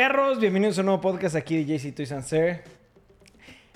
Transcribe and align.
Perros, 0.00 0.40
bienvenidos 0.40 0.78
a 0.78 0.80
un 0.80 0.86
nuevo 0.86 1.02
podcast 1.02 1.36
aquí 1.36 1.62
de 1.62 1.76
JC 1.78 1.94
Toys 1.94 2.10
and 2.12 2.24
Sir. 2.24 2.62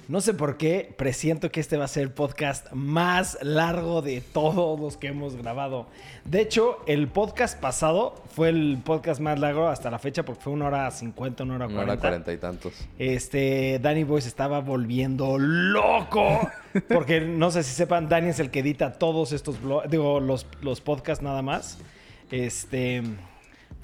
No 0.09 0.23
sé 0.23 0.33
por 0.33 0.57
qué, 0.57 0.91
presiento 0.97 1.51
que 1.53 1.61
este 1.61 1.77
va 1.77 1.85
a 1.85 1.89
ser 1.89 2.05
el 2.05 2.13
podcast 2.13 2.73
más 2.73 3.37
largo 3.43 4.01
de 4.01 4.23
todos 4.23 4.81
los 4.81 4.97
que 4.97 5.09
hemos 5.09 5.37
grabado. 5.37 5.87
De 6.25 6.41
hecho, 6.41 6.79
el 6.87 7.09
podcast 7.09 7.61
pasado 7.61 8.15
fue 8.35 8.49
el 8.49 8.79
podcast 8.83 9.21
más 9.21 9.39
largo 9.39 9.69
hasta 9.69 9.91
la 9.91 9.99
fecha 9.99 10.25
porque 10.25 10.41
fue 10.41 10.55
una 10.55 10.69
hora 10.69 10.91
cincuenta, 10.93 11.43
una 11.43 11.57
hora 11.57 11.67
Una 11.67 11.75
cuarenta. 11.75 11.93
hora 11.93 12.01
cuarenta 12.01 12.33
y 12.33 12.39
tantos. 12.39 12.73
Este, 12.99 13.79
Danny 13.83 14.05
Boy 14.05 14.23
se 14.23 14.29
estaba 14.29 14.61
volviendo 14.61 15.37
loco. 15.37 16.41
Porque 16.89 17.21
no 17.21 17.51
sé 17.51 17.63
si 17.65 17.75
sepan, 17.75 18.09
Danny 18.09 18.31
es 18.31 18.41
el 18.41 18.51
que 18.51 18.61
edita 18.61 18.95
todos 18.95 19.33
estos 19.33 19.63
blo- 19.63 19.87
digo, 19.91 20.21
los, 20.21 20.47
los 20.63 20.81
podcasts 20.81 21.23
nada 21.23 21.43
más. 21.43 21.77
Este. 22.31 23.03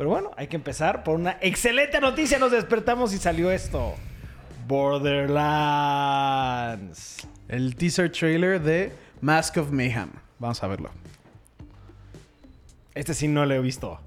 Pero 0.01 0.09
bueno, 0.09 0.31
hay 0.39 0.47
que 0.47 0.57
empezar 0.57 1.05
por 1.05 1.17
una 1.17 1.37
excelente 1.43 2.01
noticia. 2.01 2.39
Nos 2.39 2.53
despertamos 2.53 3.13
y 3.13 3.19
salió 3.19 3.51
esto. 3.51 3.97
Borderlands. 4.67 5.29
El 7.49 7.77
teaser 7.77 8.11
trailer 8.11 8.63
de 8.63 8.95
Mask 9.21 9.59
of 9.59 9.71
Mayhem. 9.71 10.09
Vamos 10.39 10.63
a 10.63 10.69
verlo. 10.69 10.91
Este 12.95 13.13
sí 13.13 13.29
no 13.29 13.45
lo 13.45 13.53
he 13.53 13.61
visto. 13.61 14.01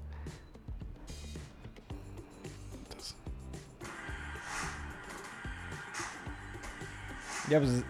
Ya 7.48 7.60
pues. 7.60 7.84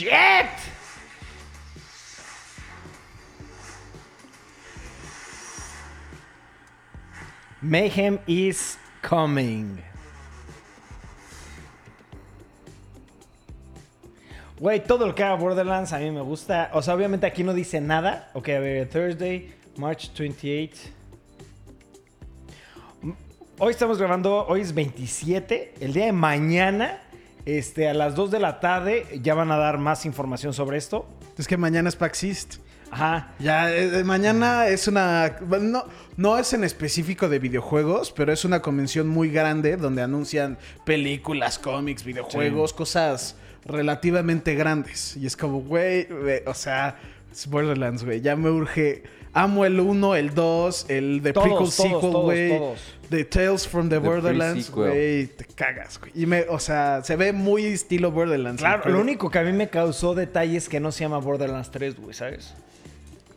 Shit! 0.00 0.48
Mayhem 7.62 8.18
is 8.26 8.78
coming. 9.02 9.82
Güey, 14.58 14.80
todo 14.86 15.06
lo 15.06 15.14
que 15.14 15.22
haga 15.24 15.36
Borderlands 15.36 15.92
a 15.92 15.98
mí 15.98 16.10
me 16.10 16.20
gusta. 16.20 16.70
O 16.74 16.82
sea, 16.82 16.94
obviamente 16.94 17.26
aquí 17.26 17.42
no 17.42 17.54
dice 17.54 17.80
nada. 17.80 18.30
Ok, 18.34 18.48
a 18.50 18.58
ver, 18.60 18.88
Thursday, 18.88 19.54
March 19.76 20.10
28. 20.16 20.76
M- 23.02 23.14
Hoy 23.58 23.70
estamos 23.70 23.98
grabando, 23.98 24.46
hoy 24.46 24.60
es 24.62 24.74
27. 24.74 25.74
El 25.80 25.92
día 25.94 26.06
de 26.06 26.12
mañana, 26.12 26.98
este, 27.46 27.88
a 27.88 27.94
las 27.94 28.14
2 28.14 28.30
de 28.30 28.40
la 28.40 28.60
tarde, 28.60 29.06
ya 29.22 29.34
van 29.34 29.50
a 29.50 29.56
dar 29.56 29.78
más 29.78 30.06
información 30.06 30.52
sobre 30.52 30.78
esto. 30.78 31.08
Es 31.38 31.46
que 31.46 31.56
mañana 31.56 31.88
es 31.88 31.96
PAX 31.96 32.24
East. 32.24 32.56
Ajá. 32.90 33.34
Ya, 33.38 33.72
eh, 33.72 34.00
eh, 34.00 34.04
mañana 34.04 34.66
es 34.66 34.88
una... 34.88 35.36
No, 35.60 35.84
no 36.16 36.38
es 36.38 36.52
en 36.52 36.64
específico 36.64 37.28
de 37.28 37.38
videojuegos, 37.38 38.12
pero 38.12 38.32
es 38.32 38.44
una 38.44 38.60
convención 38.60 39.08
muy 39.08 39.30
grande 39.30 39.76
donde 39.76 40.02
anuncian 40.02 40.58
películas, 40.84 41.58
cómics, 41.58 42.04
videojuegos, 42.04 42.72
cosas 42.72 43.36
relativamente 43.64 44.54
grandes. 44.54 45.16
Y 45.16 45.26
es 45.26 45.36
como, 45.36 45.60
güey, 45.60 46.08
o 46.46 46.54
sea, 46.54 46.96
Borderlands, 47.48 48.04
güey. 48.04 48.20
Ya 48.20 48.36
me 48.36 48.50
urge... 48.50 49.19
Amo 49.32 49.64
el 49.64 49.78
1, 49.78 50.16
el 50.16 50.34
2, 50.34 50.86
el 50.88 51.22
de 51.22 51.32
Todos, 51.32 51.46
prequel 51.46 51.58
todos, 51.58 51.74
sequel, 51.74 52.10
güey. 52.10 52.60
The 53.10 53.24
Tales 53.24 53.66
from 53.66 53.88
the, 53.88 53.96
The 54.00 54.06
Borderlands, 54.06 54.70
güey. 54.70 55.26
Te 55.26 55.44
cagas, 55.44 55.98
güey. 55.98 56.12
Y 56.14 56.26
me, 56.26 56.42
o 56.42 56.58
sea, 56.58 57.02
se 57.04 57.16
ve 57.16 57.32
muy 57.32 57.64
estilo 57.64 58.12
Borderlands. 58.12 58.60
Claro, 58.60 58.88
lo 58.90 59.00
único 59.00 59.30
que 59.30 59.38
a 59.38 59.42
mí 59.42 59.52
me 59.52 59.68
causó 59.68 60.14
detalle 60.14 60.56
es 60.56 60.68
que 60.68 60.78
no 60.78 60.92
se 60.92 61.00
llama 61.00 61.18
Borderlands 61.18 61.70
3, 61.70 61.96
güey, 62.00 62.14
¿sabes? 62.14 62.54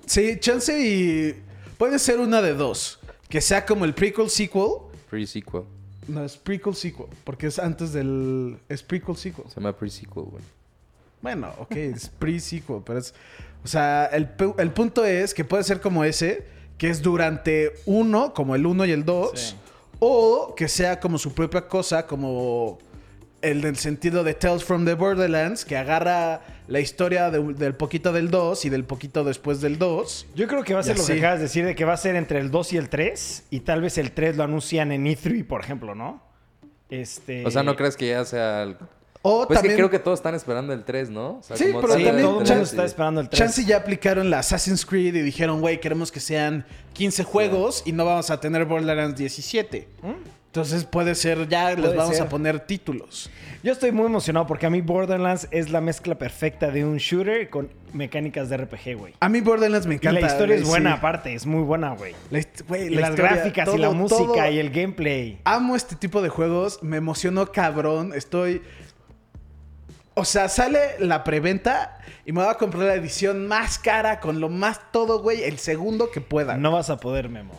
Sí, 0.05 0.37
chance 0.39 0.79
y. 0.79 1.35
Puede 1.77 1.97
ser 1.99 2.19
una 2.19 2.41
de 2.41 2.53
dos. 2.53 2.99
Que 3.29 3.41
sea 3.41 3.65
como 3.65 3.85
el 3.85 3.93
prequel 3.93 4.29
sequel. 4.29 4.67
Pre-sequel. 5.09 5.63
No, 6.07 6.23
es 6.23 6.37
prequel 6.37 6.75
sequel. 6.75 7.07
Porque 7.23 7.47
es 7.47 7.57
antes 7.57 7.93
del. 7.93 8.57
Es 8.69 8.83
prequel 8.83 9.15
sequel. 9.15 9.45
Se 9.49 9.55
llama 9.55 9.73
pre-sequel, 9.75 10.23
güey. 10.23 10.43
Bueno, 11.21 11.51
ok, 11.57 11.71
es 11.71 12.09
pre-sequel. 12.09 12.81
Pero 12.85 12.99
es. 12.99 13.13
O 13.63 13.68
sea, 13.68 14.06
el, 14.12 14.29
el 14.57 14.72
punto 14.72 15.06
es 15.06 15.34
que 15.34 15.44
puede 15.46 15.63
ser 15.63 15.79
como 15.81 16.03
ese. 16.03 16.46
Que 16.78 16.90
es 16.90 17.01
durante 17.01 17.74
uno, 17.85 18.34
como 18.34 18.56
el 18.56 18.66
uno 18.66 18.84
y 18.85 18.91
el 18.91 19.06
dos. 19.06 19.31
Sí. 19.40 19.56
O 20.00 20.53
que 20.56 20.68
sea 20.68 21.00
como 21.00 21.18
su 21.18 21.34
propia 21.34 21.68
cosa, 21.68 22.06
como. 22.07 22.79
El 23.41 23.59
del 23.62 23.75
sentido 23.75 24.23
de 24.23 24.34
Tales 24.34 24.63
from 24.63 24.85
the 24.85 24.94
Borderlands, 24.94 25.66
que 25.66 25.75
agarra 25.75 26.41
la 26.69 26.79
historia 26.79 27.29
de- 27.29 27.53
del 27.56 27.75
poquito 27.75 28.13
del 28.13 28.31
2 28.31 28.63
y 28.63 28.69
del 28.69 28.85
poquito 28.85 29.25
después 29.25 29.59
del 29.59 29.78
2. 29.78 30.28
Yo 30.34 30.47
creo 30.47 30.63
que 30.63 30.73
va 30.73 30.79
a 30.79 30.84
ser 30.84 30.97
lo 30.97 31.06
que 31.06 31.18
acabas 31.18 31.40
de 31.40 31.44
decir, 31.44 31.66
de 31.66 31.75
que 31.75 31.84
va 31.84 31.91
a 31.91 31.97
ser 31.97 32.16
entre 32.16 32.40
el 32.40 32.52
2 32.52 32.72
y 32.72 32.78
el 32.78 32.88
3. 32.88 33.44
Y 33.50 33.59
tal 33.59 33.81
vez 33.81 33.97
el 33.97 34.13
3 34.13 34.38
lo 34.38 34.44
anuncian 34.46 34.94
en 34.94 35.06
E3, 35.06 35.46
por 35.46 35.59
ejemplo, 35.59 35.94
¿no? 35.94 36.23
Este... 36.90 37.46
O 37.46 37.52
sea, 37.52 37.63
¿no 37.63 37.75
crees 37.75 37.97
que 37.97 38.07
ya 38.07 38.23
sea 38.23 38.63
el... 38.63 38.78
O 39.25 39.47
Pues 39.47 39.57
es 39.57 39.61
que 39.63 39.69
también. 39.69 39.78
creo 39.78 39.89
que 39.89 40.00
todos 40.00 40.19
están 40.19 40.35
esperando 40.35 40.73
el 40.73 40.84
3, 40.84 41.09
¿no? 41.09 41.38
O 41.38 41.44
sea, 41.44 41.56
Sí, 41.56 41.67
como 41.67 41.81
pero 41.81 41.94
Sí, 41.94 42.03
también 42.03 42.16
todo 42.17 42.17
el 42.17 42.28
el 42.28 42.34
mundo 42.45 42.53
tres, 42.53 42.69
está 42.72 42.84
esperando 42.85 43.22
el 43.22 43.29
3. 43.29 43.39
Chance 43.39 43.63
ya 43.66 43.78
aplicaron 43.78 44.29
la 44.29 44.39
Assassin's 44.39 44.85
Creed 44.85 45.16
y 45.16 45.22
dijeron, 45.22 45.61
güey, 45.61 45.79
queremos 45.79 46.11
que 46.11 46.19
sean 46.19 46.66
15 46.91 47.23
juegos 47.23 47.84
y 47.85 47.94
no 47.94 48.03
vamos 48.06 48.29
a 48.29 48.39
tener 48.41 48.66
Borderlands 48.66 49.17
17. 49.17 49.88
Entonces 50.47 50.84
puede 50.85 51.16
ser, 51.16 51.47
ya 51.47 51.69
les 51.72 51.79
Puede 51.79 51.95
vamos 51.97 52.16
ser. 52.17 52.25
a 52.28 52.29
poner 52.29 52.59
títulos. 52.59 53.31
Yo 53.63 53.72
estoy 53.72 53.91
muy 53.91 54.06
emocionado 54.06 54.45
porque 54.45 54.66
a 54.66 54.69
mí 54.69 54.81
Borderlands 54.81 55.47
es 55.51 55.72
la 55.72 55.79
mezcla 55.81 56.16
perfecta 56.16 56.69
de 56.69 56.85
un 56.85 56.97
shooter 56.97 57.50
con 57.50 57.69
mecánicas 57.94 58.50
de 58.50 58.57
RPG, 58.57 58.95
güey. 58.97 59.13
A 59.19 59.29
mí 59.29 59.40
Borderlands 59.41 59.88
me 59.88 59.95
Y 59.95 59.97
encanta. 59.97 60.19
la 60.19 60.28
historia 60.28 60.55
es 60.57 60.67
buena 60.67 60.91
sí. 60.91 60.97
aparte, 60.97 61.34
es 61.34 61.45
muy 61.47 61.63
buena, 61.63 61.95
güey. 61.95 62.13
La 62.29 62.40
hist- 62.40 62.67
güey, 62.67 62.88
Y 62.88 62.90
la 62.90 63.01
las 63.01 63.09
historia, 63.11 63.31
gráficas 63.35 63.69
y 63.73 63.78
la 63.79 63.90
música 63.91 64.17
todo. 64.25 64.51
y 64.51 64.59
el 64.59 64.69
gameplay. 64.69 65.40
Amo 65.45 65.75
este 65.75 65.95
tipo 65.95 66.22
de 66.22 66.29
juegos, 66.29 66.84
me 66.84 66.97
emocionó 66.97 67.51
cabrón, 67.51 68.11
estoy... 68.13 68.61
O 70.16 70.25
sea, 70.25 70.47
sale 70.50 70.79
la 71.00 71.24
preventa 71.24 71.97
y 72.25 72.31
me 72.34 72.41
voy 72.44 72.51
a 72.51 72.56
comprar 72.56 72.84
la 72.84 72.94
edición 72.94 73.47
más 73.47 73.79
cara 73.79 74.19
con 74.19 74.40
lo 74.40 74.50
más 74.50 74.79
todo, 74.91 75.22
güey, 75.22 75.44
el 75.44 75.57
segundo 75.57 76.12
que 76.12 76.22
pueda. 76.22 76.56
No 76.57 76.72
vas 76.72 76.90
a 76.90 76.97
poder, 76.97 77.29
Memo. 77.29 77.53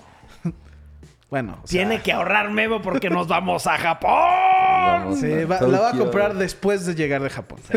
Bueno, 1.31 1.59
o 1.64 1.66
sea, 1.66 1.81
Tiene 1.81 2.00
que 2.00 2.12
ahorrar 2.12 2.50
Memo 2.50 2.81
porque 2.81 3.10
nos 3.10 3.26
vamos 3.26 3.66
a 3.66 3.76
Japón. 3.76 4.10
Vamos 4.12 5.19
Sí, 5.20 5.32
a 5.32 5.47
va- 5.47 5.60
la 5.62 5.78
voy 5.81 5.88
a 5.94 5.98
comprar 5.98 6.34
después 6.34 6.87
de 6.87 6.94
llegar 6.94 7.22
de 7.22 7.31
Japón. 7.31 7.59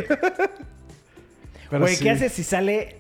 Güey, 1.70 1.96
sí. 1.96 2.04
¿qué 2.04 2.12
haces 2.12 2.32
si 2.32 2.44
sale 2.44 3.00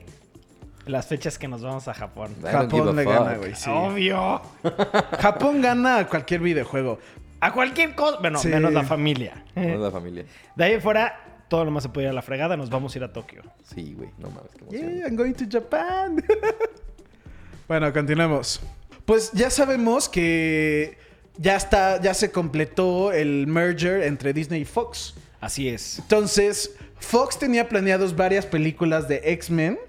las 0.85 1.05
fechas 1.07 1.37
que 1.37 1.47
nos 1.47 1.61
vamos 1.61 1.87
a 1.87 1.93
Japón? 1.93 2.35
Japón 2.43 2.95
le 2.95 3.03
gana, 3.05 3.35
güey. 3.37 3.55
sí. 3.55 3.69
Obvio. 3.69 4.41
Japón 5.19 5.61
gana 5.61 5.99
a 5.99 6.07
cualquier 6.07 6.41
videojuego. 6.41 6.99
A 7.39 7.53
cualquier 7.53 7.95
cosa. 7.95 8.17
Bueno, 8.19 8.39
Sí. 8.39 8.49
menos 8.49 8.73
la 8.73 8.83
familia. 8.83 9.45
No 9.55 9.77
la 9.77 9.91
familia. 9.91 10.25
De 10.55 10.63
ahí 10.65 10.81
fuera, 10.81 11.17
todo 11.47 11.65
lo 11.65 11.71
más 11.71 11.83
se 11.83 11.89
puede 11.89 12.07
ir 12.07 12.11
a 12.11 12.13
la 12.13 12.21
fregada. 12.21 12.57
Nos 12.57 12.69
vamos 12.69 12.93
a 12.93 12.97
ir 12.97 13.03
a 13.03 13.13
Tokio. 13.13 13.43
Sí, 13.63 13.93
güey. 13.95 14.09
No 14.17 14.29
mames, 14.29 14.51
qué 14.53 14.61
emoción. 14.61 14.93
Yeah, 14.93 15.07
I'm 15.07 15.15
going 15.15 15.33
to 15.33 15.45
Japan. 15.49 16.23
bueno, 17.67 17.91
continuemos. 17.93 18.61
Pues 19.05 19.31
ya 19.31 19.49
sabemos 19.49 20.09
que 20.09 20.97
ya 21.37 21.55
está, 21.55 22.01
ya 22.01 22.13
se 22.13 22.31
completó 22.31 23.11
el 23.13 23.47
merger 23.47 24.03
entre 24.03 24.33
Disney 24.33 24.61
y 24.61 24.65
Fox. 24.65 25.15
Así 25.39 25.69
es. 25.69 25.99
Entonces, 25.99 26.75
Fox 26.99 27.37
tenía 27.37 27.69
planeados 27.69 28.15
varias 28.15 28.45
películas 28.45 29.07
de 29.07 29.21
X-Men 29.23 29.79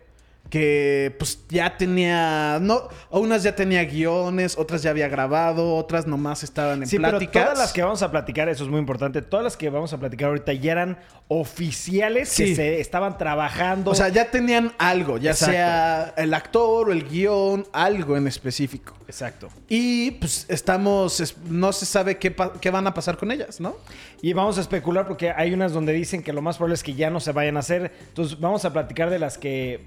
que 0.50 1.14
pues 1.18 1.40
ya 1.50 1.76
tenía, 1.76 2.58
no, 2.60 2.88
unas 3.10 3.42
ya 3.42 3.54
tenía 3.54 3.84
guiones, 3.84 4.56
otras 4.56 4.82
ya 4.82 4.90
había 4.90 5.08
grabado, 5.08 5.74
otras 5.76 6.06
nomás 6.06 6.42
estaban 6.42 6.82
en 6.82 6.88
Sí, 6.88 6.96
pláticas. 6.98 7.28
pero 7.32 7.44
todas 7.44 7.58
las 7.58 7.72
que 7.72 7.82
vamos 7.82 8.02
a 8.02 8.10
platicar, 8.10 8.48
eso 8.48 8.64
es 8.64 8.70
muy 8.70 8.78
importante, 8.80 9.20
todas 9.20 9.44
las 9.44 9.56
que 9.56 9.68
vamos 9.68 9.92
a 9.92 9.98
platicar 9.98 10.28
ahorita 10.28 10.52
ya 10.54 10.72
eran 10.72 10.98
oficiales 11.28 12.34
que 12.34 12.54
se 12.54 12.80
estaban 12.80 13.18
trabajando. 13.18 13.90
O 13.90 13.94
sea, 13.94 14.08
ya 14.08 14.30
tenían 14.30 14.72
algo, 14.78 15.18
ya 15.18 15.32
Exacto. 15.32 15.52
sea 15.52 16.14
el 16.16 16.32
actor 16.34 16.88
o 16.88 16.92
el 16.92 17.06
guion, 17.08 17.66
algo 17.72 18.16
en 18.16 18.26
específico. 18.26 18.94
Exacto. 19.06 19.48
Y 19.68 20.12
pues 20.12 20.46
estamos, 20.48 21.20
es- 21.20 21.36
no 21.44 21.72
se 21.72 21.84
sabe 21.86 22.18
qué, 22.18 22.34
qué 22.60 22.70
van 22.70 22.86
a 22.86 22.94
pasar 22.94 23.16
con 23.16 23.30
ellas, 23.30 23.60
¿no? 23.60 23.76
Y 24.22 24.32
vamos 24.32 24.58
a 24.58 24.60
especular 24.62 25.06
porque 25.06 25.30
hay 25.30 25.52
unas 25.52 25.72
donde 25.72 25.92
dicen 25.92 26.22
que 26.22 26.32
lo 26.32 26.42
más 26.42 26.56
probable 26.56 26.74
es 26.74 26.82
que 26.82 26.94
ya 26.94 27.10
no 27.10 27.20
se 27.20 27.32
vayan 27.32 27.56
a 27.56 27.60
hacer. 27.60 27.92
Entonces 28.08 28.38
vamos 28.40 28.64
a 28.64 28.72
platicar 28.72 29.10
de 29.10 29.18
las 29.18 29.38
que 29.38 29.84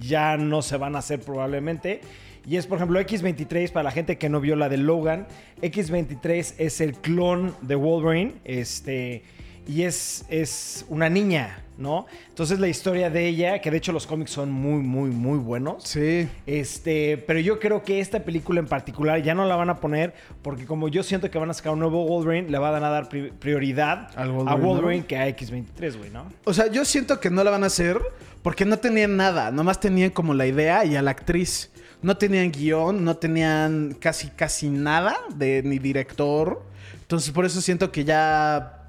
ya 0.00 0.36
no 0.36 0.62
se 0.62 0.76
van 0.76 0.96
a 0.96 0.98
hacer 1.00 1.20
probablemente. 1.20 2.00
Y 2.46 2.56
es, 2.56 2.66
por 2.66 2.76
ejemplo, 2.76 3.00
X23, 3.00 3.72
para 3.72 3.84
la 3.84 3.90
gente 3.90 4.18
que 4.18 4.28
no 4.28 4.40
vio 4.40 4.54
la 4.54 4.68
de 4.68 4.76
Logan, 4.76 5.26
X23 5.62 6.54
es 6.58 6.80
el 6.80 6.92
clon 6.94 7.54
de 7.62 7.74
Wolverine, 7.74 8.34
este, 8.44 9.22
y 9.66 9.82
es, 9.82 10.26
es 10.28 10.84
una 10.90 11.08
niña, 11.08 11.62
¿no? 11.78 12.04
Entonces 12.28 12.60
la 12.60 12.68
historia 12.68 13.08
de 13.08 13.26
ella, 13.28 13.60
que 13.60 13.70
de 13.70 13.78
hecho 13.78 13.92
los 13.92 14.06
cómics 14.06 14.30
son 14.30 14.52
muy, 14.52 14.82
muy, 14.82 15.08
muy 15.08 15.38
buenos. 15.38 15.84
Sí. 15.84 16.28
Este, 16.46 17.16
pero 17.26 17.40
yo 17.40 17.58
creo 17.58 17.82
que 17.82 17.98
esta 18.00 18.20
película 18.20 18.60
en 18.60 18.66
particular 18.66 19.22
ya 19.22 19.34
no 19.34 19.46
la 19.46 19.56
van 19.56 19.70
a 19.70 19.76
poner 19.80 20.12
porque 20.42 20.66
como 20.66 20.88
yo 20.88 21.02
siento 21.02 21.30
que 21.30 21.38
van 21.38 21.48
a 21.48 21.54
sacar 21.54 21.72
un 21.72 21.78
nuevo 21.78 22.04
Wolverine, 22.06 22.50
le 22.50 22.58
van 22.58 22.84
a 22.84 22.90
dar 22.90 23.08
pri- 23.08 23.30
prioridad 23.32 24.10
a 24.16 24.26
Wolverine, 24.26 24.62
Wolverine 24.66 25.00
¿no? 25.00 25.06
que 25.06 25.16
a 25.16 25.28
X23, 25.28 25.96
güey, 25.96 26.10
¿no? 26.10 26.26
O 26.44 26.52
sea, 26.52 26.66
yo 26.70 26.84
siento 26.84 27.18
que 27.20 27.30
no 27.30 27.42
la 27.42 27.50
van 27.50 27.64
a 27.64 27.68
hacer 27.68 27.98
porque 28.44 28.66
no 28.66 28.78
tenían 28.78 29.16
nada. 29.16 29.50
Nomás 29.50 29.80
tenían 29.80 30.10
como 30.10 30.34
la 30.34 30.46
idea 30.46 30.84
y 30.84 30.96
a 30.96 31.02
la 31.02 31.12
actriz. 31.12 31.70
No 32.02 32.18
tenían 32.18 32.52
guion, 32.52 33.02
no 33.02 33.16
tenían 33.16 33.96
casi, 33.98 34.28
casi 34.28 34.68
nada 34.68 35.16
de 35.34 35.62
ni 35.62 35.78
director. 35.78 36.62
Entonces, 37.00 37.32
por 37.32 37.46
eso 37.46 37.62
siento 37.62 37.90
que 37.90 38.04
ya. 38.04 38.82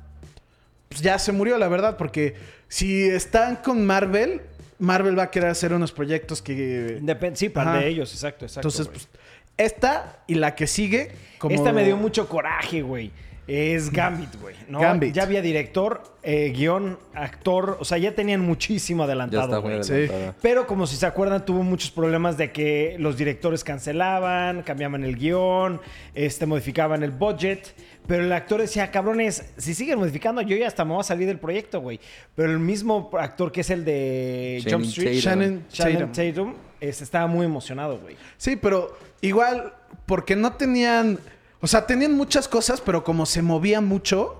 pues, 0.89 0.99
ya 0.99 1.17
se 1.17 1.31
murió, 1.31 1.57
la 1.57 1.69
verdad. 1.69 1.95
Porque 1.95 2.35
si 2.67 3.03
están 3.03 3.55
con 3.55 3.85
Marvel, 3.85 4.41
Marvel 4.77 5.17
va 5.17 5.23
a 5.23 5.31
querer 5.31 5.51
hacer 5.51 5.71
unos 5.71 5.93
proyectos 5.93 6.41
que. 6.41 6.99
Depende, 7.01 7.37
sí, 7.37 7.47
para 7.47 7.75
de 7.79 7.87
ellos, 7.87 8.11
exacto, 8.11 8.43
exacto. 8.43 8.67
Entonces, 8.67 8.89
pues, 8.89 9.07
esta 9.55 10.19
y 10.27 10.35
la 10.35 10.53
que 10.53 10.67
sigue. 10.67 11.13
Como... 11.37 11.55
Esta 11.55 11.71
me 11.71 11.85
dio 11.85 11.95
mucho 11.95 12.27
coraje, 12.27 12.81
güey. 12.81 13.09
Es 13.47 13.91
Gambit, 13.91 14.41
güey. 14.41 14.55
¿no? 14.67 14.79
Gambit. 14.79 15.13
Ya 15.13 15.23
había 15.23 15.41
director, 15.41 16.01
eh, 16.23 16.51
guion, 16.55 16.97
actor. 17.13 17.77
O 17.79 17.85
sea, 17.85 17.97
ya 17.97 18.15
tenían 18.15 18.41
muchísimo 18.41 19.03
adelantado, 19.03 19.61
güey. 19.61 19.83
Sí. 19.83 20.07
Pero 20.41 20.65
como 20.65 20.87
si 20.87 20.95
se 20.95 21.05
acuerdan, 21.05 21.45
tuvo 21.45 21.61
muchos 21.61 21.91
problemas 21.91 22.37
de 22.37 22.51
que 22.51 22.95
los 22.97 23.17
directores 23.17 23.63
cancelaban, 23.63 24.63
cambiaban 24.63 25.03
el 25.03 25.15
guion, 25.15 25.79
este, 26.15 26.45
modificaban 26.45 27.03
el 27.03 27.11
budget. 27.11 27.75
Pero 28.07 28.23
el 28.23 28.31
actor 28.31 28.61
decía, 28.61 28.89
cabrones, 28.91 29.45
si 29.57 29.73
siguen 29.73 29.99
modificando, 29.99 30.41
yo 30.41 30.55
ya 30.55 30.67
hasta 30.67 30.83
me 30.85 30.93
voy 30.93 31.01
a 31.01 31.03
salir 31.03 31.27
del 31.27 31.39
proyecto, 31.39 31.81
güey. 31.81 31.99
Pero 32.35 32.51
el 32.51 32.59
mismo 32.59 33.11
actor 33.19 33.51
que 33.51 33.61
es 33.61 33.69
el 33.69 33.85
de 33.85 34.63
Jump 34.67 34.85
Street, 34.85 35.21
Tatum. 35.23 35.41
Shannon 35.41 35.63
Shannon 35.71 36.11
Tatum. 36.11 36.33
Tatum, 36.33 36.53
este, 36.81 37.03
estaba 37.03 37.27
muy 37.27 37.45
emocionado, 37.45 37.99
güey. 37.99 38.15
Sí, 38.37 38.55
pero 38.55 38.97
igual, 39.21 39.73
porque 40.07 40.35
no 40.35 40.53
tenían. 40.53 41.19
O 41.65 41.67
sea, 41.67 41.87
tenían 41.87 42.15
muchas 42.15 42.47
cosas, 42.47 42.79
pero 42.79 43.03
como 43.03 43.25
se 43.25 43.41
movía 43.41 43.81
mucho, 43.81 44.39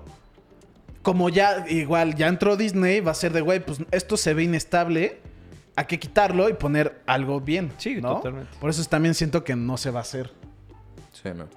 como 1.02 1.28
ya, 1.28 1.66
igual, 1.68 2.14
ya 2.14 2.28
entró 2.28 2.56
Disney, 2.56 3.00
va 3.00 3.10
a 3.10 3.14
ser 3.14 3.32
de, 3.32 3.40
güey, 3.40 3.58
pues 3.58 3.80
esto 3.90 4.16
se 4.16 4.32
ve 4.32 4.44
inestable, 4.44 5.18
hay 5.74 5.86
que 5.86 5.98
quitarlo 5.98 6.48
y 6.48 6.52
poner 6.52 7.02
algo 7.04 7.40
bien. 7.40 7.72
Sí, 7.78 7.96
¿no? 8.00 8.18
totalmente. 8.18 8.52
Por 8.60 8.70
eso 8.70 8.84
también 8.84 9.12
siento 9.16 9.42
que 9.42 9.56
no 9.56 9.76
se 9.76 9.90
va 9.90 9.98
a 9.98 10.02
hacer. 10.02 10.30
Sí, 11.10 11.30
no. 11.34 11.48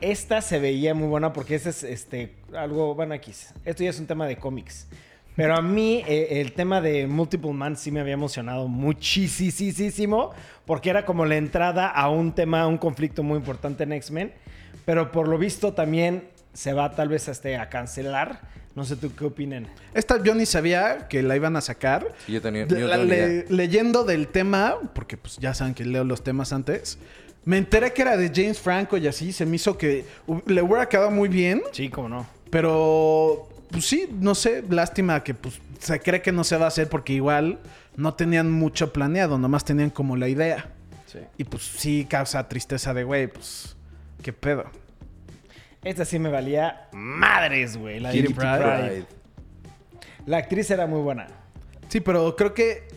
Esta 0.00 0.42
se 0.42 0.58
veía 0.58 0.94
muy 0.94 1.06
buena 1.06 1.32
porque 1.32 1.54
este 1.54 1.68
es 1.68 1.84
este, 1.84 2.34
algo, 2.52 2.96
bueno, 2.96 3.14
X. 3.14 3.54
Esto 3.64 3.84
ya 3.84 3.90
es 3.90 4.00
un 4.00 4.08
tema 4.08 4.26
de 4.26 4.36
cómics. 4.36 4.88
Pero 5.36 5.54
a 5.54 5.62
mí 5.62 6.02
eh, 6.08 6.40
el 6.40 6.54
tema 6.54 6.80
de 6.80 7.06
Multiple 7.06 7.52
Man 7.52 7.76
sí 7.76 7.92
me 7.92 8.00
había 8.00 8.14
emocionado 8.14 8.66
muchísimo 8.66 10.32
porque 10.64 10.90
era 10.90 11.04
como 11.04 11.24
la 11.24 11.36
entrada 11.36 11.88
a 11.88 12.10
un 12.10 12.32
tema, 12.34 12.62
a 12.62 12.66
un 12.66 12.78
conflicto 12.78 13.22
muy 13.22 13.36
importante 13.36 13.84
en 13.84 13.92
X-Men. 13.92 14.32
Pero 14.84 15.10
por 15.12 15.28
lo 15.28 15.38
visto 15.38 15.72
también 15.72 16.28
se 16.52 16.72
va 16.72 16.90
tal 16.94 17.08
vez 17.08 17.28
este, 17.28 17.56
a 17.56 17.68
cancelar. 17.68 18.40
No 18.74 18.84
sé 18.84 18.96
tú 18.96 19.14
qué 19.16 19.24
opinen. 19.24 19.68
Esta 19.94 20.22
yo 20.22 20.34
ni 20.34 20.44
sabía 20.44 21.08
que 21.08 21.22
la 21.22 21.34
iban 21.34 21.56
a 21.56 21.62
sacar. 21.62 22.06
Sí, 22.26 22.32
yo 22.32 22.42
tenía, 22.42 22.66
yo 22.66 22.86
la- 22.86 22.98
le- 22.98 23.16
idea. 23.16 23.44
leyendo 23.48 24.04
del 24.04 24.28
tema, 24.28 24.74
porque 24.94 25.16
pues 25.16 25.38
ya 25.38 25.54
saben 25.54 25.72
que 25.74 25.84
leo 25.86 26.04
los 26.04 26.22
temas 26.22 26.52
antes, 26.52 26.98
me 27.46 27.56
enteré 27.56 27.92
que 27.94 28.02
era 28.02 28.16
de 28.18 28.30
James 28.34 28.58
Franco 28.60 28.98
y 28.98 29.06
así, 29.06 29.32
se 29.32 29.46
me 29.46 29.56
hizo 29.56 29.78
que 29.78 30.04
le 30.46 30.60
hubiera 30.62 30.88
quedado 30.88 31.10
muy 31.10 31.28
bien. 31.30 31.62
Sí, 31.72 31.88
cómo 31.88 32.08
no. 32.10 32.26
Pero, 32.50 33.48
pues 33.70 33.86
sí, 33.86 34.08
no 34.20 34.34
sé, 34.34 34.62
lástima 34.68 35.22
que 35.22 35.32
pues 35.34 35.58
se 35.78 36.00
cree 36.00 36.20
que 36.20 36.32
no 36.32 36.42
se 36.44 36.56
va 36.56 36.64
a 36.66 36.68
hacer 36.68 36.88
porque 36.88 37.12
igual 37.12 37.58
no 37.96 38.14
tenían 38.14 38.50
mucho 38.50 38.92
planeado, 38.92 39.38
nomás 39.38 39.64
tenían 39.64 39.90
como 39.90 40.16
la 40.16 40.28
idea. 40.28 40.68
Sí. 41.06 41.20
Y 41.38 41.44
pues 41.44 41.62
sí 41.62 42.06
causa 42.10 42.46
tristeza 42.48 42.92
de, 42.92 43.04
güey, 43.04 43.28
pues, 43.28 43.75
qué 44.22 44.32
pedo. 44.32 44.64
Esta 45.84 46.04
sí 46.04 46.18
me 46.18 46.28
valía 46.28 46.88
madres, 46.92 47.76
güey. 47.76 48.00
La 48.00 48.10
Kitty 48.10 48.28
Kitty. 48.28 48.34
Pride. 48.34 49.04
La 50.26 50.38
actriz 50.38 50.70
era 50.70 50.86
muy 50.86 51.00
buena. 51.00 51.28
Sí, 51.88 52.00
pero 52.00 52.34
creo 52.34 52.52
que 52.54 52.88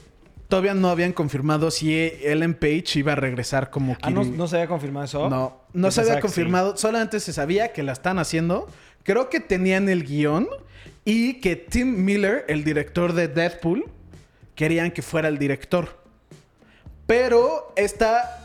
todavía 0.48 0.74
no 0.74 0.90
habían 0.90 1.14
confirmado 1.14 1.70
si 1.70 1.94
Ellen 1.96 2.56
Page 2.56 2.86
iba 3.00 3.12
a 3.12 3.16
regresar 3.16 3.70
como 3.70 3.96
Ah, 4.02 4.10
¿no, 4.10 4.24
Kitty- 4.24 4.36
no 4.36 4.48
se 4.48 4.56
había 4.56 4.68
confirmado 4.68 5.06
eso? 5.06 5.30
No, 5.30 5.62
no 5.74 5.92
se 5.92 6.02
había 6.02 6.16
sí. 6.16 6.22
confirmado, 6.22 6.76
solamente 6.78 7.20
se 7.20 7.32
sabía 7.34 7.72
que 7.72 7.84
la 7.84 7.92
están 7.92 8.18
haciendo. 8.18 8.68
Creo 9.04 9.30
que 9.30 9.40
tenían 9.40 9.88
el 9.90 10.04
guion 10.04 10.48
y 11.06 11.36
que 11.42 11.56
Tim 11.56 12.04
Miller, 12.04 12.46
el 12.48 12.64
director 12.64 13.14
de 13.14 13.28
Deadpool, 13.28 13.86
querían 14.56 14.90
que 14.90 15.04
fuera 15.04 15.28
el 15.28 15.38
director. 15.38 16.00
Pero 17.06 17.72
esta, 17.76 18.39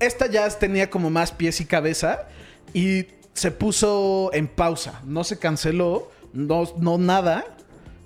esta 0.00 0.26
ya 0.26 0.48
tenía 0.48 0.90
como 0.90 1.10
más 1.10 1.30
pies 1.30 1.60
y 1.60 1.66
cabeza 1.66 2.26
y 2.74 3.06
se 3.34 3.50
puso 3.50 4.30
en 4.32 4.48
pausa. 4.48 5.00
No 5.04 5.24
se 5.24 5.38
canceló, 5.38 6.10
no, 6.32 6.64
no 6.78 6.98
nada. 6.98 7.44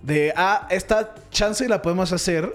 De, 0.02 0.34
ah, 0.36 0.66
esta 0.70 1.14
chance 1.30 1.66
la 1.68 1.80
podemos 1.80 2.12
hacer. 2.12 2.52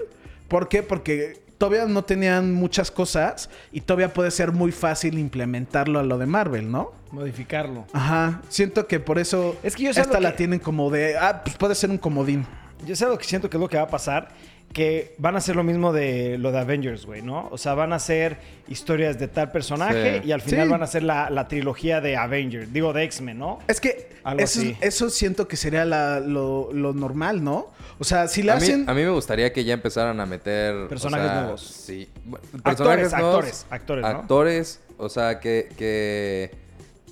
¿Por 0.48 0.68
qué? 0.68 0.84
Porque 0.84 1.42
todavía 1.58 1.86
no 1.86 2.04
tenían 2.04 2.54
muchas 2.54 2.92
cosas 2.92 3.50
y 3.72 3.82
todavía 3.82 4.14
puede 4.14 4.32
ser 4.32 4.52
muy 4.52 4.72
fácil 4.72 5.18
implementarlo 5.18 6.00
a 6.00 6.04
lo 6.04 6.18
de 6.18 6.26
Marvel, 6.26 6.72
¿no? 6.72 6.92
Modificarlo. 7.12 7.86
Ajá, 7.92 8.42
siento 8.50 8.88
que 8.88 9.00
por 9.00 9.18
eso 9.20 9.58
Es 9.64 9.76
que 9.76 9.84
yo 9.84 9.90
esta 9.90 10.20
la 10.20 10.36
tienen 10.36 10.60
como 10.60 10.90
de, 10.92 11.18
ah, 11.18 11.42
pues 11.44 11.58
puede 11.58 11.76
ser 11.76 11.90
un 11.90 11.98
comodín. 11.98 12.46
Yo 12.86 12.96
sé 12.96 13.06
lo 13.06 13.18
que 13.18 13.26
siento 13.26 13.50
que 13.50 13.58
es 13.58 13.62
lo 13.62 13.68
que 13.68 13.78
va 13.78 13.84
a 13.84 13.90
pasar. 13.90 14.30
Que 14.74 15.16
van 15.18 15.34
a 15.34 15.40
hacer 15.40 15.56
lo 15.56 15.64
mismo 15.64 15.92
de 15.92 16.38
lo 16.38 16.52
de 16.52 16.60
Avengers, 16.60 17.06
güey, 17.08 17.24
¿no? 17.24 17.48
O 17.52 17.58
sea, 17.58 17.74
van 17.74 17.92
a 17.92 17.96
hacer 17.96 18.38
historias 18.68 19.18
de 19.20 19.28
tal 19.28 19.52
personaje 19.52 20.20
Sí. 20.22 20.28
y 20.28 20.32
al 20.32 20.42
final 20.42 20.68
Sí. 20.68 20.72
van 20.72 20.82
a 20.82 20.84
hacer 20.84 21.02
la, 21.04 21.30
la 21.32 21.48
trilogía 21.48 22.02
de 22.02 22.16
Avengers. 22.16 22.72
Digo, 22.72 22.94
de 22.94 23.04
X-Men, 23.06 23.40
¿no? 23.40 23.58
Es 23.68 23.82
que 23.82 24.10
Algo 24.24 24.44
eso, 24.44 24.60
así. 24.60 24.78
eso 24.80 25.10
siento 25.10 25.48
que 25.48 25.58
sería 25.58 25.86
la- 25.86 26.20
lo, 26.20 26.70
lo 26.72 26.94
normal, 26.94 27.44
¿no? 27.44 27.68
O 27.98 28.04
sea, 28.04 28.28
si 28.28 28.44
le 28.44 28.52
A 28.52 28.56
mí, 28.58 28.62
hacen... 28.62 28.88
a 28.88 28.94
mí 28.94 29.02
me 29.02 29.10
gustaría 29.10 29.52
que 29.52 29.64
ya 29.64 29.74
empezaran 29.74 30.20
a 30.20 30.26
meter... 30.28 30.76
o 30.76 30.88
Personajes 30.88 31.28
sea, 31.32 31.42
nuevos. 31.42 31.62
Sí. 31.62 32.08
Bueno, 32.24 32.46
Actores, 32.64 32.64
Personajes 32.64 33.12
nuevos, 33.14 33.36
actores, 33.36 33.66
actores, 33.72 34.02
¿no? 34.04 34.08
Actores, 34.10 34.80
o 34.98 35.10
sea, 35.10 35.40
que, 35.40 35.70
que 35.78 36.52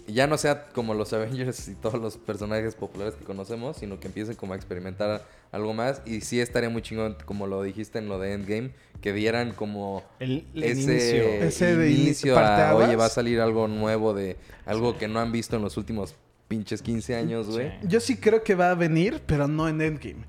ya 0.08 0.26
no 0.28 0.38
sea 0.38 0.68
como 0.70 0.94
los 0.94 1.12
Avengers 1.14 1.68
y 1.68 1.76
todos 1.76 2.00
los 2.02 2.18
personajes 2.18 2.76
populares 2.76 3.16
que 3.16 3.26
conocemos, 3.26 3.78
sino 3.78 4.00
que 4.00 4.08
empiecen 4.08 4.36
como 4.36 4.54
a 4.54 4.56
experimentar 4.56 5.26
algo 5.52 5.74
más. 5.74 6.02
Y 6.06 6.22
sí 6.22 6.40
estaría 6.40 6.70
muy 6.70 6.82
chingón, 6.82 7.18
como 7.26 7.46
lo 7.48 7.62
dijiste 7.64 8.00
en 8.00 8.08
lo 8.08 8.18
de 8.20 8.34
Endgame, 8.34 8.72
que 9.02 9.14
dieran 9.14 9.52
como 9.54 10.04
El, 10.20 10.46
el 10.56 10.64
ese, 10.64 10.82
inicio. 10.82 11.24
Ese 11.28 11.76
de 11.76 11.90
ini- 11.92 11.96
inicio 12.06 12.38
a, 12.40 12.74
oye, 12.76 12.96
va 12.96 13.06
a 13.06 13.10
salir 13.10 13.40
algo 13.42 13.68
nuevo 13.68 14.14
de 14.14 14.38
algo 14.66 14.98
que 14.98 15.08
no 15.08 15.20
han 15.20 15.32
visto 15.32 15.56
en 15.58 15.62
los 15.62 15.78
últimos 15.78 16.16
pinches 16.48 16.82
15 16.82 17.16
años, 17.16 17.48
güey. 17.50 17.70
Sí. 17.70 17.88
Yo 17.88 18.00
sí 18.00 18.16
creo 18.18 18.44
que 18.44 18.56
va 18.56 18.72
a 18.72 18.76
venir, 18.76 19.22
pero 19.26 19.48
no 19.48 19.68
en 19.68 19.82
Endgame. 19.82 20.24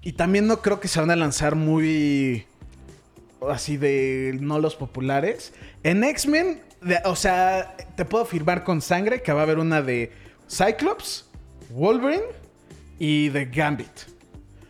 Y 0.00 0.12
también 0.12 0.46
no 0.46 0.62
creo 0.62 0.80
que 0.80 0.88
se 0.88 1.00
van 1.00 1.10
a 1.10 1.16
lanzar 1.16 1.54
muy 1.54 2.46
así 3.48 3.76
de 3.76 4.36
no 4.40 4.58
los 4.58 4.74
populares. 4.76 5.52
En 5.82 6.02
X-Men, 6.04 6.60
de- 6.80 7.00
o 7.04 7.16
sea, 7.16 7.76
te 7.96 8.04
puedo 8.04 8.24
firmar 8.24 8.64
con 8.64 8.80
sangre 8.80 9.22
que 9.22 9.32
va 9.32 9.40
a 9.40 9.42
haber 9.44 9.58
una 9.58 9.82
de 9.82 10.12
Cyclops, 10.50 11.26
Wolverine 11.70 12.22
y 12.98 13.28
de 13.30 13.46
Gambit. 13.46 13.88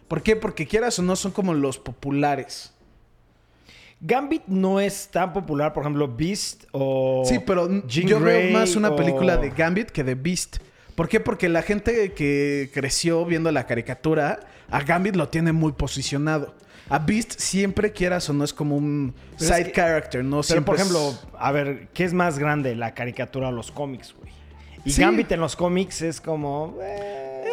¿Por 0.08 0.22
qué? 0.22 0.36
Porque 0.36 0.66
quieras 0.66 0.98
o 0.98 1.02
no 1.02 1.16
son 1.16 1.32
como 1.32 1.52
los 1.54 1.78
populares. 1.78 2.72
Gambit 4.00 4.42
no 4.46 4.80
es 4.80 5.08
tan 5.08 5.32
popular, 5.32 5.72
por 5.72 5.82
ejemplo, 5.82 6.08
Beast 6.08 6.64
o. 6.72 7.24
Sí, 7.26 7.40
pero 7.44 7.68
Jean 7.86 8.06
yo 8.06 8.20
Grey 8.20 8.44
veo 8.50 8.58
más 8.58 8.76
una 8.76 8.90
o- 8.90 8.96
película 8.96 9.36
de 9.36 9.50
Gambit 9.50 9.90
que 9.90 10.04
de 10.04 10.14
Beast. 10.14 10.58
¿Por 10.94 11.08
qué? 11.08 11.20
Porque 11.20 11.48
la 11.48 11.62
gente 11.62 12.12
que 12.12 12.70
creció 12.72 13.24
viendo 13.24 13.50
la 13.52 13.66
caricatura, 13.66 14.40
a 14.70 14.80
Gambit 14.82 15.16
lo 15.16 15.28
tiene 15.28 15.52
muy 15.52 15.72
posicionado. 15.72 16.54
A 16.90 16.98
Beast 17.00 17.34
siempre 17.38 17.92
quieras 17.92 18.28
o 18.30 18.32
no 18.32 18.44
es 18.44 18.52
como 18.54 18.76
un 18.76 19.14
Pero 19.38 19.50
es 19.50 19.56
side 19.56 19.64
que- 19.66 19.72
character, 19.72 20.24
¿no? 20.24 20.36
Pero, 20.38 20.42
Siempre 20.42 20.64
por 20.66 20.74
es- 20.76 20.80
ejemplo, 20.82 21.18
a 21.38 21.52
ver, 21.52 21.88
¿qué 21.92 22.04
es 22.04 22.14
más 22.14 22.38
grande, 22.38 22.74
la 22.74 22.94
caricatura 22.94 23.48
o 23.48 23.52
los 23.52 23.70
cómics, 23.70 24.14
güey? 24.18 24.32
Y 24.84 24.92
Sí. 24.92 25.02
Gambit 25.02 25.30
en 25.32 25.40
los 25.40 25.54
cómics 25.56 26.02
es 26.02 26.20
como. 26.20 26.76
eh, 26.82 27.44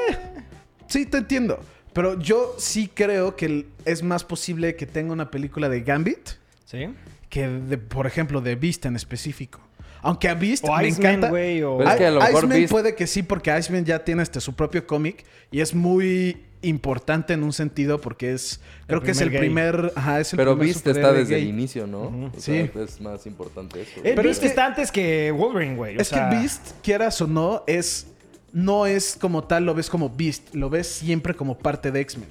Sí, 0.88 1.06
te 1.06 1.18
entiendo. 1.18 1.60
Pero 1.94 2.20
yo 2.20 2.56
sí 2.60 2.89
creo 2.94 3.36
que 3.36 3.65
es 3.86 4.04
más 4.04 4.24
posible 4.24 4.75
que 4.75 4.86
tenga 4.86 5.12
una 5.13 5.32
película 5.32 5.68
de 5.70 5.82
Gambit 5.82 6.30
¿Sí? 6.65 6.94
que, 7.30 7.48
de, 7.48 7.77
por 7.77 8.06
ejemplo, 8.06 8.42
de 8.42 8.56
Beast 8.56 8.86
en 8.86 8.96
específico. 8.96 9.60
Aunque 10.02 10.28
a 10.30 10.34
Beast 10.36 10.64
O 10.68 10.75
me 10.75 10.88
Iceman, 10.88 11.10
encanta. 11.12 11.30
güey, 11.30 11.64
o- 11.64 11.82
es 11.82 11.96
que 11.96 12.06
a 12.06 12.12
lo 12.12 12.20
mejor 12.20 12.36
Iceman 12.44 12.58
Beast- 12.60 12.70
puede 12.72 12.96
que 12.96 13.08
sí, 13.08 13.24
porque 13.24 13.58
Iceman 13.58 13.86
ya 13.86 14.04
tiene 14.04 14.22
este, 14.24 14.40
su 14.42 14.54
propio 14.56 14.86
cómic 14.86 15.24
y 15.52 15.62
es 15.62 15.74
muy 15.74 16.38
importante 16.62 17.34
en 17.34 17.44
un 17.44 17.54
sentido 17.54 18.02
porque 18.02 18.34
es 18.34 18.60
creo 18.88 19.02
que 19.02 19.12
es 19.12 19.22
el 19.22 19.30
primer 19.30 19.42
gay. 19.75 19.82
primer 19.82 19.94
ajá, 19.96 20.20
es 20.20 20.34
el 20.34 20.38
Pero 20.38 20.52
primer 20.54 20.74
Beast 20.74 20.88
está 20.88 21.12
desde 21.14 21.36
gay. 21.36 21.44
el 21.44 21.50
inicio, 21.50 21.86
¿no? 21.86 22.02
O 22.36 22.40
sea, 22.40 22.64
Sí. 22.66 22.72
es 22.80 23.02
más 23.02 23.25
importante 23.28 23.82
eso. 23.82 23.92
El 23.98 24.16
Pero 24.16 24.24
Beast 24.24 24.34
es 24.36 24.40
que- 24.40 24.48
está 24.48 24.66
antes 24.66 24.92
que 24.92 25.32
Wolverine, 25.32 25.75
güey. 25.75 25.96
Es 26.00 26.08
sea, 26.08 26.30
que 26.30 26.36
Beast, 26.38 26.72
quieras 26.82 27.22
o 27.22 27.28
no, 27.28 27.64
es 27.68 28.08
no 28.52 28.86
es 28.86 29.18
como 29.20 29.44
tal, 29.44 29.66
lo 29.66 29.74
ves 29.75 29.90
como 29.90 30.10
Beast, 30.10 30.56
lo 30.56 30.70
ves 30.70 30.88
siempre 30.88 31.34
como 31.36 31.58
parte 31.58 31.92
de 31.92 32.00
X-Men. 32.00 32.30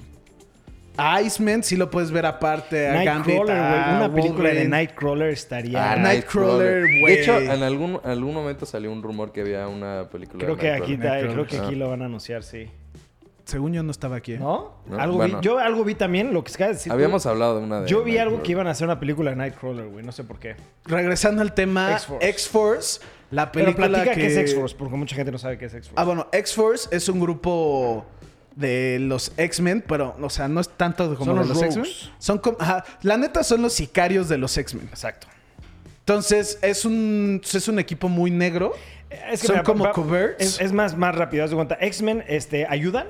A 0.97 1.21
Iceman 1.21 1.63
sí 1.63 1.75
lo 1.75 1.89
puedes 1.89 2.11
ver 2.11 2.25
aparte, 2.25 2.87
a 2.87 3.03
Gambit, 3.03 3.35
Nightcrawler, 3.35 3.57
a 3.57 3.69
güey. 3.69 3.95
Una 3.97 4.13
película 4.15 4.49
de. 4.49 4.65
Nightcrawler 4.67 5.29
estaría. 5.29 5.91
Ah, 5.91 5.95
Nightcrawler, 5.97 6.81
güey. 7.01 7.15
De 7.15 7.21
hecho, 7.21 7.37
en 7.39 7.63
algún, 7.63 7.99
en 8.03 8.09
algún 8.11 8.33
momento 8.33 8.65
salió 8.65 8.91
un 8.91 9.03
rumor 9.03 9.31
que 9.31 9.41
había 9.41 9.67
una 9.67 10.07
película 10.09 10.43
creo 10.43 10.55
de 10.55 10.61
que 10.61 10.71
aquí, 10.71 10.97
creo 10.97 11.45
que 11.47 11.57
aquí 11.57 11.73
Ah. 11.73 11.77
lo 11.77 11.89
van 11.89 12.01
a 12.01 12.05
anunciar, 12.05 12.43
sí. 12.43 12.69
Según 13.43 13.73
yo 13.73 13.83
no 13.83 13.91
estaba 13.91 14.15
aquí. 14.15 14.33
¿eh? 14.33 14.39
¿No? 14.39 14.73
No, 14.87 14.97
Algo 14.99 15.17
bueno. 15.17 15.37
vi, 15.39 15.45
yo 15.45 15.59
algo 15.59 15.83
vi 15.83 15.93
también, 15.93 16.33
lo 16.33 16.43
que 16.43 16.49
se 16.49 16.55
acaba 16.55 16.69
de 16.69 16.73
decir. 16.75 16.89
tú. 16.89 16.95
Habíamos 16.95 17.25
hablado 17.27 17.59
de 17.59 17.63
una 17.63 17.81
de 17.81 17.87
Yo 17.87 18.03
vi 18.03 18.17
algo 18.17 18.41
que 18.41 18.51
iban 18.53 18.65
a 18.65 18.71
hacer 18.71 18.87
una 18.87 18.99
película 18.99 19.29
de 19.29 19.35
Nightcrawler, 19.35 19.85
güey. 19.87 20.03
No 20.03 20.11
sé 20.11 20.23
por 20.23 20.39
qué. 20.39 20.55
Regresando 20.85 21.43
al 21.43 21.53
tema, 21.53 21.95
X-Force. 22.21 23.01
La 23.31 23.51
Pero 23.51 23.65
película 23.65 23.87
platica 23.89 24.13
que... 24.15 24.21
qué 24.21 24.27
es 24.27 24.37
X-Force, 24.37 24.75
porque 24.77 24.95
mucha 24.95 25.15
gente 25.15 25.31
no 25.31 25.37
sabe 25.37 25.57
qué 25.59 25.65
es 25.65 25.73
X-Force. 25.75 25.93
Ah, 25.99 26.05
bueno, 26.05 26.27
X-Force 26.31 26.89
es 26.95 27.07
un 27.09 27.19
grupo 27.19 28.05
de 28.55 28.99
los 28.99 29.33
X-Men, 29.37 29.83
pero, 29.87 30.15
o 30.21 30.29
sea, 30.29 30.47
no 30.47 30.59
es 30.61 30.69
tanto 30.69 31.13
como 31.15 31.33
los 31.33 31.47
los 31.49 31.61
X-Men. 31.61 31.85
Son 32.19 32.37
como, 32.37 32.57
ajá, 32.59 32.85
la 33.01 33.17
neta 33.17 33.43
son 33.43 33.61
los 33.61 33.73
sicarios 33.73 34.29
de 34.29 34.37
los 34.37 34.57
X-Men. 34.57 34.87
Exacto. 34.89 35.27
Entonces, 35.99 36.59
es 36.61 36.85
un, 36.85 37.41
es 37.43 37.67
un 37.67 37.79
equipo 37.79 38.07
muy 38.09 38.31
negro. 38.31 38.73
Es 39.31 39.41
que 39.41 39.47
Son 39.47 39.55
mira, 39.55 39.63
como 39.63 39.85
va- 39.85 39.91
coverts. 39.91 40.41
Es, 40.43 40.61
es 40.61 40.71
más, 40.71 40.95
más 40.95 41.15
rápido, 41.15 41.43
haz 41.43 41.49
de 41.49 41.55
cuenta. 41.55 41.77
X-Men 41.81 42.23
este, 42.27 42.65
ayudan 42.69 43.07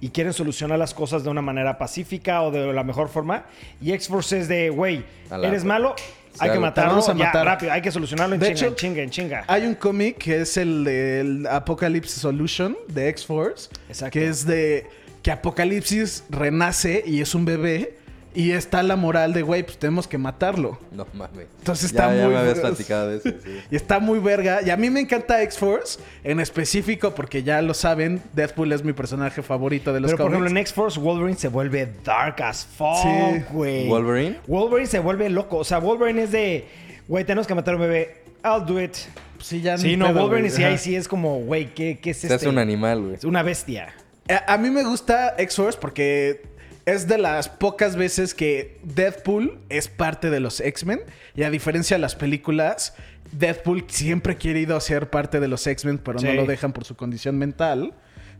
y 0.00 0.10
quieren 0.10 0.32
solucionar 0.34 0.78
las 0.78 0.92
cosas 0.92 1.24
de 1.24 1.30
una 1.30 1.40
manera 1.42 1.78
pacífica 1.78 2.42
o 2.42 2.50
de 2.50 2.72
la 2.72 2.84
mejor 2.84 3.08
forma. 3.08 3.46
Y 3.80 3.92
X-Force 3.92 4.38
es 4.40 4.48
de, 4.48 4.68
güey, 4.70 5.04
eres 5.42 5.64
malo, 5.64 5.94
hay 6.38 6.50
que 6.50 6.58
a 6.66 7.14
ya, 7.14 7.44
rápido, 7.44 7.72
hay 7.72 7.82
que 7.82 7.90
solucionarlo 7.90 8.34
en 8.34 8.40
De 8.40 8.46
chinga, 8.46 8.58
hecho, 8.58 8.66
en 8.66 8.74
chinga, 8.74 9.02
en 9.02 9.10
chinga. 9.10 9.44
Hay 9.46 9.66
un 9.66 9.74
cómic 9.74 10.18
que 10.18 10.40
es 10.40 10.56
el 10.56 10.84
del 10.84 11.46
Apocalypse 11.46 12.20
Solution 12.20 12.76
de 12.88 13.08
X-Force. 13.08 13.70
Exacto. 13.88 14.12
Que 14.12 14.28
es 14.28 14.46
de 14.46 14.86
que 15.22 15.32
Apocalipsis 15.32 16.24
renace 16.30 17.02
y 17.04 17.20
es 17.20 17.34
un 17.34 17.44
bebé. 17.44 17.95
Y 18.36 18.52
está 18.52 18.82
la 18.82 18.96
moral 18.96 19.32
de, 19.32 19.40
güey, 19.40 19.62
pues 19.62 19.78
tenemos 19.78 20.06
que 20.06 20.18
matarlo. 20.18 20.78
No 20.92 21.06
mames. 21.14 21.46
Entonces 21.58 21.90
ya, 21.90 22.02
está 22.04 22.14
ya 22.16 22.24
muy- 22.26 22.34
me 22.34 22.38
habías 22.40 22.58
platicado 22.60 23.08
de 23.08 23.16
eso, 23.16 23.30
sí. 23.44 23.60
Y 23.70 23.76
está 23.76 23.98
muy 23.98 24.18
verga. 24.18 24.60
Y 24.62 24.68
a 24.68 24.76
mí 24.76 24.90
me 24.90 25.00
encanta 25.00 25.42
X-Force 25.42 25.98
en 26.22 26.38
específico 26.40 27.14
porque 27.14 27.42
ya 27.42 27.62
lo 27.62 27.72
saben, 27.72 28.22
Deadpool 28.34 28.72
es 28.72 28.84
mi 28.84 28.92
personaje 28.92 29.42
favorito 29.42 29.92
de 29.94 30.00
los 30.00 30.10
Pero 30.10 30.24
por 30.24 30.32
ejemplo, 30.32 30.50
en 30.50 30.56
X-Force, 30.58 31.00
Wolverine 31.00 31.38
se 31.38 31.48
vuelve 31.48 31.88
dark 32.04 32.42
as 32.42 32.66
fuck, 32.66 32.96
Sí. 33.02 33.42
güey. 33.52 33.88
¿Wolverine? 33.88 34.36
Wolverine 34.46 34.86
se 34.86 34.98
vuelve 34.98 35.30
loco. 35.30 35.56
O 35.56 35.64
sea, 35.64 35.78
Wolverine 35.78 36.24
es 36.24 36.30
de, 36.30 36.66
güey, 37.08 37.24
tenemos 37.24 37.46
que 37.46 37.54
matar 37.54 37.72
a 37.72 37.76
un 37.78 37.82
bebé. 37.84 38.16
I'll 38.44 38.66
do 38.66 38.78
it. 38.80 38.94
Sí, 39.40 39.62
ya 39.62 39.78
Sí, 39.78 39.96
no, 39.96 40.08
pedo, 40.08 40.20
Wolverine 40.22 40.50
sí, 40.50 40.62
ahí 40.62 40.76
sí 40.76 40.94
es 40.94 41.08
como, 41.08 41.38
güey, 41.40 41.72
¿qué, 41.74 41.98
qué 42.02 42.10
es 42.10 42.18
Se 42.18 42.26
este? 42.26 42.34
hace 42.34 42.48
un 42.48 42.58
animal, 42.58 43.00
güey. 43.00 43.14
Es 43.14 43.24
una 43.24 43.42
bestia. 43.42 43.94
A, 44.28 44.54
a 44.54 44.58
mí 44.58 44.70
me 44.70 44.82
gusta 44.84 45.34
X-Force 45.38 45.78
porque 45.80 46.42
es 46.86 47.08
de 47.08 47.18
las 47.18 47.48
pocas 47.48 47.96
veces 47.96 48.32
que 48.32 48.78
Deadpool 48.84 49.58
es 49.68 49.88
parte 49.88 50.30
de 50.30 50.38
los 50.38 50.60
X-Men. 50.60 51.00
Y 51.34 51.42
a 51.42 51.50
diferencia 51.50 51.96
de 51.96 52.00
las 52.00 52.14
películas, 52.14 52.94
Deadpool 53.32 53.84
siempre 53.88 54.34
ha 54.34 54.38
querido 54.38 54.80
ser 54.80 55.10
parte 55.10 55.40
de 55.40 55.48
los 55.48 55.66
X-Men, 55.66 55.98
pero 55.98 56.20
no 56.20 56.32
lo 56.32 56.46
dejan 56.46 56.72
por 56.72 56.84
su 56.84 56.96
condición 56.96 57.38
mental. 57.38 57.92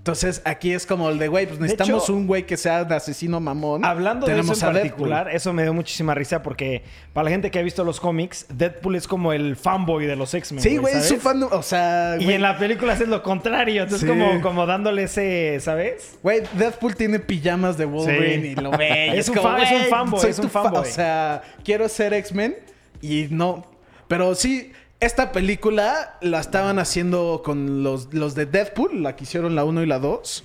Entonces 0.07 0.41
aquí 0.45 0.73
es 0.73 0.87
como 0.87 1.11
el 1.11 1.19
de, 1.19 1.27
güey, 1.27 1.47
pues 1.49 1.59
necesitamos 1.59 2.05
hecho, 2.05 2.15
un 2.15 2.29
güey 2.29 2.47
que 2.47 2.57
sea 2.57 2.85
de 2.85 2.95
asesino 2.95 3.41
mamón. 3.41 3.85
Hablando 3.85 4.25
de 4.29 4.39
eso 4.39 4.53
en 4.53 4.59
Deadpool. 4.61 4.73
particular, 4.75 5.29
eso 5.35 5.53
me 5.53 5.65
dio 5.65 5.75
muchísima 5.75 6.15
risa 6.15 6.45
porque 6.45 6.85
para 7.13 7.25
la 7.25 7.31
gente 7.33 7.51
que 7.51 7.59
ha 7.59 7.63
visto 7.63 7.83
los 7.83 7.99
cómics, 7.99 8.47
Deadpool 8.49 8.95
es 8.95 9.09
como 9.09 9.33
el 9.33 9.57
fanboy 9.57 10.07
de 10.07 10.15
los 10.15 10.33
X-Men. 10.33 10.63
Sí, 10.63 10.77
güey, 10.77 10.95
es 10.95 11.07
¿sabes? 11.07 11.21
su 11.21 11.29
fan. 11.29 11.43
O 11.43 11.61
sea, 11.61 12.19
Y 12.21 12.33
en 12.33 12.41
la 12.43 12.57
película 12.57 12.93
es 12.93 13.01
lo 13.01 13.21
contrario. 13.25 13.83
Entonces, 13.83 14.09
Sí. 14.09 14.17
como, 14.17 14.41
como 14.43 14.65
dándole 14.65 15.03
ese, 15.03 15.59
¿sabes? 15.61 16.17
Güey, 16.23 16.43
Deadpool 16.53 16.95
tiene 16.95 17.19
pijamas 17.19 17.77
de 17.77 17.87
Wolverine 17.87 18.43
Sí. 18.43 18.49
y 18.53 18.55
lo 18.55 18.71
ve. 18.71 19.09
Es 19.19 19.29
un 19.29 19.35
como, 19.35 19.49
fan- 19.49 19.61
es 19.63 19.73
un 19.73 19.87
fanboy, 19.91 20.31
es 20.31 20.39
un 20.39 20.49
fa- 20.51 20.63
fanboy. 20.63 20.83
O 20.83 20.85
sea, 20.85 21.43
quiero 21.65 21.89
ser 21.89 22.15
X-Men 22.15 22.55
y 23.03 23.27
no. 23.31 23.67
Pero 24.07 24.37
sí, 24.37 24.71
esta 25.01 25.33
película 25.33 26.19
la 26.21 26.41
estaban 26.41 26.79
haciendo 26.79 27.43
con 27.45 27.83
los, 27.83 28.13
los 28.15 28.35
de 28.35 28.47
Deadpool, 28.47 29.03
la 29.03 29.17
que 29.17 29.25
hicieron 29.25 29.55
la 29.55 29.65
1 29.65 29.83
y 29.83 29.87
la 29.87 29.99
2. 29.99 30.45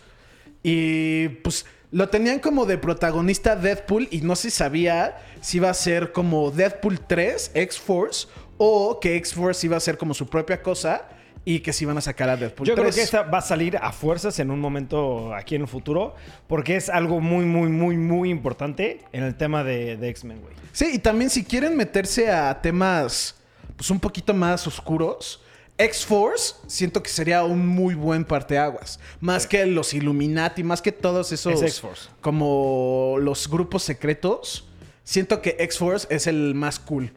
Y 0.64 1.28
pues 1.30 1.66
lo 1.92 2.10
tenían 2.10 2.40
como 2.40 2.66
de 2.66 2.78
protagonista 2.78 3.56
Deadpool 3.56 4.08
y 4.12 4.22
no 4.22 4.36
se 4.36 4.52
sabía 4.52 5.18
si 5.42 5.58
iba 5.58 5.70
a 5.70 5.74
ser 5.74 6.12
como 6.12 6.52
Deadpool 6.52 7.00
3, 7.00 7.52
X-Force, 7.54 8.28
o 8.58 9.00
que 9.00 9.16
X-Force 9.18 9.66
iba 9.66 9.78
a 9.78 9.80
ser 9.80 9.98
como 9.98 10.14
su 10.14 10.28
propia 10.28 10.62
cosa 10.62 11.08
y 11.44 11.62
que 11.62 11.74
se 11.74 11.86
iban 11.86 11.98
a 11.98 12.02
sacar 12.02 12.30
a 12.30 12.38
Deadpool 12.38 12.68
Yo 12.68 12.76
3. 12.76 12.84
creo 12.84 12.94
que 12.94 13.02
esta 13.02 13.24
va 13.24 13.40
a 13.40 13.42
salir 13.42 13.76
a 13.78 13.92
fuerzas 13.92 14.38
en 14.40 14.52
un 14.52 14.60
momento 14.60 15.34
aquí 15.34 15.56
en 15.56 15.62
el 15.62 15.68
futuro 15.68 16.14
porque 16.48 16.76
es 16.76 16.88
algo 16.88 17.20
muy, 17.20 17.46
muy, 17.46 17.70
muy, 17.70 17.98
muy 17.98 18.30
importante 18.30 19.00
en 19.12 19.24
el 19.24 19.36
tema 19.36 19.64
de, 19.64 19.98
de 19.98 20.10
X-Men, 20.10 20.42
güey. 20.42 20.54
Sí, 20.72 20.92
y 20.94 21.00
también 21.00 21.30
si 21.30 21.44
quieren 21.44 21.76
meterse 21.76 22.32
a 22.32 22.62
temas 22.62 23.41
pues 23.82 23.90
un 23.90 24.00
poquito 24.00 24.32
más 24.32 24.68
oscuros, 24.68 25.42
X-Force 25.76 26.54
siento 26.68 27.02
que 27.02 27.10
sería 27.10 27.44
un 27.44 27.66
muy 27.66 27.96
buen 27.96 28.24
parteaguas. 28.24 29.00
Más 29.20 29.48
que 29.48 29.66
los 29.66 29.96
Illuminati, 29.96 30.64
más 30.64 30.84
que 30.84 30.92
todos 30.92 31.32
esos 31.32 31.54
Es 31.54 31.64
X-Force. 31.64 32.10
como 32.22 33.16
los 33.20 33.50
grupos 33.50 33.82
secretos, 33.82 34.68
siento 35.04 35.42
que 35.42 35.56
X-Force 35.58 36.06
es 36.12 36.28
el 36.28 36.54
más 36.54 36.78
cool. 36.78 37.12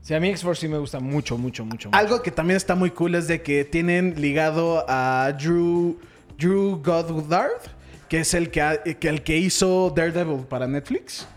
Sí, 0.00 0.12
a 0.12 0.18
mí 0.18 0.28
X-Force 0.30 0.62
sí 0.62 0.66
me 0.66 0.78
gusta 0.78 0.98
mucho, 0.98 1.38
mucho, 1.38 1.64
mucho. 1.64 1.88
mucho. 1.88 1.96
Algo 1.96 2.20
que 2.20 2.32
también 2.32 2.56
está 2.56 2.74
muy 2.74 2.90
cool 2.90 3.14
es 3.14 3.28
de 3.28 3.40
que 3.42 3.64
tienen 3.64 4.20
ligado 4.20 4.84
a 4.88 5.32
Drew 5.40 6.00
Drew 6.36 6.82
Goddard, 6.82 7.62
que 8.08 8.18
es 8.18 8.34
el 8.34 8.50
que 8.50 8.80
el 9.02 9.22
que 9.22 9.36
hizo 9.36 9.92
Daredevil 9.94 10.46
para 10.48 10.66
Netflix. 10.66 11.28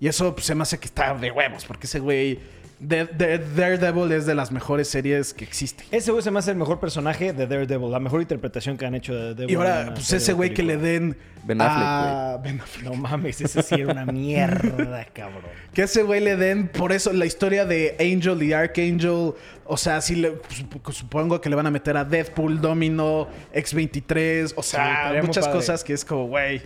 Y 0.00 0.08
eso 0.08 0.34
pues, 0.34 0.46
se 0.46 0.56
me 0.56 0.62
hace 0.62 0.76
que 0.76 0.86
está 0.86 1.14
de 1.14 1.30
huevos, 1.30 1.64
porque 1.64 1.86
ese 1.86 2.00
güey 2.00 2.57
de- 2.80 3.06
de- 3.06 3.38
Daredevil 3.38 4.12
es 4.12 4.24
de 4.26 4.34
las 4.34 4.52
mejores 4.52 4.88
series 4.88 5.34
que 5.34 5.44
existe. 5.44 5.84
Ese 5.90 6.10
güey 6.12 6.22
se 6.22 6.30
me 6.30 6.38
hace 6.38 6.52
el 6.52 6.56
mejor 6.56 6.78
personaje 6.80 7.32
de 7.32 7.46
Daredevil, 7.46 7.90
la 7.90 7.98
mejor 8.00 8.20
interpretación 8.22 8.76
que 8.76 8.86
han 8.86 8.94
hecho 8.94 9.14
de 9.14 9.20
Daredevil. 9.34 9.50
Y 9.50 9.54
ahora, 9.56 9.90
pues 9.94 10.12
ese 10.12 10.32
güey 10.32 10.54
que 10.54 10.62
le 10.62 10.76
den 10.76 11.16
Ben 11.44 11.60
Affleck, 11.60 11.82
a 11.86 12.36
Ben 12.42 12.60
Affleck. 12.60 12.84
No 12.84 12.94
mames, 12.94 13.40
ese 13.40 13.62
sí 13.62 13.74
era 13.76 13.92
una 13.92 14.04
mierda, 14.06 15.04
cabrón. 15.12 15.42
Que 15.72 15.82
ese 15.82 16.02
güey 16.02 16.20
le 16.20 16.36
den, 16.36 16.68
por 16.68 16.92
eso 16.92 17.12
la 17.12 17.26
historia 17.26 17.64
de 17.64 17.96
Angel 17.98 18.42
y 18.42 18.52
Archangel, 18.52 19.32
o 19.64 19.76
sea, 19.76 20.00
sí 20.00 20.16
le, 20.16 20.34
sup- 20.42 20.92
supongo 20.92 21.40
que 21.40 21.48
le 21.50 21.56
van 21.56 21.66
a 21.66 21.70
meter 21.70 21.96
a 21.96 22.04
Deadpool, 22.04 22.60
Domino, 22.60 23.28
X23, 23.54 24.52
o 24.56 24.62
sea, 24.62 25.12
muchas 25.22 25.48
cosas 25.48 25.82
que 25.84 25.92
es 25.94 26.04
como, 26.04 26.26
güey. 26.28 26.60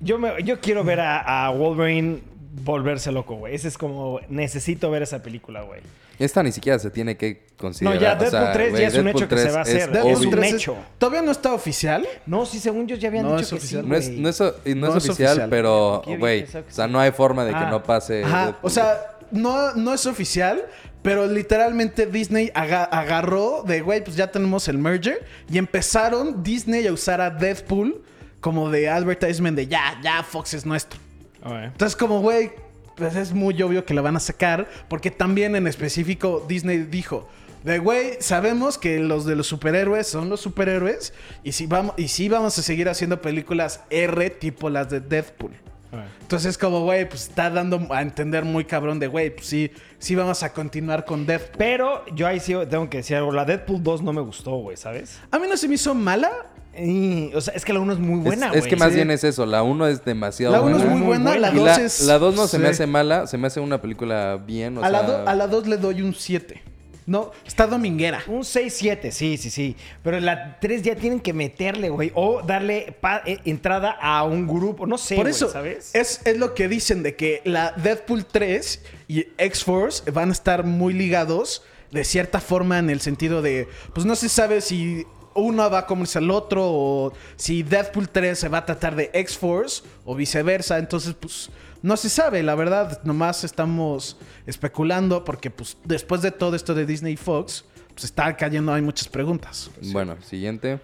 Yo, 0.00 0.18
me, 0.18 0.42
yo 0.42 0.60
quiero 0.60 0.84
ver 0.84 1.00
a, 1.00 1.46
a 1.46 1.50
Wolverine 1.50 2.20
volverse 2.62 3.10
loco, 3.12 3.34
güey. 3.36 3.54
Ese 3.54 3.68
es 3.68 3.76
como, 3.78 4.20
necesito 4.28 4.90
ver 4.90 5.02
esa 5.02 5.22
película, 5.22 5.62
güey. 5.62 5.80
Esta 6.18 6.42
ni 6.44 6.52
siquiera 6.52 6.78
se 6.78 6.90
tiene 6.90 7.16
que 7.16 7.44
considerar. 7.58 7.96
No, 7.96 8.00
ya 8.00 8.12
o 8.12 8.18
Deadpool 8.18 8.30
sea, 8.30 8.52
3 8.52 8.78
ya 8.78 8.86
es 8.86 8.94
un 8.94 9.08
hecho 9.08 9.28
que 9.28 9.36
se 9.36 9.42
3 9.42 9.54
va 9.54 9.58
a 9.58 9.62
hacer. 9.62 9.90
Deadpool 9.90 10.12
es 10.12 10.18
un 10.20 10.26
obvio. 10.26 10.30
3 10.38 10.46
es- 10.48 10.54
hecho. 10.54 10.76
Todavía 10.98 11.22
no 11.22 11.32
está 11.32 11.52
oficial. 11.52 12.06
No, 12.26 12.46
sí, 12.46 12.60
según 12.60 12.86
yo 12.86 12.94
ya 12.96 13.08
habían 13.08 13.24
No 13.24 13.32
dicho 13.32 13.42
es 13.42 13.48
que 13.50 13.54
oficial. 13.56 13.82
sí, 13.82 13.88
No 13.88 13.96
es, 13.96 14.08
no 14.10 14.28
es, 14.28 14.40
no 14.40 14.46
No 14.76 14.86
es 14.96 15.04
oficial, 15.08 15.28
oficial. 15.30 15.50
pero, 15.50 16.02
güey, 16.18 16.44
o 16.44 16.46
sea, 16.70 16.86
no 16.86 17.00
hay 17.00 17.10
forma 17.10 17.44
de 17.44 17.50
que 17.50 17.56
Ah. 17.56 17.70
no 17.70 17.82
pase. 17.82 18.22
Ajá, 18.22 18.44
Deadpool. 18.46 18.60
o 18.62 18.70
sea, 18.70 19.00
no, 19.32 19.74
no 19.74 19.92
es 19.92 20.06
oficial, 20.06 20.64
pero 21.02 21.26
literalmente 21.26 22.06
Disney 22.06 22.52
aga- 22.54 22.84
agarró 22.84 23.64
de, 23.66 23.80
güey, 23.80 24.04
pues 24.04 24.16
ya 24.16 24.30
tenemos 24.30 24.68
el 24.68 24.78
merger 24.78 25.24
y 25.50 25.58
empezaron 25.58 26.44
Disney 26.44 26.86
a 26.86 26.92
usar 26.92 27.20
a 27.20 27.30
Deadpool 27.30 28.02
como 28.40 28.70
de 28.70 28.88
advertisement 28.88 29.56
de 29.56 29.66
ya, 29.66 29.98
ya 30.00 30.22
Fox 30.22 30.54
es 30.54 30.64
nuestro. 30.64 31.00
Entonces, 31.44 31.96
como, 31.96 32.20
güey, 32.20 32.52
pues 32.96 33.16
es 33.16 33.32
muy 33.32 33.60
obvio 33.62 33.84
que 33.84 33.94
la 33.94 34.02
van 34.02 34.16
a 34.16 34.20
sacar, 34.20 34.68
porque 34.88 35.10
también 35.10 35.56
en 35.56 35.66
específico 35.66 36.44
Disney 36.48 36.78
dijo, 36.78 37.28
de 37.62 37.78
güey, 37.78 38.16
sabemos 38.20 38.78
que 38.78 38.98
los 39.00 39.24
de 39.24 39.36
los 39.36 39.46
superhéroes 39.46 40.06
son 40.06 40.28
los 40.28 40.40
superhéroes, 40.40 41.12
y 41.42 41.52
si 41.52 41.66
vamos, 41.66 41.94
y 41.96 42.08
sí 42.08 42.28
vamos 42.28 42.58
a 42.58 42.62
seguir 42.62 42.88
haciendo 42.88 43.20
películas 43.20 43.80
R 43.90 44.30
tipo 44.30 44.70
las 44.70 44.90
de 44.90 45.00
Deadpool. 45.00 45.52
Ok. 45.92 46.00
Entonces, 46.22 46.58
como, 46.58 46.80
güey, 46.80 47.08
pues 47.08 47.28
está 47.28 47.50
dando 47.50 47.86
a 47.90 48.02
entender 48.02 48.44
muy 48.44 48.64
cabrón 48.64 48.98
de, 48.98 49.06
güey, 49.06 49.30
pues 49.30 49.46
sí, 49.46 49.70
sí 49.98 50.14
vamos 50.14 50.42
a 50.42 50.52
continuar 50.52 51.04
con 51.04 51.26
Deadpool. 51.26 51.56
Pero 51.58 52.04
yo 52.14 52.26
ahí 52.26 52.40
sí 52.40 52.54
tengo 52.68 52.90
que 52.90 52.96
decir 52.98 53.16
algo. 53.16 53.30
La 53.32 53.44
Deadpool 53.44 53.82
2 53.82 54.02
no 54.02 54.12
me 54.12 54.20
gustó, 54.20 54.56
güey, 54.56 54.76
¿sabes? 54.76 55.20
A 55.30 55.38
mí 55.38 55.46
no 55.48 55.56
se 55.56 55.68
me 55.68 55.76
hizo 55.76 55.94
mala. 55.94 56.30
Y, 56.78 57.32
o 57.34 57.40
sea, 57.40 57.54
es 57.54 57.64
que 57.64 57.72
la 57.72 57.80
1 57.80 57.92
es 57.94 57.98
muy 57.98 58.18
Es- 58.18 58.24
buena, 58.24 58.46
es, 58.48 58.58
güey. 58.60 58.70
que 58.70 58.76
más 58.76 58.88
sí. 58.90 58.94
bien 58.96 59.10
es 59.10 59.24
eso. 59.24 59.46
La 59.46 59.62
1 59.62 59.86
es 59.88 60.04
demasiado 60.04 60.52
La 60.52 60.60
1 60.62 60.76
es 60.76 60.82
buena. 60.82 60.96
muy 60.96 61.06
buena, 61.06 61.36
la 61.36 61.50
buena. 61.50 61.52
Y 61.52 61.58
2 61.58 61.66
la, 61.78 61.84
es... 61.84 62.00
la 62.02 62.18
2 62.18 62.34
no 62.34 62.46
se 62.48 62.58
me 62.58 62.66
sí. 62.66 62.70
hace 62.72 62.86
mala, 62.86 63.26
se 63.26 63.38
me 63.38 63.46
hace 63.46 63.60
una 63.60 63.80
película 63.80 64.36
bien. 64.44 64.78
O 64.78 64.84
a, 64.84 64.90
la 64.90 65.00
sea, 65.00 65.08
do- 65.08 65.28
a 65.28 65.34
la 65.34 65.46
2 65.46 65.66
le 65.68 65.76
doy 65.76 66.02
un 66.02 66.14
7. 66.14 66.62
No, 67.06 67.32
está 67.46 67.66
dominguera. 67.66 68.22
Un 68.26 68.44
6-7, 68.44 69.10
sí, 69.10 69.36
sí, 69.36 69.50
sí. 69.50 69.76
Pero 70.02 70.18
la 70.20 70.58
3 70.58 70.80
ya 70.82 70.96
tienen 70.96 71.20
que 71.20 71.34
meterle, 71.34 71.90
güey. 71.90 72.10
O 72.14 72.40
darle 72.40 72.96
pa- 72.98 73.20
eh, 73.26 73.40
entrada 73.44 73.90
a 74.00 74.24
un 74.24 74.46
grupo. 74.48 74.86
No 74.86 74.96
sé, 74.96 75.14
Por 75.16 75.24
güey, 75.24 75.34
eso, 75.34 75.50
¿sabes? 75.50 75.94
Es, 75.94 76.22
es 76.24 76.38
lo 76.38 76.54
que 76.54 76.66
dicen 76.66 77.02
de 77.02 77.14
que 77.14 77.42
la 77.44 77.72
Deadpool 77.72 78.24
3 78.24 78.80
y 79.06 79.26
X-Force 79.36 80.10
van 80.12 80.30
a 80.30 80.32
estar 80.32 80.64
muy 80.64 80.94
ligados 80.94 81.62
de 81.90 82.04
cierta 82.04 82.40
forma 82.40 82.78
en 82.78 82.88
el 82.88 83.00
sentido 83.00 83.42
de, 83.42 83.68
pues 83.92 84.06
no 84.06 84.16
se 84.16 84.28
sabe 84.30 84.62
si 84.62 85.04
uno 85.34 85.68
va 85.70 85.80
a 85.80 85.86
comerse 85.86 86.18
al 86.18 86.30
otro 86.30 86.62
o 86.64 87.12
si 87.36 87.62
Deadpool 87.62 88.08
3 88.08 88.38
se 88.38 88.48
va 88.48 88.58
a 88.58 88.64
tratar 88.66 88.94
de 88.96 89.10
X-Force 89.12 89.82
o 90.04 90.14
viceversa. 90.14 90.78
Entonces, 90.78 91.14
pues 91.18 91.50
no 91.82 91.96
se 91.96 92.08
sabe, 92.08 92.42
la 92.42 92.54
verdad, 92.54 93.00
nomás 93.04 93.44
estamos 93.44 94.16
especulando 94.46 95.24
porque 95.24 95.50
pues 95.50 95.76
después 95.84 96.22
de 96.22 96.30
todo 96.30 96.56
esto 96.56 96.74
de 96.74 96.86
Disney 96.86 97.14
y 97.14 97.16
Fox, 97.16 97.64
pues 97.92 98.04
está 98.04 98.36
cayendo, 98.36 98.72
hay 98.72 98.82
muchas 98.82 99.08
preguntas. 99.08 99.70
Bueno, 99.92 100.16
siguiente. 100.26 100.78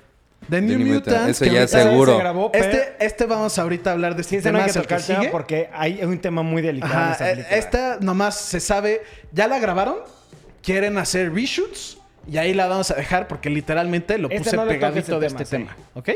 The 0.48 0.60
New 0.62 0.78
The 0.78 0.84
New 0.84 0.94
Mutants, 0.94 1.06
Mutants, 1.12 1.30
ese 1.30 1.44
que 1.44 1.50
ya 1.54 1.60
ahorita- 1.60 1.82
seguro. 1.82 2.12
Se 2.12 2.18
grabó, 2.18 2.50
pero- 2.52 2.64
Este, 2.64 2.96
este 3.04 3.26
vamos 3.26 3.58
ahorita 3.58 3.90
a 3.90 3.92
hablar 3.92 4.16
de 4.16 4.22
Sí, 4.24 4.36
este 4.36 4.50
no 4.50 4.58
tema. 4.58 4.64
hay 4.64 4.64
que 4.64 4.70
es 4.70 4.76
el 4.76 4.82
tocar 4.82 5.02
tema 5.02 5.30
porque 5.30 5.68
hay 5.72 6.02
un 6.02 6.18
tema 6.18 6.42
muy 6.42 6.62
delicado 6.62 6.92
en 6.94 6.98
Ajá, 7.00 7.12
esta 7.12 7.32
eh, 7.32 7.58
esta 7.58 7.98
nomás 8.00 8.36
se 8.40 8.58
sabe, 8.60 9.02
ya 9.32 9.46
la 9.48 9.58
grabaron, 9.58 9.96
quieren 10.62 10.96
hacer 10.98 11.32
reshoots 11.32 11.98
y 12.26 12.36
ahí 12.38 12.54
la 12.54 12.66
vamos 12.66 12.90
a 12.90 12.94
dejar 12.94 13.28
porque 13.28 13.50
literalmente 13.50 14.18
lo 14.18 14.28
Este 14.30 14.44
puse 14.44 14.56
no 14.56 14.66
pegadito 14.66 15.18
de 15.20 15.28
tema, 15.28 15.40
este 15.40 15.44
sí. 15.56 15.62
tema, 15.62 15.76
¿ok? 15.94 16.10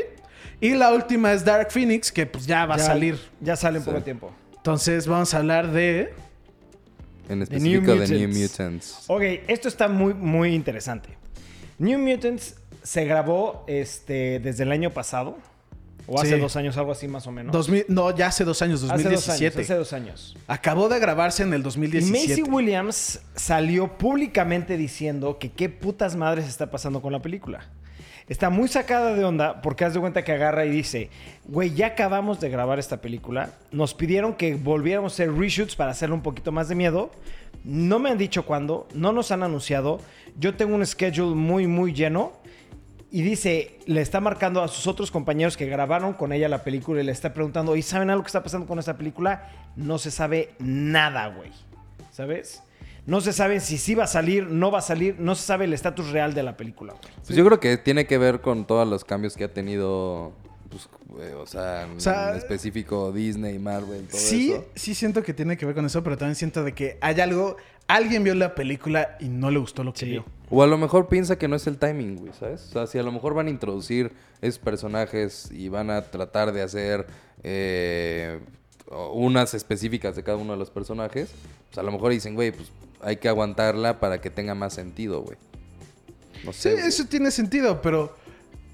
Y 0.61 0.73
la 0.75 0.93
última 0.93 1.33
es 1.33 1.43
Dark 1.43 1.71
Phoenix, 1.71 2.11
que 2.11 2.25
pues 2.25 2.45
ya 2.45 2.65
va 2.65 2.77
Ya- 2.77 2.83
a 2.83 2.85
salir. 2.87 3.19
Ya 3.41 3.55
sale 3.55 3.77
en 3.79 3.83
Sí. 3.83 3.89
poco 3.89 4.03
tiempo. 4.03 4.31
Entonces 4.55 5.07
vamos 5.07 5.33
a 5.33 5.37
hablar 5.37 5.71
de... 5.71 6.13
En 7.27 7.39
New 7.39 7.43
específico 7.43 7.95
de 7.95 8.07
New 8.07 8.27
Mutants. 8.29 8.39
Mutants. 8.59 9.03
Ok, 9.07 9.21
esto 9.47 9.67
está 9.67 9.87
muy, 9.87 10.13
muy 10.13 10.53
interesante. 10.53 11.09
New 11.79 11.97
Mutants 11.99 12.55
se 12.83 13.03
grabó 13.05 13.63
este, 13.67 14.39
desde 14.39 14.63
el 14.63 14.71
año 14.71 14.91
pasado. 14.91 15.37
O 16.07 16.19
hace 16.19 16.35
Sí. 16.35 16.39
dos 16.39 16.55
años, 16.55 16.77
algo 16.77 16.91
así 16.91 17.07
más 17.07 17.25
o 17.27 17.31
menos. 17.31 17.51
2000, 17.51 17.85
no, 17.87 18.15
ya 18.15 18.27
hace 18.27 18.43
dos 18.43 18.61
años, 18.61 18.83
hace 18.83 18.91
dos 18.93 19.03
2017. 19.03 19.57
años. 19.57 19.65
Hace 19.69 19.75
dos 19.77 19.93
años. 19.93 20.37
Acabó 20.47 20.87
de 20.89 20.99
grabarse 20.99 21.43
en 21.43 21.53
el 21.53 21.61
Y 21.61 21.63
2017. 21.63 22.41
Macy 22.41 22.51
Williams 22.51 23.19
salió 23.35 23.97
públicamente 23.97 24.77
diciendo 24.77 25.39
que 25.39 25.51
qué 25.51 25.69
putas 25.69 26.15
madres 26.15 26.47
está 26.47 26.69
pasando 26.69 27.01
con 27.01 27.11
la 27.11 27.21
película. 27.21 27.65
Está 28.27 28.49
muy 28.49 28.67
sacada 28.67 29.13
de 29.13 29.23
onda 29.23 29.61
porque 29.61 29.85
haz 29.85 29.93
de 29.93 29.99
cuenta 29.99 30.23
que 30.23 30.31
agarra 30.31 30.65
y 30.65 30.71
dice, 30.71 31.09
güey, 31.45 31.73
ya 31.75 31.87
acabamos 31.87 32.39
de 32.39 32.49
grabar 32.49 32.79
esta 32.79 32.97
película. 32.99 33.51
Nos 33.71 33.93
pidieron 33.93 34.33
que 34.33 34.55
volviéramos 34.55 35.11
a 35.11 35.15
hacer 35.15 35.31
reshoots 35.33 35.75
para 35.75 35.91
hacerle 35.91 36.15
un 36.15 36.21
poquito 36.23 36.51
más 36.51 36.67
de 36.67 36.73
miedo. 36.75 37.11
No 37.63 37.99
me 37.99 38.09
han 38.09 38.17
dicho 38.17 38.43
cuándo, 38.45 38.87
no 38.95 39.11
nos 39.11 39.29
han 39.31 39.43
anunciado. 39.43 39.99
Yo 40.39 40.55
tengo 40.55 40.73
un 40.75 40.85
schedule 40.85 41.35
muy, 41.35 41.67
muy 41.67 41.93
lleno. 41.93 42.33
Y 43.15 43.21
dice, 43.21 43.79
le 43.85 44.01
está 44.01 44.19
marcando 44.19 44.61
a 44.61 44.67
sus 44.67 44.87
otros 44.87 45.09
compañeros 45.09 45.55
que 45.55 45.65
grabaron 45.67 46.11
con 46.11 46.33
ella 46.33 46.49
la 46.49 46.65
película 46.65 46.99
y 47.01 47.05
le 47.05 47.13
está 47.13 47.33
preguntando, 47.33 47.73
¿y 47.77 47.81
saben 47.81 48.09
algo 48.09 48.23
que 48.23 48.27
está 48.27 48.43
pasando 48.43 48.67
con 48.67 48.77
esta 48.77 48.97
película? 48.97 49.49
No 49.77 49.97
se 49.99 50.11
sabe 50.11 50.49
nada, 50.59 51.27
güey. 51.27 51.49
¿Sabes? 52.11 52.61
No 53.05 53.21
se 53.21 53.31
sabe 53.31 53.61
si 53.61 53.77
sí 53.77 53.95
va 53.95 54.03
a 54.03 54.07
salir, 54.07 54.47
no 54.47 54.69
va 54.69 54.79
a 54.79 54.81
salir, 54.81 55.15
no 55.17 55.33
se 55.35 55.43
sabe 55.43 55.63
el 55.63 55.71
estatus 55.71 56.09
real 56.11 56.33
de 56.33 56.43
la 56.43 56.57
película. 56.57 56.91
güey. 56.91 57.13
Pues 57.25 57.37
yo 57.37 57.45
creo 57.45 57.57
que 57.61 57.77
tiene 57.77 58.05
que 58.05 58.17
ver 58.17 58.41
con 58.41 58.67
todos 58.67 58.85
los 58.85 59.05
cambios 59.05 59.37
que 59.37 59.45
ha 59.45 59.53
tenido, 59.53 60.33
pues, 60.69 60.89
eh, 61.21 61.35
o 61.35 61.47
sea, 61.47 61.83
en 61.83 61.91
O 61.95 61.99
sea, 62.01 62.35
específico 62.35 63.13
Disney, 63.13 63.59
Marvel, 63.59 64.07
todo 64.09 64.19
Sí, 64.19 64.51
eso. 64.51 64.65
sí 64.75 64.93
siento 64.93 65.23
que 65.23 65.33
tiene 65.33 65.55
que 65.55 65.65
ver 65.65 65.73
con 65.73 65.85
eso, 65.85 66.03
pero 66.03 66.17
también 66.17 66.35
siento 66.35 66.65
de 66.65 66.73
que 66.73 66.97
hay 66.99 67.17
algo... 67.21 67.55
Alguien 67.87 68.25
vio 68.25 68.35
la 68.35 68.55
película 68.55 69.15
y 69.21 69.29
no 69.29 69.51
le 69.51 69.59
gustó 69.59 69.85
lo 69.85 69.93
que 69.93 69.99
Sí. 69.99 70.05
vio. 70.07 70.25
O 70.49 70.61
a 70.63 70.67
lo 70.67 70.77
mejor 70.77 71.07
piensa 71.07 71.37
que 71.37 71.47
no 71.47 71.55
es 71.55 71.65
el 71.67 71.77
timing, 71.77 72.17
güey, 72.17 72.31
¿sabes? 72.39 72.67
O 72.69 72.71
sea, 72.73 72.87
si 72.87 72.97
a 72.99 73.03
lo 73.03 73.11
mejor 73.11 73.33
van 73.33 73.47
a 73.47 73.49
introducir 73.49 74.11
esos 74.41 74.59
personajes 74.59 75.49
y 75.51 75.69
van 75.69 75.89
a 75.89 76.03
tratar 76.03 76.51
de 76.51 76.61
hacer 76.61 77.07
eh, 77.43 78.39
unas 79.13 79.53
específicas 79.53 80.15
de 80.15 80.23
cada 80.23 80.37
uno 80.37 80.53
de 80.53 80.59
los 80.59 80.69
personajes, 80.69 81.29
pues 81.67 81.77
a 81.77 81.83
lo 81.83 81.91
mejor 81.91 82.11
dicen, 82.11 82.35
güey, 82.35 82.51
pues 82.51 82.69
hay 83.01 83.17
que 83.17 83.27
aguantarla 83.27 83.99
para 83.99 84.21
que 84.21 84.29
tenga 84.29 84.53
más 84.55 84.73
sentido, 84.73 85.21
güey. 85.21 85.37
No 86.43 86.53
Sí, 86.53 86.59
sé. 86.61 86.71
güey. 86.73 86.85
eso 86.87 87.05
tiene 87.05 87.31
sentido, 87.31 87.81
pero 87.81 88.15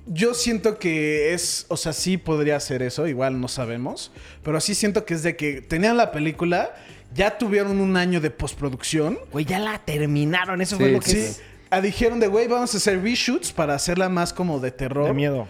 yo 0.08 0.34
siento 0.34 0.78
que 0.78 1.34
es, 1.34 1.66
o 1.70 1.78
sea, 1.78 1.94
sí 1.94 2.18
podría 2.18 2.60
ser 2.60 2.82
eso, 2.82 3.08
igual 3.08 3.40
no 3.40 3.48
sabemos, 3.48 4.12
pero 4.44 4.60
sí 4.60 4.76
siento 4.76 5.06
que 5.06 5.14
es 5.14 5.24
de 5.24 5.38
que 5.38 5.62
tenían 5.62 5.96
la 5.96 6.12
película, 6.12 6.76
ya 7.14 7.38
tuvieron 7.38 7.80
un 7.80 7.96
año 7.98 8.20
de 8.20 8.30
postproducción. 8.32 9.20
Güey, 9.32 9.46
ya 9.46 9.60
la 9.60 9.80
terminaron, 9.86 10.62
eso 10.62 10.76
Sí, 10.78 10.82
fue 10.84 10.92
lo 10.92 11.00
que 11.00 11.12
Sí, 11.12 11.18
es 11.18 11.42
ah, 11.72 11.82
dijeron 11.82 12.20
de, 12.20 12.28
güey, 12.28 12.48
vamos 12.48 12.74
a 12.74 12.78
hacer 12.78 13.02
reshoots 13.02 13.52
para 13.52 13.74
hacerla 13.74 14.10
más 14.10 14.34
como 14.34 14.60
de 14.60 14.72
terror. 14.72 15.08
de 15.08 15.14
miedo. 15.14 15.48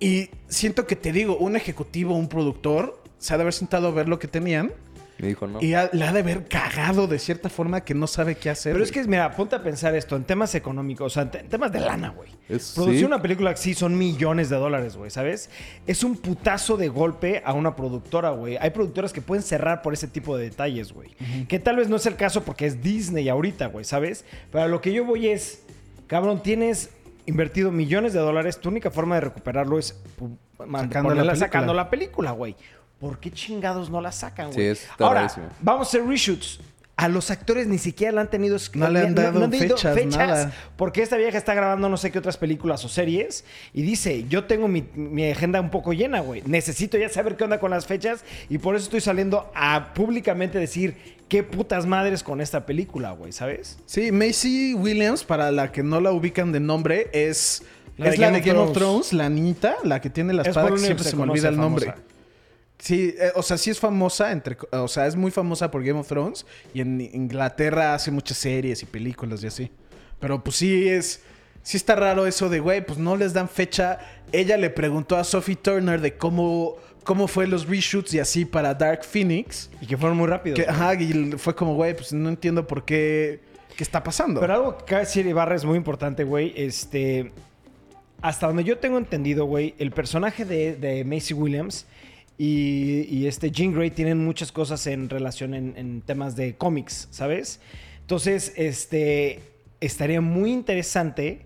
Y 0.00 0.30
siento 0.48 0.86
que 0.86 0.96
te 0.96 1.12
digo, 1.12 1.36
un 1.36 1.56
ejecutivo, 1.56 2.16
un 2.16 2.28
productor, 2.28 3.00
se 3.18 3.34
ha 3.34 3.36
de 3.36 3.42
haber 3.42 3.52
sentado 3.52 3.88
a 3.88 3.90
ver 3.90 4.08
lo 4.08 4.18
que 4.18 4.26
tenían 4.26 4.72
Me 5.20 5.28
dijo, 5.28 5.46
no. 5.46 5.60
y 5.60 5.74
ha- 5.74 5.90
le 5.92 6.04
ha 6.06 6.12
de 6.12 6.20
haber 6.20 6.46
cagado 6.48 7.06
de 7.06 7.18
cierta 7.18 7.48
forma 7.48 7.82
que 7.82 7.94
no 7.94 8.06
sabe 8.06 8.36
qué 8.36 8.48
hacer. 8.50 8.72
Pero 8.72 8.82
es 8.84 8.90
que, 8.90 9.04
mira, 9.04 9.30
ponte 9.36 9.54
a 9.56 9.62
pensar 9.62 9.94
esto 9.94 10.16
en 10.16 10.24
temas 10.24 10.54
económicos, 10.54 11.06
o 11.06 11.10
sea, 11.14 11.22
en 11.24 11.30
te- 11.30 11.40
en 11.40 11.48
temas 11.48 11.70
de 11.72 11.80
lana, 11.80 12.08
güey. 12.10 12.30
Es- 12.48 12.72
Producir 12.74 13.00
sí. 13.00 13.04
una 13.04 13.20
película 13.20 13.50
así 13.50 13.74
son 13.74 13.98
millones 13.98 14.48
de 14.48 14.56
dólares, 14.56 14.96
güey, 14.96 15.10
¿sabes? 15.10 15.50
Es 15.86 16.02
un 16.04 16.16
putazo 16.16 16.76
de 16.76 16.88
golpe 16.88 17.42
a 17.44 17.52
una 17.52 17.76
productora, 17.76 18.30
güey. 18.30 18.56
Hay 18.56 18.70
productoras 18.70 19.12
que 19.12 19.20
pueden 19.20 19.42
cerrar 19.42 19.82
por 19.82 19.92
ese 19.92 20.08
tipo 20.08 20.36
de 20.36 20.44
detalles, 20.44 20.92
güey. 20.92 21.10
Que 21.48 21.58
tal 21.58 21.76
vez 21.76 21.88
no 21.88 21.96
es 21.96 22.06
el 22.06 22.16
caso 22.16 22.42
porque 22.42 22.66
es 22.66 22.82
Disney 22.82 23.28
ahorita, 23.28 23.66
güey, 23.66 23.84
¿sabes? 23.84 24.24
Pero 24.50 24.64
a 24.64 24.68
lo 24.68 24.80
que 24.80 24.92
yo 24.92 25.04
voy 25.04 25.28
es, 25.28 25.62
cabrón, 26.06 26.42
tienes 26.42 26.90
invertido 27.26 27.70
millones 27.70 28.12
de 28.14 28.18
dólares, 28.20 28.58
tu 28.58 28.70
única 28.70 28.90
forma 28.90 29.16
de 29.16 29.20
recuperarlo 29.20 29.78
es 29.78 30.00
Sacando 30.58 31.10
la 31.10 31.22
película. 31.22 31.36
sacando 31.36 31.74
la 31.74 31.90
película, 31.90 32.30
güey. 32.32 32.56
¿Por 33.00 33.18
qué 33.18 33.30
chingados 33.30 33.88
no 33.90 34.00
la 34.00 34.12
sacan, 34.12 34.52
güey? 34.52 34.74
Sí, 34.76 34.82
está 34.82 35.04
Ahora, 35.06 35.22
rarísimo. 35.22 35.46
vamos 35.60 35.86
a 35.86 35.90
hacer 35.90 36.06
reshoots. 36.06 36.60
A 36.96 37.08
los 37.08 37.30
actores 37.30 37.66
ni 37.66 37.78
siquiera 37.78 38.12
le 38.12 38.20
han 38.20 38.28
tenido... 38.28 38.58
No 38.74 38.90
le 38.90 39.00
han 39.00 39.14
dado 39.14 39.50
fechas, 39.50 39.96
nada. 40.08 40.52
Porque 40.76 41.00
esta 41.02 41.16
vieja 41.16 41.38
está 41.38 41.54
grabando 41.54 41.88
no 41.88 41.96
sé 41.96 42.12
qué 42.12 42.18
otras 42.18 42.36
películas 42.36 42.84
o 42.84 42.90
series. 42.90 43.46
Y 43.72 43.80
dice, 43.80 44.26
yo 44.28 44.44
tengo 44.44 44.68
mi, 44.68 44.84
mi 44.94 45.30
agenda 45.30 45.62
un 45.62 45.70
poco 45.70 45.94
llena, 45.94 46.20
güey. 46.20 46.42
Necesito 46.44 46.98
ya 46.98 47.08
saber 47.08 47.36
qué 47.38 47.44
onda 47.44 47.58
con 47.58 47.70
las 47.70 47.86
fechas. 47.86 48.22
Y 48.50 48.58
por 48.58 48.76
eso 48.76 48.84
estoy 48.84 49.00
saliendo 49.00 49.50
a 49.54 49.94
públicamente 49.94 50.58
decir 50.58 50.94
qué 51.28 51.42
putas 51.42 51.86
madres 51.86 52.22
con 52.22 52.42
esta 52.42 52.66
película, 52.66 53.12
güey, 53.12 53.32
¿sabes? 53.32 53.78
Sí, 53.86 54.12
Macy 54.12 54.74
Williams, 54.74 55.24
para 55.24 55.50
la 55.50 55.72
que 55.72 55.82
no 55.82 56.02
la 56.02 56.12
ubican 56.12 56.52
de 56.52 56.60
nombre, 56.60 57.08
es 57.14 57.62
La 57.96 58.08
es 58.10 58.12
de 58.12 58.18
la 58.18 58.26
Game 58.26 58.40
de 58.42 58.50
of 58.50 58.56
Game 58.56 58.68
of 58.68 58.76
Thrones. 58.76 59.12
La 59.14 59.30
niñita, 59.30 59.76
la 59.84 60.02
que 60.02 60.10
tiene 60.10 60.34
la 60.34 60.42
Es 60.42 60.48
espada 60.48 60.68
que 60.68 60.76
siempre 60.76 61.04
se 61.04 61.10
se 61.12 61.16
me 61.16 61.22
olvida 61.22 61.48
el 61.48 61.56
nombre. 61.56 61.86
famosa. 61.86 62.04
Sí, 62.80 63.14
eh, 63.18 63.30
o 63.34 63.42
sea, 63.42 63.58
sí 63.58 63.70
es 63.70 63.78
famosa, 63.78 64.32
entre, 64.32 64.56
o 64.72 64.88
sea, 64.88 65.06
es 65.06 65.14
muy 65.14 65.30
famosa 65.30 65.70
por 65.70 65.84
Game 65.84 66.00
of 66.00 66.08
Thrones 66.08 66.46
y 66.72 66.80
en 66.80 67.00
Inglaterra 67.00 67.94
hace 67.94 68.10
muchas 68.10 68.38
series 68.38 68.82
y 68.82 68.86
películas 68.86 69.44
y 69.44 69.46
así. 69.48 69.70
Pero 70.18 70.42
pues 70.42 70.56
sí 70.56 70.88
es, 70.88 71.22
sí 71.62 71.76
está 71.76 71.94
raro 71.94 72.26
eso 72.26 72.48
de, 72.48 72.60
güey, 72.60 72.84
pues 72.84 72.98
no 72.98 73.16
les 73.16 73.34
dan 73.34 73.48
fecha. 73.48 73.98
Ella 74.32 74.56
le 74.56 74.70
preguntó 74.70 75.16
a 75.16 75.24
Sophie 75.24 75.56
Turner 75.56 76.00
de 76.00 76.16
cómo, 76.16 76.76
cómo 77.04 77.28
fue 77.28 77.46
los 77.46 77.68
reshoots 77.68 78.14
y 78.14 78.18
así 78.18 78.46
para 78.46 78.74
Dark 78.74 79.04
Phoenix. 79.04 79.70
Y 79.82 79.86
que 79.86 79.98
fueron 79.98 80.16
muy 80.16 80.26
rápidos. 80.26 80.58
Que, 80.58 80.66
ajá, 80.66 80.94
y 80.94 81.32
fue 81.32 81.54
como, 81.54 81.74
güey, 81.74 81.94
pues 81.94 82.14
no 82.14 82.30
entiendo 82.30 82.66
por 82.66 82.86
qué, 82.86 83.40
qué 83.76 83.84
está 83.84 84.02
pasando. 84.02 84.40
Pero 84.40 84.54
algo 84.54 84.78
que 84.78 84.84
cabe 84.86 85.02
decir, 85.02 85.26
Ibarra, 85.26 85.54
es 85.54 85.64
muy 85.64 85.76
importante, 85.76 86.24
güey. 86.24 86.54
Este. 86.56 87.32
Hasta 88.22 88.46
donde 88.46 88.64
yo 88.64 88.76
tengo 88.76 88.98
entendido, 88.98 89.46
güey, 89.46 89.74
el 89.78 89.92
personaje 89.92 90.44
de, 90.44 90.76
de 90.76 91.04
Macy 91.04 91.32
Williams 91.32 91.86
y, 92.42 93.06
y 93.10 93.26
este 93.26 93.50
Jean 93.50 93.74
Grey 93.74 93.90
tienen 93.90 94.24
muchas 94.24 94.50
cosas 94.50 94.86
en 94.86 95.10
relación 95.10 95.52
en, 95.52 95.74
en 95.76 96.00
temas 96.00 96.36
de 96.36 96.56
cómics, 96.56 97.06
¿sabes? 97.10 97.60
Entonces, 98.00 98.54
este. 98.56 99.42
Estaría 99.78 100.22
muy 100.22 100.50
interesante. 100.50 101.42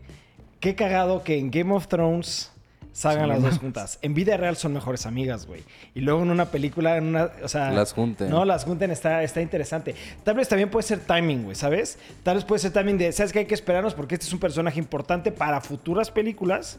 Qué 0.61 0.77
cagado 0.77 1.25
que 1.25 1.37
en 1.37 1.51
Game 1.51 1.75
of 1.75 1.89
Thrones 1.89 2.53
salgan 2.93 3.29
las 3.29 3.43
dos 3.43 3.59
juntas. 3.59 3.99
En 4.03 4.15
vida 4.15 4.37
real 4.37 4.57
son 4.57 4.73
mejores 4.73 5.05
amigas, 5.05 5.47
güey. 5.47 5.65
Y 5.97 6.01
luego 6.01 6.23
en 6.23 6.31
una 6.31 6.47
película, 6.53 6.97
en 6.97 7.09
una. 7.09 7.29
O 7.43 7.49
sea. 7.49 7.73
Las 7.73 7.93
junten. 7.93 8.31
No, 8.31 8.45
las 8.45 8.65
junten 8.65 8.93
está, 8.93 9.25
está 9.25 9.43
interesante. 9.43 9.97
Tal 10.23 10.37
vez 10.37 10.49
también 10.49 10.71
puede 10.71 10.87
ser 10.87 11.01
timing, 11.01 11.43
güey, 11.43 11.57
¿sabes? 11.57 11.99
Tal 12.23 12.37
vez 12.37 12.45
puede 12.45 12.61
ser 12.61 12.73
timing 12.73 12.99
de, 12.99 13.11
¿sabes 13.11 13.33
que 13.33 13.41
Hay 13.41 13.47
que 13.47 13.55
esperarnos 13.55 13.95
porque 13.95 14.15
este 14.15 14.29
es 14.29 14.33
un 14.33 14.39
personaje 14.39 14.79
importante 14.79 15.33
para 15.33 15.61
futuras 15.61 16.13
películas. 16.13 16.79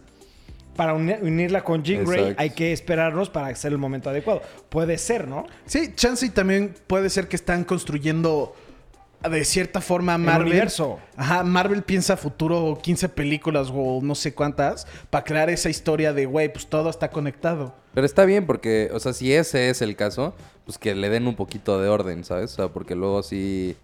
Para 0.76 0.94
uni- 0.94 1.16
unirla 1.22 1.64
con 1.64 1.84
Jean 1.84 2.04
Grey 2.04 2.20
Exacto. 2.22 2.42
hay 2.42 2.50
que 2.50 2.72
esperarnos 2.74 3.30
para 3.30 3.48
hacer 3.48 3.72
el 3.72 3.78
momento 3.78 4.10
adecuado. 4.10 4.42
Puede 4.70 4.98
ser, 4.98 5.28
¿no? 5.28 5.46
Sí, 5.66 5.94
chance 5.96 6.26
y 6.26 6.30
también 6.30 6.74
puede 6.88 7.10
ser 7.10 7.28
que 7.28 7.36
están 7.36 7.64
construyendo 7.64 8.54
de 9.30 9.44
cierta 9.46 9.82
forma 9.82 10.16
El 10.16 10.22
Marvel. 10.22 10.48
universo. 10.50 11.00
Ajá, 11.18 11.44
Marvel 11.44 11.82
piensa 11.82 12.16
futuro 12.18 12.78
15 12.82 13.10
películas 13.10 13.70
o 13.74 14.00
no 14.04 14.14
sé 14.14 14.34
cuántas 14.36 14.86
para 15.10 15.24
crear 15.24 15.50
esa 15.50 15.70
historia 15.70 16.14
de, 16.14 16.26
güey, 16.26 16.52
pues 16.52 16.68
todo 16.68 16.90
está 16.90 17.10
conectado. 17.10 17.74
Pero 17.94 18.06
está 18.06 18.26
bien 18.26 18.46
porque, 18.46 18.90
o 18.94 19.00
sea, 19.00 19.14
si 19.14 19.34
ese 19.34 19.70
es 19.70 19.82
el 19.82 19.96
caso, 19.96 20.36
pues 20.66 20.78
que 20.78 20.94
le 20.94 21.10
den 21.10 21.26
un 21.28 21.36
poquito 21.36 21.80
de 21.82 21.88
orden, 21.90 22.24
¿sabes? 22.24 22.52
O 22.54 22.56
sea, 22.56 22.68
porque 22.68 22.94
luego 22.96 23.24
sí... 23.24 23.78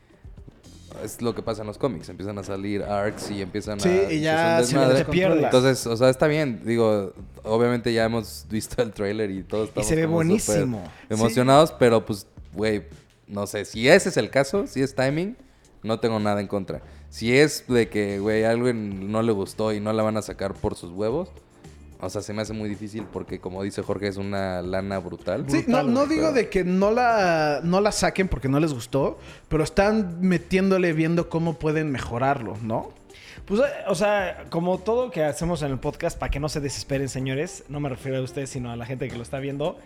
es 1.03 1.21
lo 1.21 1.33
que 1.35 1.41
pasa 1.41 1.61
en 1.61 1.67
los 1.67 1.77
cómics. 1.77 2.09
Empiezan 2.09 2.37
a 2.37 2.43
salir 2.43 2.83
arcs 2.83 3.31
y 3.31 3.41
empiezan 3.41 3.79
Sí, 3.79 3.89
a... 3.89 4.11
y 4.11 4.15
es 4.17 4.21
ya 4.21 4.63
se 4.63 4.97
se 4.97 5.05
pierde. 5.05 5.43
Entonces, 5.43 5.85
o 5.87 5.95
sea, 5.97 6.09
está 6.09 6.27
bien. 6.27 6.61
Digo, 6.65 7.13
obviamente 7.43 7.93
ya 7.93 8.05
hemos 8.05 8.45
visto 8.49 8.81
el 8.81 8.91
tráiler 8.91 9.31
y 9.31 9.43
todos 9.43 9.69
estamos 9.69 9.87
se 9.87 9.95
ve 9.95 10.05
buenísimo. 10.05 10.83
emocionados, 11.09 11.73
pero 11.77 12.05
pues, 12.05 12.27
güey, 12.53 12.83
no 13.27 13.47
sé. 13.47 13.65
Si 13.65 13.87
ese 13.87 14.09
es 14.09 14.17
el 14.17 14.29
caso, 14.29 14.67
si 14.67 14.81
es 14.81 14.95
timing, 14.95 15.37
no 15.83 15.99
tengo 15.99 16.19
nada 16.19 16.41
en 16.41 16.47
contra. 16.47 16.81
Si 17.09 17.35
es 17.37 17.65
de 17.67 17.89
que, 17.89 18.19
güey, 18.19 18.43
algo 18.43 18.71
no 18.73 19.21
le 19.21 19.31
gustó 19.31 19.73
y 19.73 19.79
no 19.79 19.91
la 19.93 20.03
van 20.03 20.17
a 20.17 20.21
sacar 20.21 20.53
por 20.53 20.75
sus 20.75 20.91
huevos, 20.91 21.29
o 22.01 22.09
sea, 22.09 22.21
se 22.21 22.33
me 22.33 22.41
hace 22.41 22.53
muy 22.53 22.67
difícil 22.67 23.05
porque, 23.11 23.39
como 23.39 23.63
dice 23.63 23.81
Jorge, 23.83 24.07
es 24.07 24.17
una 24.17 24.61
lana 24.61 24.99
brutal. 24.99 25.45
Sí, 25.47 25.57
no, 25.67 25.77
Brutal, 25.77 25.93
no 25.93 25.99
güey, 26.05 26.09
digo 26.09 26.21
pero- 26.29 26.33
de 26.33 26.49
que 26.49 26.63
no 26.63 26.91
la, 26.91 27.61
no 27.63 27.79
la 27.81 27.91
saquen 27.91 28.27
porque 28.27 28.49
no 28.49 28.59
les 28.59 28.73
gustó, 28.73 29.19
pero 29.49 29.63
están 29.63 30.19
metiéndole 30.21 30.93
viendo 30.93 31.29
cómo 31.29 31.55
pueden 31.59 31.91
mejorarlo, 31.91 32.57
¿no? 32.61 32.89
Pues, 33.45 33.61
eh, 33.61 33.63
o 33.87 33.95
sea, 33.95 34.45
como 34.49 34.77
todo 34.79 35.09
que 35.11 35.23
hacemos 35.23 35.61
en 35.61 35.71
el 35.71 35.79
podcast, 35.79 36.17
para 36.17 36.29
que 36.29 36.39
no 36.39 36.49
se 36.49 36.59
desesperen, 36.59 37.09
señores, 37.09 37.63
no 37.69 37.79
me 37.79 37.89
refiero 37.89 38.17
a 38.17 38.21
ustedes, 38.21 38.49
sino 38.49 38.71
a 38.71 38.75
la 38.75 38.85
gente 38.85 39.07
que 39.07 39.15
lo 39.15 39.23
está 39.23 39.39
viendo, 39.39 39.77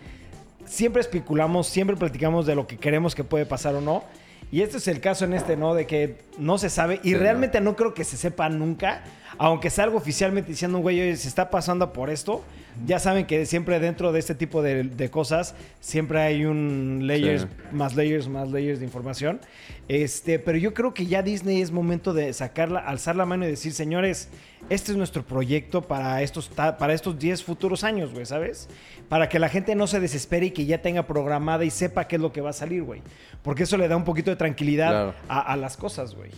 siempre 0.66 1.02
especulamos, 1.02 1.68
siempre 1.68 1.96
platicamos 1.96 2.46
de 2.46 2.56
lo 2.56 2.68
que 2.68 2.78
queremos 2.78 3.14
que 3.16 3.24
puede 3.24 3.46
pasar 3.46 3.76
o 3.76 3.82
no. 3.82 4.04
Y 4.52 4.62
este 4.62 4.78
es 4.78 4.88
el 4.88 5.02
caso 5.02 5.26
en 5.26 5.34
este, 5.34 5.58
¿no? 5.58 5.74
De 5.74 5.86
que 5.88 6.18
no 6.38 6.58
se 6.58 6.70
sabe. 6.70 7.00
Y 7.04 7.10
Sí, 7.10 7.16
realmente 7.16 7.60
no. 7.62 7.76
creo 7.76 7.94
que 7.94 8.04
se 8.04 8.16
sepa 8.18 8.48
nunca. 8.50 9.04
Aunque 9.38 9.70
salga 9.70 9.98
oficialmente 9.98 10.50
diciendo 10.52 10.78
un 10.78 10.82
güey, 10.84 11.02
oye, 11.02 11.16
se 11.18 11.28
está 11.28 11.50
pasando 11.50 11.92
por 11.92 12.10
esto. 12.10 12.44
Ya 12.86 13.00
saben 13.00 13.26
que 13.26 13.46
siempre 13.46 13.80
dentro 13.80 14.12
de 14.12 14.20
este 14.20 14.36
tipo 14.36 14.62
de, 14.62 14.84
de 14.84 15.10
cosas, 15.10 15.56
siempre 15.80 16.20
hay 16.22 16.46
un 16.46 17.02
layers, 17.04 17.44
Sí. 17.44 17.48
más 17.72 17.96
layers, 17.96 18.28
más 18.28 18.52
layers 18.52 18.80
de 18.80 18.86
información. 18.86 19.40
Este, 19.88 20.40
pero 20.40 20.58
yo 20.58 20.74
creo 20.74 20.94
que 20.94 21.06
ya 21.06 21.22
Disney 21.22 21.62
es 21.62 21.72
momento 21.72 22.14
de 22.14 22.34
sacarla, 22.34 22.80
alzar 22.80 23.16
la 23.16 23.26
mano 23.26 23.46
y 23.46 23.50
decir, 23.50 23.72
señores, 23.72 24.30
este 24.70 24.92
es 24.92 24.98
nuestro 24.98 25.24
proyecto 25.24 25.84
para 25.84 26.22
estos, 26.22 26.50
para 26.50 26.94
estos 26.94 27.18
10 27.20 27.44
futuros 27.44 27.84
años, 27.84 28.12
güey, 28.12 28.26
¿sabes? 28.26 28.68
Para 29.10 29.30
que 29.30 29.38
la 29.40 29.48
gente 29.48 29.76
no 29.76 29.86
se 29.88 30.00
desespere 30.00 30.48
y 30.48 30.52
que 30.52 30.66
ya 30.66 30.82
tenga 30.82 31.06
programada 31.08 31.64
y 31.66 31.70
sepa 31.70 32.08
qué 32.08 32.16
es 32.16 32.22
lo 32.22 32.32
que 32.34 32.42
va 32.42 32.50
a 32.50 32.54
salir, 32.54 32.82
güey. 32.84 33.02
Porque 33.44 33.64
eso 33.64 33.78
le 33.78 33.88
da 33.88 33.96
un 33.96 34.04
poquito 34.04 34.32
de 34.32 34.36
tranquilidad 34.38 34.90
Claro. 34.90 35.14
a, 35.30 35.40
a 35.54 35.56
las 35.56 35.78
cosas, 35.78 36.16
güey. 36.16 36.32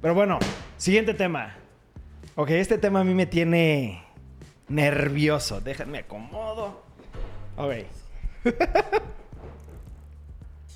Pero 0.00 0.14
bueno, 0.14 0.38
siguiente 0.78 1.12
tema. 1.12 1.54
Ok, 2.34 2.50
este 2.50 2.78
tema 2.78 3.00
a 3.00 3.04
mí 3.04 3.12
me 3.14 3.26
tiene 3.26 4.02
nervioso. 4.68 5.60
Déjame 5.60 5.98
acomodo. 5.98 6.82
Ok. 7.56 7.72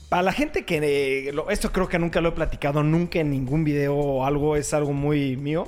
Para 0.09 0.23
la 0.23 0.33
gente 0.33 0.65
que... 0.65 1.29
eh, 1.29 1.33
esto 1.51 1.73
creo 1.73 1.89
que 1.89 1.99
nunca 1.99 2.21
lo 2.21 2.31
he 2.31 2.33
platicado, 2.33 2.83
nunca 2.83 3.21
en 3.21 3.31
ningún 3.31 3.65
video 3.65 3.97
o 3.97 4.27
algo, 4.27 4.57
es 4.57 4.75
algo 4.75 4.93
muy 4.93 5.37
mío. 5.37 5.67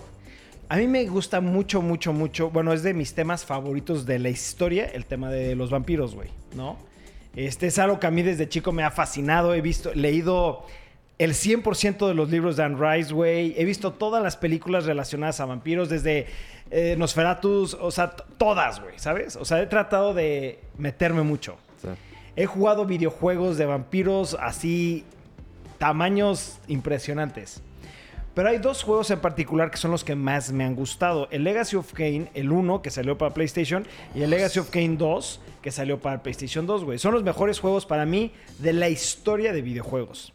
A 0.69 0.77
mí 0.77 0.87
me 0.87 1.05
gusta 1.07 1.41
mucho, 1.41 1.81
mucho, 1.83 2.13
mucho. 2.13 2.51
Bueno, 2.51 2.73
es 2.73 2.83
de 2.83 2.95
mis 2.95 3.15
temas 3.15 3.45
favoritos 3.45 4.07
de 4.07 4.19
la 4.19 4.29
historia, 4.29 4.87
el 4.87 5.07
tema 5.07 5.31
de 5.31 5.55
los 5.55 5.71
vampiros, 5.71 6.15
güey, 6.15 6.29
¿no? 6.55 6.77
Este 7.37 7.67
es 7.67 7.79
algo 7.79 7.99
que 7.99 8.07
a 8.07 8.11
mí 8.11 8.23
desde 8.23 8.49
chico 8.49 8.73
me 8.73 8.83
ha 8.83 8.91
fascinado. 8.91 9.55
He 9.55 9.61
visto, 9.61 9.93
leído 9.95 10.67
el 11.19 11.33
100% 11.33 12.09
de 12.09 12.15
los 12.15 12.31
libros 12.31 12.57
de 12.57 12.65
Anne 12.65 12.77
Rice, 12.79 13.13
güey. 13.13 13.55
He 13.57 13.65
visto 13.65 13.93
todas 13.93 14.23
las 14.23 14.37
películas 14.37 14.85
relacionadas 14.85 15.41
a 15.41 15.47
vampiros, 15.47 15.89
desde 15.89 16.27
eh, 16.71 16.97
Nosferatus, 16.99 17.75
o 17.75 17.91
sea, 17.91 18.11
todas, 18.11 18.81
güey, 18.81 18.99
¿sabes? 18.99 19.37
O 19.37 19.45
sea, 19.45 19.63
he 19.63 19.67
tratado 19.67 20.15
de 20.15 20.61
meterme 20.77 21.23
mucho. 21.23 21.57
Sí. 21.81 21.89
He 22.37 22.47
jugado 22.47 22.85
videojuegos 22.85 23.57
de 23.59 23.67
vampiros 23.67 24.37
así, 24.41 25.05
tamaños 25.79 26.59
impresionantes. 26.67 27.63
Pero 28.35 28.49
hay 28.49 28.59
dos 28.59 28.83
juegos 28.83 29.09
en 29.13 29.21
particular 29.21 29.71
que 29.71 29.77
son 29.77 29.93
los 29.93 30.03
que 30.03 30.17
más 30.17 30.51
me 30.51 30.65
han 30.65 30.75
gustado. 30.75 31.29
El 31.31 31.45
Legacy 31.45 31.77
of 31.77 31.93
Kane, 31.93 32.31
el 32.35 32.51
1 32.51 32.83
que 32.83 32.91
salió 32.91 33.17
para 33.17 33.33
PlayStation, 33.33 33.87
y 34.13 34.23
el 34.23 34.31
Legacy 34.31 34.59
of 34.59 34.71
Kane 34.71 34.97
2 34.97 35.41
que 35.63 35.71
salió 35.71 36.01
para 36.01 36.23
PlayStation 36.23 36.67
2, 36.67 36.85
güey. 36.85 36.99
Son 36.99 37.15
los 37.15 37.23
mejores 37.23 37.61
juegos 37.61 37.87
para 37.87 38.05
mí 38.05 38.33
de 38.59 38.73
la 38.73 38.89
historia 38.89 39.53
de 39.53 39.63
videojuegos. 39.63 40.34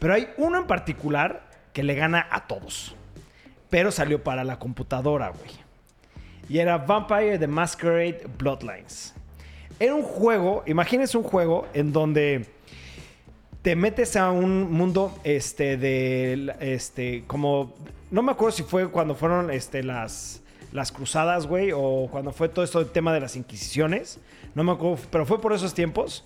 Pero 0.00 0.14
hay 0.14 0.30
uno 0.36 0.58
en 0.58 0.66
particular 0.66 1.48
que 1.72 1.84
le 1.84 1.94
gana 1.94 2.26
a 2.30 2.46
todos. 2.48 2.96
Pero 3.68 3.92
salió 3.92 4.24
para 4.24 4.42
la 4.42 4.58
computadora, 4.58 5.28
güey. 5.28 5.52
Y 6.48 6.58
era 6.58 6.78
Vampire 6.78 7.38
the 7.38 7.46
Masquerade 7.46 8.26
Bloodlines. 8.36 9.14
Era 9.78 9.94
un 9.94 10.02
juego, 10.02 10.64
imagínense 10.66 11.16
un 11.16 11.22
juego 11.22 11.68
en 11.72 11.92
donde 11.92 12.46
te 13.62 13.76
metes 13.76 14.16
a 14.16 14.32
un 14.32 14.72
mundo 14.72 15.16
este 15.22 15.76
de 15.76 16.54
este 16.60 17.24
como 17.26 17.74
no 18.10 18.22
me 18.22 18.32
acuerdo 18.32 18.56
si 18.56 18.62
fue 18.62 18.90
cuando 18.90 19.14
fueron 19.14 19.50
este 19.50 19.82
las 19.82 20.42
las 20.72 20.92
cruzadas, 20.92 21.46
güey, 21.46 21.72
o 21.74 22.08
cuando 22.10 22.32
fue 22.32 22.48
todo 22.48 22.64
esto 22.64 22.78
del 22.78 22.90
tema 22.90 23.12
de 23.12 23.20
las 23.20 23.36
inquisiciones. 23.36 24.20
No 24.54 24.64
me 24.64 24.72
acuerdo, 24.72 24.98
pero 25.10 25.26
fue 25.26 25.40
por 25.40 25.52
esos 25.52 25.74
tiempos. 25.74 26.24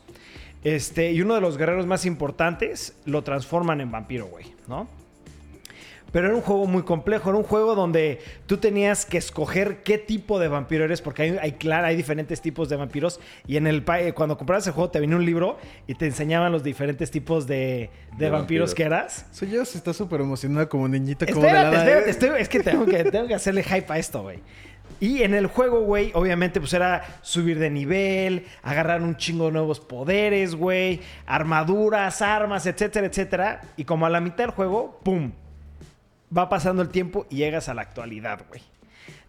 Este, 0.64 1.12
y 1.12 1.20
uno 1.20 1.34
de 1.34 1.40
los 1.40 1.58
guerreros 1.58 1.86
más 1.86 2.06
importantes 2.06 2.94
lo 3.04 3.22
transforman 3.22 3.80
en 3.80 3.90
vampiro, 3.92 4.26
güey, 4.26 4.46
¿no? 4.66 4.88
Pero 6.10 6.28
era 6.28 6.36
un 6.36 6.42
juego 6.42 6.66
muy 6.66 6.84
complejo, 6.84 7.30
era 7.30 7.38
un 7.38 7.44
juego 7.44 7.74
donde 7.74 8.20
tú 8.46 8.58
tenías 8.58 9.04
que 9.04 9.18
escoger 9.18 9.82
qué 9.82 9.98
tipo 9.98 10.38
de 10.38 10.46
vampiro 10.46 10.84
eres, 10.84 11.02
porque 11.02 11.22
hay, 11.22 11.36
hay, 11.40 11.52
claro, 11.52 11.88
hay 11.88 11.96
diferentes 11.96 12.40
tipos 12.40 12.68
de 12.68 12.76
vampiros. 12.76 13.18
Y 13.48 13.56
en 13.56 13.66
el 13.66 13.84
eh, 13.98 14.12
cuando 14.12 14.38
comprabas 14.38 14.64
el 14.68 14.74
juego 14.74 14.90
te 14.90 15.00
venía 15.00 15.16
un 15.16 15.26
libro 15.26 15.58
y 15.88 15.94
te 15.96 16.06
enseñaban 16.06 16.52
los 16.52 16.62
diferentes 16.62 17.10
tipos 17.10 17.48
de, 17.48 17.56
de 17.56 18.26
De 18.26 18.30
vampiros, 18.30 18.70
vampiros. 18.70 18.74
que 18.76 18.82
eras. 18.84 19.26
Soy 19.32 19.50
yo, 19.50 19.64
se 19.64 19.76
está 19.76 19.92
súper 19.92 20.20
emocionada 20.20 20.68
como 20.68 20.86
niñita. 20.86 21.26
como 21.26 21.40
de 21.40 21.48
Espérate, 21.48 21.76
la- 21.76 21.82
espérate, 21.82 22.10
estoy- 22.10 22.40
es 22.40 22.48
que 22.48 22.60
tengo, 22.60 22.86
que 22.86 23.02
tengo 23.10 23.26
que 23.26 23.34
hacerle 23.34 23.64
hype 23.64 23.92
a 23.92 23.98
esto, 23.98 24.22
güey. 24.22 24.38
Y 25.00 25.22
en 25.22 25.34
el 25.34 25.46
juego, 25.46 25.80
güey, 25.82 26.12
obviamente, 26.14 26.60
pues 26.60 26.72
era 26.72 27.18
subir 27.22 27.58
de 27.58 27.70
nivel, 27.70 28.46
agarrar 28.62 29.02
un 29.02 29.16
chingo 29.16 29.46
de 29.46 29.52
nuevos 29.52 29.80
poderes, 29.80 30.54
güey, 30.54 31.00
armaduras, 31.26 32.22
armas, 32.22 32.66
etcétera, 32.66 33.06
etcétera. 33.06 33.62
Y 33.76 33.84
como 33.84 34.06
a 34.06 34.10
la 34.10 34.20
mitad 34.20 34.44
del 34.44 34.50
juego, 34.50 35.00
¡pum! 35.02 35.32
Va 36.36 36.48
pasando 36.48 36.82
el 36.82 36.88
tiempo 36.88 37.26
y 37.30 37.36
llegas 37.36 37.68
a 37.68 37.74
la 37.74 37.82
actualidad, 37.82 38.40
güey. 38.48 38.62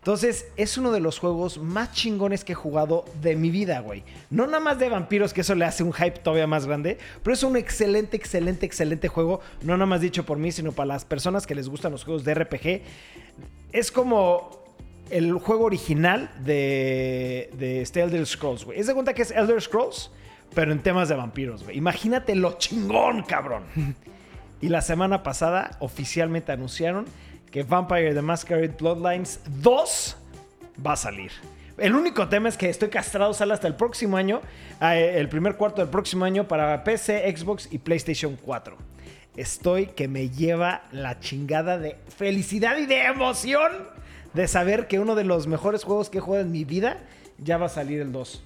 Entonces, 0.06 0.46
es 0.56 0.78
uno 0.78 0.92
de 0.92 1.00
los 1.00 1.18
juegos 1.18 1.58
más 1.58 1.92
chingones 1.92 2.44
que 2.44 2.52
he 2.52 2.56
jugado 2.56 3.06
de 3.24 3.36
mi 3.36 3.50
vida, 3.50 3.80
güey. 3.80 4.04
No 4.30 4.46
nada 4.46 4.60
más 4.60 4.78
de 4.78 4.88
vampiros, 4.88 5.34
que 5.34 5.42
eso 5.42 5.56
le 5.56 5.66
hace 5.66 5.82
un 5.82 5.94
hype 5.94 6.20
todavía 6.20 6.46
más 6.46 6.68
grande, 6.68 7.00
pero 7.24 7.34
es 7.34 7.42
un 7.42 7.58
excelente, 7.58 8.16
excelente, 8.16 8.68
excelente 8.68 9.08
juego. 9.08 9.42
No 9.64 9.74
nada 9.74 9.88
más 9.88 10.02
dicho 10.02 10.24
por 10.24 10.38
mí, 10.38 10.52
sino 10.52 10.74
para 10.74 10.86
las 10.86 11.06
personas 11.06 11.48
que 11.48 11.56
les 11.56 11.70
gustan 11.70 11.92
los 11.92 12.04
juegos 12.04 12.24
de 12.24 12.36
RPG. 12.36 12.82
Es 13.72 13.92
como 13.92 14.65
el 15.10 15.34
juego 15.34 15.66
original 15.66 16.32
de, 16.44 17.50
de 17.54 17.82
este 17.82 18.02
Elder 18.02 18.26
Scrolls, 18.26 18.66
güey. 18.66 18.80
Es 18.80 18.88
de 18.88 18.94
cuenta 18.94 19.14
que 19.14 19.22
es 19.22 19.32
Elder 19.32 19.62
Scrolls, 19.62 20.12
pero 20.54 20.72
en 20.72 20.80
temas 20.80 21.10
de 21.10 21.16
vampiros, 21.16 21.64
güey. 21.64 21.78
Imagínate 21.78 22.36
lo 22.36 22.58
chingón, 22.58 23.24
cabrón. 23.24 23.64
Y 24.62 24.70
la 24.70 24.82
semana 24.82 25.22
pasada 25.22 25.78
oficialmente 25.80 26.52
anunciaron 26.52 27.06
que 27.52 27.64
Vampire 27.64 28.14
the 28.14 28.22
Masquerade 28.22 28.70
Bloodlines 28.70 29.42
2 29.62 30.18
va 30.84 30.94
a 30.94 30.96
salir. 30.96 31.32
El 31.78 31.94
único 31.94 32.30
tema 32.30 32.48
es 32.48 32.58
que 32.58 32.70
estoy 32.70 32.90
castrado, 32.90 33.34
sale 33.34 33.54
hasta 33.54 33.68
el 33.68 33.76
próximo 33.76 34.16
año, 34.18 34.42
eh, 34.82 35.16
el 35.18 35.28
primer 35.28 35.56
cuarto 35.56 35.82
del 35.82 35.90
próximo 35.90 36.24
año 36.24 36.48
para 36.48 36.84
PC, 36.84 37.32
Xbox 37.36 37.68
y 37.70 37.80
PlayStation 37.80 38.38
4. 38.42 38.78
Estoy 39.36 39.88
que 39.88 40.08
me 40.08 40.30
lleva 40.30 40.84
la 40.92 41.20
chingada 41.20 41.78
de 41.78 41.98
felicidad 42.18 42.78
y 42.78 42.86
de 42.86 43.04
emoción 43.04 43.72
de 44.36 44.48
saber 44.48 44.88
que 44.88 45.00
uno 45.00 45.16
de 45.16 45.24
los 45.24 45.48
mejores 45.48 45.84
juegos 45.84 46.10
que 46.10 46.18
he 46.18 46.22
jugado 46.22 46.44
en 46.44 46.52
mi 46.52 46.66
vida 46.66 46.98
ya 47.38 47.58
va 47.58 47.68
a 47.68 47.70
salir 47.70 48.02
el 48.02 48.12
2. 48.12 48.44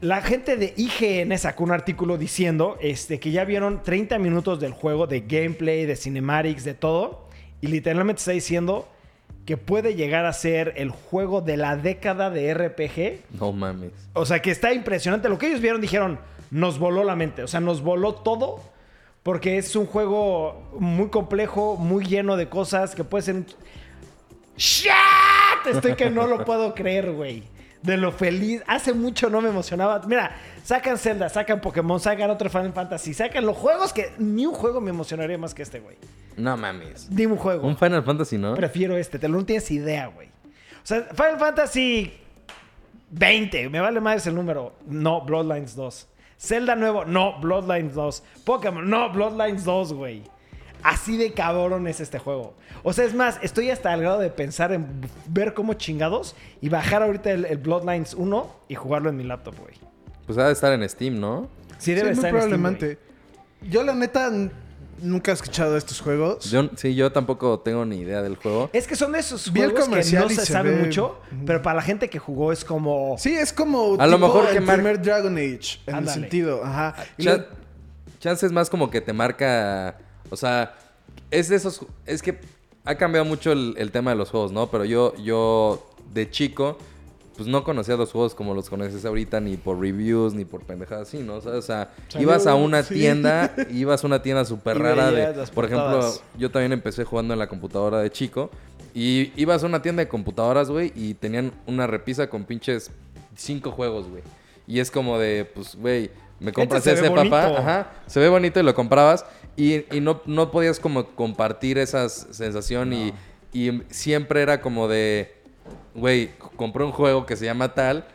La 0.00 0.22
gente 0.22 0.56
de 0.56 0.72
IGN 0.78 1.36
sacó 1.38 1.62
un 1.62 1.72
artículo 1.72 2.16
diciendo 2.16 2.78
este, 2.80 3.20
que 3.20 3.32
ya 3.32 3.44
vieron 3.44 3.82
30 3.82 4.18
minutos 4.18 4.58
del 4.58 4.72
juego, 4.72 5.06
de 5.06 5.20
gameplay, 5.20 5.84
de 5.84 5.94
cinematics, 5.94 6.64
de 6.64 6.72
todo. 6.72 7.28
Y 7.60 7.66
literalmente 7.66 8.20
está 8.20 8.32
diciendo 8.32 8.88
que 9.44 9.58
puede 9.58 9.94
llegar 9.94 10.24
a 10.24 10.32
ser 10.32 10.72
el 10.76 10.88
juego 10.88 11.42
de 11.42 11.58
la 11.58 11.76
década 11.76 12.30
de 12.30 12.54
RPG. 12.54 13.38
No 13.38 13.52
mames. 13.52 13.92
O 14.14 14.24
sea, 14.24 14.40
que 14.40 14.50
está 14.50 14.72
impresionante. 14.72 15.28
Lo 15.28 15.36
que 15.36 15.48
ellos 15.48 15.60
vieron 15.60 15.82
dijeron, 15.82 16.18
nos 16.50 16.78
voló 16.78 17.04
la 17.04 17.14
mente. 17.14 17.42
O 17.42 17.46
sea, 17.46 17.60
nos 17.60 17.82
voló 17.82 18.14
todo. 18.14 18.60
Porque 19.22 19.58
es 19.58 19.76
un 19.76 19.84
juego 19.84 20.70
muy 20.78 21.08
complejo, 21.08 21.76
muy 21.76 22.06
lleno 22.06 22.38
de 22.38 22.48
cosas 22.48 22.94
que 22.94 23.04
puede 23.04 23.22
ser... 23.22 23.44
¡Shit! 24.60 24.92
Estoy 25.66 25.94
que 25.94 26.10
no 26.10 26.26
lo 26.26 26.44
puedo 26.44 26.74
creer, 26.74 27.12
güey. 27.12 27.44
De 27.82 27.96
lo 27.96 28.12
feliz. 28.12 28.62
Hace 28.66 28.92
mucho 28.92 29.30
no 29.30 29.40
me 29.40 29.48
emocionaba. 29.48 30.02
Mira, 30.06 30.36
sacan 30.62 30.98
Zelda, 30.98 31.30
sacan 31.30 31.62
Pokémon, 31.62 31.98
sacan 31.98 32.28
otro 32.28 32.50
Final 32.50 32.74
Fantasy, 32.74 33.14
sacan 33.14 33.46
los 33.46 33.56
juegos 33.56 33.94
que 33.94 34.12
ni 34.18 34.44
un 34.44 34.54
juego 34.54 34.82
me 34.82 34.90
emocionaría 34.90 35.38
más 35.38 35.54
que 35.54 35.62
este, 35.62 35.80
güey. 35.80 35.96
No 36.36 36.58
mames. 36.58 37.10
Ni 37.10 37.24
un 37.24 37.38
juego. 37.38 37.66
Un 37.66 37.78
Final 37.78 38.04
Fantasy, 38.04 38.36
¿no? 38.36 38.54
Prefiero 38.54 38.98
este, 38.98 39.18
te 39.18 39.28
lo 39.28 39.38
no 39.38 39.46
tienes 39.46 39.70
idea, 39.70 40.08
güey. 40.08 40.28
O 40.28 40.86
sea, 40.86 41.04
Final 41.14 41.38
Fantasy 41.38 42.12
20, 43.12 43.70
me 43.70 43.80
vale 43.80 43.98
más 44.00 44.26
el 44.26 44.34
número. 44.34 44.74
No, 44.86 45.22
Bloodlines 45.22 45.74
2. 45.74 46.06
Zelda 46.38 46.76
nuevo, 46.76 47.06
no, 47.06 47.40
Bloodlines 47.40 47.94
2. 47.94 48.22
Pokémon, 48.44 48.88
no, 48.88 49.10
Bloodlines 49.10 49.64
2, 49.64 49.94
güey. 49.94 50.22
Así 50.82 51.16
de 51.16 51.32
cabrón 51.32 51.86
es 51.86 52.00
este 52.00 52.18
juego. 52.18 52.54
O 52.82 52.92
sea, 52.92 53.04
es 53.04 53.14
más, 53.14 53.38
estoy 53.42 53.70
hasta 53.70 53.92
al 53.92 54.00
grado 54.00 54.18
de 54.18 54.30
pensar 54.30 54.72
en 54.72 54.86
ver 55.26 55.54
cómo 55.54 55.74
chingados 55.74 56.34
y 56.60 56.68
bajar 56.68 57.02
ahorita 57.02 57.30
el, 57.30 57.44
el 57.44 57.58
Bloodlines 57.58 58.14
1 58.14 58.56
y 58.68 58.74
jugarlo 58.74 59.10
en 59.10 59.16
mi 59.16 59.24
laptop, 59.24 59.54
güey. 59.60 59.74
Pues 60.26 60.38
ha 60.38 60.46
de 60.46 60.52
estar 60.52 60.72
en 60.72 60.88
Steam, 60.88 61.18
¿no? 61.20 61.48
Sí, 61.78 61.86
Sí, 61.86 61.94
debe 61.94 62.14
muy 62.14 62.24
estar 62.24 62.34
en 62.34 62.76
Steam. 62.76 62.96
Yo, 63.62 63.82
la 63.82 63.94
neta, 63.94 64.30
nunca 65.02 65.30
he 65.30 65.34
escuchado 65.34 65.72
de 65.72 65.78
estos 65.78 66.00
juegos. 66.00 66.50
Yo, 66.50 66.70
sí, 66.76 66.94
yo 66.94 67.10
tampoco 67.12 67.58
tengo 67.60 67.84
ni 67.84 67.98
idea 68.00 68.22
del 68.22 68.36
juego. 68.36 68.70
Es 68.72 68.86
que 68.86 68.96
son 68.96 69.12
de 69.12 69.18
esos 69.18 69.52
Vi 69.52 69.60
juegos 69.60 69.84
que 69.84 69.90
no 69.90 69.98
y 70.26 70.34
se, 70.34 70.46
se 70.46 70.52
sabe 70.52 70.70
ve- 70.70 70.82
mucho, 70.84 71.18
pero 71.46 71.60
para 71.62 71.76
la 71.76 71.82
gente 71.82 72.08
que 72.08 72.18
jugó 72.18 72.52
es 72.52 72.64
como... 72.64 73.16
Sí, 73.18 73.34
es 73.34 73.52
como 73.52 73.96
A 74.00 74.06
lo 74.06 74.18
mejor 74.18 74.48
que 74.50 74.58
el 74.58 74.64
mar- 74.64 74.76
primer 74.76 75.02
Dragon 75.02 75.34
Age, 75.36 75.80
en 75.86 75.94
Ándale. 75.94 76.16
el 76.16 76.22
sentido. 76.22 76.64
Ajá. 76.64 76.94
Chance 78.18 78.46
es 78.46 78.52
más 78.52 78.68
como 78.70 78.90
que 78.90 79.00
te 79.00 79.12
marca. 79.12 79.96
O 80.30 80.36
sea, 80.36 80.74
es 81.30 81.48
de 81.48 81.56
esos. 81.56 81.80
Es 82.06 82.22
que 82.22 82.38
ha 82.84 82.94
cambiado 82.94 83.24
mucho 83.24 83.52
el, 83.52 83.74
el 83.76 83.90
tema 83.90 84.12
de 84.12 84.16
los 84.16 84.30
juegos, 84.30 84.52
¿no? 84.52 84.70
Pero 84.70 84.84
yo, 84.84 85.14
yo 85.16 85.86
de 86.12 86.30
chico, 86.30 86.78
pues 87.36 87.48
no 87.48 87.64
conocía 87.64 87.96
los 87.96 88.12
juegos 88.12 88.34
como 88.34 88.54
los 88.54 88.68
conoces 88.68 89.04
ahorita, 89.04 89.40
ni 89.40 89.56
por 89.56 89.80
reviews, 89.80 90.34
ni 90.34 90.44
por 90.44 90.62
pendejadas 90.62 91.08
así, 91.08 91.18
¿no? 91.18 91.36
O 91.36 91.40
sea, 91.40 91.52
o 91.52 91.62
sea, 91.62 91.90
ibas 92.18 92.46
a 92.46 92.54
una 92.54 92.82
sí. 92.82 92.94
tienda, 92.94 93.54
ibas 93.70 94.04
a 94.04 94.06
una 94.06 94.22
tienda 94.22 94.44
súper 94.44 94.78
rara 94.78 95.10
de. 95.10 95.46
Por 95.54 95.64
ejemplo, 95.64 96.12
yo 96.38 96.50
también 96.50 96.72
empecé 96.72 97.04
jugando 97.04 97.32
en 97.32 97.38
la 97.38 97.48
computadora 97.48 98.00
de 98.00 98.10
chico. 98.10 98.50
Y 98.92 99.32
ibas 99.36 99.62
a 99.62 99.66
una 99.66 99.82
tienda 99.82 100.02
de 100.02 100.08
computadoras, 100.08 100.68
güey, 100.68 100.92
y 100.96 101.14
tenían 101.14 101.52
una 101.66 101.86
repisa 101.86 102.28
con 102.28 102.44
pinches 102.44 102.90
cinco 103.36 103.70
juegos, 103.70 104.08
güey. 104.08 104.22
Y 104.66 104.80
es 104.80 104.90
como 104.90 105.18
de, 105.18 105.50
pues, 105.54 105.76
güey, 105.76 106.10
me 106.40 106.52
compras 106.52 106.82
se 106.82 106.94
ve 106.94 107.00
ese, 107.00 107.10
papá. 107.10 107.46
Ajá. 107.46 107.92
Se 108.06 108.18
ve 108.18 108.28
bonito 108.28 108.58
y 108.58 108.62
lo 108.62 108.74
comprabas. 108.74 109.24
Y, 109.56 109.84
y 109.94 110.00
no, 110.00 110.22
no 110.26 110.50
podías 110.50 110.80
como 110.80 111.06
compartir 111.14 111.78
esa 111.78 112.08
sensación. 112.08 112.92
Y, 112.92 113.12
y 113.52 113.82
siempre 113.90 114.42
era 114.42 114.60
como 114.60 114.88
de, 114.88 115.34
güey, 115.94 116.30
compré 116.56 116.84
un 116.84 116.92
juego 116.92 117.26
que 117.26 117.36
se 117.36 117.44
llama 117.44 117.74
tal. 117.74 118.06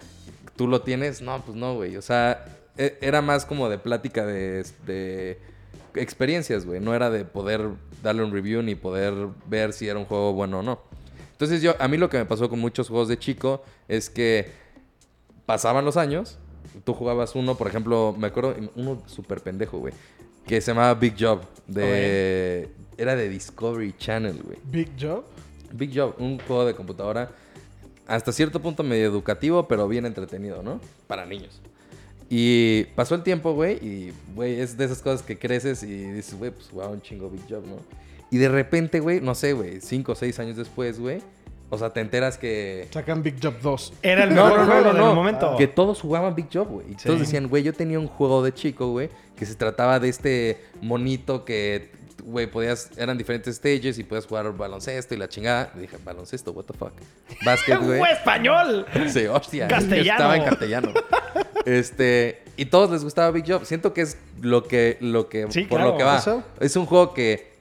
¿Tú 0.56 0.67
lo 0.67 0.82
tienes? 0.82 1.21
No, 1.21 1.41
pues 1.41 1.58
no, 1.58 1.76
güey. 1.76 1.98
O 1.98 2.02
sea, 2.02 2.45
e- 2.78 2.98
era 3.02 3.21
más 3.21 3.45
como 3.45 3.69
de 3.69 3.78
plática 3.78 4.26
de, 4.26 4.65
de 4.86 5.39
experiencias, 5.95 6.65
güey. 6.65 6.80
No 6.80 6.93
era 6.95 7.10
de 7.10 7.26
poder 7.26 7.69
darle 8.02 8.24
un 8.24 8.32
review 8.32 8.62
ni 8.62 8.76
poder 8.76 9.13
ver 9.48 9.74
si 9.74 9.88
era 9.88 10.00
un 10.00 10.06
juego 10.06 10.34
bueno 10.34 10.60
o 10.60 10.63
no. 10.63 10.80
Entonces 11.32 11.62
yo, 11.62 11.76
a 11.80 11.88
mí 11.89 11.98
lo 11.98 12.10
que 12.10 12.17
me 12.17 12.26
pasó 12.26 12.50
con 12.50 12.60
muchos 12.60 12.88
juegos 12.88 13.10
de 13.10 13.19
chico 13.19 13.62
es 13.89 14.10
que 14.10 14.52
pasaban 15.45 15.84
los 15.84 15.98
años, 15.98 16.38
tú 16.86 16.93
jugabas 16.93 17.36
uno, 17.36 17.56
por 17.56 17.67
ejemplo, 17.67 18.15
me 18.17 18.28
acuerdo, 18.28 18.56
uno 18.76 19.04
súper 19.06 19.41
pendejo, 19.41 19.80
güey, 19.80 19.93
que 20.45 20.62
se 20.62 20.71
llamaba 20.71 20.93
Big 20.95 21.15
Job, 21.19 21.41
de... 21.67 22.69
Era 22.97 23.15
de 23.15 23.27
Discovery 23.27 23.93
Channel, 23.97 24.41
güey. 24.41 24.58
Big 24.65 24.91
Job. 24.99 25.25
Big 25.73 25.91
Job, 25.93 26.15
un 26.17 26.39
juego 26.39 26.65
de 26.65 26.73
computadora 26.73 27.29
hasta 28.08 28.31
cierto 28.31 28.62
punto 28.62 28.84
medio 28.84 29.05
educativo, 29.05 29.67
pero 29.67 29.88
bien 29.88 30.05
entretenido, 30.05 30.62
¿no? 30.62 30.79
Para 31.08 31.25
niños. 31.25 31.62
Y 32.29 32.86
pasó 32.95 33.15
el 33.15 33.23
tiempo, 33.23 33.53
güey, 33.53 33.75
y, 33.86 34.13
güey, 34.34 34.60
es 34.60 34.77
de 34.77 34.86
esas 34.86 35.01
cosas 35.01 35.21
que 35.21 35.38
creces 35.38 35.84
y 35.84 36.12
dices, 36.12 36.36
güey, 36.36 36.51
pues 36.51 36.67
jugaba 36.69 36.91
un 36.91 37.01
chingo 37.01 37.29
Big 37.29 37.43
Job, 37.49 37.65
¿no? 37.65 37.77
Y 38.31 38.38
de 38.38 38.49
repente, 38.49 38.99
güey, 38.99 39.21
no 39.21 39.36
sé, 39.36 39.53
güey, 39.53 39.81
cinco 39.81 40.13
o 40.13 40.15
seis 40.15 40.39
años 40.39 40.58
después, 40.58 40.99
güey, 40.99 41.21
o 41.69 41.78
sea, 41.78 41.89
te 41.91 41.99
enteras 41.99 42.38
que... 42.38 42.88
Sacan 42.91 43.23
Big 43.23 43.36
Job 43.41 43.56
2. 43.62 43.93
Era 44.01 44.23
el 44.25 44.32
mejor 44.32 44.51
no, 44.51 44.58
no, 44.58 44.65
juego 44.65 44.93
no, 44.93 45.06
del 45.08 45.15
momento. 45.15 45.56
Que 45.58 45.67
todos 45.67 45.99
jugaban 46.01 46.36
Big 46.36 46.47
Job, 46.54 46.67
güey. 46.67 46.91
Y 46.91 46.95
todos 46.95 47.15
Sí. 47.17 47.25
decían, 47.25 47.47
güey, 47.49 47.63
yo 47.63 47.73
tenía 47.73 47.99
un 47.99 48.08
juego 48.08 48.43
de 48.43 48.54
chico, 48.54 48.89
güey, 48.91 49.10
que 49.36 49.45
se 49.45 49.56
trataba 49.56 49.99
de 49.99 50.10
este 50.10 50.62
monito 50.82 51.43
que, 51.43 51.91
güey, 52.23 52.47
podías, 52.47 52.91
eran 52.97 53.17
diferentes 53.17 53.56
stages 53.56 53.97
y 53.99 54.04
podías 54.04 54.25
jugar 54.28 54.51
baloncesto 54.56 55.13
y 55.15 55.17
la 55.17 55.28
chingada. 55.28 55.71
Y 55.75 55.80
dije, 55.80 55.97
baloncesto, 56.04 56.51
what 56.51 56.65
the 56.65 56.73
fuck. 56.73 56.93
Básquet, 57.43 57.80
güey. 57.84 57.97
¡Güey, 57.99 58.12
español! 58.13 58.86
Sí, 59.08 59.25
hostia. 59.25 59.67
Castellano. 59.67 60.12
Estaba 60.12 60.38
en 60.38 60.43
castellano. 60.43 60.93
Este, 61.65 62.43
y 62.58 62.65
todos 62.65 62.91
les 62.91 63.04
gustaba 63.04 63.32
Big 63.32 63.45
Job. 63.47 63.65
Siento 63.65 63.93
que 63.93 64.01
es 64.01 64.17
lo 64.41 64.63
que, 64.63 64.97
lo 65.01 65.30
que, 65.30 65.47
Sí, 65.51 65.62
por 65.63 65.80
claro, 65.80 65.91
lo 65.93 65.97
que 65.97 66.04
va. 66.04 66.17
eso. 66.17 66.43
Es 66.60 66.75
un 66.75 66.86
juego 66.86 67.13
que 67.13 67.55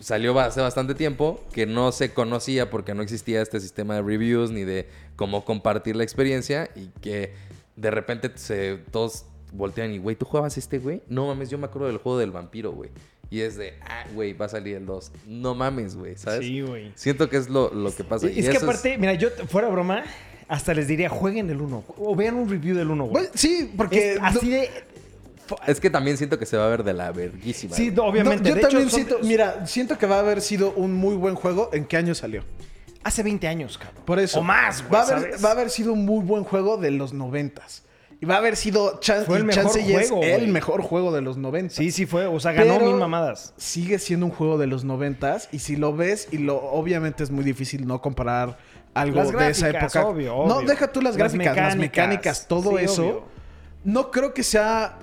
salió 0.00 0.38
hace 0.40 0.60
bastante 0.60 0.94
tiempo, 0.94 1.44
que 1.52 1.66
no 1.66 1.92
se 1.92 2.12
conocía 2.12 2.70
porque 2.70 2.94
no 2.94 3.02
existía 3.02 3.42
este 3.42 3.60
sistema 3.60 3.94
de 3.94 4.02
reviews 4.02 4.50
ni 4.50 4.64
de 4.64 4.88
cómo 5.16 5.44
compartir 5.44 5.96
la 5.96 6.02
experiencia 6.02 6.70
y 6.74 6.88
que 7.00 7.34
de 7.76 7.90
repente 7.90 8.30
se, 8.34 8.78
todos 8.90 9.26
voltean 9.52 9.92
y, 9.92 9.98
güey, 9.98 10.16
¿tú 10.16 10.26
jugabas 10.26 10.56
este, 10.58 10.78
güey? 10.78 11.02
No 11.08 11.26
mames, 11.26 11.50
yo 11.50 11.58
me 11.58 11.66
acuerdo 11.66 11.88
del 11.88 11.98
juego 11.98 12.18
del 12.18 12.30
vampiro, 12.30 12.72
güey. 12.72 12.90
Y 13.30 13.42
es 13.42 13.56
de, 13.56 13.74
ah, 13.82 14.06
güey, 14.12 14.32
va 14.32 14.46
a 14.46 14.48
salir 14.48 14.76
el 14.76 14.86
2. 14.86 15.12
No 15.26 15.54
mames, 15.54 15.94
güey, 15.94 16.16
¿sabes? 16.16 16.40
Sí, 16.40 16.62
güey. 16.62 16.90
Siento 16.96 17.28
que 17.28 17.36
es 17.36 17.48
lo, 17.48 17.72
lo 17.72 17.94
que 17.94 18.02
pasa. 18.02 18.26
Es 18.26 18.36
Y 18.36 18.42
que 18.42 18.50
eso 18.50 18.64
aparte, 18.64 18.98
mira, 18.98 19.14
yo 19.14 19.30
fuera 19.48 19.68
broma, 19.68 20.02
hasta 20.48 20.74
les 20.74 20.88
diría, 20.88 21.08
jueguen 21.08 21.48
el 21.48 21.60
1 21.60 21.84
o 21.96 22.16
vean 22.16 22.34
un 22.34 22.48
review 22.48 22.76
del 22.76 22.90
1, 22.90 23.04
güey. 23.04 23.12
Bueno, 23.12 23.28
sí, 23.34 23.72
porque... 23.76 24.14
Es 24.14 24.18
así 24.20 24.50
de... 24.50 24.68
Es 25.66 25.80
que 25.80 25.90
también 25.90 26.16
siento 26.16 26.38
que 26.38 26.46
se 26.46 26.56
va 26.56 26.66
a 26.66 26.68
ver 26.68 26.84
de 26.84 26.92
la 26.92 27.12
verguísima. 27.12 27.74
Sí, 27.74 27.90
no, 27.90 28.04
obviamente. 28.04 28.42
No, 28.42 28.48
yo 28.48 28.54
De 28.54 28.60
hecho, 28.60 28.68
también 28.68 28.90
son- 28.90 28.96
siento... 29.00 29.18
Mira, 29.22 29.66
siento 29.66 29.98
que 29.98 30.06
va 30.06 30.16
a 30.16 30.20
haber 30.20 30.40
sido 30.40 30.72
un 30.72 30.92
muy 30.92 31.14
buen 31.16 31.34
juego. 31.34 31.70
¿En 31.72 31.84
qué 31.84 31.96
año 31.96 32.14
salió? 32.14 32.44
Hace 33.02 33.22
20 33.22 33.48
años, 33.48 33.78
cabrón. 33.78 34.02
Por 34.04 34.18
eso. 34.18 34.40
O 34.40 34.42
más, 34.42 34.80
güey, 34.82 34.92
va, 34.92 35.00
a 35.00 35.02
haber, 35.06 35.20
¿sabes? 35.22 35.44
va 35.44 35.48
a 35.48 35.52
haber 35.52 35.70
sido 35.70 35.92
un 35.92 36.04
muy 36.04 36.22
buen 36.24 36.44
juego 36.44 36.76
de 36.76 36.90
los 36.90 37.12
noventas. 37.12 37.82
Y 38.22 38.26
va 38.26 38.34
a 38.34 38.38
haber 38.38 38.56
sido... 38.56 39.00
Chan 39.00 39.24
Fue 39.24 39.38
el 39.38 39.44
mejor 39.44 39.62
chance 39.64 39.80
y 39.80 39.94
es 39.94 40.10
juego, 40.10 40.22
el 40.22 40.40
güey. 40.40 40.52
mejor 40.52 40.82
juego 40.82 41.10
de 41.10 41.22
los 41.22 41.38
noventas. 41.38 41.76
Sí, 41.76 41.90
sí 41.90 42.04
fue. 42.04 42.26
O 42.26 42.38
sea, 42.38 42.52
ganó 42.52 42.74
Pero 42.74 42.86
mil 42.86 42.96
mamadas. 42.96 43.54
Sigue 43.56 43.98
siendo 43.98 44.26
un 44.26 44.32
juego 44.32 44.58
de 44.58 44.66
los 44.66 44.84
noventas. 44.84 45.48
Y 45.52 45.60
si 45.60 45.76
lo 45.76 45.96
ves, 45.96 46.28
y 46.30 46.36
lo 46.36 46.56
obviamente 46.58 47.22
es 47.24 47.30
muy 47.30 47.42
difícil 47.44 47.86
no 47.86 48.02
comparar 48.02 48.58
algo 48.92 49.16
Las 49.22 49.32
de 49.32 49.48
esa 49.48 49.70
época. 49.70 50.04
obvio, 50.06 50.44
No, 50.46 50.60
deja 50.60 50.92
tú 50.92 51.00
las, 51.00 51.16
Las 51.16 51.32
gráficas, 51.32 51.56
las 51.56 51.76
mecánicas. 51.76 51.76
mecánicas, 51.78 52.46
todo 52.48 52.76
Sí, 52.76 52.84
eso. 52.84 53.02
obvio. 53.02 53.24
No 53.84 54.10
creo 54.10 54.34
que 54.34 54.42
sea 54.42 54.98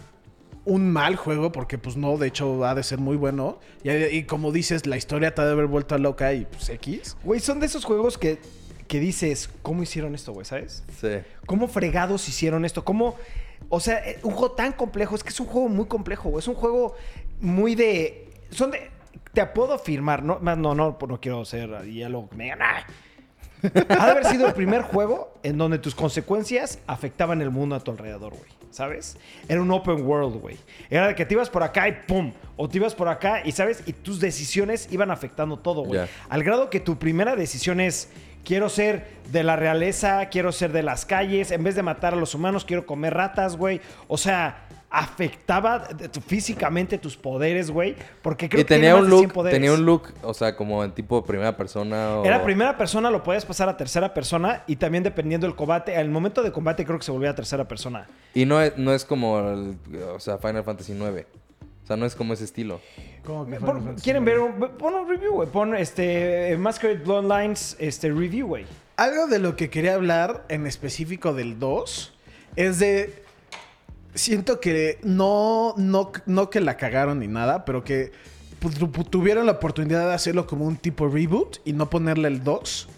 un 0.67 0.91
mal 0.91 1.15
juego, 1.15 1.51
porque 1.51 1.77
pues 1.77 1.95
no, 1.97 2.17
de 2.17 2.27
hecho 2.27 2.65
ha 2.65 2.75
de 2.75 2.83
ser 2.83 2.99
muy 2.99 3.15
bueno. 3.15 3.59
Y, 3.83 3.89
y 3.91 4.23
como 4.25 4.51
dices, 4.51 4.85
la 4.85 4.97
historia 4.97 5.33
te 5.33 5.41
ha 5.41 5.45
de 5.45 5.53
haber 5.53 5.67
vuelto 5.67 5.95
a 5.95 5.97
loca 5.97 6.33
y 6.33 6.45
pues 6.45 6.69
X. 6.69 7.17
Güey, 7.23 7.39
son 7.39 7.59
de 7.59 7.65
esos 7.65 7.85
juegos 7.85 8.17
que, 8.17 8.39
que 8.87 8.99
dices, 8.99 9.49
¿cómo 9.61 9.83
hicieron 9.83 10.13
esto, 10.13 10.33
güey? 10.33 10.45
¿Sabes? 10.45 10.83
Sí. 10.99 11.19
¿Cómo 11.45 11.67
fregados 11.67 12.27
hicieron 12.27 12.65
esto? 12.65 12.83
¿Cómo...? 12.83 13.15
O 13.69 13.79
sea, 13.79 13.97
eh, 14.07 14.19
un 14.23 14.31
juego 14.31 14.51
tan 14.55 14.71
complejo. 14.73 15.15
Es 15.15 15.23
que 15.23 15.29
es 15.29 15.39
un 15.39 15.47
juego 15.47 15.67
muy 15.69 15.85
complejo, 15.85 16.29
güey. 16.29 16.39
Es 16.39 16.47
un 16.47 16.55
juego 16.55 16.95
muy 17.41 17.75
de... 17.75 18.29
Son 18.49 18.69
de... 18.71 18.91
Te 19.33 19.45
puedo 19.45 19.73
afirmar, 19.73 20.23
no, 20.23 20.39
más 20.39 20.57
no, 20.57 20.73
no, 20.75 20.97
no 21.07 21.21
quiero 21.21 21.43
ser 21.45 21.73
ahí 21.75 22.03
algo 22.03 22.29
que 22.29 22.35
me 22.35 22.43
digan, 22.45 22.59
"Ah". 22.61 22.85
Ha 23.89 24.05
de 24.05 24.11
haber 24.11 24.25
sido 24.25 24.47
el 24.47 24.53
primer 24.53 24.81
juego 24.83 25.33
en 25.43 25.57
donde 25.57 25.79
tus 25.79 25.95
consecuencias 25.95 26.79
afectaban 26.87 27.41
el 27.41 27.49
mundo 27.51 27.75
a 27.75 27.79
tu 27.79 27.91
alrededor, 27.91 28.33
güey. 28.33 28.56
¿Sabes? 28.77 29.17
Era 29.49 29.59
un 29.59 29.71
open 29.71 30.05
world, 30.05 30.39
güey. 30.39 30.55
Era 30.91 31.07
de 31.07 31.15
que 31.15 31.25
te 31.25 31.33
ibas 31.33 31.49
por 31.49 31.63
acá 31.63 31.89
y 31.89 31.93
pum. 32.07 32.31
O 32.57 32.69
te 32.69 32.77
ibas 32.77 32.93
por 32.93 33.07
acá 33.07 33.41
y, 33.43 33.51
¿sabes? 33.51 33.81
Y 33.87 33.93
tus 33.93 34.19
decisiones 34.19 34.87
iban 34.91 35.09
afectando 35.09 35.57
todo, 35.57 35.81
güey. 35.81 36.01
Al 36.29 36.43
grado 36.43 36.69
que 36.69 36.79
tu 36.79 36.99
primera 36.99 37.35
decisión 37.35 37.79
es, 37.79 38.09
quiero 38.45 38.69
ser 38.69 39.07
de 39.31 39.41
la 39.41 39.55
realeza, 39.55 40.29
quiero 40.29 40.51
ser 40.51 40.73
de 40.73 40.83
las 40.83 41.07
calles, 41.07 41.49
en 41.49 41.63
vez 41.63 41.73
de 41.73 41.81
matar 41.81 42.13
a 42.13 42.17
los 42.17 42.35
humanos, 42.35 42.65
quiero 42.65 42.85
comer 42.85 43.15
ratas, 43.15 43.57
güey. 43.57 43.81
O 44.07 44.17
sea, 44.19 44.67
afectaba 44.89 45.87
físicamente 46.25 46.97
tus 46.97 47.17
poderes, 47.17 47.69
güey. 47.71 47.95
Porque 48.21 48.47
creo 48.49 48.61
y 48.61 48.63
que 48.63 48.67
tenía 48.75 48.95
un 48.95 49.09
de 49.09 49.17
100 49.17 49.31
look, 49.33 49.49
tenía 49.49 49.73
un 49.73 49.85
look, 49.85 50.13
o 50.23 50.33
sea, 50.33 50.55
como 50.55 50.83
en 50.83 50.91
tipo 50.91 51.23
primera 51.25 51.55
persona 51.57 52.17
o... 52.19 52.25
Era 52.25 52.43
primera 52.43 52.77
persona, 52.77 53.11
lo 53.11 53.23
podías 53.23 53.45
pasar 53.45 53.69
a 53.69 53.75
tercera 53.77 54.13
persona 54.13 54.63
y 54.67 54.77
también 54.77 55.03
dependiendo 55.03 55.45
del 55.47 55.55
combate. 55.55 55.95
Al 55.95 56.09
momento 56.09 56.41
de 56.41 56.51
combate 56.51 56.85
creo 56.85 56.97
que 56.99 57.05
se 57.05 57.11
volvía 57.11 57.31
a 57.31 57.35
tercera 57.35 57.67
persona. 57.67 58.07
Y 58.33 58.45
no 58.45 58.61
es, 58.61 58.77
no 58.77 58.93
es 58.93 59.03
como, 59.05 59.39
el- 59.39 59.77
o 60.15 60.19
sea, 60.19 60.37
Final 60.37 60.63
Fantasy 60.63 60.93
IX. 60.93 61.25
O 61.83 61.87
sea, 61.87 61.95
no 61.95 62.05
es 62.05 62.15
como 62.15 62.33
ese 62.33 62.43
estilo. 62.43 62.81
Pon- 63.23 63.95
¿Quieren 64.03 64.25
ver? 64.25 64.39
Un, 64.39 64.59
pon 64.77 64.93
un 64.93 65.07
review, 65.07 65.33
güey. 65.33 65.49
Pon 65.49 65.75
este 65.75 66.55
Masquerade 66.57 66.99
Bloodlines 66.99 67.75
este, 67.79 68.09
review, 68.09 68.47
güey. 68.47 68.65
Algo 68.97 69.27
de 69.27 69.39
lo 69.39 69.55
que 69.55 69.69
quería 69.69 69.95
hablar 69.95 70.43
en 70.49 70.65
específico 70.67 71.33
del 71.33 71.59
2 71.59 72.13
es 72.55 72.79
de. 72.79 73.23
Siento 74.17 74.59
que 74.59 74.99
no, 75.03 75.73
no, 75.77 76.11
no 76.25 76.49
que 76.49 76.59
la 76.59 76.75
cagaron 76.77 77.19
ni 77.19 77.27
nada, 77.27 77.65
pero 77.65 77.83
que 77.83 78.11
tuvieron 79.09 79.45
la 79.45 79.53
oportunidad 79.53 80.07
de 80.07 80.13
hacerlo 80.13 80.47
como 80.47 80.65
un 80.65 80.75
tipo 80.77 81.07
reboot 81.07 81.57
y 81.65 81.73
no 81.73 81.89
ponerle 81.89 82.27
el 82.27 82.43
2. 82.43 82.89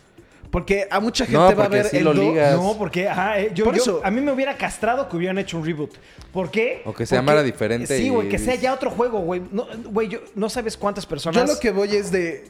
Porque 0.52 0.88
a 0.90 1.00
mucha 1.00 1.26
gente 1.26 1.38
No, 1.38 1.56
va 1.56 1.66
a 1.66 1.68
ver 1.68 1.86
sí 1.86 1.98
el 1.98 2.06
lo 2.06 2.14
2. 2.14 2.24
ligas. 2.26 2.56
No, 2.56 2.76
porque 2.78 3.08
ajá, 3.08 3.40
eh, 3.40 3.52
yo, 3.54 3.66
Por 3.66 3.76
yo- 3.76 3.82
eso- 3.84 4.02
a 4.04 4.10
mí 4.10 4.20
me 4.20 4.32
hubiera 4.32 4.58
castrado 4.58 5.08
que 5.08 5.16
hubieran 5.16 5.38
hecho 5.38 5.58
un 5.60 5.66
reboot. 5.66 5.92
¿Por 6.34 6.50
qué? 6.50 6.82
O 6.86 6.94
que 6.94 7.06
se 7.06 7.16
Porque- 7.16 7.16
llamara 7.18 7.44
diferente 7.44 7.96
Sí, 7.98 8.10
güey, 8.10 8.28
y- 8.28 8.30
que 8.32 8.40
sea 8.40 8.56
ya 8.56 8.74
otro 8.74 8.90
juego, 8.90 9.20
güey. 9.20 9.44
No, 9.52 9.68
güey, 9.92 10.08
yo 10.08 10.20
no 10.34 10.50
sabes 10.50 10.76
cuántas 10.76 11.06
personas. 11.06 11.40
Yo 11.46 11.54
lo 11.54 11.60
que 11.60 11.70
voy 11.70 11.96
es 11.96 12.12
de. 12.12 12.48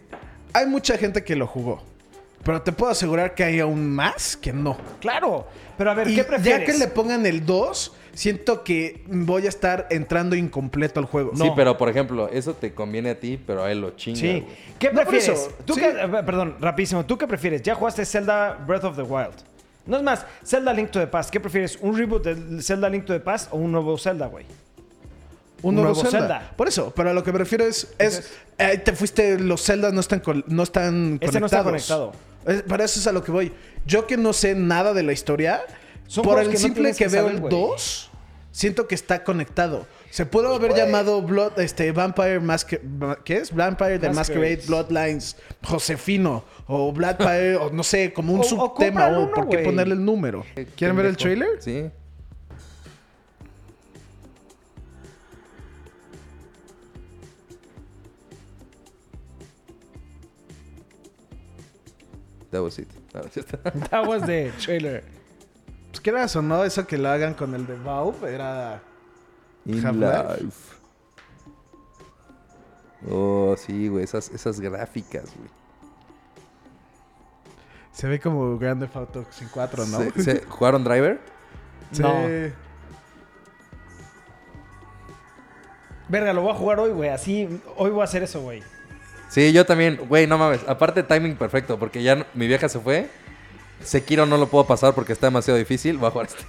Hay 0.54 0.66
mucha 0.68 0.98
gente 0.98 1.24
que 1.26 1.36
lo 1.36 1.46
jugó. 1.46 1.84
Pero 2.44 2.62
te 2.62 2.72
puedo 2.72 2.90
asegurar 2.92 3.36
que 3.36 3.44
hay 3.44 3.60
aún 3.60 3.90
más 3.94 4.38
que 4.38 4.54
no. 4.54 4.78
Claro. 5.02 5.46
Pero 5.78 5.92
a 5.92 5.94
ver, 5.94 6.08
Y 6.08 6.16
¿qué 6.16 6.24
prefieres? 6.24 6.68
ya 6.68 6.72
que 6.72 6.78
le 6.80 6.88
pongan 6.88 7.26
el 7.26 7.46
2, 7.46 7.92
siento 8.14 8.64
que 8.64 9.04
voy 9.08 9.46
a 9.46 9.50
estar 9.50 9.88
entrando 9.90 10.36
incompleto 10.36 11.00
al 11.00 11.06
juego. 11.06 11.32
No. 11.36 11.46
Sí, 11.46 11.52
pero 11.56 11.78
por 11.78 11.90
ejemplo, 11.90 12.30
eso 12.30 12.54
te 12.54 12.74
conviene 12.74 13.12
a 13.12 13.20
ti, 13.20 13.40
pero 13.46 13.64
a 13.64 13.72
él 13.72 13.82
lo 13.82 13.92
chinga. 13.92 14.20
Sí. 14.20 14.42
güey. 14.42 14.46
¿Qué 14.80 14.88
No, 14.90 14.94
por 15.02 15.08
prefieres? 15.10 15.40
eso, 15.42 15.52
¿Tú 15.66 15.74
sí. 15.76 15.82
qué- 15.82 15.90
eh, 15.90 16.24
perdón, 16.26 16.56
rapidísimo. 16.60 17.06
¿Tú 17.06 17.18
qué 17.18 17.28
prefieres? 17.28 17.62
Ya 17.64 17.76
jugaste 17.76 18.06
Zelda 18.06 18.54
Breath 18.68 18.84
of 18.84 18.96
the 18.96 19.04
Wild. 19.04 19.34
No 19.86 19.98
es 19.98 20.04
más, 20.04 20.26
Zelda 20.46 20.72
Link 20.74 20.92
to 20.92 21.00
the 21.00 21.08
Past. 21.08 21.30
¿Qué 21.32 21.40
prefieres? 21.40 21.78
¿Un 21.82 21.98
reboot 21.98 22.24
de 22.24 22.62
Zelda 22.62 22.90
Link 22.90 23.06
to 23.06 23.14
the 23.14 23.20
Past 23.20 23.48
o 23.52 23.58
un 23.58 23.72
nuevo 23.72 23.98
Zelda, 23.98 24.28
güey? 24.28 24.46
Un 25.62 25.76
nuevo, 25.76 25.90
nuevo 25.94 26.02
Zelda. 26.10 26.20
Zelda. 26.40 26.54
Por 26.56 26.68
eso, 26.68 26.94
pero 26.96 27.10
a 27.10 27.14
lo 27.14 27.24
que 27.24 27.32
me 27.34 27.40
refiero 27.40 27.66
es, 27.66 27.94
es 27.98 28.32
eh, 28.58 28.78
te 28.78 28.94
fuiste, 28.94 29.38
los 29.40 29.62
Zeldas 29.66 29.92
no 29.92 30.00
están, 30.00 30.20
col- 30.22 30.46
no 30.48 30.64
están 30.64 31.18
Este 31.22 31.40
no 31.40 31.48
conectados. 31.50 31.82
está 31.82 31.96
conectado. 31.98 32.14
Es- 32.46 32.62
para 32.64 32.86
eso 32.86 33.00
es 33.00 33.08
a 33.08 33.12
lo 33.12 33.24
que 33.24 33.32
voy. 33.32 33.52
Yo 33.86 34.08
que 34.08 34.16
no 34.16 34.32
sé 34.32 34.56
nada 34.56 34.94
de 34.94 35.04
la 35.04 35.12
historia, 35.12 35.62
Son 36.10 36.24
por 36.24 36.40
el 36.40 36.50
que 36.50 36.58
simple 36.58 36.92
que, 36.92 36.98
que 36.98 37.08
veo 37.08 37.28
el 37.30 37.40
güey. 37.40 37.52
2, 37.52 38.10
siento 38.52 38.88
que 38.88 38.96
está 38.96 39.24
conectado. 39.24 39.86
Se 40.10 40.26
pudo 40.26 40.56
haber 40.56 40.74
llamado 40.74 41.22
Blood, 41.22 41.60
este, 41.60 41.92
Vampire 41.92 42.40
Masquerade, 42.40 43.18
¿qué 43.24 43.38
es? 43.38 43.54
Vampire 43.54 44.00
the 44.00 44.10
Masquerade. 44.10 44.62
Bloodlines 44.66 45.36
Josefino 45.64 46.44
o 46.66 46.92
Vampire 46.92 47.58
o 47.58 47.70
no 47.70 47.84
sé, 47.84 48.12
como 48.12 48.34
un 48.34 48.40
O- 48.40 48.44
subtema 48.44 49.06
o 49.08 49.24
uno, 49.26 49.32
por 49.36 49.50
qué 49.50 49.60
ponerle 49.60 49.94
el 49.94 50.04
número. 50.04 50.44
¿Quieren 50.76 50.98
ver 50.98 51.06
el 51.06 51.16
trailer? 51.16 51.62
Sí. 51.62 51.92
That 62.52 62.64
was 62.64 62.80
it. 62.80 62.88
Está. 63.36 63.58
That 63.90 64.08
was 64.08 64.24
the 64.24 64.52
trailer. 64.60 65.04
Pues 66.00 66.04
quieras 66.06 66.34
o 66.38 66.42
no, 66.42 66.64
eso 66.64 66.88
que 66.88 66.98
lo 66.98 67.10
hagan 67.10 67.34
con 67.34 67.54
el 67.54 67.68
de 67.68 67.76
Valve 67.76 68.34
era 68.34 68.82
In 69.66 69.86
Half-Life. 69.86 70.44
life. 70.46 70.76
Oh, 73.10 73.54
sí, 73.58 73.90
güey. 73.90 74.06
Esas, 74.06 74.30
esas 74.30 74.62
gráficas, 74.62 75.26
güey. 75.36 75.50
Se 77.92 78.08
ve 78.08 78.18
como 78.22 78.58
Grand 78.58 78.80
Theft 78.80 78.96
Auto 78.96 79.26
4, 79.54 79.86
¿no? 79.88 79.98
Se- 80.00 80.24
se- 80.24 80.46
¿Jugaron 80.48 80.86
Driver? 80.86 81.20
Sí. 81.92 82.02
No. 82.02 82.14
Verga, 86.08 86.32
lo 86.32 86.44
voy 86.44 86.52
a 86.52 86.56
jugar 86.56 86.80
hoy, 86.80 86.92
güey. 86.92 87.10
Así, 87.10 87.62
hoy 87.76 87.90
voy 87.92 88.00
a 88.02 88.04
hacer 88.06 88.24
eso, 88.24 88.40
güey. 88.40 88.64
Sí, 89.28 89.52
yo 89.52 89.66
también. 89.66 89.98
Güey, 90.08 90.28
no 90.28 90.38
mames. 90.38 90.62
Aparte, 90.66 91.04
timing 91.04 91.36
perfecto. 91.36 91.78
Porque 91.78 92.02
ya 92.02 92.16
no- 92.16 92.26
mi 92.36 92.48
vieja 92.48 92.70
se 92.70 92.80
fue. 92.80 93.10
Sekiro 93.84 94.26
no 94.26 94.38
lo 94.38 94.48
puedo 94.48 94.66
pasar 94.66 94.94
porque 94.94 95.14
está 95.14 95.28
demasiado 95.28 95.58
difícil. 95.58 95.98
Voy 95.98 96.08
a 96.08 96.12
jugar 96.12 96.28
este. 96.28 96.44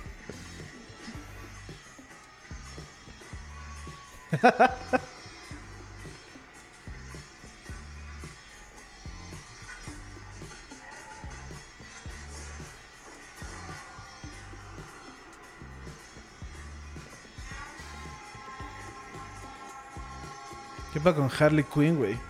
¿Qué 20.92 21.00
pasa 21.00 21.16
con 21.16 21.30
Harley 21.30 21.64
Quinn, 21.64 21.96
güey? 21.96 22.29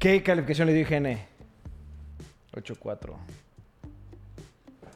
¿Qué 0.00 0.22
calificación 0.24 0.66
le 0.66 0.74
dio 0.74 0.82
IGN? 0.82 1.18
8.4. 2.56 3.14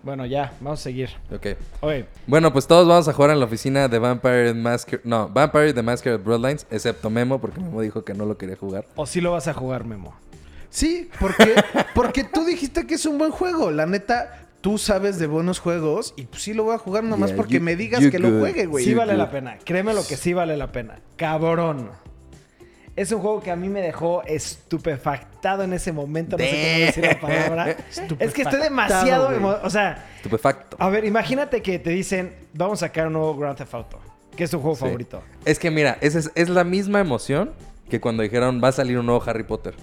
Bueno, 0.03 0.27
ya, 0.27 0.53
vamos 0.61 0.81
a 0.81 0.83
seguir. 0.83 1.11
Ok. 1.33 1.47
Oye, 1.81 2.07
Bueno, 2.27 2.53
pues 2.53 2.67
todos 2.67 2.87
vamos 2.89 3.07
a 3.09 3.13
jugar 3.13 3.31
en 3.31 3.39
la 3.39 3.47
oficina 3.47 3.87
de 3.89 3.99
Vampire 3.99 4.53
Masquerade. 4.53 5.09
No, 5.09 5.29
Vampire 5.29 5.73
the 5.73 5.83
Masquerade 5.83 6.23
Bloodlines. 6.23 6.67
Excepto 6.71 7.09
Memo, 7.11 7.41
porque 7.41 7.61
Memo 7.61 7.81
dijo 7.81 8.05
que 8.05 8.13
no 8.13 8.27
lo 8.27 8.37
quería 8.37 8.57
jugar. 8.57 8.85
o 8.97 9.07
sí 9.07 9.21
lo 9.21 9.33
vas 9.33 9.47
a 9.49 9.55
jugar, 9.55 9.85
Memo. 9.85 10.15
Sí, 10.69 11.09
porque, 11.21 11.55
porque 11.95 12.25
tú 12.25 12.45
dijiste 12.45 12.87
que 12.87 12.95
es 12.95 13.07
un 13.07 13.17
buen 13.17 13.31
juego. 13.31 13.71
La 13.71 13.87
neta, 13.87 14.47
tú 14.61 14.77
sabes 14.77 15.19
de 15.19 15.27
buenos 15.27 15.59
juegos 15.59 16.13
y 16.17 16.23
pues 16.25 16.43
sí 16.43 16.53
lo 16.53 16.65
voy 16.65 16.75
a 16.75 16.79
jugar 16.79 17.05
nomás 17.05 17.29
Yeah, 17.31 17.37
porque 17.37 17.55
you- 17.55 17.61
me 17.63 17.77
digas 17.77 18.03
que 18.11 18.19
lo 18.19 18.41
juegue, 18.41 18.67
güey. 18.67 18.85
sí 18.85 18.91
you 18.93 18.97
vale 18.99 19.17
la 19.17 19.31
pena. 19.31 19.59
Créeme 19.65 19.95
lo 19.95 20.03
que 20.07 20.17
sí 20.17 20.33
vale 20.35 20.57
la 20.57 20.73
pena. 20.73 20.99
Cabrón. 21.17 21.91
Es 22.97 23.11
un 23.11 23.21
juego 23.21 23.41
que 23.43 23.51
a 23.51 23.57
mí 23.57 23.69
me 23.69 23.81
dejó 23.81 24.23
estupefactado 24.25 25.63
en 25.63 25.73
ese 25.73 25.93
momento. 25.93 26.37
No 26.37 26.45
sé 26.45 26.51
cómo 26.51 26.87
decir 26.87 27.05
la 27.07 27.21
palabra. 27.21 27.77
es 28.19 28.33
que 28.33 28.43
estoy 28.43 28.61
demasiado... 28.61 29.31
O 29.63 29.71
sea, 29.71 30.05
Estupefacto. 30.17 30.77
a 30.79 30.89
ver, 30.91 31.05
imagínate 31.05 31.61
que 31.63 31.79
te 31.79 31.91
dicen, 31.91 32.35
vamos 32.53 32.83
a 32.83 32.87
sacar 32.87 33.07
un 33.09 33.15
nuevo 33.15 33.37
Grand 33.37 33.57
Theft 33.57 33.75
Auto. 33.75 33.99
Que 34.37 34.45
es 34.45 34.51
tu 34.51 34.59
juego 34.61 34.77
Sí. 34.77 34.81
favorito. 34.85 35.23
Es 35.45 35.59
que 35.59 35.71
mira, 35.71 35.97
es, 36.01 36.15
es, 36.15 36.31
es 36.35 36.49
la 36.49 36.65
misma 36.65 37.01
emoción 37.01 37.53
que 37.89 38.01
cuando 38.01 38.23
dijeron 38.23 38.61
va 38.63 38.69
a 38.69 38.73
salir 38.73 38.99
un 38.99 39.07
nuevo 39.07 39.23
Harry 39.27 39.45
Potter. 39.45 39.75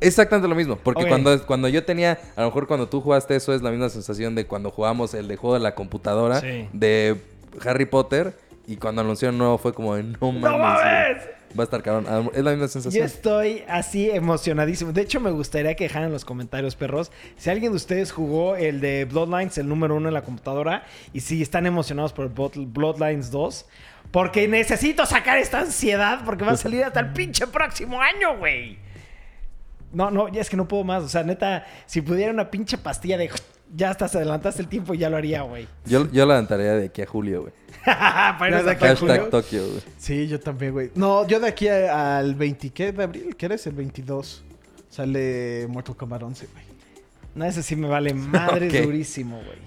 Exactamente 0.00 0.46
lo 0.48 0.54
mismo. 0.54 0.76
Porque 0.76 1.08
cuando, 1.08 1.44
cuando 1.46 1.68
yo 1.68 1.84
tenía, 1.84 2.18
a 2.36 2.40
lo 2.42 2.46
mejor 2.48 2.66
cuando 2.66 2.88
tú 2.88 3.00
jugaste 3.00 3.34
eso 3.34 3.54
es 3.54 3.62
la 3.62 3.70
misma 3.70 3.88
sensación 3.88 4.34
de 4.34 4.46
cuando 4.46 4.70
jugamos 4.70 5.14
el 5.14 5.26
de 5.26 5.36
juego 5.36 5.54
de 5.54 5.60
la 5.60 5.74
computadora 5.74 6.40
Sí. 6.40 6.68
de 6.72 7.16
Harry 7.64 7.86
Potter. 7.86 8.34
Y 8.68 8.76
cuando 8.76 9.00
anunciaron 9.02 9.38
nuevo 9.38 9.56
fue 9.58 9.72
como 9.72 9.94
de 9.94 10.02
no 10.02 10.32
mames. 10.32 10.42
¡No 10.42 10.58
mames! 10.58 11.22
Va 11.58 11.62
a 11.62 11.64
estar 11.64 11.82
cabrón. 11.82 12.06
Ah, 12.08 12.22
Es 12.34 12.42
la 12.44 12.50
misma 12.50 12.66
Yo 12.66 12.68
sensación. 12.68 13.04
estoy 13.06 13.62
así 13.68 14.10
emocionadísimo. 14.10 14.92
De 14.92 15.02
hecho, 15.02 15.20
me 15.20 15.30
gustaría 15.30 15.74
que 15.74 15.84
dejaran 15.84 16.08
en 16.08 16.12
los 16.12 16.24
comentarios, 16.24 16.76
perros, 16.76 17.10
si 17.36 17.50
alguien 17.50 17.72
de 17.72 17.76
ustedes 17.76 18.12
jugó 18.12 18.56
el 18.56 18.80
de 18.80 19.04
Bloodlines, 19.06 19.56
el 19.58 19.68
número 19.68 19.94
uno 19.96 20.08
en 20.08 20.14
la 20.14 20.22
computadora, 20.22 20.84
y 21.12 21.20
si 21.20 21.40
están 21.42 21.66
emocionados 21.66 22.12
por 22.12 22.32
Blood- 22.34 22.72
Bloodlines 22.72 23.30
2. 23.30 23.66
Porque 24.12 24.46
necesito 24.46 25.04
sacar 25.04 25.36
esta 25.38 25.58
ansiedad 25.60 26.20
porque 26.24 26.44
va 26.44 26.52
a 26.52 26.56
salir 26.56 26.84
hasta 26.84 27.00
el 27.00 27.12
pinche 27.12 27.46
próximo 27.48 28.00
año, 28.00 28.38
güey. 28.38 28.78
No, 29.92 30.10
no, 30.10 30.28
ya 30.28 30.40
es 30.40 30.48
que 30.48 30.56
no 30.56 30.68
puedo 30.68 30.84
más. 30.84 31.02
O 31.02 31.08
sea, 31.08 31.22
neta, 31.24 31.66
si 31.86 32.00
pudiera 32.02 32.32
una 32.32 32.50
pinche 32.50 32.78
pastilla 32.78 33.18
de... 33.18 33.30
Ya 33.74 33.90
hasta 33.90 34.06
se 34.08 34.18
adelantaste 34.18 34.62
el 34.62 34.68
tiempo 34.68 34.94
y 34.94 34.98
ya 34.98 35.10
lo 35.10 35.16
haría, 35.16 35.42
güey. 35.42 35.66
Yo, 35.84 36.10
yo 36.12 36.24
la 36.24 36.46
tarea 36.46 36.74
de 36.74 36.86
aquí 36.86 37.02
a 37.02 37.06
julio, 37.06 37.42
güey. 37.42 37.52
Para 37.84 38.48
irnos 38.48 38.64
de 38.64 38.70
a 38.70 38.74
aquí 38.74 38.84
a 38.84 38.88
Cancún. 38.88 39.08
Hashtag 39.08 39.24
julio? 39.24 39.30
Tokio, 39.42 39.66
güey. 39.68 39.82
Sí, 39.98 40.26
yo 40.28 40.40
también, 40.40 40.72
güey. 40.72 40.90
No, 40.94 41.26
yo 41.26 41.40
de 41.40 41.48
aquí 41.48 41.68
a- 41.68 42.18
al 42.18 42.34
20, 42.34 42.70
¿qué? 42.70 42.92
¿De 42.92 43.02
abril? 43.02 43.34
¿Qué 43.36 43.46
eres? 43.46 43.66
El 43.66 43.74
22. 43.74 44.44
Sale 44.88 45.66
Mortal 45.68 45.96
Kombat 45.96 46.22
11, 46.22 46.46
güey. 46.52 46.64
No, 47.34 47.44
ese 47.44 47.62
sí 47.62 47.76
me 47.76 47.88
vale 47.88 48.14
madre 48.14 48.68
durísimo, 48.82 49.36
güey. 49.36 49.58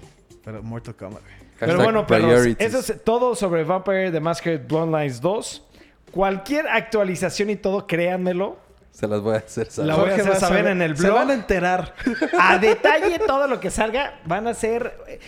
Pero 0.44 0.62
Mortal 0.62 0.96
Kombat, 0.96 1.22
güey. 1.22 1.34
Pero 1.60 1.76
bueno, 1.82 2.06
perros, 2.06 2.30
priorities. 2.40 2.74
eso 2.74 2.92
es 2.94 3.04
todo 3.04 3.34
sobre 3.34 3.64
Vampire 3.64 4.10
The 4.10 4.20
Masquerade 4.20 4.64
Bloodlines 4.66 5.20
2. 5.20 5.62
Cualquier 6.10 6.66
actualización 6.66 7.50
y 7.50 7.56
todo, 7.56 7.86
créanmelo. 7.86 8.58
Se 8.92 9.06
las 9.08 9.20
voy 9.20 9.34
a 9.34 9.38
hacer 9.38 9.70
saber. 9.70 9.88
La 9.88 9.94
voy 9.94 10.04
a 10.04 10.08
Jorge 10.08 10.20
hacer 10.22 10.32
va 10.32 10.36
a 10.36 10.40
saber 10.40 10.58
saber- 10.58 10.72
en 10.72 10.82
el 10.82 10.96
Se 10.96 11.02
blog. 11.04 11.14
van 11.14 11.30
a 11.30 11.34
enterar. 11.34 11.94
A 12.38 12.58
detalle 12.58 13.18
todo 13.20 13.46
lo 13.46 13.58
que 13.60 13.70
salga. 13.70 14.20
Van 14.26 14.46
a 14.46 14.54
ser... 14.54 14.94
eh, 15.06 15.18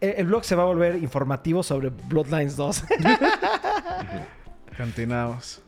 El, 0.00 0.10
el 0.18 0.26
blog 0.26 0.44
se 0.44 0.54
va 0.56 0.64
a 0.64 0.66
volver 0.66 0.96
informativo 0.96 1.62
sobre 1.62 1.88
Bloodlines 1.90 2.56
2. 2.56 2.84
Continuamos. 4.76 5.60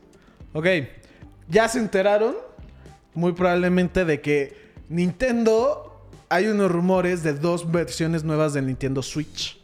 Ok. 0.53 0.67
Ya 1.49 1.69
se 1.69 1.79
enteraron, 1.79 2.35
muy 3.15 3.33
probablemente, 3.33 4.05
de 4.05 4.21
que 4.21 4.57
Nintendo. 4.89 5.91
Hay 6.31 6.47
unos 6.49 6.71
rumores 6.73 7.23
de 7.23 7.35
dos 7.35 7.71
versiones 7.71 8.25
nuevas 8.25 8.55
del 8.55 8.67
Nintendo 8.67 9.03
Switch. 9.03 9.61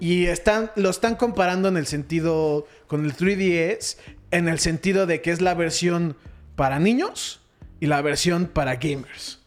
Y 0.00 0.26
están, 0.26 0.72
lo 0.74 0.90
están 0.90 1.14
comparando 1.14 1.68
en 1.68 1.76
el 1.76 1.86
sentido 1.86 2.66
con 2.88 3.04
el 3.04 3.14
3DS, 3.14 3.96
en 4.32 4.48
el 4.48 4.58
sentido 4.58 5.06
de 5.06 5.20
que 5.20 5.30
es 5.30 5.40
la 5.40 5.54
versión 5.54 6.16
para 6.60 6.78
niños 6.78 7.40
y 7.80 7.86
la 7.86 8.02
versión 8.02 8.44
para 8.44 8.76
gamers. 8.76 9.38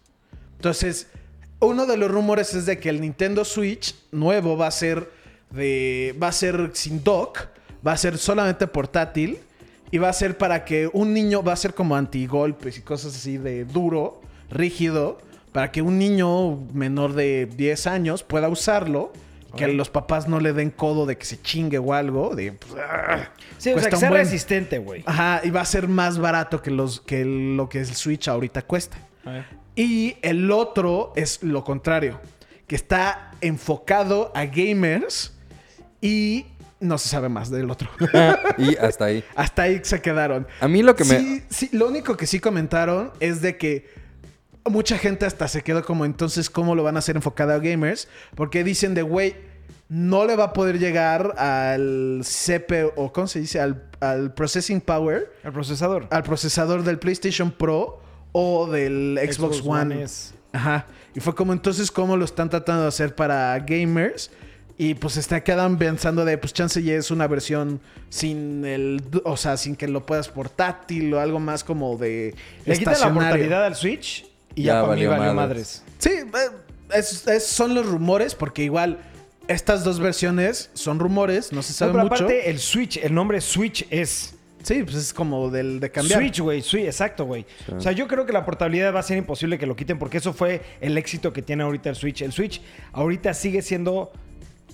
Entonces, 0.55 1.11
uno 1.59 1.85
de 1.85 1.95
los 1.95 2.09
rumores 2.09 2.55
es 2.55 2.65
de 2.65 2.79
que 2.79 2.89
el 2.89 3.01
Nintendo 3.01 3.45
Switch 3.45 3.93
nuevo 4.11 4.57
va 4.57 4.65
a 4.65 4.71
ser 4.71 5.11
de 5.51 6.17
va 6.19 6.29
a 6.29 6.31
ser 6.31 6.71
sin 6.73 7.03
dock, 7.03 7.49
va 7.85 7.91
a 7.91 7.97
ser 7.97 8.17
solamente 8.17 8.65
portátil 8.65 9.37
Y 9.91 9.99
va 9.99 10.09
a 10.09 10.13
ser 10.13 10.39
para 10.39 10.65
que 10.65 10.89
un 10.91 11.13
niño, 11.13 11.43
va 11.43 11.53
a 11.53 11.55
ser 11.55 11.75
como 11.75 11.95
antigolpes 11.95 12.79
y 12.79 12.81
cosas 12.81 13.15
así 13.15 13.37
de 13.37 13.63
duro, 13.63 14.19
rígido, 14.49 15.19
para 15.51 15.71
que 15.71 15.83
un 15.83 15.99
niño 15.99 16.55
menor 16.73 17.13
de 17.13 17.45
10 17.45 17.85
años 17.85 18.23
pueda 18.23 18.49
usarlo. 18.49 19.13
Que 19.55 19.67
los 19.67 19.89
papás 19.89 20.27
no 20.27 20.39
le 20.39 20.53
den 20.53 20.71
codo 20.71 21.05
de 21.05 21.17
que 21.17 21.25
se 21.25 21.41
chingue 21.41 21.77
o 21.77 21.93
algo. 21.93 22.35
De, 22.35 22.53
pues, 22.53 22.73
ah, 22.77 23.29
Sí, 23.57 23.71
o 23.71 23.79
sea, 23.79 23.89
que 23.89 23.97
sea 23.97 24.09
buen. 24.09 24.21
resistente, 24.21 24.79
güey. 24.79 25.03
Ajá, 25.05 25.41
y 25.43 25.49
va 25.51 25.61
a 25.61 25.65
ser 25.65 25.87
más 25.87 26.17
barato 26.17 26.61
que, 26.61 26.71
los, 26.71 27.01
que 27.01 27.23
lo 27.23 27.69
que 27.69 27.79
el 27.79 27.85
Switch 27.87 28.27
ahorita 28.27 28.63
cuesta. 28.63 28.97
Y 29.75 30.17
el 30.21 30.51
otro 30.51 31.13
es 31.15 31.41
lo 31.43 31.63
contrario, 31.63 32.19
que 32.67 32.75
está 32.75 33.31
enfocado 33.41 34.31
a 34.35 34.45
gamers 34.45 35.33
y 36.01 36.45
no 36.79 36.97
se 36.97 37.09
sabe 37.09 37.29
más 37.29 37.49
del 37.49 37.71
otro. 37.71 37.89
Y 38.57 38.75
hasta 38.75 39.05
ahí. 39.05 39.23
Hasta 39.35 39.63
ahí 39.63 39.79
se 39.83 40.01
quedaron. 40.01 40.45
A 40.59 40.67
mí 40.67 40.83
lo 40.83 40.95
que 40.95 41.05
me... 41.05 41.17
Sí, 41.19 41.43
sí, 41.49 41.69
lo 41.71 41.87
único 41.87 42.17
que 42.17 42.27
sí 42.27 42.39
comentaron 42.39 43.11
es 43.19 43.41
de 43.41 43.57
que 43.57 43.89
mucha 44.65 44.97
gente 44.97 45.25
hasta 45.25 45.47
se 45.47 45.61
quedó 45.61 45.83
como 45.83 46.05
entonces 46.05 46.49
cómo 46.49 46.75
lo 46.75 46.83
van 46.83 46.95
a 46.95 46.99
hacer 46.99 47.15
enfocado 47.15 47.53
a 47.53 47.59
gamers, 47.59 48.07
porque 48.35 48.63
dicen 48.63 48.93
de 48.93 49.01
güey 49.01 49.35
no 49.89 50.25
le 50.25 50.35
va 50.35 50.45
a 50.45 50.53
poder 50.53 50.79
llegar 50.79 51.35
al 51.37 52.21
CPU 52.23 52.91
o 52.95 53.11
cómo 53.13 53.27
se 53.27 53.39
dice 53.39 53.59
al, 53.59 53.83
al 53.99 54.33
processing 54.33 54.81
power, 54.81 55.31
El 55.43 55.51
procesador. 55.51 56.07
al 56.09 56.23
procesador 56.23 56.83
del 56.83 56.97
PlayStation 56.97 57.51
Pro 57.51 58.01
o 58.31 58.67
del 58.67 59.19
Xbox, 59.31 59.61
One. 59.63 60.05
Ajá. 60.53 60.87
Y 61.13 61.19
fue 61.19 61.35
como 61.35 61.53
entonces 61.53 61.91
cómo 61.91 62.17
lo 62.17 62.25
están 62.25 62.49
tratando 62.49 62.83
de 62.83 62.87
hacer 62.87 63.15
para 63.15 63.57
gamers. 63.59 64.31
Y 64.75 64.95
pues 64.95 65.17
está 65.17 65.43
quedan 65.43 65.77
pensando 65.77 66.25
de, 66.25 66.35
pues 66.39 66.51
chance 66.51 66.81
ya 66.81 66.95
es 66.95 67.11
una 67.11 67.27
versión 67.27 67.79
sin 68.09 68.65
el, 68.65 69.03
o 69.23 69.37
sea, 69.37 69.55
sin 69.55 69.75
que 69.75 69.87
lo 69.87 70.03
puedas 70.03 70.29
portátil 70.29 71.13
o 71.13 71.19
algo 71.19 71.39
más 71.39 71.63
como 71.63 71.95
de 71.95 72.33
Le 72.65 72.77
quitan 72.79 72.99
la 72.99 73.13
portabilidad 73.13 73.65
al 73.65 73.75
Switch 73.75 74.32
y 74.55 74.63
ya, 74.63 74.73
Ya 74.75 74.81
para 74.81 74.95
mí 74.95 75.05
valió 75.05 75.09
valió 75.09 75.33
madres. 75.33 75.83
madres. 75.83 75.83
Sí, 75.99 76.09
eh, 76.11 76.97
es- 76.97 77.27
es- 77.27 77.45
son 77.47 77.73
los 77.73 77.85
rumores 77.85 78.35
porque 78.35 78.63
igual 78.63 78.99
estas 79.47 79.83
dos 79.83 79.99
versiones 79.99 80.69
son 80.73 80.99
rumores, 80.99 81.51
no 81.51 81.61
se 81.61 81.71
No, 81.71 81.75
sabe 81.75 81.91
pero 81.93 82.03
mucho. 82.05 82.15
aparte, 82.23 82.49
el 82.49 82.59
Switch, 82.59 82.97
el 82.97 83.13
nombre 83.13 83.41
Switch 83.41 83.85
es... 83.89 84.35
Sí, 84.63 84.81
pues 84.83 84.95
es 84.95 85.13
como 85.13 85.49
del 85.49 85.81
de 85.81 85.91
cambiar. 85.91 86.19
Switch, 86.21 86.39
güey, 86.39 86.61
sí, 86.61 86.77
exacto, 86.85 87.25
güey. 87.25 87.45
O 87.75 87.81
sea, 87.81 87.91
yo 87.91 88.07
creo 88.07 88.25
que 88.25 88.31
la 88.31 88.45
portabilidad 88.45 88.95
va 88.95 88.99
a 89.01 89.03
ser 89.03 89.17
imposible 89.17 89.59
que 89.59 89.65
lo 89.65 89.75
quiten 89.75 89.99
porque 89.99 90.19
eso 90.19 90.31
fue 90.31 90.61
el 90.79 90.97
éxito 90.97 91.33
que 91.33 91.41
tiene 91.41 91.63
ahorita 91.63 91.89
el 91.89 91.97
Switch. 91.97 92.21
El 92.21 92.31
Switch 92.31 92.61
ahorita 92.93 93.33
sigue 93.33 93.61
siendo 93.61 94.13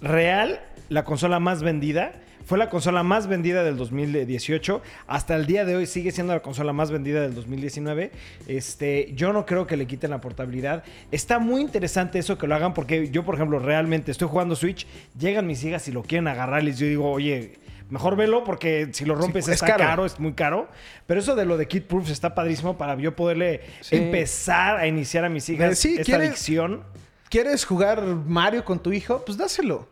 real 0.01 0.61
la 0.89 1.03
consola 1.05 1.39
más 1.39 1.63
vendida. 1.63 2.13
Fue 2.49 2.57
la 2.57 2.67
consola 2.67 3.03
más 3.03 3.27
vendida 3.27 3.63
del 3.63 3.77
2018. 3.77 4.81
Hasta 5.05 5.35
el 5.35 5.45
día 5.45 5.65
de 5.65 5.75
hoy 5.75 5.85
sigue 5.85 6.11
siendo 6.11 6.33
la 6.33 6.39
consola 6.39 6.73
más 6.73 6.89
vendida 6.89 7.21
del 7.21 7.35
2019. 7.35 8.09
Este, 8.47 9.11
yo 9.13 9.31
no 9.33 9.45
creo 9.45 9.67
que 9.67 9.77
le 9.77 9.85
quiten 9.85 10.09
la 10.09 10.19
portabilidad. 10.19 10.83
Está 11.11 11.37
muy 11.37 11.61
interesante 11.61 12.17
eso 12.17 12.39
que 12.39 12.47
lo 12.47 12.55
hagan 12.55 12.73
porque 12.73 13.09
yo, 13.11 13.23
por 13.23 13.35
ejemplo, 13.35 13.59
realmente 13.59 14.09
estoy 14.09 14.27
jugando 14.27 14.55
Switch. 14.55 14.87
Llegan 15.15 15.45
mis 15.45 15.63
hijas 15.63 15.87
y 15.89 15.91
lo 15.91 16.01
quieren 16.01 16.27
agarrar. 16.27 16.63
Les 16.63 16.79
yo 16.79 16.87
digo, 16.87 17.11
oye, 17.11 17.59
mejor 17.91 18.15
velo 18.15 18.43
porque 18.43 18.89
si 18.93 19.05
lo 19.05 19.13
rompes 19.13 19.47
es 19.47 19.53
está 19.53 19.67
caro. 19.67 19.83
caro. 19.85 20.05
es 20.07 20.19
muy 20.19 20.33
caro. 20.33 20.69
Pero 21.05 21.19
eso 21.19 21.35
de 21.35 21.45
lo 21.45 21.55
de 21.55 21.67
Kid 21.67 21.83
Proof 21.83 22.09
está 22.09 22.33
padrísimo 22.33 22.79
para 22.79 22.95
yo 22.97 23.15
poderle 23.15 23.61
Sí. 23.81 23.95
empezar 23.97 24.77
a 24.77 24.87
iniciar 24.87 25.23
a 25.23 25.29
mis 25.29 25.47
hijas 25.49 25.73
Eh, 25.73 25.75
sí, 25.75 25.89
esta 25.91 26.03
¿quieres- 26.03 26.29
adicción. 26.29 26.81
¿Quieres 27.29 27.63
jugar 27.63 28.01
Mario 28.03 28.65
con 28.65 28.79
tu 28.81 28.91
hijo? 28.91 29.23
Pues 29.23 29.37
dáselo. 29.37 29.87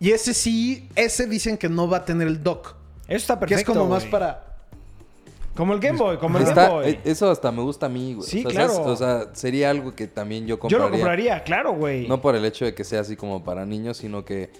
Y 0.00 0.10
ese 0.12 0.32
sí, 0.34 0.88
ese 0.94 1.26
dicen 1.26 1.56
que 1.58 1.68
no 1.68 1.88
va 1.88 1.98
a 1.98 2.04
tener 2.04 2.28
el 2.28 2.42
dock. 2.42 2.74
Eso 3.08 3.16
está 3.16 3.34
Que 3.34 3.40
perfecto. 3.40 3.72
es 3.72 3.78
como 3.78 3.90
más 3.90 4.04
para. 4.04 4.44
Como 5.56 5.74
el 5.74 5.80
Game 5.80 5.98
Boy, 5.98 6.18
como 6.18 6.38
el 6.38 6.44
Está- 6.44 6.68
Game 6.68 6.74
Boy. 6.82 6.90
eh, 6.92 7.00
eso 7.04 7.28
hasta 7.30 7.50
me 7.50 7.62
gusta 7.62 7.86
a 7.86 7.88
mí, 7.88 8.14
güey. 8.14 8.28
Sí, 8.28 8.44
o 8.46 8.50
sea, 8.50 8.68
¿sabes? 8.68 8.76
claro. 8.78 8.92
O 8.92 8.96
sea, 8.96 9.34
sería 9.34 9.70
algo 9.70 9.92
que 9.96 10.06
también 10.06 10.44
yo 10.46 10.54
yo 10.54 10.58
compraría. 10.60 10.84
lo 10.86 10.90
compraría, 10.92 11.42
claro, 11.42 11.72
güey. 11.72 12.06
No 12.06 12.20
por 12.20 12.36
el 12.36 12.44
hecho 12.44 12.64
de 12.64 12.74
que 12.74 12.84
sea 12.84 13.00
así 13.00 13.16
como 13.16 13.42
para 13.42 13.66
niños, 13.66 13.96
sino 13.96 14.24
que 14.24 14.50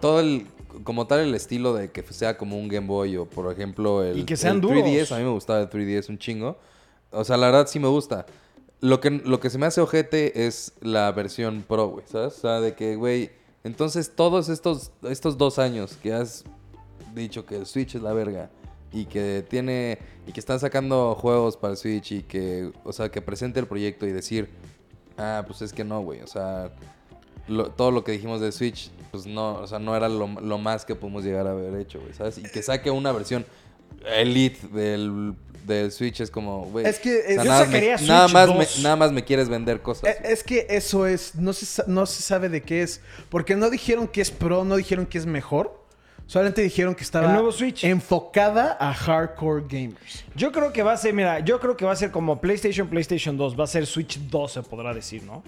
todo 0.00 0.20
el, 0.20 0.46
como 0.84 1.08
tal 1.08 1.20
el 1.20 1.34
estilo 1.34 1.74
de 1.74 1.90
que 1.90 2.04
sea 2.12 2.36
como 2.38 2.56
un 2.56 2.68
Game 2.68 2.86
Boy 2.86 3.16
o 3.16 3.24
por 3.26 3.52
ejemplo 3.52 4.04
el, 4.04 4.18
Y 4.18 4.24
que 4.24 4.36
sean 4.36 4.56
el 4.56 4.60
duros. 4.60 4.84
3DS, 4.84 5.10
a 5.12 5.18
mí 5.18 5.24
me 5.24 5.30
gustaba 5.30 5.58
el 5.60 5.68
3DS 5.68 6.08
un 6.08 6.18
chingo. 6.18 6.56
O 7.10 7.24
sea, 7.24 7.36
la 7.36 7.46
verdad 7.46 7.66
sí 7.66 7.80
me 7.80 7.88
gusta. 7.88 8.24
Lo 8.80 9.00
que, 9.00 9.10
lo 9.10 9.40
que 9.40 9.50
se 9.50 9.58
me 9.58 9.66
hace 9.66 9.80
ojete 9.80 10.46
es 10.46 10.72
la 10.80 11.10
versión 11.10 11.64
Pro, 11.66 11.88
güey, 11.88 12.04
¿sabes? 12.06 12.36
O 12.38 12.40
sea, 12.42 12.60
de 12.60 12.74
que, 12.74 12.94
güey, 12.94 13.30
entonces 13.64 14.12
todos 14.14 14.48
estos, 14.48 14.92
estos 15.02 15.36
dos 15.38 15.58
años 15.58 15.96
que 16.02 16.12
has 16.12 16.44
dicho 17.14 17.44
que 17.46 17.56
el 17.56 17.66
Switch 17.66 17.94
es 17.94 18.02
la 18.02 18.12
verga 18.12 18.50
y 18.92 19.06
que 19.06 19.44
tiene 19.48 19.98
y 20.26 20.32
que 20.32 20.38
están 20.40 20.60
sacando 20.60 21.14
juegos 21.16 21.56
para 21.56 21.72
el 21.72 21.76
Switch 21.76 22.12
y 22.12 22.22
que, 22.22 22.70
o 22.84 22.92
sea, 22.92 23.10
que 23.10 23.20
presente 23.22 23.58
el 23.60 23.66
proyecto 23.66 24.06
y 24.06 24.12
decir, 24.12 24.50
ah, 25.18 25.42
pues 25.46 25.62
es 25.62 25.72
que 25.72 25.82
no, 25.84 26.00
güey, 26.02 26.20
o 26.22 26.26
sea, 26.26 26.72
lo- 27.48 27.70
todo 27.70 27.90
lo 27.90 28.04
que 28.04 28.12
dijimos 28.12 28.40
de 28.40 28.52
Switch, 28.52 28.90
pues 29.10 29.26
no, 29.26 29.54
o 29.56 29.66
sea, 29.66 29.78
no 29.78 29.96
era 29.96 30.08
lo, 30.08 30.26
lo 30.28 30.58
más 30.58 30.84
que 30.84 30.94
pudimos 30.94 31.24
llegar 31.24 31.46
a 31.46 31.50
haber 31.50 31.74
hecho, 31.76 32.00
güey, 32.00 32.12
¿sabes? 32.14 32.38
Y 32.38 32.42
que 32.42 32.62
saque 32.62 32.90
una 32.90 33.10
versión 33.12 33.44
Elite 34.06 34.66
del, 34.68 35.34
del 35.66 35.92
Switch 35.92 36.20
es 36.20 36.30
como, 36.30 36.64
güey. 36.66 36.86
Es 36.86 36.98
que, 36.98 37.18
o 37.18 37.22
sea, 37.26 37.36
yo 37.36 37.44
nada, 37.44 37.64
sacaría 37.66 37.96
me, 37.96 38.06
nada, 38.06 38.28
Switch 38.28 38.34
más 38.34 38.46
2. 38.48 38.56
me, 38.56 38.82
nada 38.82 38.96
más 38.96 39.12
me 39.12 39.24
quieres 39.24 39.48
vender 39.48 39.80
cosas. 39.80 40.10
Eh, 40.10 40.18
Es 40.24 40.42
que 40.44 40.66
eso 40.70 41.06
es. 41.06 41.34
No 41.34 41.52
se, 41.52 41.82
no 41.86 42.06
se 42.06 42.22
sabe 42.22 42.48
de 42.48 42.62
qué 42.62 42.82
es. 42.82 43.00
Porque 43.28 43.56
no 43.56 43.70
dijeron 43.70 44.08
que 44.08 44.20
es 44.20 44.30
pro, 44.30 44.64
no 44.64 44.76
dijeron 44.76 45.06
que 45.06 45.18
es 45.18 45.26
mejor. 45.26 45.82
Solamente 46.26 46.62
dijeron 46.62 46.94
que 46.94 47.04
estaba 47.04 47.26
El 47.26 47.32
nuevo 47.34 47.52
Switch. 47.52 47.84
enfocada 47.84 48.78
a 48.80 48.94
hardcore 48.94 49.64
gamers. 49.68 50.24
Yo 50.34 50.52
creo 50.52 50.72
que 50.72 50.82
va 50.82 50.92
a 50.94 50.96
ser, 50.96 51.12
mira, 51.12 51.40
yo 51.40 51.60
creo 51.60 51.76
que 51.76 51.84
va 51.84 51.92
a 51.92 51.96
ser 51.96 52.10
como 52.10 52.40
PlayStation, 52.40 52.88
PlayStation 52.88 53.36
2, 53.36 53.60
va 53.60 53.64
a 53.64 53.66
ser 53.66 53.84
Switch 53.84 54.18
2, 54.18 54.52
se 54.52 54.62
podrá 54.62 54.94
decir, 54.94 55.22
¿no? 55.24 55.42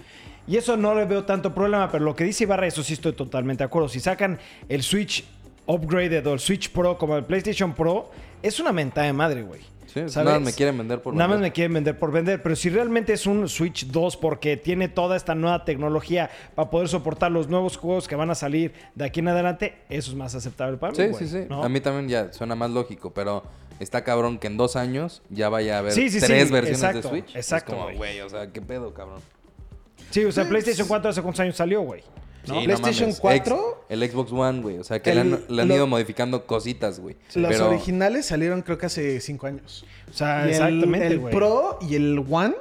Y 0.45 0.55
eso 0.55 0.77
no 0.77 0.93
le 0.93 1.05
veo 1.05 1.25
tanto 1.25 1.51
problema, 1.55 1.91
pero 1.91 2.05
lo 2.05 2.15
que 2.15 2.23
dice 2.25 2.43
Ibarra, 2.43 2.67
eso 2.67 2.83
sí 2.83 2.93
estoy 2.93 3.13
totalmente 3.13 3.63
de 3.63 3.65
acuerdo. 3.65 3.89
Si 3.89 3.99
sacan 3.99 4.39
el 4.69 4.83
Switch 4.83 5.23
Upgraded 5.65 6.25
o 6.27 6.33
el 6.33 6.39
Switch 6.39 6.69
Pro 6.69 6.95
como 6.95 7.17
el 7.17 7.25
PlayStation 7.25 7.73
Pro, 7.73 8.11
es 8.43 8.59
una 8.59 8.71
mentada 8.71 9.07
de 9.07 9.13
madre, 9.13 9.43
güey. 9.43 9.61
Sí, 9.87 10.01
¿Sabes? 10.09 10.15
nada 10.17 10.33
más 10.33 10.41
me 10.41 10.53
quieren 10.53 10.77
vender 10.77 11.01
por 11.01 11.13
Nada 11.13 11.27
más 11.29 11.37
vender. 11.37 11.49
me 11.49 11.53
quieren 11.53 11.73
vender 11.73 11.97
por 11.97 12.11
vender. 12.11 12.43
Pero 12.43 12.55
si 12.57 12.69
realmente 12.69 13.13
es 13.13 13.25
un 13.25 13.47
Switch 13.47 13.87
2 13.87 14.17
porque 14.17 14.57
tiene 14.57 14.89
toda 14.89 15.15
esta 15.15 15.33
nueva 15.33 15.63
tecnología 15.63 16.29
para 16.55 16.69
poder 16.69 16.89
soportar 16.89 17.31
los 17.31 17.47
nuevos 17.47 17.77
juegos 17.77 18.07
que 18.07 18.15
van 18.15 18.29
a 18.29 18.35
salir 18.35 18.73
de 18.95 19.05
aquí 19.05 19.21
en 19.21 19.29
adelante, 19.29 19.75
eso 19.89 20.11
es 20.11 20.17
más 20.17 20.35
aceptable 20.35 20.77
para 20.77 20.91
mí. 20.91 20.97
Sí, 20.97 21.07
güey, 21.07 21.25
sí, 21.25 21.29
sí. 21.29 21.45
¿no? 21.49 21.63
A 21.63 21.69
mí 21.69 21.79
también 21.79 22.09
ya 22.09 22.33
suena 22.33 22.53
más 22.53 22.69
lógico, 22.69 23.11
pero 23.13 23.43
está 23.79 24.03
cabrón 24.03 24.37
que 24.39 24.47
en 24.47 24.57
dos 24.57 24.75
años 24.75 25.23
ya 25.29 25.47
vaya 25.49 25.77
a 25.77 25.79
haber 25.79 25.93
Sí, 25.93 26.09
sí, 26.09 26.19
sí, 26.19 26.25
tres 26.27 26.51
versiones 26.51 26.83
exacto, 26.83 27.01
de 27.09 27.09
Switch. 27.09 27.35
exacto, 27.35 27.71
Es 27.71 27.77
como, 27.77 27.83
güey. 27.85 27.97
güey, 27.97 28.21
o 28.21 28.29
sea, 28.29 28.51
¿qué 28.51 28.61
pedo, 28.61 28.93
cabrón? 28.93 29.21
Sí, 30.11 30.25
o 30.25 30.31
sea, 30.31 30.47
PlayStation 30.47 30.87
4 30.87 31.09
hace 31.09 31.21
cuántos 31.21 31.39
años 31.39 31.55
salió, 31.55 31.81
güey. 31.81 32.03
Sí, 32.47 32.51
¿No? 32.53 32.59
no 32.59 32.63
PlayStation 32.65 33.09
mames. 33.09 33.19
4. 33.19 33.55
Ex- 33.55 33.75
el 33.89 34.09
Xbox 34.11 34.31
One, 34.31 34.61
güey. 34.61 34.77
O 34.79 34.83
sea, 34.83 35.01
que 35.01 35.11
El- 35.11 35.15
le 35.15 35.21
han, 35.21 35.43
le 35.49 35.61
han 35.61 35.67
lo- 35.67 35.75
ido 35.75 35.87
modificando 35.87 36.45
cositas, 36.45 36.99
güey. 36.99 37.15
Los 37.35 37.51
Pero- 37.51 37.69
originales 37.69 38.25
salieron 38.25 38.61
creo 38.61 38.77
que 38.77 38.85
hace 38.87 39.19
5 39.21 39.47
años. 39.47 39.85
O 40.09 40.13
sea, 40.13 40.39
Y 40.39 40.43
el- 40.43 40.49
exactamente, 40.51 41.07
El, 41.07 41.19
güey. 41.19 41.33
Pro 41.33 41.77
y 41.81 41.95
el 41.95 42.25
One 42.29 42.55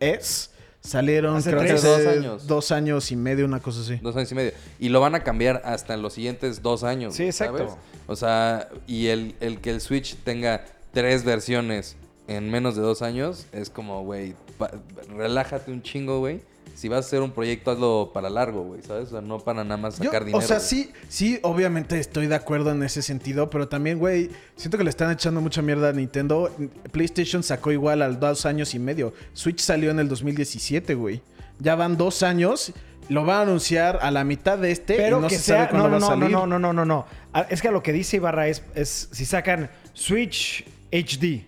S 0.00 0.48
salieron 0.80 1.36
Hace 1.36 1.50
creo 1.50 1.62
que 1.62 1.72
hace 1.72 1.86
Dos 1.86 2.06
años. 2.06 2.46
dos 2.46 2.72
años 2.72 3.12
y 3.12 3.16
medio, 3.16 3.44
una 3.44 3.60
cosa 3.60 3.80
así. 3.82 3.96
Dos 4.02 4.16
años 4.16 4.32
y 4.32 4.34
medio. 4.34 4.52
Y 4.80 4.88
lo 4.88 5.00
van 5.00 5.14
a 5.14 5.22
cambiar 5.22 5.62
hasta 5.64 5.94
en 5.94 6.02
los 6.02 6.14
siguientes 6.14 6.62
dos 6.62 6.82
años. 6.82 7.14
Sí, 7.14 7.24
exacto. 7.24 7.58
¿sabes? 7.58 7.74
O 8.06 8.16
sea, 8.16 8.68
y 8.86 9.06
el, 9.08 9.34
el 9.40 9.60
que 9.60 9.70
el 9.70 9.80
Switch 9.80 10.16
tenga 10.24 10.64
tres 10.92 11.24
versiones 11.24 11.96
en 12.28 12.50
menos 12.50 12.74
de 12.76 12.82
dos 12.82 13.02
años 13.02 13.46
es 13.52 13.70
como, 13.70 14.02
güey, 14.04 14.34
pa- 14.58 14.70
relájate 15.16 15.70
un 15.72 15.82
chingo, 15.82 16.18
güey. 16.18 16.40
Si 16.82 16.88
vas 16.88 17.04
a 17.04 17.06
hacer 17.06 17.20
un 17.22 17.30
proyecto, 17.30 17.70
hazlo 17.70 18.10
para 18.12 18.28
largo, 18.28 18.62
güey, 18.64 18.82
¿sabes? 18.82 19.06
O 19.06 19.10
sea, 19.12 19.20
no 19.20 19.38
para 19.38 19.62
nada 19.62 19.76
más 19.76 19.98
Yo, 20.00 20.06
sacar 20.06 20.24
dinero. 20.24 20.38
o 20.44 20.46
sea, 20.46 20.56
güey. 20.56 20.68
sí, 20.68 20.90
sí, 21.08 21.38
obviamente 21.44 21.96
estoy 22.00 22.26
de 22.26 22.34
acuerdo 22.34 22.72
en 22.72 22.82
ese 22.82 23.02
sentido, 23.02 23.48
pero 23.50 23.68
también, 23.68 24.00
güey, 24.00 24.30
siento 24.56 24.78
que 24.78 24.82
le 24.82 24.90
están 24.90 25.12
echando 25.12 25.40
mucha 25.40 25.62
mierda 25.62 25.90
a 25.90 25.92
Nintendo. 25.92 26.50
PlayStation 26.90 27.44
sacó 27.44 27.70
igual 27.70 28.02
al 28.02 28.18
dos 28.18 28.46
años 28.46 28.74
y 28.74 28.80
medio. 28.80 29.14
Switch 29.32 29.60
salió 29.60 29.92
en 29.92 30.00
el 30.00 30.08
2017, 30.08 30.94
güey. 30.96 31.22
Ya 31.60 31.76
van 31.76 31.96
dos 31.96 32.24
años. 32.24 32.72
Lo 33.08 33.24
van 33.24 33.36
a 33.36 33.42
anunciar 33.42 34.00
a 34.02 34.10
la 34.10 34.24
mitad 34.24 34.58
de 34.58 34.72
este 34.72 34.94
Pero 34.96 35.18
y 35.18 35.20
no 35.22 35.28
que 35.28 35.36
se 35.36 35.42
sea. 35.42 35.56
sabe 35.58 35.68
cuándo 35.70 35.88
No, 35.88 35.98
no, 36.00 36.06
va 36.08 36.12
a 36.14 36.16
no, 36.16 36.20
salir. 36.22 36.32
no, 36.36 36.46
no, 36.48 36.58
no, 36.58 36.72
no, 36.72 36.84
no. 36.84 37.06
Ah, 37.32 37.46
Es 37.48 37.62
que 37.62 37.68
a 37.68 37.70
lo 37.70 37.84
que 37.84 37.92
dice 37.92 38.16
Ibarra 38.16 38.48
es, 38.48 38.64
es 38.74 39.08
si 39.12 39.24
sacan 39.24 39.70
Switch 39.92 40.64
HD. 40.90 41.44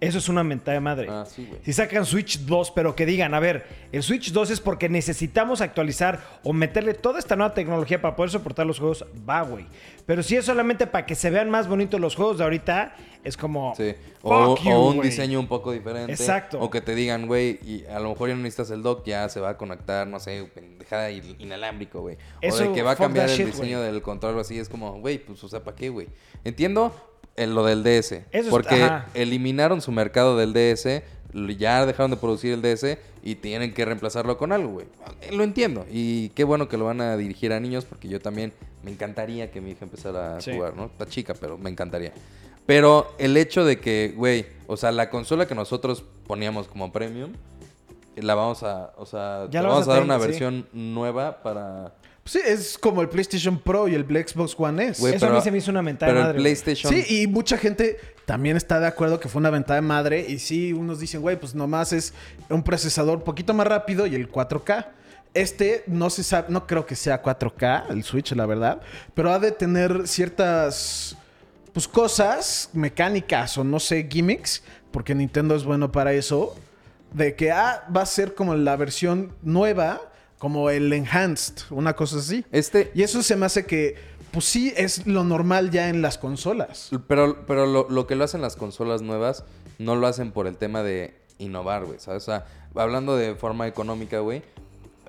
Eso 0.00 0.18
es 0.18 0.28
una 0.28 0.44
mentada 0.44 0.74
de 0.74 0.80
madre. 0.80 1.08
Ah, 1.10 1.24
sí, 1.26 1.44
güey. 1.48 1.60
Si 1.64 1.72
sacan 1.72 2.06
Switch 2.06 2.38
2, 2.40 2.70
pero 2.70 2.94
que 2.94 3.04
digan, 3.04 3.34
a 3.34 3.40
ver, 3.40 3.66
el 3.90 4.02
Switch 4.04 4.30
2 4.30 4.50
es 4.52 4.60
porque 4.60 4.88
necesitamos 4.88 5.60
actualizar 5.60 6.20
o 6.44 6.52
meterle 6.52 6.94
toda 6.94 7.18
esta 7.18 7.34
nueva 7.34 7.52
tecnología 7.52 8.00
para 8.00 8.14
poder 8.14 8.30
soportar 8.30 8.64
los 8.64 8.78
juegos, 8.78 9.04
va, 9.28 9.42
güey. 9.42 9.66
Pero 10.06 10.22
si 10.22 10.36
es 10.36 10.44
solamente 10.44 10.86
para 10.86 11.04
que 11.04 11.16
se 11.16 11.30
vean 11.30 11.50
más 11.50 11.66
bonitos 11.66 12.00
los 12.00 12.14
juegos 12.14 12.38
de 12.38 12.44
ahorita, 12.44 12.94
es 13.24 13.36
como. 13.36 13.74
Sí. 13.76 13.92
O, 14.22 14.54
fuck 14.56 14.64
you, 14.64 14.70
o 14.72 14.90
un 14.90 15.00
diseño 15.00 15.40
un 15.40 15.48
poco 15.48 15.72
diferente. 15.72 16.12
Exacto. 16.12 16.60
O 16.60 16.70
que 16.70 16.80
te 16.80 16.94
digan, 16.94 17.26
güey, 17.26 17.58
y 17.64 17.84
a 17.86 17.98
lo 17.98 18.10
mejor 18.10 18.28
ya 18.28 18.36
no 18.36 18.42
necesitas 18.42 18.70
el 18.70 18.82
dock, 18.84 19.04
ya 19.04 19.28
se 19.28 19.40
va 19.40 19.50
a 19.50 19.56
conectar, 19.56 20.06
no 20.06 20.20
sé, 20.20 20.48
pendejada 20.54 21.10
in- 21.10 21.34
inalámbrico, 21.40 22.02
güey. 22.02 22.16
O 22.48 22.56
de 22.56 22.72
que 22.72 22.82
va 22.82 22.92
a 22.92 22.96
cambiar 22.96 23.28
el 23.28 23.36
shit, 23.36 23.46
diseño 23.46 23.80
del 23.82 24.00
control 24.00 24.36
o 24.36 24.40
así, 24.40 24.58
es 24.60 24.68
como, 24.68 25.00
güey, 25.00 25.18
pues, 25.18 25.42
o 25.42 25.48
sea, 25.48 25.64
¿para 25.64 25.76
qué, 25.76 25.88
güey? 25.88 26.06
Entiendo 26.44 26.94
en 27.38 27.54
lo 27.54 27.64
del 27.64 27.82
DS. 27.82 28.12
Eso 28.12 28.26
es- 28.32 28.46
porque 28.48 28.88
eliminaron 29.14 29.80
su 29.80 29.92
mercado 29.92 30.36
del 30.36 30.52
DS, 30.52 31.02
ya 31.58 31.84
dejaron 31.86 32.10
de 32.10 32.16
producir 32.16 32.52
el 32.52 32.62
DS 32.62 32.98
y 33.22 33.34
tienen 33.36 33.74
que 33.74 33.84
reemplazarlo 33.84 34.36
con 34.38 34.52
algo, 34.52 34.70
güey. 34.72 34.86
Eh, 35.20 35.30
Lo 35.32 35.44
entiendo. 35.44 35.86
Y 35.90 36.30
qué 36.30 36.44
bueno 36.44 36.68
que 36.68 36.76
lo 36.76 36.84
van 36.86 37.00
a 37.00 37.16
dirigir 37.16 37.52
a 37.52 37.60
niños 37.60 37.84
porque 37.84 38.08
yo 38.08 38.20
también 38.20 38.52
me 38.82 38.90
encantaría 38.90 39.50
que 39.50 39.60
mi 39.60 39.72
hija 39.72 39.84
empezara 39.84 40.36
a 40.36 40.40
Sí. 40.40 40.52
jugar, 40.52 40.74
¿no? 40.76 40.86
Está 40.86 41.06
chica, 41.06 41.34
pero 41.38 41.58
me 41.58 41.68
encantaría. 41.70 42.12
Pero 42.66 43.12
el 43.18 43.36
hecho 43.36 43.64
de 43.64 43.78
que, 43.80 44.12
güey, 44.16 44.46
o 44.66 44.76
sea, 44.76 44.92
la 44.92 45.10
consola 45.10 45.46
que 45.46 45.54
nosotros 45.54 46.04
poníamos 46.26 46.68
como 46.68 46.92
premium, 46.92 47.32
la 48.16 48.34
vamos 48.34 48.62
a, 48.62 48.92
o 48.96 49.06
sea, 49.06 49.46
Ya 49.50 49.60
te 49.60 49.66
vamos 49.66 49.86
a 49.88 49.92
dar 49.94 50.02
una 50.02 50.18
sí. 50.18 50.26
versión 50.26 50.66
nueva 50.72 51.42
para... 51.42 51.94
Sí, 52.28 52.40
es 52.44 52.76
como 52.76 53.00
el 53.00 53.08
PlayStation 53.08 53.58
Pro 53.58 53.88
y 53.88 53.94
el 53.94 54.04
Xbox 54.04 54.54
One 54.58 54.88
S. 54.88 55.00
Güey, 55.00 55.14
Eso 55.14 55.26
a 55.26 55.30
mí 55.30 55.40
se 55.40 55.50
me 55.50 55.58
hizo 55.58 55.70
una 55.70 55.80
mentada 55.80 56.12
Pero 56.12 56.24
madre. 56.24 56.36
el. 56.36 56.42
PlayStation... 56.42 56.92
Sí, 56.92 57.22
y 57.22 57.26
mucha 57.26 57.56
gente 57.56 57.96
también 58.26 58.58
está 58.58 58.78
de 58.78 58.86
acuerdo 58.86 59.18
que 59.18 59.30
fue 59.30 59.40
una 59.40 59.48
ventaja 59.48 59.76
de 59.76 59.80
madre. 59.80 60.26
Y 60.28 60.38
sí, 60.38 60.74
unos 60.74 61.00
dicen, 61.00 61.22
güey, 61.22 61.40
pues 61.40 61.54
nomás 61.54 61.94
es 61.94 62.12
un 62.50 62.62
procesador 62.62 63.24
poquito 63.24 63.54
más 63.54 63.66
rápido 63.66 64.06
y 64.06 64.14
el 64.14 64.30
4K. 64.30 64.88
Este 65.32 65.84
no 65.86 66.10
se 66.10 66.22
sabe, 66.22 66.48
no 66.50 66.66
creo 66.66 66.84
que 66.84 66.96
sea 66.96 67.22
4K, 67.22 67.90
el 67.90 68.04
Switch, 68.04 68.32
la 68.32 68.44
verdad. 68.44 68.82
Pero 69.14 69.32
ha 69.32 69.38
de 69.38 69.50
tener 69.50 70.06
ciertas 70.06 71.16
pues 71.72 71.88
cosas 71.88 72.68
mecánicas 72.74 73.56
o 73.56 73.64
no 73.64 73.80
sé, 73.80 74.06
gimmicks, 74.10 74.62
porque 74.90 75.14
Nintendo 75.14 75.54
es 75.54 75.64
bueno 75.64 75.90
para 75.90 76.12
eso. 76.12 76.54
De 77.12 77.34
que 77.34 77.52
ah, 77.52 77.86
va 77.94 78.02
a 78.02 78.06
ser 78.06 78.34
como 78.34 78.54
la 78.54 78.76
versión 78.76 79.32
nueva, 79.42 80.02
como 80.38 80.70
el 80.70 80.92
Enhanced, 80.92 81.54
una 81.70 81.94
cosa 81.94 82.18
así. 82.18 82.44
Este, 82.52 82.90
Y 82.94 83.02
eso 83.02 83.22
se 83.22 83.36
me 83.36 83.46
hace 83.46 83.66
que, 83.66 83.96
pues 84.30 84.44
sí, 84.44 84.72
es 84.76 85.06
lo 85.06 85.24
normal 85.24 85.70
ya 85.70 85.88
en 85.88 86.02
las 86.02 86.18
consolas. 86.18 86.90
Pero, 87.08 87.44
pero 87.46 87.66
lo, 87.66 87.88
lo 87.88 88.06
que 88.06 88.14
lo 88.14 88.24
hacen 88.24 88.40
las 88.40 88.56
consolas 88.56 89.02
nuevas, 89.02 89.44
no 89.78 89.96
lo 89.96 90.06
hacen 90.06 90.32
por 90.32 90.46
el 90.46 90.56
tema 90.56 90.82
de 90.82 91.16
innovar, 91.38 91.84
güey, 91.84 91.98
¿sabes? 91.98 92.22
O 92.24 92.26
sea, 92.26 92.46
hablando 92.74 93.16
de 93.16 93.34
forma 93.34 93.66
económica, 93.66 94.20
güey, 94.20 94.42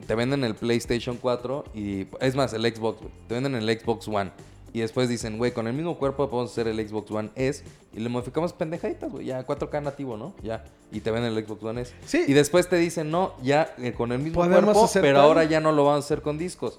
te 0.07 0.15
venden 0.15 0.43
el 0.43 0.55
PlayStation 0.55 1.17
4 1.17 1.65
y... 1.73 2.07
Es 2.21 2.35
más, 2.35 2.53
el 2.53 2.63
Xbox, 2.63 3.01
güey. 3.01 3.11
Te 3.27 3.35
venden 3.35 3.55
el 3.55 3.79
Xbox 3.79 4.07
One. 4.07 4.31
Y 4.73 4.81
después 4.81 5.09
dicen, 5.09 5.37
güey, 5.37 5.51
con 5.51 5.67
el 5.67 5.73
mismo 5.73 5.97
cuerpo 5.97 6.29
podemos 6.29 6.51
hacer 6.51 6.67
el 6.67 6.87
Xbox 6.87 7.09
One 7.11 7.29
S. 7.35 7.63
Y 7.93 7.99
le 7.99 8.09
modificamos 8.09 8.53
pendejaditas, 8.53 9.11
güey. 9.11 9.25
Ya 9.25 9.45
4K 9.45 9.81
nativo, 9.81 10.15
¿no? 10.17 10.33
Ya. 10.43 10.63
Y 10.91 10.99
te 10.99 11.09
venden 11.11 11.35
el 11.35 11.45
Xbox 11.45 11.63
One 11.63 11.81
S. 11.81 11.93
Sí. 12.05 12.23
Y 12.27 12.33
después 12.33 12.69
te 12.69 12.75
dicen, 12.77 13.09
no, 13.09 13.33
ya 13.41 13.73
eh, 13.79 13.93
con 13.93 14.11
el 14.11 14.19
mismo 14.19 14.35
Podemos 14.41 14.75
cuerpo, 14.77 14.89
pero 15.01 15.17
tal. 15.17 15.25
ahora 15.25 15.43
ya 15.45 15.59
no 15.59 15.71
lo 15.71 15.85
vamos 15.85 16.03
a 16.03 16.05
hacer 16.05 16.21
con 16.21 16.37
discos. 16.37 16.77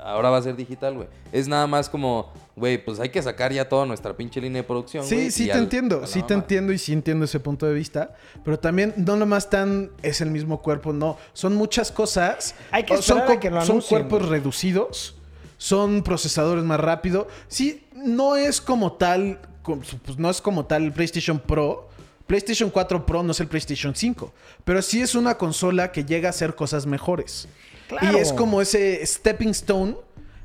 Ahora 0.00 0.30
va 0.30 0.36
a 0.38 0.42
ser 0.42 0.54
digital, 0.54 0.94
güey. 0.94 1.08
Es 1.32 1.48
nada 1.48 1.66
más 1.66 1.88
como, 1.90 2.32
güey, 2.54 2.82
pues 2.82 3.00
hay 3.00 3.08
que 3.08 3.20
sacar 3.20 3.52
ya 3.52 3.68
toda 3.68 3.84
nuestra 3.84 4.16
pinche 4.16 4.40
línea 4.40 4.62
de 4.62 4.66
producción, 4.66 5.04
Sí, 5.04 5.16
güey, 5.16 5.30
sí 5.32 5.46
te 5.46 5.52
al- 5.52 5.58
entiendo, 5.58 6.06
sí 6.06 6.22
te 6.22 6.34
entiendo 6.34 6.72
y 6.72 6.78
sí 6.78 6.92
entiendo 6.92 7.24
ese 7.24 7.40
punto 7.40 7.66
de 7.66 7.74
vista, 7.74 8.14
pero 8.44 8.60
también 8.60 8.94
no 8.96 9.16
nomás 9.16 9.50
tan 9.50 9.90
es 10.02 10.20
el 10.20 10.30
mismo 10.30 10.62
cuerpo, 10.62 10.92
no, 10.92 11.16
son 11.32 11.56
muchas 11.56 11.90
cosas. 11.90 12.54
Hay 12.70 12.84
que 12.84 13.02
son, 13.02 13.18
a 13.22 13.40
que 13.40 13.50
lo 13.50 13.60
son 13.62 13.80
cuerpos 13.80 14.28
reducidos, 14.28 15.16
son 15.58 16.02
procesadores 16.02 16.64
más 16.64 16.80
rápido. 16.80 17.28
Sí, 17.48 17.84
no 17.94 18.36
es 18.36 18.60
como 18.62 18.92
tal, 18.92 19.38
pues 19.62 20.16
no 20.18 20.30
es 20.30 20.40
como 20.40 20.64
tal 20.64 20.84
el 20.84 20.92
PlayStation 20.92 21.38
Pro. 21.38 21.90
PlayStation 22.26 22.70
4 22.70 23.04
Pro 23.06 23.22
no 23.22 23.32
es 23.32 23.40
el 23.40 23.48
PlayStation 23.48 23.94
5, 23.94 24.32
pero 24.64 24.80
sí 24.82 25.00
es 25.00 25.14
una 25.14 25.36
consola 25.36 25.92
que 25.92 26.04
llega 26.04 26.28
a 26.28 26.30
hacer 26.30 26.54
cosas 26.54 26.86
mejores. 26.86 27.48
Claro. 27.88 28.12
Y 28.18 28.20
es 28.20 28.32
como 28.34 28.60
ese 28.60 29.04
stepping 29.06 29.50
stone 29.50 29.96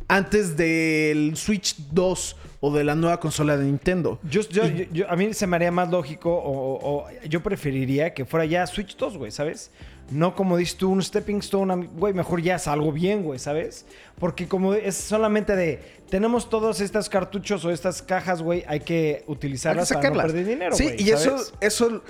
antes 0.07 0.55
del 0.55 1.35
Switch 1.35 1.75
2 1.91 2.35
o 2.61 2.73
de 2.73 2.83
la 2.85 2.95
nueva 2.95 3.19
consola 3.19 3.57
de 3.57 3.65
Nintendo. 3.65 4.17
Yo, 4.29 4.41
yo- 4.49 4.65
yo- 4.67 4.85
yo- 4.93 5.09
a 5.09 5.15
mí 5.17 5.33
se 5.33 5.45
me 5.45 5.57
haría 5.57 5.71
más 5.71 5.89
lógico 5.89 6.33
o, 6.33 6.51
o- 6.75 6.97
o 6.99 7.05
yo 7.27 7.43
preferiría 7.43 8.13
que 8.13 8.23
fuera 8.23 8.45
ya 8.45 8.65
Switch 8.65 8.95
2, 8.95 9.17
güey, 9.17 9.31
¿sabes? 9.31 9.69
No 10.13 10.35
como 10.35 10.57
dices 10.57 10.77
tú, 10.77 10.89
un 10.91 11.01
stepping 11.01 11.39
stone, 11.39 11.87
güey, 11.95 12.13
mejor 12.13 12.41
ya 12.41 12.59
salgo 12.59 12.91
bien, 12.91 13.23
güey, 13.23 13.39
¿sabes? 13.39 13.85
Porque 14.19 14.47
como 14.47 14.73
es 14.73 14.95
solamente 14.95 15.55
de, 15.55 15.81
tenemos 16.09 16.49
todos 16.49 16.79
estos 16.81 17.09
cartuchos 17.09 17.65
o 17.65 17.71
estas 17.71 18.01
cajas, 18.01 18.41
güey, 18.41 18.63
hay 18.67 18.79
que 18.81 18.93
Hay 19.17 19.23
que 19.23 19.23
utilizarlas 19.27 19.89
para 19.89 19.99
no 19.99 20.03
sacarlas. 20.03 20.25
perder 20.27 20.45
dinero, 20.45 20.75
Sí, 20.75 20.91
y 20.97 21.09
eso, 21.09 21.37
¿sabes? 21.39 21.53
eso 21.61 22.01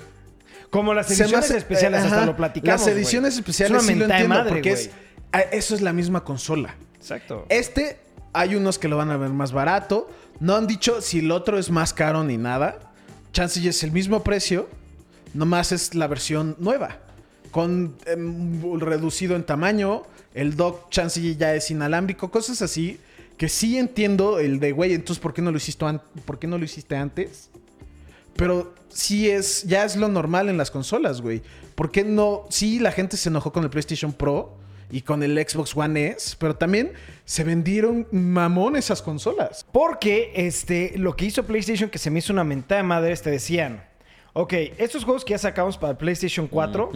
Como 0.70 0.92
las 0.92 1.08
ediciones 1.08 1.46
hace- 1.46 1.56
especiales, 1.56 2.00
eh, 2.02 2.04
hasta 2.04 2.16
ajá, 2.18 2.26
lo 2.26 2.36
platicamos, 2.36 2.80
Las 2.80 2.88
ediciones 2.88 3.34
especiales 3.36 3.78
es 3.78 3.84
una 3.84 3.92
sí 3.92 3.98
lo 3.98 4.04
entiendo 4.06 4.28
madre, 4.34 4.50
porque 4.50 4.72
es, 4.72 4.90
ah, 5.32 5.40
eso 5.40 5.74
es 5.74 5.80
la 5.80 5.92
misma 5.92 6.24
consola. 6.24 6.74
Exacto. 6.96 7.46
Este, 7.48 8.00
hay 8.32 8.56
unos 8.56 8.78
que 8.78 8.88
lo 8.88 8.96
van 8.96 9.10
a 9.10 9.16
ver 9.16 9.30
más 9.30 9.52
barato. 9.52 10.10
No 10.40 10.56
han 10.56 10.66
dicho 10.66 11.00
si 11.00 11.20
el 11.20 11.30
otro 11.30 11.58
es 11.58 11.70
más 11.70 11.94
caro 11.94 12.24
ni 12.24 12.36
nada. 12.38 12.80
Chance 13.32 13.66
es 13.68 13.82
el 13.84 13.92
mismo 13.92 14.22
precio. 14.24 14.68
Nomás 15.32 15.70
es 15.72 15.94
la 15.94 16.06
versión 16.08 16.56
nueva. 16.58 16.98
Con 17.54 17.94
em, 18.06 18.80
reducido 18.80 19.36
en 19.36 19.44
tamaño. 19.44 20.02
El 20.34 20.56
dock 20.56 20.90
chance 20.90 21.36
ya 21.36 21.54
es 21.54 21.70
inalámbrico. 21.70 22.32
Cosas 22.32 22.60
así. 22.62 22.98
Que 23.36 23.48
sí 23.48 23.78
entiendo 23.78 24.40
el 24.40 24.58
de, 24.58 24.72
güey, 24.72 24.92
entonces 24.92 25.22
¿por 25.22 25.32
qué 25.32 25.40
no 25.40 25.52
lo 25.52 25.58
hiciste, 25.58 25.84
¿por 26.24 26.40
qué 26.40 26.48
no 26.48 26.58
lo 26.58 26.64
hiciste 26.64 26.96
antes? 26.96 27.50
Pero 28.34 28.74
sí 28.88 29.30
es, 29.30 29.62
ya 29.62 29.84
es 29.84 29.94
lo 29.94 30.08
normal 30.08 30.48
en 30.48 30.56
las 30.56 30.72
consolas, 30.72 31.20
güey. 31.20 31.42
¿Por 31.76 31.92
qué 31.92 32.02
no? 32.02 32.44
Sí, 32.50 32.80
la 32.80 32.90
gente 32.90 33.16
se 33.16 33.28
enojó 33.28 33.52
con 33.52 33.62
el 33.62 33.70
PlayStation 33.70 34.12
Pro 34.12 34.56
y 34.90 35.02
con 35.02 35.22
el 35.22 35.36
Xbox 35.36 35.76
One 35.76 36.08
S, 36.08 36.34
pero 36.40 36.56
también 36.56 36.92
se 37.24 37.44
vendieron 37.44 38.08
mamón 38.10 38.74
esas 38.74 39.00
consolas. 39.00 39.64
Porque 39.70 40.32
este, 40.34 40.94
lo 40.96 41.14
que 41.14 41.26
hizo 41.26 41.44
PlayStation, 41.44 41.88
que 41.88 41.98
se 41.98 42.10
me 42.10 42.18
hizo 42.18 42.32
una 42.32 42.42
mentada 42.42 42.82
de 42.82 42.88
madre, 42.88 43.16
te 43.16 43.30
decían, 43.30 43.84
ok, 44.34 44.52
estos 44.78 45.04
juegos 45.04 45.24
que 45.24 45.30
ya 45.30 45.38
sacamos 45.38 45.78
para 45.78 45.92
el 45.92 45.96
PlayStation 45.96 46.46
4 46.46 46.90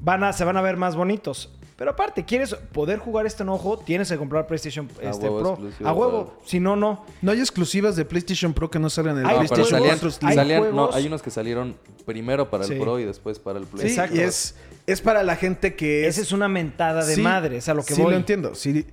van 0.00 0.24
a, 0.24 0.32
se 0.32 0.44
van 0.44 0.56
a 0.56 0.60
ver 0.62 0.76
más 0.76 0.96
bonitos. 0.96 1.52
Pero 1.76 1.92
aparte, 1.92 2.24
quieres 2.24 2.54
poder 2.72 2.98
jugar 2.98 3.24
este 3.24 3.44
enojo, 3.44 3.78
tienes 3.78 4.08
que 4.10 4.16
comprar 4.16 4.48
PlayStation 4.48 4.88
A 5.00 5.10
este, 5.10 5.28
huevo 5.28 5.56
Pro. 5.56 5.88
A 5.88 5.92
huevo. 5.92 6.34
Si 6.44 6.58
no, 6.58 6.74
no. 6.74 7.06
No 7.22 7.30
hay 7.30 7.38
exclusivas 7.38 7.94
de 7.94 8.04
PlayStation 8.04 8.52
Pro 8.52 8.68
que 8.68 8.80
no 8.80 8.90
salgan 8.90 9.18
en 9.18 9.20
el 9.20 9.28
No, 9.28 9.36
PlayStation 9.36 9.64
juegos- 9.68 9.78
salían, 9.78 9.98
4 10.00 10.28
hay 10.28 10.34
salían- 10.34 10.74
no, 10.74 10.90
hay 10.92 11.06
unos 11.06 11.22
que 11.22 11.30
salieron 11.30 11.76
primero 12.04 12.50
para 12.50 12.64
el 12.64 12.70
Sí. 12.72 12.80
Pro 12.80 12.98
y 12.98 13.04
después 13.04 13.38
para 13.38 13.60
el 13.60 13.66
Play. 13.66 13.86
Sí, 13.86 13.92
Exacto. 13.92 14.16
y 14.16 14.20
es, 14.20 14.56
es 14.88 15.00
para 15.00 15.22
la 15.22 15.36
gente 15.36 15.76
que 15.76 16.08
es... 16.08 16.16
Esa 16.16 16.22
es 16.22 16.32
una 16.32 16.48
mentada 16.48 17.04
de 17.06 17.14
Sí, 17.14 17.20
madre, 17.22 17.58
es 17.58 17.68
a 17.68 17.74
lo 17.74 17.84
que 17.84 17.94
sí 17.94 18.02
voy. 18.02 18.10
lo 18.10 18.16
entiendo. 18.16 18.56
Sí, 18.56 18.84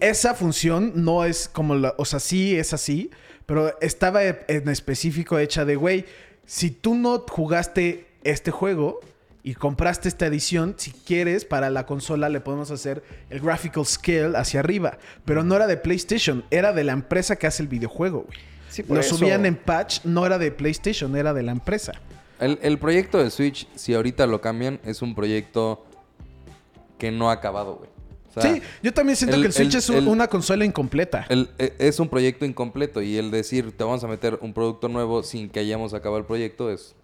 esa 0.00 0.32
función 0.34 0.92
no 0.94 1.26
es 1.26 1.46
como 1.46 1.74
la... 1.74 1.94
O 1.98 2.06
sea, 2.06 2.20
sí 2.20 2.56
es 2.56 2.72
así, 2.72 3.10
pero 3.44 3.78
estaba 3.82 4.24
e- 4.24 4.46
en 4.48 4.66
específico 4.70 5.38
hecha 5.38 5.66
de, 5.66 5.76
güey, 5.76 6.06
si 6.50 6.72
tú 6.72 6.96
no 6.96 7.24
jugaste 7.28 8.08
este 8.24 8.50
juego 8.50 8.98
y 9.44 9.54
compraste 9.54 10.08
esta 10.08 10.26
edición, 10.26 10.74
si 10.78 10.90
quieres, 10.90 11.44
para 11.44 11.70
la 11.70 11.86
consola 11.86 12.28
le 12.28 12.40
podemos 12.40 12.72
hacer 12.72 13.04
el 13.30 13.38
graphical 13.38 13.86
scale 13.86 14.36
hacia 14.36 14.58
arriba. 14.58 14.98
Pero 15.24 15.44
no 15.44 15.54
era 15.54 15.68
de 15.68 15.76
PlayStation, 15.76 16.44
era 16.50 16.72
de 16.72 16.82
la 16.82 16.90
empresa 16.90 17.36
que 17.36 17.46
hace 17.46 17.62
el 17.62 17.68
videojuego, 17.68 18.22
güey. 18.22 18.36
Sí, 18.68 18.84
Lo 18.88 18.98
eso. 18.98 19.16
subían 19.16 19.46
en 19.46 19.54
patch, 19.54 20.04
no 20.04 20.26
era 20.26 20.38
de 20.38 20.50
PlayStation, 20.50 21.14
era 21.14 21.32
de 21.32 21.44
la 21.44 21.52
empresa. 21.52 21.92
El, 22.40 22.58
el 22.62 22.80
proyecto 22.80 23.18
de 23.18 23.30
Switch, 23.30 23.68
si 23.76 23.94
ahorita 23.94 24.26
lo 24.26 24.40
cambian, 24.40 24.80
es 24.84 25.02
un 25.02 25.14
proyecto 25.14 25.86
que 26.98 27.12
no 27.12 27.30
ha 27.30 27.34
acabado, 27.34 27.76
güey. 27.76 27.90
O 28.34 28.40
sea, 28.40 28.54
sí, 28.54 28.62
yo 28.82 28.92
también 28.94 29.16
siento 29.16 29.36
el- 29.36 29.42
que 29.42 29.46
el 29.48 29.52
Switch 29.52 29.72
el- 29.74 29.78
es 29.78 29.88
un- 29.90 30.06
una 30.08 30.28
consola 30.28 30.64
incompleta. 30.64 31.26
el- 31.28 31.50
e- 31.58 31.74
es 31.78 31.98
un 31.98 32.08
proyecto 32.08 32.44
incompleto 32.44 33.02
y 33.02 33.16
el 33.16 33.30
decir 33.30 33.76
te 33.76 33.82
vamos 33.84 34.04
a 34.04 34.06
meter 34.08 34.38
un 34.40 34.52
producto 34.52 34.88
nuevo 34.88 35.22
sin 35.22 35.48
que 35.50 35.58
hayamos 35.60 35.94
acabado 35.94 36.18
el 36.18 36.24
proyecto 36.26 36.70
es... 36.70 36.94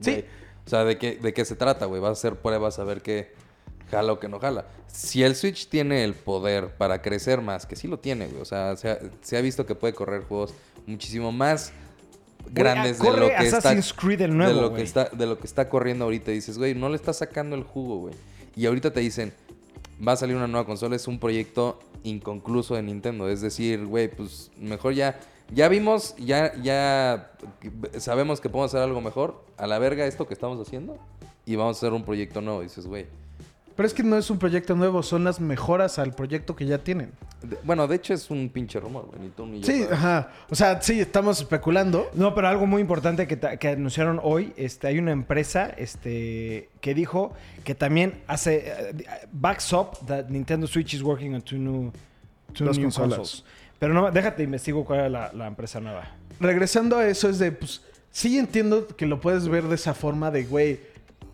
Sí. 0.00 0.24
O 0.66 0.70
sea, 0.70 0.84
¿de 0.84 0.98
qué, 0.98 1.16
¿de 1.16 1.32
qué 1.32 1.44
se 1.44 1.54
trata, 1.56 1.86
güey? 1.86 2.00
Vas 2.00 2.10
a 2.10 2.12
hacer 2.12 2.36
pruebas 2.36 2.78
a 2.78 2.84
ver 2.84 3.00
qué 3.02 3.32
jala 3.90 4.12
o 4.12 4.18
qué 4.18 4.28
no 4.28 4.38
jala. 4.40 4.66
Si 4.88 5.22
el 5.22 5.36
Switch 5.36 5.68
tiene 5.68 6.02
el 6.04 6.14
poder 6.14 6.68
para 6.76 7.00
crecer 7.02 7.40
más, 7.40 7.64
que 7.66 7.76
sí 7.76 7.86
lo 7.88 7.98
tiene, 7.98 8.26
güey. 8.26 8.42
O 8.42 8.44
sea, 8.44 8.76
se 8.76 8.90
ha, 8.90 8.98
se 9.20 9.36
ha 9.36 9.40
visto 9.40 9.66
que 9.66 9.74
puede 9.74 9.94
correr 9.94 10.22
juegos 10.24 10.52
muchísimo 10.86 11.30
más 11.32 11.72
grandes 12.52 12.98
de 12.98 13.10
lo 13.10 13.28
que 13.28 13.34
Assassin's 13.36 13.86
está 13.90 14.00
Creed 14.00 14.20
el 14.22 14.36
nuevo, 14.36 14.54
de 14.54 14.60
lo 14.60 14.70
güey. 14.70 14.82
que 14.82 14.86
está 14.86 15.04
de 15.12 15.26
lo 15.26 15.38
que 15.38 15.46
está 15.46 15.68
corriendo 15.68 16.04
ahorita. 16.04 16.30
Dices, 16.32 16.58
güey, 16.58 16.74
no 16.74 16.88
le 16.88 16.96
está 16.96 17.12
sacando 17.12 17.54
el 17.56 17.62
jugo, 17.62 17.98
güey. 17.98 18.14
Y 18.56 18.66
ahorita 18.66 18.92
te 18.92 19.00
dicen, 19.00 19.32
va 20.06 20.12
a 20.12 20.16
salir 20.16 20.36
una 20.36 20.46
nueva 20.46 20.66
consola, 20.66 20.96
es 20.96 21.06
un 21.08 21.18
proyecto 21.18 21.78
inconcluso 22.02 22.74
de 22.74 22.82
Nintendo. 22.82 23.28
Es 23.28 23.40
decir, 23.40 23.84
güey, 23.86 24.08
pues 24.08 24.50
mejor 24.58 24.94
ya. 24.94 25.20
Ya 25.52 25.68
vimos, 25.68 26.14
ya, 26.16 26.54
ya 26.62 27.32
sabemos 27.98 28.40
que 28.40 28.48
podemos 28.48 28.70
hacer 28.72 28.82
algo 28.82 29.00
mejor. 29.00 29.44
A 29.56 29.66
la 29.66 29.78
verga 29.78 30.06
esto 30.06 30.26
que 30.26 30.34
estamos 30.34 30.60
haciendo. 30.60 30.96
Y 31.44 31.56
vamos 31.56 31.76
a 31.76 31.78
hacer 31.78 31.92
un 31.92 32.04
proyecto 32.04 32.40
nuevo. 32.40 32.60
dices, 32.60 32.86
güey. 32.86 33.06
Pero 33.80 33.86
es 33.86 33.94
que 33.94 34.02
no 34.02 34.18
es 34.18 34.28
un 34.28 34.38
proyecto 34.38 34.76
nuevo, 34.76 35.02
son 35.02 35.24
las 35.24 35.40
mejoras 35.40 35.98
al 35.98 36.12
proyecto 36.12 36.54
que 36.54 36.66
ya 36.66 36.76
tienen. 36.76 37.12
de- 37.42 37.56
bueno, 37.62 37.88
de 37.88 37.96
hecho 37.96 38.12
es 38.12 38.28
un 38.30 38.50
pinche 38.50 38.78
rumor, 38.78 39.08
yo. 39.10 39.46
Sí, 39.62 39.84
sabes. 39.84 39.90
ajá. 39.92 40.28
O 40.50 40.54
sea, 40.54 40.82
sí, 40.82 41.00
estamos 41.00 41.40
especulando. 41.40 42.10
No, 42.12 42.34
pero 42.34 42.48
algo 42.48 42.66
muy 42.66 42.82
importante 42.82 43.26
que, 43.26 43.68
anunciaron 43.68 44.20
hoy, 44.22 44.52
este, 44.58 44.86
hay 44.88 44.98
una 44.98 45.12
empresa 45.12 45.70
este, 45.78 46.68
que 46.82 46.92
dijo 46.94 47.32
que 47.64 47.74
también 47.74 48.20
hace 48.26 48.64
eh, 48.66 49.04
backs 49.32 49.72
up 49.72 49.96
that 50.06 50.26
Nintendo 50.28 50.66
Switch 50.66 50.92
is 50.92 51.02
working 51.02 51.32
on 51.34 51.40
two 51.40 51.56
new, 51.56 51.90
two 52.52 52.66
Dos 52.66 52.76
new 52.76 52.84
consolas. 52.84 53.16
consoles. 53.16 53.44
Pero 53.78 53.94
no, 53.94 54.10
déjate 54.10 54.42
investigo 54.42 54.84
cuál 54.84 54.98
era 54.98 55.08
la, 55.08 55.32
la 55.32 55.46
empresa 55.46 55.80
nueva. 55.80 56.06
regresando 56.38 56.98
a 56.98 57.06
eso, 57.08 57.30
es 57.30 57.38
de, 57.38 57.50
pues, 57.50 57.80
sí 58.10 58.36
entiendo 58.38 58.86
que 58.88 59.06
lo 59.06 59.22
puedes 59.22 59.48
ver 59.48 59.64
de 59.64 59.76
esa 59.76 59.94
forma 59.94 60.30
de, 60.30 60.44
güey, 60.44 60.80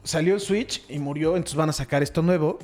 salió 0.07 0.35
el 0.35 0.41
Switch 0.41 0.83
y 0.89 0.99
murió, 0.99 1.37
entonces 1.37 1.57
van 1.57 1.69
a 1.69 1.73
sacar 1.73 2.03
esto 2.03 2.23
nuevo. 2.23 2.59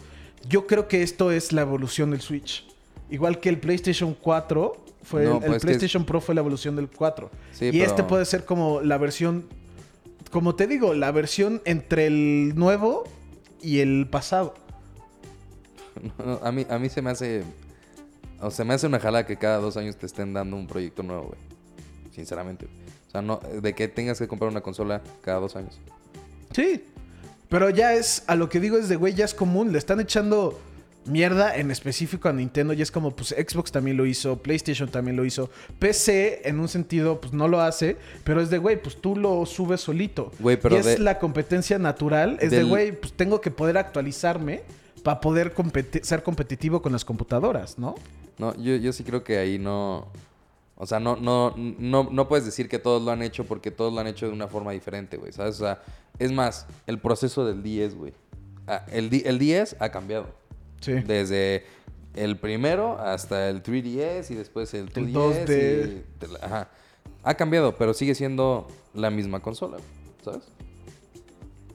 Yo 0.48 0.66
creo 0.66 0.88
que 0.88 1.02
esto 1.02 1.30
es 1.30 1.52
la 1.52 1.60
evolución 1.62 2.10
del 2.10 2.20
Switch. 2.20 2.66
Igual 3.10 3.38
que 3.40 3.48
el 3.50 3.58
PlayStation 3.60 4.14
4 4.20 4.76
fue 5.02 5.24
No, 5.24 5.36
el, 5.36 5.36
el 5.36 5.40
pues 5.50 5.60
que- 5.60 5.66
PlayStation 5.66 6.04
Pro 6.04 6.20
fue 6.20 6.34
la 6.34 6.40
evolución 6.40 6.76
del 6.76 6.88
4. 6.88 7.30
Sí, 7.52 7.66
y 7.66 7.72
pero- 7.72 7.84
este 7.84 8.02
puede 8.04 8.24
ser 8.24 8.44
como 8.44 8.80
la 8.80 8.96
versión 8.98 9.44
como 10.30 10.54
te 10.54 10.66
digo, 10.66 10.94
la 10.94 11.10
versión 11.12 11.60
entre 11.66 12.06
el 12.06 12.54
nuevo 12.56 13.04
y 13.60 13.80
el 13.80 14.08
pasado. 14.10 14.54
No, 16.24 16.40
a, 16.42 16.50
mí, 16.52 16.66
a 16.70 16.78
mí 16.78 16.88
se 16.88 17.02
me 17.02 17.10
hace. 17.10 17.42
O 18.40 18.50
se 18.50 18.64
me 18.64 18.72
hace 18.74 18.86
una 18.86 18.98
jala 18.98 19.26
que 19.26 19.36
cada 19.36 19.58
dos 19.58 19.76
años 19.76 19.96
te 19.96 20.06
estén 20.06 20.32
dando 20.32 20.56
un 20.56 20.66
proyecto 20.66 21.02
nuevo, 21.02 21.24
güey. 21.24 21.38
Sinceramente. 22.12 22.66
O 23.08 23.10
sea, 23.10 23.20
no, 23.22 23.38
de 23.60 23.74
que 23.74 23.88
tengas 23.88 24.18
que 24.18 24.26
comprar 24.26 24.50
una 24.50 24.62
consola 24.62 25.02
cada 25.20 25.38
dos 25.40 25.54
años. 25.54 25.78
Sí. 26.52 26.82
Pero 27.52 27.68
ya 27.68 27.92
es, 27.92 28.24
a 28.28 28.34
lo 28.34 28.48
que 28.48 28.58
digo 28.60 28.78
es 28.78 28.88
de, 28.88 28.96
güey, 28.96 29.12
ya 29.14 29.26
es 29.26 29.34
común. 29.34 29.72
Le 29.72 29.78
están 29.78 30.00
echando 30.00 30.58
mierda 31.04 31.54
en 31.54 31.70
específico 31.70 32.30
a 32.30 32.32
Nintendo. 32.32 32.72
Y 32.72 32.80
es 32.80 32.90
como, 32.90 33.14
pues 33.14 33.28
Xbox 33.28 33.70
también 33.70 33.98
lo 33.98 34.06
hizo, 34.06 34.38
PlayStation 34.38 34.88
también 34.88 35.16
lo 35.18 35.24
hizo. 35.26 35.50
PC, 35.78 36.40
en 36.48 36.58
un 36.60 36.68
sentido, 36.68 37.20
pues 37.20 37.34
no 37.34 37.48
lo 37.48 37.60
hace. 37.60 37.98
Pero 38.24 38.40
es 38.40 38.48
de, 38.48 38.56
güey, 38.56 38.80
pues 38.82 38.96
tú 39.02 39.16
lo 39.16 39.44
subes 39.44 39.82
solito. 39.82 40.32
Güey, 40.38 40.56
pero 40.58 40.76
y 40.76 40.78
es 40.78 40.86
de- 40.86 40.98
la 41.00 41.18
competencia 41.18 41.78
natural. 41.78 42.38
Es 42.40 42.52
de, 42.52 42.62
güey, 42.64 42.92
pues 42.98 43.12
tengo 43.12 43.42
que 43.42 43.50
poder 43.50 43.76
actualizarme 43.76 44.62
para 45.02 45.20
poder 45.20 45.52
competi- 45.54 46.02
ser 46.02 46.22
competitivo 46.22 46.80
con 46.80 46.92
las 46.92 47.04
computadoras, 47.04 47.78
¿no? 47.78 47.96
No, 48.38 48.56
yo, 48.56 48.76
yo 48.76 48.94
sí 48.94 49.04
creo 49.04 49.22
que 49.24 49.36
ahí 49.36 49.58
no. 49.58 50.06
O 50.82 50.86
sea, 50.86 50.98
no, 50.98 51.14
no, 51.14 51.54
no, 51.56 52.08
no 52.10 52.26
puedes 52.26 52.44
decir 52.44 52.68
que 52.68 52.80
todos 52.80 53.00
lo 53.02 53.12
han 53.12 53.22
hecho 53.22 53.44
porque 53.44 53.70
todos 53.70 53.92
lo 53.92 54.00
han 54.00 54.08
hecho 54.08 54.26
de 54.26 54.32
una 54.32 54.48
forma 54.48 54.72
diferente, 54.72 55.16
güey. 55.16 55.32
¿Sabes? 55.32 55.54
O 55.54 55.58
sea, 55.64 55.80
es 56.18 56.32
más, 56.32 56.66
el 56.88 56.98
proceso 56.98 57.46
del 57.46 57.62
10, 57.62 57.94
güey. 57.94 58.12
Ah, 58.66 58.84
el, 58.90 59.08
el 59.24 59.38
10 59.38 59.76
ha 59.78 59.90
cambiado. 59.90 60.26
Sí. 60.80 60.94
Desde 60.94 61.64
el 62.16 62.36
primero 62.36 62.98
hasta 62.98 63.48
el 63.48 63.62
3DS 63.62 64.32
y 64.32 64.34
después 64.34 64.74
el 64.74 64.92
2DS. 64.92 65.46
2D. 65.46 66.02
y- 66.32 66.44
ajá. 66.44 66.68
Ha 67.22 67.34
cambiado, 67.34 67.76
pero 67.76 67.94
sigue 67.94 68.16
siendo 68.16 68.66
la 68.92 69.10
misma 69.10 69.38
consola, 69.38 69.76
¿sabes? 70.24 70.42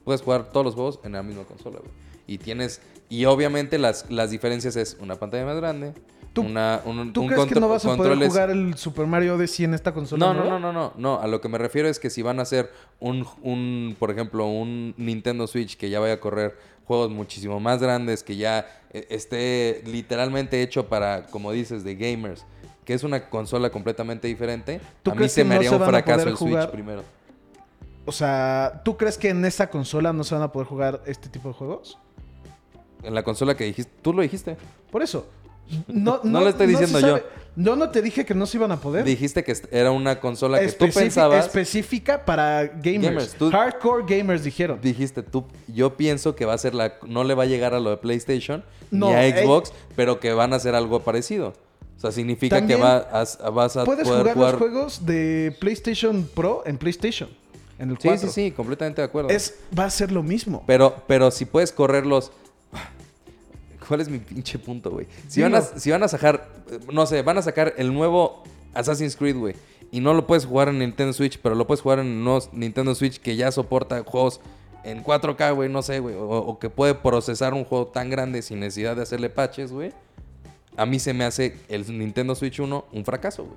Puedes 0.04 0.20
jugar 0.20 0.50
todos 0.50 0.66
los 0.66 0.74
juegos 0.74 1.00
en 1.02 1.12
la 1.12 1.22
misma 1.22 1.44
consola, 1.44 1.78
güey. 1.78 1.92
Y 2.26 2.36
tienes... 2.36 2.82
Y 3.08 3.24
obviamente 3.24 3.78
las, 3.78 4.10
las 4.10 4.30
diferencias 4.30 4.76
es 4.76 4.98
una 5.00 5.16
pantalla 5.16 5.46
más 5.46 5.56
grande, 5.56 5.94
¿Tú- 6.32 6.42
una, 6.42 6.80
un, 6.84 7.12
¿Tú 7.12 7.22
un 7.22 7.28
crees 7.28 7.46
que 7.46 7.58
no 7.58 7.68
vas 7.68 7.84
a 7.84 7.96
poder 7.96 8.16
jugar 8.28 8.50
el 8.50 8.76
Super 8.76 9.06
Mario 9.06 9.34
Odyssey 9.36 9.64
en 9.64 9.74
esta 9.74 9.92
consola? 9.92 10.26
no, 10.26 10.34
no, 10.34 10.40
nueva? 10.44 10.58
no, 10.58 10.72
no, 10.72 10.72
no, 10.72 10.92
no. 10.96 11.20
A 11.20 11.26
lo 11.26 11.40
que 11.40 11.48
me 11.48 11.58
refiero 11.58 11.88
es 11.88 11.98
que 11.98 12.10
si 12.10 12.22
van 12.22 12.38
a 12.38 12.42
hacer 12.42 12.70
un, 13.00 13.26
un, 13.42 13.96
por 13.98 14.10
ejemplo, 14.10 14.46
un 14.46 14.94
Nintendo 14.96 15.46
Switch 15.46 15.76
que 15.76 15.90
ya 15.90 16.00
vaya 16.00 16.14
a 16.14 16.20
correr 16.20 16.56
juegos 16.84 17.10
muchísimo 17.10 17.60
más 17.60 17.82
grandes, 17.82 18.22
que 18.22 18.36
ya 18.36 18.66
eh, 18.92 19.06
esté 19.10 19.82
literalmente 19.86 20.62
hecho 20.62 20.86
para, 20.88 21.26
como 21.26 21.52
dices, 21.52 21.84
de 21.84 21.94
gamers, 21.96 22.44
que 22.84 22.94
es 22.94 23.04
una 23.04 23.28
consola 23.28 23.70
completamente 23.70 24.26
diferente, 24.28 24.80
¿Tú 25.02 25.10
a 25.10 25.14
mí 25.14 25.28
se 25.28 25.44
me 25.44 25.50
no 25.50 25.54
haría 25.56 25.70
se 25.70 25.76
un 25.76 25.82
fracaso 25.82 26.28
el 26.28 26.36
Switch 26.36 26.66
primero. 26.70 27.02
O 28.06 28.12
sea, 28.12 28.80
¿tú 28.86 28.96
crees 28.96 29.18
que 29.18 29.28
en 29.28 29.44
esta 29.44 29.68
consola 29.68 30.14
no 30.14 30.24
se 30.24 30.34
van 30.34 30.42
a 30.44 30.50
poder 30.50 30.66
jugar 30.66 31.02
este 31.04 31.28
tipo 31.28 31.48
de 31.48 31.54
juegos? 31.54 31.98
En 33.02 33.14
la 33.14 33.22
consola 33.22 33.54
que 33.54 33.64
dijiste, 33.64 33.92
tú 34.00 34.14
lo 34.14 34.22
dijiste. 34.22 34.56
Por 34.90 35.02
eso. 35.02 35.26
No, 35.88 36.20
No 36.24 36.40
lo 36.40 36.48
estoy 36.48 36.66
diciendo 36.66 37.00
yo. 37.00 37.06
sabe. 37.08 37.24
Yo 37.60 37.74
no 37.74 37.90
te 37.90 38.02
dije 38.02 38.24
que 38.24 38.34
no 38.34 38.46
se 38.46 38.56
iban 38.56 38.70
a 38.70 38.76
poder. 38.80 39.04
Dijiste 39.04 39.42
que 39.42 39.52
era 39.72 39.90
una 39.90 40.20
consola 40.20 40.60
que 40.60 40.68
tú 40.70 40.88
pensabas. 40.94 41.44
Específica 41.46 42.24
para 42.24 42.66
gamers. 42.66 43.02
Gamers, 43.02 43.34
tú- 43.34 43.50
Hardcore 43.50 44.04
gamers 44.06 44.44
dijeron. 44.44 44.78
Dijiste 44.80 45.24
tú, 45.24 45.44
yo 45.66 45.96
pienso 45.96 46.36
que 46.36 46.44
va 46.44 46.54
a 46.54 46.58
ser 46.58 46.74
la, 46.74 46.94
no 47.06 47.24
le 47.24 47.34
va 47.34 47.42
a 47.42 47.46
llegar 47.46 47.74
a 47.74 47.80
lo 47.80 47.90
de 47.90 47.96
PlayStation 47.96 48.62
No, 48.92 49.08
ni 49.08 49.14
a 49.14 49.26
eh, 49.26 49.42
Xbox, 49.44 49.72
pero 49.96 50.20
que 50.20 50.32
van 50.32 50.52
a 50.52 50.56
hacer 50.56 50.76
algo 50.76 51.00
parecido. 51.00 51.52
O 51.96 52.00
sea, 52.00 52.12
significa 52.12 52.58
También 52.58 52.78
que 52.78 52.84
va 52.84 52.98
a- 52.98 53.50
vas 53.50 53.76
a 53.76 53.84
Puedes 53.84 54.06
poder 54.06 54.20
jugar, 54.22 54.34
jugar. 54.34 54.50
los 54.52 54.58
juegos 54.60 55.04
de 55.06 55.56
PlayStation 55.58 56.28
Pro 56.32 56.62
en 56.64 56.78
PlayStation. 56.78 57.28
En 57.80 57.90
el 57.90 57.96
sí, 57.98 58.06
4. 58.06 58.28
sí, 58.28 58.32
sí, 58.32 58.50
completamente 58.52 59.00
de 59.02 59.06
acuerdo. 59.06 59.30
Es, 59.30 59.56
va 59.76 59.86
a 59.86 59.90
ser 59.90 60.12
lo 60.12 60.22
mismo. 60.22 60.62
Pero, 60.64 60.94
pero 61.08 61.32
si 61.32 61.44
puedes 61.44 61.72
correrlos. 61.72 62.30
¿Cuál 63.88 64.02
es 64.02 64.08
mi 64.08 64.18
pinche 64.18 64.58
punto, 64.58 64.90
güey? 64.90 65.06
Si, 65.28 65.40
van 65.42 65.54
a- 65.54 65.62
si 65.62 65.90
van 65.90 66.02
a 66.02 66.08
sacar, 66.08 66.46
no 66.92 67.06
sé, 67.06 67.22
van 67.22 67.38
a 67.38 67.42
sacar 67.42 67.74
el 67.78 67.92
nuevo 67.94 68.42
Assassin's 68.74 69.16
Creed, 69.16 69.36
güey. 69.36 69.54
Y 69.90 70.00
no 70.00 70.12
lo 70.12 70.26
puedes 70.26 70.44
jugar 70.44 70.68
en 70.68 70.78
Nintendo 70.80 71.12
Switch, 71.14 71.38
pero 71.40 71.54
lo 71.54 71.66
puedes 71.66 71.80
jugar 71.80 71.98
en 72.00 72.06
unos 72.06 72.52
Nintendo 72.52 72.94
Switch 72.94 73.18
que 73.18 73.36
ya 73.36 73.50
soporta 73.50 74.04
juegos 74.04 74.40
en 74.84 75.02
4K, 75.02 75.54
güey, 75.54 75.70
no 75.70 75.80
sé, 75.82 75.98
güey. 76.00 76.14
O, 76.14 76.28
o 76.28 76.58
que 76.58 76.68
puede 76.68 76.94
procesar 76.94 77.54
un 77.54 77.64
juego 77.64 77.86
tan 77.86 78.10
grande 78.10 78.42
sin 78.42 78.60
necesidad 78.60 78.94
de 78.96 79.02
hacerle 79.02 79.30
patches, 79.30 79.72
güey. 79.72 79.92
A 80.76 80.84
mí 80.86 80.98
se 81.00 81.14
me 81.14 81.24
hace 81.24 81.56
el 81.68 81.98
Nintendo 81.98 82.34
Switch 82.34 82.60
1 82.60 82.84
un 82.92 83.04
fracaso, 83.04 83.44
güey. 83.44 83.56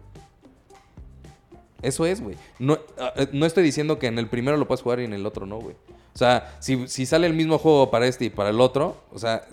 Eso 1.82 2.06
es, 2.06 2.22
güey. 2.22 2.36
No, 2.60 2.78
ah, 3.00 3.12
eh, 3.16 3.28
no 3.34 3.46
estoy 3.46 3.64
diciendo 3.64 3.98
que 4.00 4.08
en 4.08 4.20
el 4.20 4.28
primero 4.28 4.56
lo 4.58 4.68
puedes 4.68 4.82
jugar 4.84 5.00
y 5.00 5.06
en 5.06 5.14
el 5.14 5.26
otro 5.26 5.46
no, 5.46 5.60
güey. 5.60 5.76
O 6.14 6.18
sea, 6.18 6.58
si, 6.60 7.06
sale 7.06 7.28
el 7.28 7.34
mismo 7.34 7.58
juego 7.58 7.90
para 7.90 8.06
este 8.08 8.26
y 8.26 8.30
para 8.30 8.50
el 8.50 8.60
otro, 8.60 8.98
o 9.14 9.20
sea, 9.20 9.44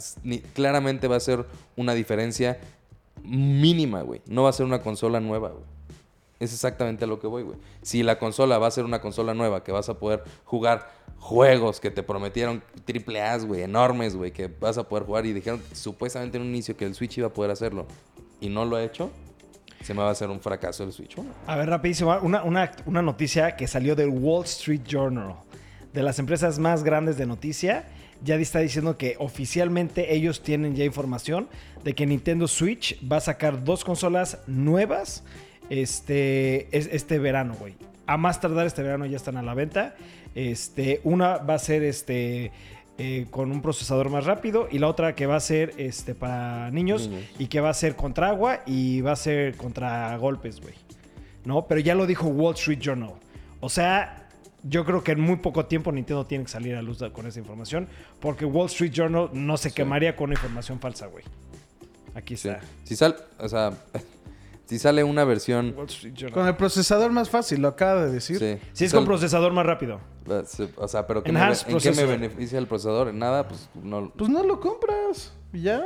claramente 0.54 1.06
va 1.06 1.16
a 1.16 1.20
ser 1.20 1.46
una 1.76 1.94
diferencia 1.94 2.58
mínima, 3.22 4.02
güey. 4.02 4.20
No 4.26 4.44
va 4.44 4.50
a 4.50 4.52
ser 4.52 4.66
una 4.66 4.82
consola 4.82 5.20
nueva, 5.20 5.50
güey. 5.50 5.64
Es 6.40 6.52
exactamente 6.52 7.04
a 7.04 7.08
lo 7.08 7.18
que 7.18 7.26
voy, 7.26 7.42
güey. 7.42 7.58
Si 7.82 8.02
la 8.02 8.18
consola 8.18 8.58
va 8.58 8.68
a 8.68 8.70
ser 8.70 8.84
una 8.84 9.00
consola 9.00 9.34
nueva, 9.34 9.64
que 9.64 9.72
vas 9.72 9.88
a 9.88 9.98
poder 9.98 10.22
jugar 10.44 10.88
juegos 11.18 11.80
que 11.80 11.90
te 11.90 12.02
prometieron 12.02 12.62
triple 12.84 13.20
A, 13.22 13.36
güey, 13.38 13.62
enormes, 13.62 14.14
güey, 14.14 14.32
que 14.32 14.46
vas 14.46 14.78
a 14.78 14.84
poder 14.88 15.04
jugar 15.04 15.26
y 15.26 15.32
dijeron 15.32 15.60
supuestamente 15.72 16.36
en 16.36 16.44
un 16.44 16.48
inicio 16.48 16.76
que 16.76 16.84
el 16.84 16.94
Switch 16.94 17.18
iba 17.18 17.26
a 17.26 17.32
poder 17.32 17.50
hacerlo 17.50 17.86
y 18.40 18.48
no 18.48 18.64
lo 18.64 18.76
ha 18.76 18.84
hecho, 18.84 19.10
se 19.82 19.94
me 19.94 20.02
va 20.02 20.08
a 20.08 20.12
hacer 20.12 20.30
un 20.30 20.40
fracaso 20.40 20.84
el 20.84 20.92
Switch 20.92 21.16
1. 21.16 21.28
A 21.46 21.56
ver, 21.56 21.68
rapidísimo, 21.68 22.16
una, 22.22 22.42
una, 22.44 22.70
una 22.86 23.02
noticia 23.02 23.56
que 23.56 23.66
salió 23.66 23.96
del 23.96 24.10
Wall 24.10 24.44
Street 24.44 24.82
Journal, 24.86 25.34
de 25.98 26.04
las 26.04 26.20
empresas 26.20 26.60
más 26.60 26.84
grandes 26.84 27.16
de 27.16 27.26
noticia. 27.26 27.84
Ya 28.22 28.36
está 28.36 28.60
diciendo 28.60 28.96
que 28.96 29.16
oficialmente 29.18 30.14
ellos 30.14 30.42
tienen 30.44 30.76
ya 30.76 30.84
información 30.84 31.48
de 31.82 31.94
que 31.94 32.06
Nintendo 32.06 32.46
Switch 32.46 32.96
va 33.10 33.16
a 33.16 33.20
sacar 33.20 33.64
dos 33.64 33.82
consolas 33.84 34.38
nuevas 34.46 35.24
este, 35.70 36.68
es- 36.76 36.88
este 36.92 37.18
verano, 37.18 37.54
güey. 37.58 37.74
A 38.06 38.16
más 38.16 38.40
tardar 38.40 38.66
este 38.66 38.82
verano 38.82 39.06
ya 39.06 39.16
están 39.16 39.36
a 39.36 39.42
la 39.42 39.54
venta. 39.54 39.96
Este, 40.36 41.00
una 41.02 41.38
va 41.38 41.54
a 41.54 41.58
ser 41.58 41.82
este, 41.82 42.52
eh, 42.96 43.26
con 43.30 43.50
un 43.50 43.60
procesador 43.60 44.08
más 44.08 44.24
rápido 44.24 44.68
y 44.70 44.78
la 44.78 44.86
otra 44.88 45.14
que 45.16 45.26
va 45.26 45.34
a 45.36 45.40
ser 45.40 45.74
este, 45.78 46.14
para 46.14 46.70
niños, 46.70 47.08
Niños. 47.08 47.24
y 47.40 47.46
que 47.48 47.60
va 47.60 47.70
a 47.70 47.74
ser 47.74 47.96
contra 47.96 48.28
agua 48.28 48.60
y 48.66 49.00
va 49.00 49.12
a 49.12 49.16
ser 49.16 49.56
contra 49.56 50.16
golpes, 50.16 50.60
güey. 50.60 50.74
¿no? 51.44 51.66
Pero 51.66 51.80
ya 51.80 51.94
lo 51.94 52.06
dijo 52.06 52.28
Wall 52.28 52.54
Street 52.54 52.78
Journal. 52.80 53.14
O 53.60 53.68
sea, 53.68 54.27
yo 54.68 54.84
creo 54.84 55.02
que 55.02 55.12
en 55.12 55.20
muy 55.20 55.36
poco 55.36 55.66
tiempo 55.66 55.90
Nintendo 55.92 56.26
tiene 56.26 56.44
que 56.44 56.50
salir 56.50 56.74
a 56.76 56.82
luz 56.82 56.98
con 57.12 57.26
esa 57.26 57.38
información, 57.38 57.88
porque 58.20 58.44
Wall 58.44 58.66
Street 58.66 58.92
Journal 58.92 59.30
no 59.32 59.56
se 59.56 59.72
quemaría 59.72 60.16
con 60.16 60.30
información 60.30 60.78
falsa, 60.80 61.06
güey. 61.06 61.24
Aquí 62.14 62.36
Sí. 62.36 62.48
está. 62.48 62.60
Si 62.84 62.96
sale, 62.96 63.14
o 63.38 63.48
sea, 63.48 63.72
si 64.66 64.78
sale 64.78 65.04
una 65.04 65.24
versión... 65.24 65.74
Wall 65.76 65.86
Street 65.86 66.14
Journal. 66.14 66.32
Con 66.34 66.46
el 66.48 66.56
procesador 66.56 67.10
más 67.12 67.30
fácil, 67.30 67.60
lo 67.62 67.68
acaba 67.68 68.04
de 68.06 68.10
decir. 68.12 68.38
Sí, 68.38 68.58
Si 68.72 68.84
es 68.86 68.92
con 68.92 69.04
procesador 69.04 69.52
más 69.52 69.64
rápido. 69.66 70.00
Sí, 70.46 70.68
O 70.76 70.86
sea, 70.88 71.06
pero 71.06 71.22
¿qué 71.22 71.32
me- 71.32 71.40
¿en 71.40 71.78
qué 71.78 71.92
me 71.92 72.04
beneficia 72.04 72.58
el 72.58 72.66
procesador? 72.66 73.08
En 73.08 73.18
nada, 73.18 73.48
pues 73.48 73.68
no. 73.82 74.10
Pues 74.16 74.28
no 74.30 74.42
lo 74.42 74.60
compras. 74.60 75.32
y 75.52 75.62
Ya. 75.62 75.82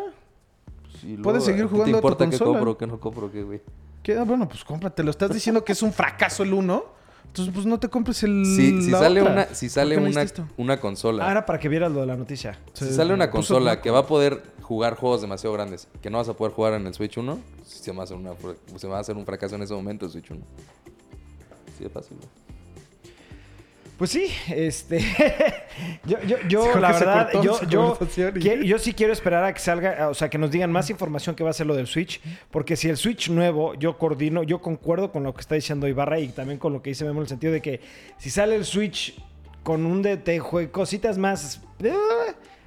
pues, 0.82 1.04
y 1.04 1.08
luego, 1.08 1.22
puedes 1.22 1.44
seguir 1.44 1.64
¿a 1.64 1.68
jugando 1.68 1.84
a 1.84 1.86
¿Te 1.86 1.92
tu 1.92 1.96
importa 1.98 2.24
qué 2.24 2.30
consola. 2.30 2.50
compro, 2.58 2.78
qué 2.78 2.86
no 2.88 2.98
compro, 3.00 3.30
qué, 3.30 3.42
güey? 3.44 3.60
¿Qué? 4.02 4.18
Ah, 4.18 4.24
bueno, 4.24 4.48
pues 4.48 4.64
cómpratelo. 4.64 5.10
Estás 5.12 5.32
diciendo 5.32 5.64
que 5.64 5.70
es 5.72 5.82
un 5.82 5.92
fracaso 5.92 6.42
el 6.42 6.52
uno. 6.54 7.00
Entonces, 7.26 7.54
pues 7.54 7.64
no 7.66 7.78
te 7.80 7.88
compres 7.88 8.22
el. 8.24 8.44
Si, 8.44 8.82
si 8.82 8.90
la 8.90 8.98
sale, 8.98 9.20
otra. 9.22 9.32
una, 9.32 9.46
si 9.54 9.68
sale 9.70 9.94
¿Por 9.96 10.04
qué 10.04 10.14
no 10.14 10.20
una, 10.20 10.50
una 10.58 10.80
consola, 10.80 11.26
Ah, 11.26 11.30
era 11.30 11.46
para 11.46 11.58
que 11.58 11.68
vieras 11.68 11.90
lo 11.90 12.00
de 12.00 12.06
la 12.06 12.16
noticia. 12.16 12.58
si 12.74 12.84
Se 12.84 12.92
sale 12.92 13.14
una 13.14 13.30
consola 13.30 13.80
que 13.80 13.90
va 13.90 14.00
a 14.00 14.06
poder 14.06 14.42
jugar 14.60 14.96
juegos 14.96 15.22
demasiado 15.22 15.54
grandes, 15.54 15.88
que 16.02 16.10
no 16.10 16.18
vas 16.18 16.28
a 16.28 16.34
poder 16.34 16.52
jugar 16.52 16.74
en 16.74 16.86
el 16.86 16.94
Switch 16.94 17.16
1, 17.16 17.38
se 17.64 17.92
va 17.92 18.00
a 18.02 18.04
hacer, 18.04 18.16
una, 18.16 18.32
se 18.76 18.86
va 18.86 18.98
a 18.98 19.00
hacer 19.00 19.16
un 19.16 19.24
fracaso 19.24 19.54
en 19.56 19.62
ese 19.62 19.72
momento 19.74 20.04
el 20.06 20.12
Switch 20.12 20.30
1. 20.30 20.40
Sí, 21.78 21.84
es 21.84 21.92
fácil, 21.92 22.18
güey. 22.18 22.28
Pues 24.02 24.10
sí, 24.10 24.26
este. 24.48 24.98
yo, 26.06 26.16
yo, 26.26 26.36
yo, 26.48 26.74
la 26.80 26.90
verdad, 26.90 27.30
yo, 27.40 27.60
yo, 27.68 27.96
que- 28.32 28.66
yo 28.66 28.76
sí 28.80 28.94
quiero 28.94 29.12
esperar 29.12 29.44
a 29.44 29.54
que 29.54 29.60
salga, 29.60 30.08
o 30.08 30.14
sea, 30.14 30.28
que 30.28 30.38
nos 30.38 30.50
digan 30.50 30.72
más 30.72 30.90
información 30.90 31.36
que 31.36 31.44
va 31.44 31.50
a 31.50 31.52
ser 31.52 31.68
lo 31.68 31.76
del 31.76 31.86
Switch, 31.86 32.20
porque 32.50 32.74
si 32.74 32.88
el 32.88 32.96
Switch 32.96 33.30
nuevo, 33.30 33.74
yo 33.74 33.98
coordino, 33.98 34.42
yo 34.42 34.60
concuerdo 34.60 35.12
con 35.12 35.22
lo 35.22 35.32
que 35.32 35.40
está 35.42 35.54
diciendo 35.54 35.86
Ibarra 35.86 36.18
y 36.18 36.30
también 36.30 36.58
con 36.58 36.72
lo 36.72 36.82
que 36.82 36.90
dice 36.90 37.04
Memo 37.04 37.20
en 37.20 37.22
el 37.22 37.28
sentido 37.28 37.52
de 37.52 37.62
que 37.62 37.80
si 38.18 38.28
sale 38.28 38.56
el 38.56 38.64
Switch 38.64 39.14
con 39.62 39.86
un 39.86 40.02
jue- 40.02 40.72
cositas 40.72 41.16
más. 41.16 41.60
eh, 41.80 41.94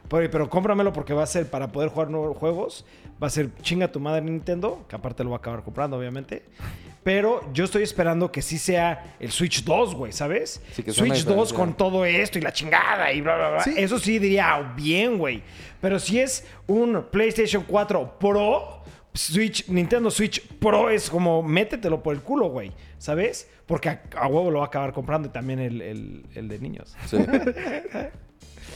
Pero, 0.08 0.32
pero 0.32 0.50
cómpramelo 0.50 0.94
porque 0.94 1.14
va 1.14 1.24
a 1.24 1.28
ser 1.28 1.50
para 1.50 1.70
poder 1.70 1.90
jugar 1.90 2.10
nuevos 2.12 2.38
juegos. 2.38 2.86
Va 3.22 3.28
a 3.28 3.30
ser 3.30 3.50
chinga 3.62 3.92
tu 3.92 4.00
madre 4.00 4.22
Nintendo, 4.22 4.86
que 4.90 4.96
aparte 4.96 5.24
lo 5.24 5.30
va 5.30 5.38
a 5.38 5.40
acabar 5.40 5.64
comprando, 5.64 5.98
obviamente. 5.98 6.44
Pero 7.04 7.42
yo 7.54 7.64
estoy 7.66 7.84
esperando 7.84 8.32
que 8.32 8.42
sí 8.42 8.58
sea 8.58 9.16
el 9.20 9.32
Switch 9.32 9.64
2, 9.64 9.96
güey, 9.96 10.12
¿sabes? 10.12 10.62
Sí, 10.74 10.84
que 10.84 10.92
Switch 10.92 11.14
2 11.24 11.26
diferencia. 11.28 11.56
con 11.58 11.78
todo 11.78 12.04
esto 12.04 12.40
y 12.40 12.42
la 12.42 12.52
chingada 12.52 13.12
y 13.14 13.22
bla, 13.22 13.36
bla, 13.38 13.50
bla. 13.52 13.60
Sí. 13.64 13.74
Eso 13.78 14.00
sí 14.00 14.20
diría 14.20 14.56
"Ah, 14.56 14.74
bien, 14.76 15.18
güey. 15.18 15.44
Pero 15.80 16.00
si 16.00 16.20
es 16.20 16.46
un 16.68 17.06
PlayStation 17.12 17.64
4 17.68 18.18
Pro, 18.20 18.82
Switch, 19.14 19.68
Nintendo 19.70 20.12
Switch 20.12 20.46
Pro 20.60 20.90
es 20.90 21.10
como 21.10 21.42
métetelo 21.44 22.02
por 22.04 22.16
el 22.16 22.22
culo, 22.22 22.50
güey. 22.50 22.74
¿Sabes? 22.98 23.48
Porque 23.68 23.88
a, 23.90 24.02
a 24.18 24.28
huevo 24.28 24.50
lo 24.52 24.60
va 24.60 24.66
a 24.66 24.68
acabar 24.68 24.92
comprando 24.92 25.28
y 25.30 25.32
también 25.32 25.60
el, 25.60 25.82
el- 25.82 26.26
el 26.36 26.48
de 26.50 26.60
niños. 26.60 26.96
Sí. 27.08 27.18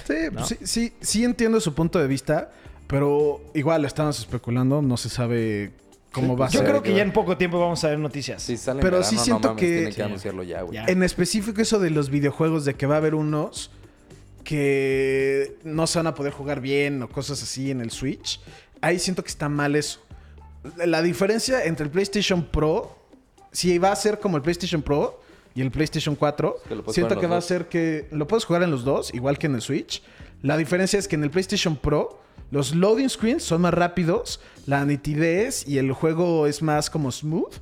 Sí, 0.05 0.15
sí, 0.43 0.57
sí, 0.63 0.93
sí 1.01 1.23
entiendo 1.23 1.59
su 1.59 1.75
punto 1.75 1.99
de 1.99 2.07
vista, 2.07 2.49
pero 2.89 3.39
igual 3.53 3.85
estamos 3.85 4.17
especulando, 4.19 4.81
no 4.81 4.97
se 4.97 5.09
sabe 5.09 5.71
cómo 6.11 6.35
va 6.35 6.47
a 6.47 6.49
Yo 6.49 6.59
ser. 6.61 6.67
creo 6.69 6.81
que 6.81 6.93
ya 6.95 7.03
en 7.03 7.13
poco 7.13 7.37
tiempo 7.37 7.59
vamos 7.59 7.83
a 7.83 7.89
ver 7.89 7.99
noticias. 7.99 8.41
Si 8.41 8.57
sale 8.57 8.79
en 8.79 8.83
Pero 8.83 8.97
verano, 8.97 9.09
sí 9.09 9.15
no 9.15 9.23
siento 9.23 9.47
mames, 9.49 9.61
que- 9.61 9.67
Tienen 9.69 9.89
que 9.89 9.95
Sí. 9.95 10.01
anunciarlo 10.01 10.41
ya, 10.43 10.61
güey. 10.63 10.73
Ya. 10.73 10.85
En 10.85 11.03
específico 11.03 11.61
eso 11.61 11.77
de 11.79 11.91
los 11.91 12.09
videojuegos, 12.09 12.65
de 12.65 12.73
que 12.73 12.87
va 12.87 12.95
a 12.95 12.97
haber 12.97 13.13
unos 13.13 13.69
que 14.43 15.57
no 15.63 15.85
se 15.87 15.99
van 15.99 16.07
a 16.07 16.15
poder 16.15 16.33
jugar 16.33 16.61
bien 16.61 17.03
o 17.03 17.09
cosas 17.09 17.41
así 17.43 17.69
en 17.71 17.81
el 17.81 17.91
Switch. 17.91 18.39
Ahí 18.81 18.97
siento 18.99 19.23
que 19.23 19.29
está 19.29 19.49
mal 19.49 19.75
eso. 19.75 19.99
La 20.85 21.01
diferencia 21.01 21.63
entre 21.65 21.85
el 21.85 21.91
PlayStation 21.91 22.43
Pro, 22.43 22.97
si 23.51 23.77
va 23.77 23.91
a 23.91 23.95
ser 23.95 24.19
como 24.19 24.37
el 24.37 24.43
PlayStation 24.43 24.81
Pro 24.81 25.21
y 25.55 25.61
el 25.61 25.71
PlayStation 25.71 26.15
4, 26.15 26.55
que 26.67 26.75
lo 26.75 26.83
puedes 26.83 26.95
siento 26.95 27.15
jugar 27.15 27.17
en 27.17 27.19
que 27.19 27.27
los 27.27 27.31
va 27.31 27.35
a 27.35 27.37
dos. 27.37 27.45
ser 27.45 27.67
que 27.67 28.07
lo 28.11 28.27
puedes 28.27 28.45
jugar 28.45 28.63
en 28.63 28.71
los 28.71 28.83
dos, 28.83 29.13
igual 29.13 29.37
que 29.37 29.47
en 29.47 29.55
el 29.55 29.61
Switch. 29.61 30.01
La 30.41 30.57
diferencia 30.57 30.97
es 30.97 31.07
que 31.07 31.15
en 31.15 31.23
el 31.23 31.29
PlayStation 31.29 31.75
Pro 31.75 32.21
los 32.51 32.73
loading 32.75 33.09
screens 33.09 33.43
son 33.43 33.61
más 33.61 33.73
rápidos, 33.73 34.39
la 34.65 34.85
nitidez 34.85 35.67
y 35.67 35.77
el 35.77 35.91
juego 35.93 36.47
es 36.47 36.61
más 36.61 36.89
como 36.89 37.11
smooth 37.11 37.53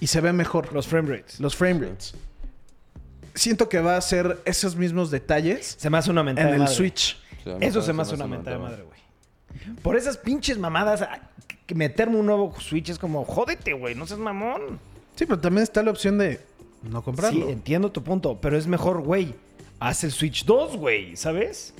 y 0.00 0.06
se 0.08 0.20
ve 0.20 0.32
mejor 0.32 0.72
Los 0.72 0.86
frame 0.88 1.16
rates. 1.16 1.40
los 1.40 1.54
frame 1.56 1.86
rates. 1.88 2.14
Siento 3.34 3.68
que 3.68 3.80
va 3.80 3.96
a 3.96 4.00
ser 4.00 4.40
esos 4.44 4.76
mismos 4.76 5.10
detalles 5.10 5.76
Se 5.78 5.90
me 5.90 5.98
hace 5.98 6.10
una 6.10 6.22
mentada 6.22 6.48
en 6.48 6.54
el 6.54 6.60
madre. 6.60 6.74
Switch. 6.74 7.18
Eso 7.60 7.82
se 7.82 7.92
me 7.92 8.02
hace 8.02 8.14
una 8.14 8.26
mentada 8.26 8.56
de 8.56 8.62
madre, 8.62 8.82
güey. 8.84 9.74
Por 9.82 9.96
esas 9.96 10.16
pinches 10.16 10.58
mamadas, 10.58 11.02
a- 11.02 11.30
que 11.66 11.74
meterme 11.74 12.16
un 12.16 12.26
nuevo 12.26 12.54
Switch 12.60 12.90
es 12.90 12.98
como, 12.98 13.24
jódete, 13.24 13.72
güey, 13.72 13.94
no 13.94 14.06
seas 14.06 14.20
mamón. 14.20 14.78
Sí, 15.16 15.26
pero 15.26 15.38
también 15.40 15.62
está 15.62 15.82
la 15.82 15.90
opción 15.90 16.18
de 16.18 16.40
no 16.82 17.02
comprarlo. 17.02 17.46
Sí, 17.46 17.52
entiendo 17.52 17.90
tu 17.90 18.02
punto, 18.02 18.38
pero 18.40 18.56
es 18.58 18.66
mejor, 18.66 19.00
güey, 19.02 19.34
haz 19.80 20.04
el 20.04 20.12
Switch 20.12 20.44
2, 20.44 20.76
güey, 20.76 21.16
¿sabes? 21.16 21.72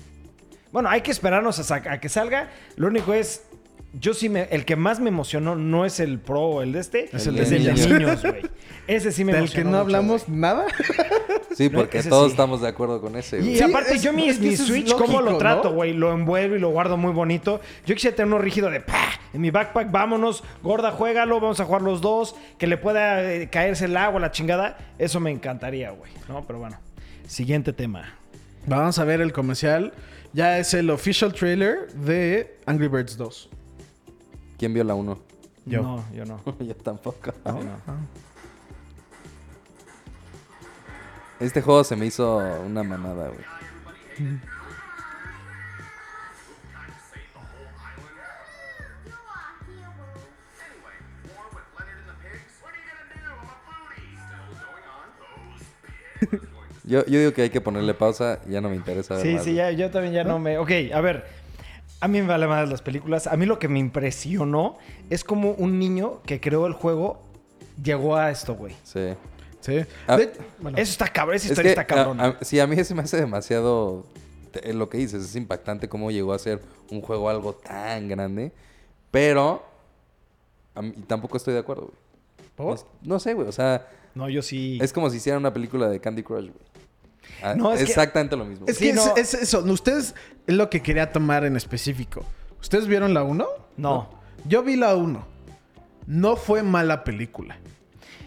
Bueno, 0.75 0.89
hay 0.91 1.03
que 1.03 1.13
esperarnos 1.13 1.71
a, 1.71 2.01
que 2.01 2.09
salga. 2.09 2.51
Lo 2.75 2.89
único 2.89 3.15
es, 3.15 3.45
yo 3.93 4.13
sí 4.13 4.29
me, 4.29 4.43
el 4.51 4.65
que 4.65 4.75
más 4.75 4.99
me 4.99 5.09
emocionó 5.09 5.55
no 5.55 5.85
es 5.85 6.01
el 6.01 6.19
Pro 6.19 6.41
o 6.41 6.63
el 6.63 6.73
de 6.73 6.81
este, 6.81 7.05
Es 7.05 7.15
es 7.15 7.27
el 7.29 7.37
de 7.37 7.45
de 7.45 7.59
niños. 7.61 8.23
güey. 8.23 8.43
Ese 8.89 9.13
sí 9.13 9.25
me 9.25 9.31
Del 9.33 9.43
emocionó 9.43 9.63
que 9.63 9.65
no 9.65 9.71
mucho, 9.71 9.81
hablamos 9.81 10.29
nada. 10.29 10.67
Sí, 11.55 11.69
porque 11.69 12.03
todos 12.03 12.27
sí. 12.27 12.31
estamos 12.33 12.61
de 12.63 12.67
acuerdo 12.67 13.01
con 13.01 13.15
ese, 13.15 13.39
Y. 13.39 13.57
Sí, 13.59 13.63
aparte, 13.63 13.95
es- 13.95 14.03
yo 14.03 14.13
mi, 14.13 14.29
es 14.29 14.39
que 14.39 14.49
mi 14.49 14.55
eso 14.55 14.65
es 14.65 14.69
Switch, 14.69 14.93
¿cómo 14.97 15.21
lo 15.21 15.39
trato, 15.39 15.69
¿no? 15.69 15.77
güey? 15.77 15.93
Lo 15.93 16.13
envuelvo 16.13 16.57
y 16.57 16.59
lo 16.59 16.71
guardo 16.71 16.97
muy 16.97 17.13
bonito. 17.13 17.61
Yo 17.87 17.95
quisiera 17.95 18.17
tener 18.17 18.27
uno 18.27 18.39
rígido 18.39 18.71
de 18.71 18.81
¡pah! 18.81 19.11
En 19.33 19.41
mi 19.41 19.53
backpack, 19.53 19.89
vámonos, 19.93 20.43
gorda, 20.65 20.91
juégalo, 20.91 21.39
vamos 21.39 21.61
a 21.61 21.65
jugar 21.65 21.83
los 21.83 22.01
dos. 22.01 22.35
Que 22.59 22.67
le 22.67 22.77
pueda 22.77 23.23
eh, 23.33 23.49
caerse 23.51 23.85
el 23.85 23.97
agua, 23.97 24.19
la 24.19 24.33
chingada. 24.33 24.77
Eso 24.99 25.21
me 25.21 25.31
encantaría, 25.31 25.93
güey. 25.93 26.11
No, 26.29 26.43
pero 26.45 26.59
bueno. 26.59 26.77
Siguiente 27.29 27.73
tema. 27.73 28.15
Vamos 28.67 28.99
a 28.99 29.05
ver 29.05 29.21
el 29.21 29.33
comercial. 29.33 29.93
Ya 30.35 30.59
es 30.59 30.75
el 30.75 30.91
official 30.91 31.33
trailer 31.33 31.93
de 31.93 32.59
Angry 32.67 32.89
Birds 32.89 33.17
2. 33.17 33.49
¿Quién 34.59 34.75
vio 34.75 34.83
la 34.83 34.97
1? 34.97 35.19
Yo. 35.67 35.83
No, 35.83 36.05
yo 36.13 36.25
no. 36.25 36.41
Yo 36.59 36.75
tampoco. 36.75 37.33
No. 37.45 37.61
Este 41.39 41.63
juego 41.63 41.85
se 41.85 41.95
me 41.95 42.07
hizo 42.07 42.39
una 42.67 42.83
mamada, 42.83 43.29
güey. 43.29 43.45
Yo, 56.85 57.05
yo 57.07 57.19
digo 57.19 57.33
que 57.33 57.43
hay 57.43 57.51
que 57.51 57.61
ponerle 57.61 57.95
pausa, 57.95 58.41
ya 58.49 58.61
no 58.61 58.69
me 58.69 58.77
interesa. 58.77 59.21
Sí, 59.21 59.35
más, 59.35 59.45
sí, 59.45 59.55
ya, 59.55 59.71
yo 59.71 59.91
también 59.91 60.13
ya 60.15 60.25
no 60.25 60.39
me... 60.39 60.59
Ok, 60.59 60.71
a 60.93 61.01
ver. 61.01 61.25
A 62.01 62.09
mí 62.09 62.21
me 62.21 62.29
vale 62.29 62.47
más 62.47 62.69
las 62.69 62.83
películas. 62.83 63.27
A 63.27 63.37
mí 63.37 63.47
lo 63.47 63.59
que 63.59 63.69
me 63.69 63.79
impresionó 63.79 64.77
es 65.09 65.25
como 65.25 65.53
un 65.53 65.79
niño 65.79 66.21
que 66.27 66.41
creó 66.41 66.67
el 66.67 66.75
juego 66.75 67.23
llegó 67.83 68.17
a 68.17 68.31
esto, 68.31 68.55
güey. 68.55 68.75
Sí. 68.85 69.15
Sí. 69.61 69.81
Ah, 70.07 70.19
De- 70.19 70.33
bueno, 70.59 70.77
Eso 70.77 70.91
está 70.93 71.09
cabrón. 71.09 71.37
Esa 71.37 71.47
Es 71.47 71.51
historia 71.53 71.75
que, 71.75 71.81
está 71.81 71.87
cabrón. 71.87 72.21
a- 72.21 72.25
a- 72.41 72.45
sí, 72.45 72.61
a 72.61 72.67
mí 72.67 72.77
se 72.85 72.95
me 72.95 73.01
hace 73.03 73.17
demasiado. 73.17 74.05
te- 74.51 74.75
Lo 74.75 74.91
que 74.91 74.99
dices, 74.99 75.25
es 75.25 75.35
impactante 75.37 75.89
cómo 75.89 76.11
llegó 76.11 76.35
a 76.35 76.39
ser 76.39 76.61
un 76.91 77.01
juego 77.01 77.31
algo 77.31 77.55
tan 77.55 78.09
grande. 78.09 78.53
Pero. 79.11 79.65
a 80.75 80.83
mí 80.83 80.93
tampoco 81.07 81.39
estoy 81.39 81.55
de 81.55 81.61
acuerdo, 81.61 81.83
güey. 81.87 82.49
¿por? 82.57 82.77
No, 82.77 82.85
no 83.15 83.19
sé, 83.21 83.33
güey. 83.33 83.49
O 83.49 83.53
sea, 83.53 83.89
no, 84.15 84.29
yo 84.29 84.43
sí... 84.43 84.79
es 84.83 84.93
como 84.93 85.09
si 85.09 85.17
hicieran 85.17 85.41
una 85.41 85.53
película 85.55 85.89
de 85.89 86.01
Candy 86.01 86.23
Crush, 86.23 86.51
güey. 86.51 86.74
Ah, 87.43 87.55
No, 87.57 87.73
es 87.73 87.79
que- 87.79 87.85
exactamente 87.85 88.37
lo 88.37 88.45
mismo. 88.45 88.67
Es 88.69 88.79
Sí, 88.79 88.85
que 88.85 88.91
es, 88.91 88.97
no. 88.97 89.17
es 89.17 89.35
eso. 89.35 89.61
Ustedes 89.65 90.15
es 90.47 90.55
lo 90.55 90.71
que 90.71 90.83
quería 90.83 91.13
tomar 91.13 91.45
en 91.45 91.57
específico. 91.57 92.25
¿Ustedes 92.61 92.87
vieron 92.87 93.13
la 93.15 93.23
1? 93.23 93.47
No. 93.77 94.11
Yo 94.47 94.63
vi 94.63 94.77
la 94.77 94.95
1. 94.97 95.27
No 96.07 96.37
fue 96.37 96.63
mala 96.63 97.05
película. 97.05 97.59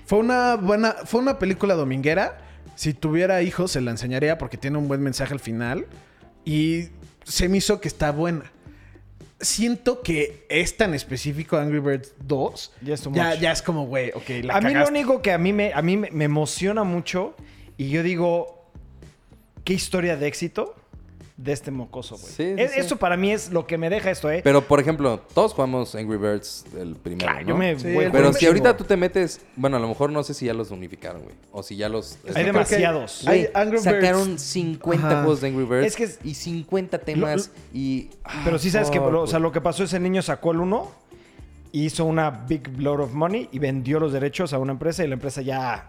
Fue 0.05 0.19
una 0.19 0.55
buena. 0.55 0.95
Fue 1.05 1.19
una 1.19 1.37
película 1.39 1.73
dominguera. 1.75 2.39
Si 2.75 2.93
tuviera 2.93 3.41
hijos, 3.41 3.71
se 3.71 3.81
la 3.81 3.91
enseñaría 3.91 4.37
porque 4.37 4.57
tiene 4.57 4.77
un 4.77 4.87
buen 4.87 5.01
mensaje 5.01 5.33
al 5.33 5.39
final. 5.39 5.87
Y 6.45 6.89
se 7.23 7.49
me 7.49 7.57
hizo 7.57 7.81
que 7.81 7.87
está 7.87 8.11
buena. 8.11 8.51
Siento 9.39 10.01
que 10.01 10.45
esta 10.49 10.85
en 10.85 10.95
específico, 10.95 11.57
Angry 11.57 11.79
Birds 11.79 12.13
2, 12.25 12.73
Ya 12.81 12.93
es 12.95 13.03
ya, 13.39 13.51
es 13.51 13.61
como, 13.61 13.85
güey, 13.85 14.09
ok, 14.15 14.29
la 14.43 14.55
a 14.55 14.61
mí 14.61 14.73
lo 14.73 14.87
único 14.87 15.21
que 15.21 15.31
a 15.31 15.37
mí, 15.37 15.53
me, 15.53 15.71
a 15.73 15.83
mí 15.83 15.95
me, 15.95 16.09
me 16.09 16.25
emociona 16.25 16.83
mucho 16.83 17.35
y 17.77 17.89
yo 17.89 18.01
digo, 18.01 18.56
qué 19.67 19.73
historia 19.73 20.15
de 20.15 20.27
éxito 20.27 20.73
de 21.35 21.51
este 21.51 21.71
mocoso, 21.71 22.15
güey. 22.17 22.29
Sí, 22.31 22.35
sí, 22.45 22.53
Es- 22.57 22.71
sí. 22.71 22.79
Eso 22.79 22.95
para 22.95 23.17
mí 23.17 23.31
es 23.33 23.51
lo 23.51 23.67
que 23.67 23.77
me 23.77 23.89
deja 23.89 24.09
esto, 24.09 24.31
¿eh? 24.31 24.39
Pero, 24.43 24.61
por 24.65 24.79
ejemplo, 24.79 25.19
todos 25.35 25.53
jugamos 25.53 25.93
Angry 25.93 26.15
Birds 26.17 26.63
el 26.79 26.95
primero. 26.95 27.27
Claro, 27.27 27.41
¿no? 27.41 27.47
yo 27.49 27.57
me... 27.57 27.71
El 27.71 28.11
Pero 28.13 28.31
si 28.31 28.45
ahorita 28.47 28.77
tú 28.77 28.85
te 28.85 28.95
metes. 28.95 29.41
Bueno, 29.57 29.75
a 29.75 29.79
lo 29.81 29.89
mejor 29.89 30.09
no 30.09 30.23
sé 30.23 30.33
si 30.33 30.45
ya 30.45 30.53
los 30.53 30.71
unificaron, 30.71 31.21
güey. 31.23 31.35
O 31.51 31.61
si 31.63 31.75
ya 31.75 31.89
los. 31.89 32.17
Hay 32.33 32.45
demasiados. 32.45 33.27
hay 33.27 33.41
Güey, 33.41 33.51
Angry 33.53 33.77
sacaron 33.79 34.27
Birds. 34.29 34.41
50 34.41 35.05
Ajá. 35.07 35.17
juegos 35.19 35.41
de 35.41 35.47
Angry 35.49 35.65
Birds 35.65 35.85
Es 35.87 35.95
que 35.97 36.03
es- 36.05 36.19
y 36.23 36.33
50 36.33 36.97
temas 36.99 37.51
y... 37.73 38.09
Pero 38.45 38.57
sí 38.57 38.71
sabes 38.71 38.89
que, 38.89 38.99
fuck, 38.99 39.13
o 39.13 39.27
sea, 39.27 39.39
lo 39.39 39.51
que 39.51 39.59
pasó, 39.61 39.83
ese 39.83 39.99
niño 39.99 40.21
sacó 40.23 40.53
el 40.53 40.61
uno, 40.61 40.89
hizo 41.73 42.05
una 42.05 42.31
big 42.31 42.79
load 42.79 43.01
of 43.01 43.13
money 43.13 43.47
y 43.51 43.59
vendió 43.59 43.99
los 43.99 44.11
derechos 44.13 44.53
a 44.53 44.59
una 44.59 44.71
empresa 44.71 45.03
y 45.03 45.07
la 45.07 45.13
empresa 45.15 45.41
ya, 45.43 45.87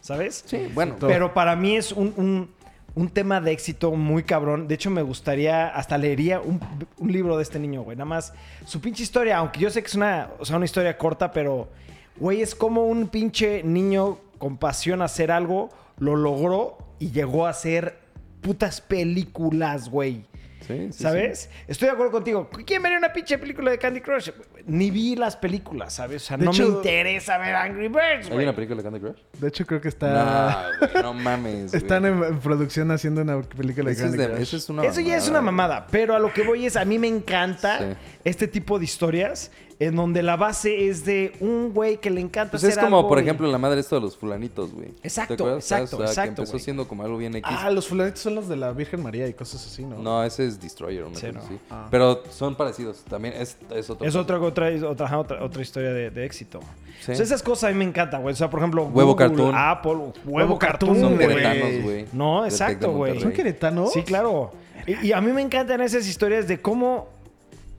¿sabes? 0.00 0.42
Sí, 0.46 0.68
bueno. 0.72 0.94
todo. 0.98 1.10
Pero 1.10 1.34
para 1.34 1.54
mí 1.56 1.76
es 1.76 1.92
un, 1.92 2.14
un- 2.16 2.56
un 2.96 3.10
tema 3.10 3.42
de 3.42 3.52
éxito 3.52 3.92
muy 3.92 4.24
cabrón. 4.24 4.66
De 4.66 4.74
hecho, 4.74 4.90
me 4.90 5.02
gustaría, 5.02 5.68
hasta 5.68 5.98
leería 5.98 6.40
un, 6.40 6.58
libro 6.98 7.36
de 7.36 7.42
este 7.42 7.60
niño, 7.60 7.82
güey. 7.82 7.96
Nada 7.96 8.06
más 8.06 8.32
su 8.64 8.80
pinche 8.80 9.02
historia, 9.02 9.36
aunque 9.36 9.60
yo 9.60 9.70
sé 9.70 9.82
que 9.82 9.88
es 9.88 9.94
una, 9.94 10.30
o 10.38 10.44
sea, 10.44 10.56
una 10.56 10.64
historia 10.64 10.96
corta, 10.96 11.30
pero, 11.30 11.68
güey, 12.16 12.40
es 12.40 12.54
como 12.54 12.86
un 12.86 13.08
pinche 13.08 13.62
niño 13.62 14.18
con 14.38 14.56
pasión 14.56 15.02
a 15.02 15.04
hacer 15.04 15.30
algo, 15.30 15.68
lo 15.98 16.16
logró 16.16 16.78
y 16.98 17.10
llegó 17.10 17.46
a 17.46 17.50
hacer 17.50 17.98
putas 18.40 18.80
películas, 18.80 19.90
güey. 19.90 20.24
Sí, 20.66 20.88
sí, 20.90 21.02
¿Sabes? 21.02 21.48
Estoy 21.68 21.86
de 21.86 21.92
acuerdo 21.92 22.10
contigo. 22.12 22.48
¿Quién 22.66 22.82
vería 22.82 22.98
una 22.98 23.12
pinche 23.12 23.38
película 23.38 23.70
de 23.70 23.78
Candy 23.78 24.00
Crush? 24.00 24.30
Ni 24.66 24.90
vi 24.90 25.14
las 25.14 25.36
películas, 25.36 25.92
¿sabes? 25.94 26.22
O 26.22 26.26
sea, 26.26 26.36
De 26.36 26.44
no 26.44 26.50
hecho- 26.50 26.62
me 26.68 26.68
interesa 26.76 27.38
ver 27.38 27.54
Angry 27.54 27.88
Birds, 27.88 28.30
¿Hay 28.30 28.38
una 28.38 28.54
película 28.54 28.78
de 28.78 28.82
Candy 28.82 29.00
Crush? 29.00 29.18
De 29.38 29.48
hecho, 29.48 29.64
creo 29.66 29.80
que 29.80 29.88
está. 29.88 30.70
No, 30.80 30.88
güey, 30.88 31.02
no 31.02 31.14
mames. 31.14 31.72
Están 31.74 32.04
en, 32.06 32.22
en 32.24 32.38
producción 32.40 32.90
haciendo 32.90 33.22
una 33.22 33.40
película 33.42 33.86
de 33.90 33.92
es, 33.92 34.00
Candy 34.02 34.16
de- 34.18 34.26
Crush. 34.28 34.40
eso 34.42 34.56
es 34.56 34.68
una 34.68 34.84
Eso 34.84 35.00
ya 35.00 35.16
es 35.16 35.28
una 35.28 35.40
mamada, 35.40 35.86
pero 35.90 36.14
a 36.16 36.18
lo 36.18 36.32
que 36.32 36.42
voy 36.42 36.66
es, 36.66 36.76
a 36.76 36.84
mí 36.84 36.98
me 36.98 37.08
encanta 37.08 37.78
Sí. 37.78 37.84
este 38.24 38.48
tipo 38.48 38.78
de 38.78 38.84
historias 38.86 39.52
en 39.78 39.94
donde 39.94 40.22
la 40.22 40.36
base 40.36 40.88
es 40.88 41.04
de 41.04 41.32
un 41.40 41.72
güey 41.74 41.98
que 41.98 42.08
le 42.08 42.20
encanta 42.22 42.52
Pues 42.52 42.64
hacer 42.64 42.78
es 42.78 42.78
como, 42.82 42.96
algo 42.98 43.08
por 43.10 43.18
ejemplo, 43.18 43.46
la 43.50 43.58
madre 43.58 43.80
esto 43.80 43.96
de 43.96 44.00
los 44.00 44.16
fulanitos, 44.16 44.72
güey. 44.72 44.88
Exacto, 45.02 45.34
exacto, 45.56 45.96
O 45.96 46.00
sea, 46.00 46.06
exacto, 46.08 46.22
Que 46.22 46.28
empezó 46.28 46.52
güey. 46.52 46.64
siendo 46.64 46.88
como 46.88 47.02
algo 47.02 47.18
bien 47.18 47.36
X. 47.36 47.52
Ah, 47.54 47.70
los 47.70 47.86
fulanitos 47.86 48.20
son 48.20 48.34
los 48.36 48.48
de 48.48 48.56
la 48.56 48.72
Virgen 48.72 49.02
María 49.02 49.28
y 49.28 49.34
cosas 49.34 49.66
así, 49.66 49.84
¿no? 49.84 49.98
No, 49.98 50.24
ese 50.24 50.46
es 50.46 50.60
Destroyer, 50.60 51.04
una 51.04 51.16
Sí, 51.18 51.26
no. 51.32 51.40
así. 51.40 51.58
Ah. 51.70 51.88
Pero 51.90 52.22
son 52.30 52.54
parecidos. 52.54 53.04
También 53.08 53.34
es, 53.36 53.58
es 53.74 53.90
otro. 53.90 54.06
Es 54.06 54.14
otra, 54.14 54.40
otra, 54.40 54.68
otra, 54.88 55.18
otra, 55.18 55.44
otra 55.44 55.62
historia 55.62 55.92
de, 55.92 56.10
de 56.10 56.24
éxito. 56.24 56.60
Sí. 57.04 57.12
O 57.12 57.14
sea, 57.14 57.24
esas 57.24 57.42
cosas 57.42 57.64
a 57.70 57.72
mí 57.72 57.78
me 57.78 57.84
encantan, 57.84 58.22
güey. 58.22 58.32
O 58.32 58.36
sea, 58.36 58.48
por 58.48 58.60
ejemplo, 58.60 58.84
Huevo 58.84 59.12
Google, 59.12 59.28
Cartoon. 59.28 59.54
Apple, 59.54 59.92
huevo, 59.92 60.12
Huevo 60.24 60.58
cartoon, 60.58 60.98
Son 61.00 61.14
güey. 61.16 61.28
queretanos, 61.28 61.82
güey. 61.82 62.04
No, 62.14 62.44
exacto, 62.46 62.92
güey. 62.92 63.20
¿Son 63.20 63.32
queretanos? 63.32 63.92
Sí, 63.92 64.02
claro. 64.02 64.52
Y, 64.86 65.08
y 65.08 65.12
a 65.12 65.20
mí 65.20 65.32
me 65.32 65.42
encantan 65.42 65.80
esas 65.82 66.06
historias 66.08 66.48
de 66.48 66.60
cómo 66.62 67.08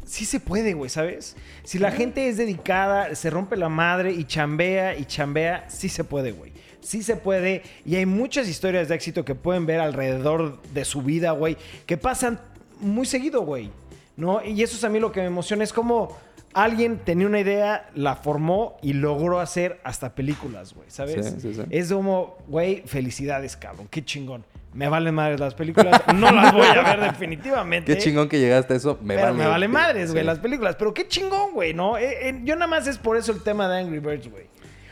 sí 0.07 0.25
se 0.25 0.39
puede, 0.39 0.73
güey, 0.73 0.89
¿sabes? 0.89 1.35
Si 1.63 1.77
la 1.77 1.91
gente 1.91 2.29
es 2.29 2.37
dedicada, 2.37 3.13
se 3.13 3.29
rompe 3.29 3.57
la 3.57 3.69
madre 3.69 4.11
y 4.11 4.23
chambea 4.23 4.97
y 4.97 5.05
chambea, 5.05 5.69
sí 5.69 5.89
se 5.89 6.03
puede, 6.03 6.31
güey. 6.31 6.53
Sí 6.79 7.03
se 7.03 7.17
puede. 7.17 7.63
Y 7.85 7.95
hay 7.95 8.05
muchas 8.05 8.47
historias 8.47 8.87
de 8.87 8.95
éxito 8.95 9.25
que 9.25 9.35
pueden 9.35 9.65
ver 9.65 9.81
alrededor 9.81 10.61
de 10.73 10.85
su 10.85 11.01
vida, 11.01 11.31
güey, 11.31 11.57
que 11.85 11.97
pasan 11.97 12.39
muy 12.79 13.05
seguido, 13.05 13.41
güey. 13.41 13.69
¿No? 14.15 14.43
Y 14.43 14.63
eso 14.63 14.77
es 14.77 14.83
a 14.83 14.89
mí 14.89 14.99
lo 14.99 15.11
que 15.11 15.19
me 15.19 15.27
emociona. 15.27 15.63
Es 15.63 15.73
como 15.73 16.17
alguien 16.53 16.97
tenía 16.97 17.27
una 17.27 17.39
idea, 17.39 17.89
la 17.93 18.15
formó 18.15 18.77
y 18.81 18.93
logró 18.93 19.39
hacer 19.39 19.79
hasta 19.83 20.15
películas, 20.15 20.73
güey, 20.73 20.89
¿sabes? 20.89 21.23
Sí, 21.23 21.35
sí, 21.39 21.53
sí. 21.53 21.61
Es 21.69 21.91
como, 21.91 22.37
güey, 22.47 22.81
felicidades, 22.87 23.55
cabrón. 23.55 23.87
Qué 23.91 24.03
chingón. 24.03 24.43
Me 24.73 24.87
valen 24.89 25.15
madres 25.15 25.39
las 25.39 25.53
películas. 25.55 26.01
No 26.13 26.31
las 26.31 26.53
voy 26.53 26.67
a 26.67 26.83
ver 26.83 26.99
definitivamente. 27.01 27.93
Qué 27.95 27.99
chingón 28.01 28.29
que 28.29 28.39
llegaste 28.39 28.73
a 28.73 28.77
eso. 28.77 28.99
Me 29.01 29.15
pero 29.15 29.27
vale. 29.27 29.37
me 29.37 29.47
vale 29.47 29.67
madres, 29.67 30.11
güey, 30.11 30.21
Sí. 30.23 30.25
las 30.27 30.39
películas. 30.39 30.75
Pero 30.75 30.93
qué 30.93 31.07
chingón, 31.07 31.53
güey, 31.53 31.73
¿no? 31.73 31.97
Eh, 31.97 32.29
eh, 32.29 32.41
yo 32.43 32.55
nada 32.55 32.67
más 32.67 32.85
es 32.87 32.97
por 32.97 33.17
eso 33.17 33.31
el 33.31 33.41
tema 33.41 33.67
de 33.67 33.79
Angry 33.79 33.99
Birds, 33.99 34.29
güey. 34.29 34.45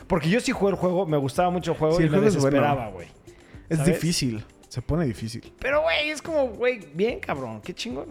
Porque 0.08 0.30
yo 0.30 0.40
sí 0.40 0.52
jugué 0.52 0.72
el 0.72 0.78
juego, 0.78 1.06
me 1.06 1.18
gustaba 1.18 1.50
mucho 1.50 1.72
el 1.74 1.78
juego 1.78 1.98
Sí, 1.98 2.04
y 2.04 2.06
el 2.06 2.12
me 2.12 2.18
juego 2.18 2.34
desesperaba, 2.34 2.90
güey. 2.90 3.08
Es 3.70 3.78
¿Sabes? 3.80 3.94
difícil. 3.94 4.44
Se 4.70 4.82
pone 4.82 5.06
difícil. 5.06 5.54
Pero, 5.60 5.82
güey, 5.82 6.10
es 6.10 6.22
como, 6.22 6.48
güey, 6.50 6.80
bien, 6.94 7.20
cabrón. 7.20 7.62
Qué 7.62 7.74
chingón. 7.74 8.08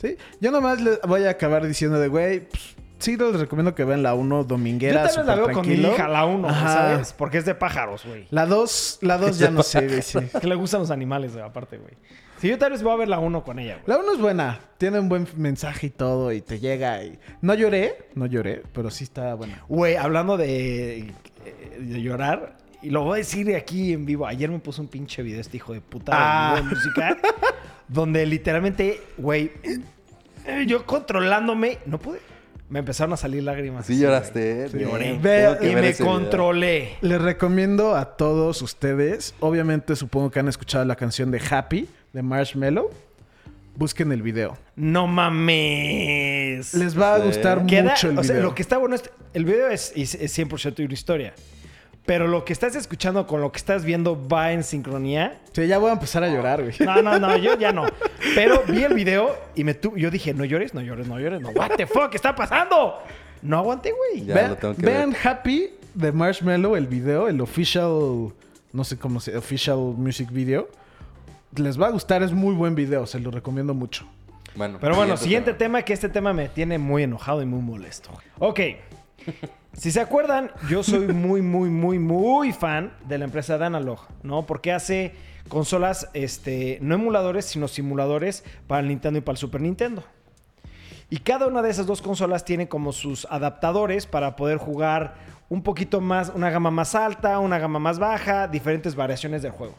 ¿Sí? 0.00 0.16
Yo 0.40 0.50
nomás 0.50 0.80
les 0.80 1.00
voy 1.02 1.24
a 1.24 1.30
acabar 1.30 1.66
diciendo 1.66 1.98
de, 1.98 2.08
güey, 2.08 2.40
pues, 2.48 2.76
sí 2.98 3.16
les 3.16 3.38
recomiendo 3.40 3.74
que 3.74 3.84
vean 3.84 4.02
la 4.02 4.14
1 4.14 4.42
Yo 4.42 4.44
dominguera. 4.44 5.06
tal 5.08 5.16
vez 5.18 5.26
la 5.26 5.34
veo 5.34 5.52
con 5.52 5.66
mi 5.68 5.74
hija, 5.74 6.08
la 6.08 6.24
1, 6.24 6.48
Ajá. 6.48 6.72
¿sabes? 6.72 7.12
Porque 7.12 7.38
es 7.38 7.44
de 7.44 7.54
pájaros, 7.54 8.04
güey. 8.04 8.26
La 8.30 8.46
2, 8.46 8.98
la 9.02 9.18
2 9.18 9.38
ya 9.38 9.50
no 9.50 9.62
sé, 9.62 9.86
güey, 9.86 10.02
sí. 10.02 10.18
Que 10.40 10.46
le 10.46 10.54
gustan 10.54 10.80
los 10.80 10.90
animales, 10.90 11.32
güey, 11.32 11.44
aparte, 11.44 11.78
güey. 11.78 11.94
Sí, 12.40 12.48
yo 12.48 12.58
tal 12.58 12.70
vez 12.72 12.82
voy 12.82 12.92
a 12.92 12.96
ver 12.96 13.08
la 13.08 13.18
1 13.18 13.42
con 13.42 13.58
ella, 13.58 13.74
güey. 13.84 13.84
La 13.86 13.98
1 14.02 14.12
es 14.12 14.20
buena. 14.20 14.60
Tiene 14.78 15.00
un 15.00 15.08
buen 15.08 15.26
mensaje 15.36 15.88
y 15.88 15.90
todo 15.90 16.32
y 16.32 16.40
te 16.40 16.60
llega 16.60 17.02
y... 17.02 17.18
No 17.40 17.54
lloré, 17.54 18.08
no 18.14 18.26
lloré, 18.26 18.62
pero 18.72 18.90
sí 18.90 19.04
está 19.04 19.34
buena. 19.34 19.64
Güey, 19.68 19.96
hablando 19.96 20.36
de, 20.36 21.12
de 21.78 22.02
llorar, 22.02 22.56
y 22.80 22.90
lo 22.90 23.02
voy 23.02 23.14
a 23.14 23.16
decir 23.18 23.54
aquí 23.56 23.92
en 23.92 24.06
vivo. 24.06 24.24
Ayer 24.26 24.48
me 24.50 24.60
puso 24.60 24.82
un 24.82 24.88
pinche 24.88 25.22
video 25.22 25.40
este 25.40 25.56
hijo 25.56 25.72
de 25.72 25.80
puta 25.80 26.12
Ah. 26.14 26.54
de, 26.56 26.62
música. 26.62 27.16
donde 27.88 28.24
literalmente, 28.26 29.00
güey, 29.16 29.50
eh, 30.46 30.64
yo 30.66 30.86
controlándome, 30.86 31.78
no 31.86 31.98
pude. 31.98 32.20
Me 32.70 32.80
empezaron 32.80 33.14
a 33.14 33.16
salir 33.16 33.42
lágrimas. 33.42 33.86
Sí 33.86 33.94
así, 33.94 34.02
lloraste, 34.02 34.64
eh. 34.66 34.68
Lloré. 34.74 35.18
Ve- 35.18 35.56
y 35.62 35.74
me 35.74 35.80
video. 35.92 36.06
controlé. 36.06 36.90
Les 37.00 37.20
recomiendo 37.20 37.96
a 37.96 38.16
todos 38.16 38.60
ustedes, 38.60 39.34
obviamente 39.40 39.96
supongo 39.96 40.30
que 40.30 40.40
han 40.40 40.48
escuchado 40.48 40.84
la 40.84 40.94
canción 40.96 41.30
de 41.30 41.40
Happy 41.50 41.88
de 42.12 42.22
Marshmello. 42.22 42.90
Busquen 43.74 44.12
el 44.12 44.22
video. 44.22 44.58
No 44.76 45.06
mames. 45.06 46.74
Les 46.74 46.98
va 46.98 47.14
a 47.14 47.20
Sí. 47.20 47.26
gustar 47.26 47.64
Queda- 47.66 47.90
mucho 47.90 48.10
el 48.10 48.18
o 48.18 48.22
video. 48.22 48.34
sea, 48.34 48.42
lo 48.42 48.54
que 48.54 48.62
está 48.62 48.76
bueno 48.76 48.96
es. 48.96 49.08
El 49.34 49.44
video 49.44 49.68
es, 49.68 49.92
es, 49.94 50.14
es 50.16 50.32
100% 50.32 50.82
una 50.84 50.94
historia. 50.94 51.34
Pero 52.08 52.26
lo 52.26 52.42
que 52.42 52.54
estás 52.54 52.74
escuchando 52.74 53.26
con 53.26 53.42
lo 53.42 53.52
que 53.52 53.58
estás 53.58 53.84
viendo 53.84 54.26
va 54.26 54.52
en 54.52 54.64
sincronía. 54.64 55.42
Sí, 55.52 55.66
ya 55.66 55.76
voy 55.76 55.90
a 55.90 55.92
empezar 55.92 56.24
a 56.24 56.28
llorar, 56.28 56.62
güey. 56.62 56.74
No, 56.80 57.02
no, 57.02 57.18
no, 57.18 57.36
yo 57.36 57.58
ya 57.58 57.70
no. 57.70 57.84
Pero 58.34 58.62
vi 58.66 58.82
el 58.82 58.94
video 58.94 59.36
y 59.54 59.62
me 59.62 59.74
tu 59.74 59.94
yo 59.94 60.10
dije, 60.10 60.32
no 60.32 60.46
llores, 60.46 60.72
no 60.72 60.80
llores, 60.80 61.06
no 61.06 61.20
llores. 61.20 61.42
No, 61.42 61.50
what 61.50 61.72
the 61.76 61.86
fuck, 61.86 62.08
¿qué 62.08 62.16
está 62.16 62.34
pasando? 62.34 62.94
No 63.42 63.58
aguanté, 63.58 63.92
güey. 63.92 64.24
Ya 64.24 64.34
vean 64.34 64.50
lo 64.52 64.56
tengo 64.56 64.74
que 64.74 64.86
vean 64.86 65.10
ver. 65.10 65.20
Happy 65.22 65.70
de 65.92 66.10
Marshmello, 66.10 66.78
el 66.78 66.86
video, 66.86 67.28
el 67.28 67.42
official, 67.42 68.32
no 68.72 68.84
sé 68.84 68.96
cómo 68.96 69.20
se, 69.20 69.36
official 69.36 69.76
music 69.76 70.30
video. 70.32 70.70
Les 71.56 71.78
va 71.78 71.88
a 71.88 71.90
gustar, 71.90 72.22
es 72.22 72.32
muy 72.32 72.54
buen 72.54 72.74
video, 72.74 73.06
se 73.06 73.20
lo 73.20 73.30
recomiendo 73.30 73.74
mucho. 73.74 74.06
Bueno, 74.54 74.78
Pero 74.80 74.96
bueno, 74.96 75.18
siguiente 75.18 75.52
tema, 75.52 75.82
que 75.82 75.92
este 75.92 76.08
tema 76.08 76.32
me 76.32 76.48
tiene 76.48 76.78
muy 76.78 77.02
enojado 77.02 77.42
y 77.42 77.44
muy 77.44 77.60
molesto. 77.60 78.08
Ok. 78.38 78.60
Si 79.74 79.92
se 79.92 80.00
acuerdan, 80.00 80.50
yo 80.68 80.82
soy 80.82 81.08
muy, 81.08 81.40
muy, 81.40 81.68
muy, 81.68 81.98
muy 81.98 82.52
fan 82.52 82.92
de 83.06 83.18
la 83.18 83.24
empresa 83.26 83.58
de 83.58 83.58
¿no? 84.22 84.44
Porque 84.44 84.72
hace 84.72 85.14
consolas, 85.48 86.08
este, 86.14 86.78
no 86.82 86.96
emuladores, 86.96 87.44
sino 87.44 87.68
simuladores 87.68 88.44
para 88.66 88.80
el 88.80 88.88
Nintendo 88.88 89.18
y 89.18 89.22
para 89.22 89.34
el 89.34 89.38
Super 89.38 89.60
Nintendo. 89.60 90.02
Y 91.10 91.18
cada 91.18 91.46
una 91.46 91.62
de 91.62 91.70
esas 91.70 91.86
dos 91.86 92.02
consolas 92.02 92.44
tiene 92.44 92.68
como 92.68 92.92
sus 92.92 93.26
adaptadores 93.30 94.06
para 94.06 94.36
poder 94.36 94.58
jugar 94.58 95.14
un 95.48 95.62
poquito 95.62 96.00
más, 96.00 96.32
una 96.34 96.50
gama 96.50 96.70
más 96.70 96.94
alta, 96.94 97.38
una 97.38 97.58
gama 97.58 97.78
más 97.78 97.98
baja, 97.98 98.48
diferentes 98.48 98.94
variaciones 98.94 99.42
del 99.42 99.52
juego. 99.52 99.74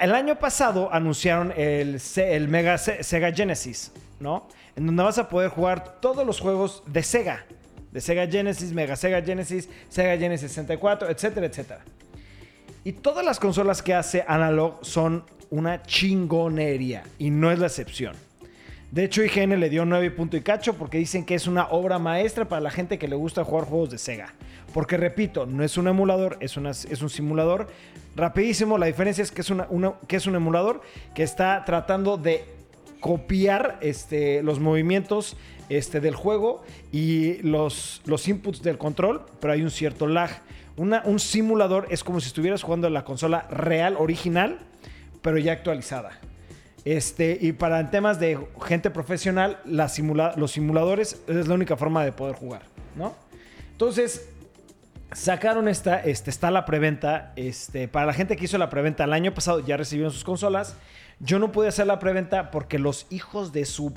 El 0.00 0.14
año 0.14 0.36
pasado 0.38 0.92
anunciaron 0.92 1.52
el, 1.56 2.00
el 2.16 2.48
Mega 2.48 2.78
Se- 2.78 3.02
Sega 3.04 3.30
Genesis, 3.30 3.92
¿no? 4.18 4.48
En 4.74 4.86
donde 4.86 5.02
vas 5.02 5.18
a 5.18 5.28
poder 5.28 5.50
jugar 5.50 6.00
todos 6.00 6.26
los 6.26 6.40
juegos 6.40 6.82
de 6.86 7.02
Sega. 7.02 7.44
De 7.94 8.00
Sega 8.00 8.26
Genesis, 8.26 8.72
Mega 8.72 8.96
Sega 8.96 9.22
Genesis, 9.22 9.68
Sega 9.88 10.18
Genesis 10.18 10.50
64, 10.50 11.08
etcétera, 11.08 11.46
etcétera. 11.46 11.80
Y 12.82 12.92
todas 12.92 13.24
las 13.24 13.40
consolas 13.40 13.82
que 13.82 13.94
hace 13.94 14.24
Analog 14.26 14.80
son 14.82 15.24
una 15.48 15.82
chingonería. 15.82 17.04
Y 17.18 17.30
no 17.30 17.50
es 17.52 17.58
la 17.58 17.68
excepción. 17.68 18.16
De 18.90 19.04
hecho, 19.04 19.22
IGN 19.22 19.58
le 19.58 19.70
dio 19.70 19.84
9 19.84 20.10
punto 20.10 20.36
y 20.36 20.42
cacho 20.42 20.74
porque 20.74 20.98
dicen 20.98 21.24
que 21.24 21.34
es 21.34 21.46
una 21.46 21.68
obra 21.68 21.98
maestra 21.98 22.46
para 22.46 22.60
la 22.60 22.70
gente 22.70 22.98
que 22.98 23.08
le 23.08 23.16
gusta 23.16 23.44
jugar 23.44 23.64
juegos 23.64 23.90
de 23.90 23.98
Sega. 23.98 24.34
Porque 24.72 24.96
repito, 24.96 25.46
no 25.46 25.62
es 25.62 25.78
un 25.78 25.86
emulador, 25.86 26.36
es, 26.40 26.56
es 26.56 27.02
un 27.02 27.10
simulador. 27.10 27.68
Rapidísimo, 28.16 28.76
la 28.76 28.86
diferencia 28.86 29.22
es 29.22 29.30
que 29.30 29.40
es, 29.42 29.52
que 30.08 30.16
es 30.16 30.26
un 30.26 30.34
emulador 30.34 30.82
que 31.14 31.22
está 31.22 31.64
tratando 31.64 32.16
de 32.16 32.44
copiar 33.04 33.78
este, 33.82 34.42
los 34.42 34.60
movimientos 34.60 35.36
este, 35.68 36.00
del 36.00 36.14
juego 36.14 36.62
y 36.92 37.42
los, 37.42 38.02
los 38.06 38.26
inputs 38.28 38.62
del 38.62 38.78
control, 38.78 39.22
pero 39.40 39.52
hay 39.52 39.62
un 39.62 39.70
cierto 39.70 40.06
lag. 40.06 40.30
Un 40.76 41.20
simulador 41.20 41.86
es 41.90 42.02
como 42.02 42.20
si 42.20 42.26
estuvieras 42.26 42.62
jugando 42.62 42.88
en 42.88 42.94
la 42.94 43.04
consola 43.04 43.46
real, 43.50 43.96
original, 43.98 44.58
pero 45.22 45.38
ya 45.38 45.52
actualizada. 45.52 46.18
Este, 46.84 47.38
y 47.40 47.52
para 47.52 47.90
temas 47.90 48.20
de 48.20 48.38
gente 48.66 48.90
profesional, 48.90 49.60
la 49.64 49.88
simula- 49.88 50.34
los 50.36 50.50
simuladores 50.52 51.22
es 51.28 51.48
la 51.48 51.54
única 51.54 51.76
forma 51.76 52.04
de 52.04 52.12
poder 52.12 52.34
jugar, 52.34 52.62
¿no? 52.96 53.14
Entonces, 53.72 54.28
sacaron 55.12 55.68
esta, 55.68 56.00
este, 56.00 56.28
está 56.28 56.50
la 56.50 56.66
preventa. 56.66 57.32
Este, 57.36 57.88
para 57.88 58.06
la 58.06 58.12
gente 58.12 58.36
que 58.36 58.44
hizo 58.44 58.58
la 58.58 58.68
preventa 58.68 59.04
el 59.04 59.12
año 59.12 59.32
pasado, 59.32 59.60
ya 59.60 59.76
recibieron 59.76 60.12
sus 60.12 60.24
consolas. 60.24 60.76
Yo 61.20 61.38
no 61.38 61.52
pude 61.52 61.68
hacer 61.68 61.86
la 61.86 62.00
preventa 62.00 62.50
porque 62.50 62.78
los 62.78 63.06
hijos 63.10 63.52
de 63.52 63.64
su. 63.64 63.94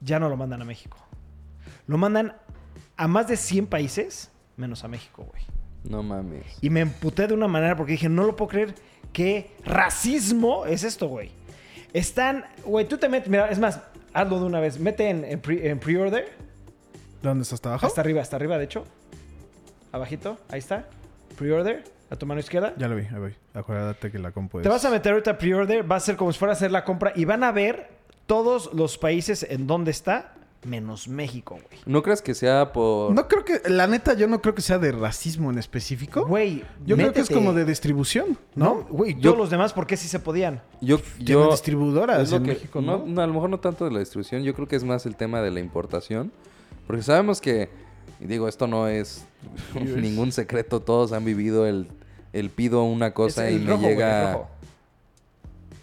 Ya 0.00 0.18
no 0.18 0.28
lo 0.28 0.36
mandan 0.36 0.62
a 0.62 0.64
México. 0.64 0.98
Lo 1.86 1.98
mandan 1.98 2.34
a 2.96 3.08
más 3.08 3.28
de 3.28 3.36
100 3.36 3.66
países, 3.66 4.30
menos 4.56 4.84
a 4.84 4.88
México, 4.88 5.24
güey. 5.24 5.42
No 5.84 6.02
mames. 6.02 6.44
Y 6.60 6.70
me 6.70 6.80
emputé 6.80 7.26
de 7.26 7.34
una 7.34 7.48
manera 7.48 7.76
porque 7.76 7.92
dije, 7.92 8.08
no 8.08 8.24
lo 8.24 8.36
puedo 8.36 8.50
creer. 8.50 8.74
¿Qué 9.12 9.50
racismo 9.64 10.66
es 10.66 10.84
esto, 10.84 11.08
güey? 11.08 11.30
Están, 11.92 12.44
güey, 12.64 12.86
tú 12.86 12.98
te 12.98 13.08
metes, 13.08 13.28
mira, 13.30 13.48
es 13.50 13.58
más, 13.58 13.80
hazlo 14.12 14.38
de 14.40 14.46
una 14.46 14.60
vez. 14.60 14.78
Mete 14.78 15.08
en, 15.08 15.24
en 15.24 15.40
pre- 15.40 15.68
en 15.70 15.78
pre-order. 15.78 16.28
¿Dónde 17.22 17.42
está 17.42 17.54
hasta 17.54 17.68
abajo? 17.70 17.86
Hasta 17.86 18.00
arriba, 18.00 18.20
hasta 18.20 18.36
arriba, 18.36 18.58
de 18.58 18.64
hecho. 18.64 18.84
Abajito, 19.92 20.38
ahí 20.50 20.58
está. 20.58 20.86
Pre-order, 21.38 21.84
a 22.10 22.16
tu 22.16 22.26
mano 22.26 22.40
izquierda. 22.40 22.74
Ya 22.76 22.88
lo 22.88 22.96
vi, 22.96 23.02
ahí 23.06 23.18
voy. 23.18 23.34
Acuérdate 23.54 24.10
que 24.10 24.18
la 24.18 24.32
compu 24.32 24.58
es... 24.58 24.62
Te 24.64 24.68
vas 24.68 24.84
a 24.84 24.90
meter 24.90 25.12
ahorita 25.12 25.32
a 25.32 25.38
pre-order, 25.38 25.90
va 25.90 25.96
a 25.96 26.00
ser 26.00 26.16
como 26.16 26.32
si 26.32 26.38
fuera 26.38 26.52
a 26.52 26.56
hacer 26.56 26.70
la 26.70 26.84
compra 26.84 27.12
y 27.16 27.24
van 27.24 27.42
a 27.44 27.52
ver 27.52 27.88
todos 28.28 28.70
los 28.74 28.96
países 28.98 29.44
en 29.48 29.66
donde 29.66 29.90
está, 29.90 30.34
menos 30.64 31.08
México, 31.08 31.54
güey. 31.54 31.80
¿No 31.86 32.02
crees 32.02 32.20
que 32.20 32.34
sea 32.34 32.72
por...? 32.72 33.12
No 33.14 33.26
creo 33.26 33.44
que... 33.44 33.62
La 33.70 33.86
neta, 33.86 34.12
yo 34.14 34.26
no 34.28 34.40
creo 34.42 34.54
que 34.54 34.60
sea 34.62 34.78
de 34.78 34.92
racismo 34.92 35.50
en 35.50 35.58
específico. 35.58 36.26
Güey, 36.26 36.62
yo 36.84 36.96
creo 36.96 37.12
que 37.12 37.20
es 37.20 37.30
como 37.30 37.52
de 37.54 37.64
distribución, 37.64 38.36
¿No? 38.54 38.64
¿no? 38.64 38.84
Güey, 38.90 39.14
Yo- 39.14 39.30
todos 39.30 39.38
los 39.38 39.50
demás, 39.50 39.72
¿por 39.72 39.86
qué 39.86 39.96
sí 39.96 40.06
se 40.08 40.18
podían? 40.20 40.60
Yo, 40.80 40.98
Tienen 40.98 41.26
yo 41.26 41.50
distribuidoras 41.50 42.30
en 42.32 42.42
que- 42.42 42.48
México, 42.50 42.80
no, 42.80 42.98
¿no? 42.98 43.06
no, 43.06 43.22
a 43.22 43.26
lo 43.26 43.32
mejor 43.34 43.50
no 43.50 43.60
tanto 43.60 43.84
de 43.86 43.90
la 43.92 44.00
distribución, 44.00 44.42
yo 44.42 44.52
creo 44.54 44.68
que 44.68 44.76
es 44.76 44.84
más 44.84 45.06
el 45.06 45.16
tema 45.16 45.40
de 45.40 45.50
la 45.50 45.60
importación. 45.60 46.30
Porque 46.86 47.02
sabemos 47.02 47.40
que, 47.40 47.70
y 48.20 48.26
digo, 48.26 48.46
esto 48.48 48.66
no 48.66 48.88
es 48.88 49.24
ningún 49.96 50.32
secreto, 50.32 50.80
todos 50.80 51.12
han 51.12 51.24
vivido 51.24 51.66
el, 51.66 51.86
el 52.32 52.50
pido 52.50 52.82
una 52.82 53.14
cosa 53.14 53.46
Es 53.48 53.52
y 53.52 53.56
el 53.56 53.62
me 53.62 53.70
rojo, 53.70 53.80
güey, 53.82 53.92
el 53.92 53.96
llega 53.98 54.32
rojo. 54.34 54.48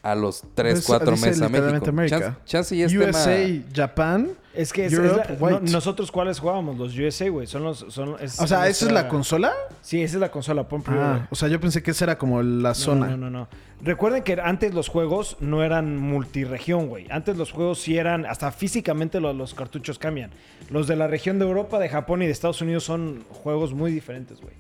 A 0.05 0.13
los 0.15 0.43
3, 0.53 0.73
Pues, 0.75 0.85
4 0.85 1.11
dice 1.13 1.25
meses 1.27 1.41
a 1.41 1.49
México. 1.49 2.05
Chance, 2.07 2.33
chance 2.45 2.75
y 2.75 2.83
es 2.83 2.93
USA, 2.93 3.35
tema... 3.35 3.63
Japan. 3.73 4.29
Es 4.53 4.71
que 4.71 4.85
es, 4.85 4.93
es 4.93 4.99
Europe, 4.99 5.33
la- 5.33 5.35
white. 5.39 5.59
no- 5.65 5.71
nosotros 5.71 6.11
cuáles 6.11 6.39
jugábamos, 6.39 6.77
los 6.77 6.97
USA, 6.97 7.27
güey. 7.29 7.47
Son 7.47 7.63
los. 7.63 7.85
Son, 7.89 8.15
es 8.21 8.39
O 8.39 8.47
sea, 8.47 8.67
¿esa 8.69 8.85
es 8.85 8.91
la 8.91 9.07
consola? 9.09 9.51
Sí, 9.81 10.01
esa 10.01 10.15
es 10.17 10.21
la 10.21 10.29
consola, 10.31 10.67
pon. 10.67 10.83
Ah, 10.87 11.27
o 11.29 11.35
sea, 11.35 11.49
yo 11.49 11.59
pensé 11.59 11.81
que 11.83 11.91
esa 11.91 12.05
era 12.05 12.17
como 12.17 12.41
la 12.43 12.69
No, 12.69 12.75
zona. 12.75 13.07
No, 13.07 13.17
no, 13.17 13.29
no, 13.29 13.39
no. 13.39 13.47
Recuerden 13.81 14.23
que 14.23 14.39
antes 14.41 14.73
los 14.73 14.87
juegos 14.87 15.35
no 15.41 15.63
eran 15.63 15.97
multiregión, 15.97 16.87
güey. 16.87 17.07
Antes 17.09 17.35
los 17.35 17.51
juegos 17.51 17.79
sí 17.81 17.97
eran, 17.97 18.25
hasta 18.25 18.51
físicamente 18.51 19.19
los, 19.19 19.35
los 19.35 19.53
cartuchos 19.55 19.99
cambian. 19.99 20.29
Los 20.69 20.87
de 20.87 20.95
la 20.95 21.07
región 21.07 21.39
de 21.39 21.45
Europa, 21.45 21.77
de 21.79 21.89
Japón 21.89 22.21
y 22.21 22.25
de 22.27 22.31
Estados 22.31 22.61
Unidos 22.61 22.83
son 22.83 23.25
juegos 23.29 23.73
muy 23.73 23.91
diferentes, 23.91 24.39
güey. 24.39 24.53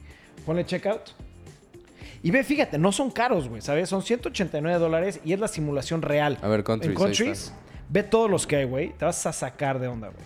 Ponle 0.45 0.65
checkout. 0.65 1.01
Y 2.25 2.31
ve, 2.31 2.43
fíjate, 2.43 2.79
no 2.79 2.91
son 2.91 3.11
caros, 3.11 3.47
güey, 3.47 3.61
¿sabes? 3.61 3.87
Son 3.87 4.01
189 4.01 4.79
dólares 4.79 5.21
y 5.23 5.33
es 5.33 5.39
la 5.39 5.47
simulación 5.47 6.01
real. 6.01 6.39
A 6.41 6.47
ver, 6.47 6.63
countries, 6.63 6.89
En 6.89 6.97
countries, 6.97 7.53
ve 7.87 8.01
todos 8.01 8.31
los 8.31 8.47
que 8.47 8.55
hay, 8.55 8.65
güey. 8.65 8.93
Te 8.93 9.05
vas 9.05 9.23
a 9.27 9.31
sacar 9.31 9.77
de 9.77 9.87
onda, 9.87 10.07
güey. 10.07 10.25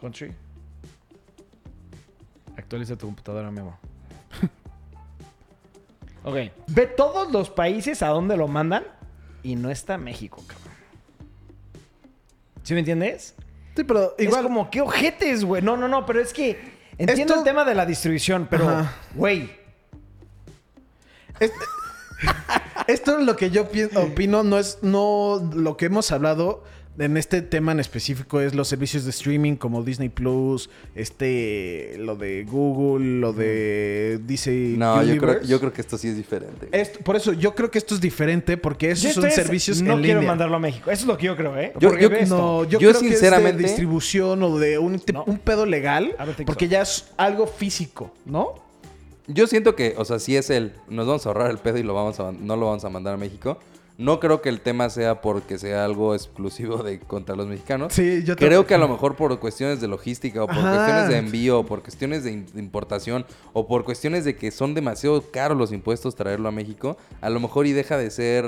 Country. 0.00 0.34
Actualiza 2.56 2.96
tu 2.96 3.06
computadora, 3.06 3.52
Memo. 3.52 3.78
ok. 6.24 6.36
Ve 6.66 6.88
todos 6.88 7.30
los 7.30 7.48
países 7.48 8.02
a 8.02 8.08
donde 8.08 8.36
lo 8.36 8.48
mandan 8.48 8.82
y 9.44 9.54
no 9.54 9.70
está 9.70 9.96
México, 9.96 10.42
cabrón. 10.44 10.74
¿Sí 12.64 12.74
me 12.74 12.80
entiendes? 12.80 13.36
Sí, 13.76 13.84
pero 13.84 14.16
Igual 14.18 14.26
igual 14.26 14.42
como, 14.42 14.70
qué 14.70 14.80
ojetes, 14.80 15.44
güey. 15.44 15.62
No, 15.62 15.76
no, 15.76 15.86
no, 15.86 16.04
pero 16.04 16.20
es 16.20 16.32
que 16.32 16.81
entiendo 17.02 17.34
Esto- 17.34 17.38
el 17.40 17.44
tema 17.44 17.64
de 17.64 17.74
la 17.74 17.86
distribución, 17.86 18.46
pero, 18.50 18.68
Ajá. 18.68 18.92
güey, 19.14 19.50
Este- 21.40 21.56
Esto 22.86 23.18
es 23.18 23.24
lo 23.26 23.36
que 23.36 23.50
yo 23.50 23.68
pi- 23.68 23.88
opino, 23.94 24.42
no 24.42 24.58
es 24.58 24.78
no 24.82 25.50
lo 25.54 25.76
que 25.76 25.86
hemos 25.86 26.10
hablado 26.12 26.64
en 26.98 27.16
este 27.16 27.40
tema 27.42 27.72
en 27.72 27.80
específico 27.80 28.40
es 28.40 28.54
los 28.54 28.68
servicios 28.68 29.04
de 29.04 29.10
streaming 29.10 29.56
como 29.56 29.82
Disney 29.82 30.08
Plus, 30.10 30.68
este 30.94 31.96
lo 31.98 32.16
de 32.16 32.44
Google, 32.44 33.20
lo 33.20 33.32
de 33.32 34.18
DC 34.26 34.74
No, 34.76 35.02
yo 35.02 35.16
creo, 35.18 35.42
yo 35.42 35.58
creo 35.58 35.72
que 35.72 35.80
esto 35.80 35.96
sí 35.96 36.08
es 36.08 36.16
diferente. 36.16 36.68
Esto- 36.72 36.98
por 37.00 37.16
eso 37.16 37.32
yo 37.32 37.54
creo 37.54 37.70
que 37.70 37.78
esto 37.78 37.94
es 37.94 38.00
diferente 38.00 38.56
porque 38.56 38.90
esos 38.90 39.14
yo 39.14 39.22
son 39.22 39.30
servicios 39.30 39.80
no 39.80 39.94
en 39.94 40.02
quiero 40.02 40.20
línea. 40.20 40.32
mandarlo 40.32 40.56
a 40.56 40.60
México. 40.60 40.90
Eso 40.90 41.02
es 41.02 41.06
lo 41.06 41.16
que 41.16 41.26
yo 41.26 41.36
creo, 41.36 41.58
¿eh? 41.58 41.72
Yo- 41.80 41.96
yo-. 41.98 42.10
No, 42.26 42.64
yo, 42.64 42.78
Yo 42.78 42.90
creo 42.90 43.00
que 43.00 43.08
sinceramente- 43.08 43.50
es 43.50 43.56
de 43.62 43.68
distribución 43.68 44.42
o 44.42 44.58
de 44.58 44.78
un, 44.78 45.00
No. 45.12 45.24
pedo 45.44 45.64
legal 45.66 46.14
porque 46.46 46.66
so. 46.66 46.70
ya 46.72 46.82
es 46.82 47.06
algo 47.16 47.46
físico, 47.46 48.12
¿no? 48.26 48.54
Yo 49.28 49.46
siento 49.46 49.74
que, 49.76 49.94
o 49.96 50.04
sea, 50.04 50.18
si 50.18 50.36
es 50.36 50.50
él, 50.50 50.72
nos 50.88 51.06
vamos 51.06 51.24
a 51.24 51.28
ahorrar 51.30 51.50
el 51.50 51.58
pedo 51.58 51.78
y 51.78 51.82
lo 51.84 51.94
vamos 51.94 52.18
a, 52.20 52.32
no 52.32 52.56
lo 52.56 52.66
vamos 52.66 52.84
a 52.84 52.90
mandar 52.90 53.14
a 53.14 53.16
México. 53.16 53.58
No 54.02 54.18
creo 54.18 54.42
que 54.42 54.48
el 54.48 54.60
tema 54.60 54.90
sea 54.90 55.20
porque 55.20 55.58
sea 55.58 55.84
algo 55.84 56.14
exclusivo 56.14 56.82
de 56.82 56.98
contra 56.98 57.36
los 57.36 57.46
mexicanos. 57.46 57.92
Sí, 57.92 58.22
yo 58.24 58.34
Creo 58.36 58.48
tampoco. 58.50 58.66
que 58.66 58.74
a 58.74 58.78
lo 58.78 58.88
mejor 58.88 59.14
por 59.16 59.38
cuestiones 59.38 59.80
de 59.80 59.86
logística 59.88 60.42
o 60.42 60.46
por 60.46 60.58
Ajá. 60.58 60.74
cuestiones 60.74 61.08
de 61.08 61.16
envío 61.18 61.60
o 61.60 61.64
por 61.66 61.82
cuestiones 61.82 62.24
de 62.24 62.32
importación 62.56 63.24
o 63.52 63.66
por 63.68 63.84
cuestiones 63.84 64.24
de 64.24 64.34
que 64.34 64.50
son 64.50 64.74
demasiado 64.74 65.22
caros 65.30 65.56
los 65.56 65.72
impuestos 65.72 66.14
traerlo 66.16 66.48
a 66.48 66.52
México, 66.52 66.96
a 67.20 67.30
lo 67.30 67.38
mejor 67.38 67.66
y 67.66 67.72
deja 67.72 67.96
de 67.96 68.10
ser, 68.10 68.44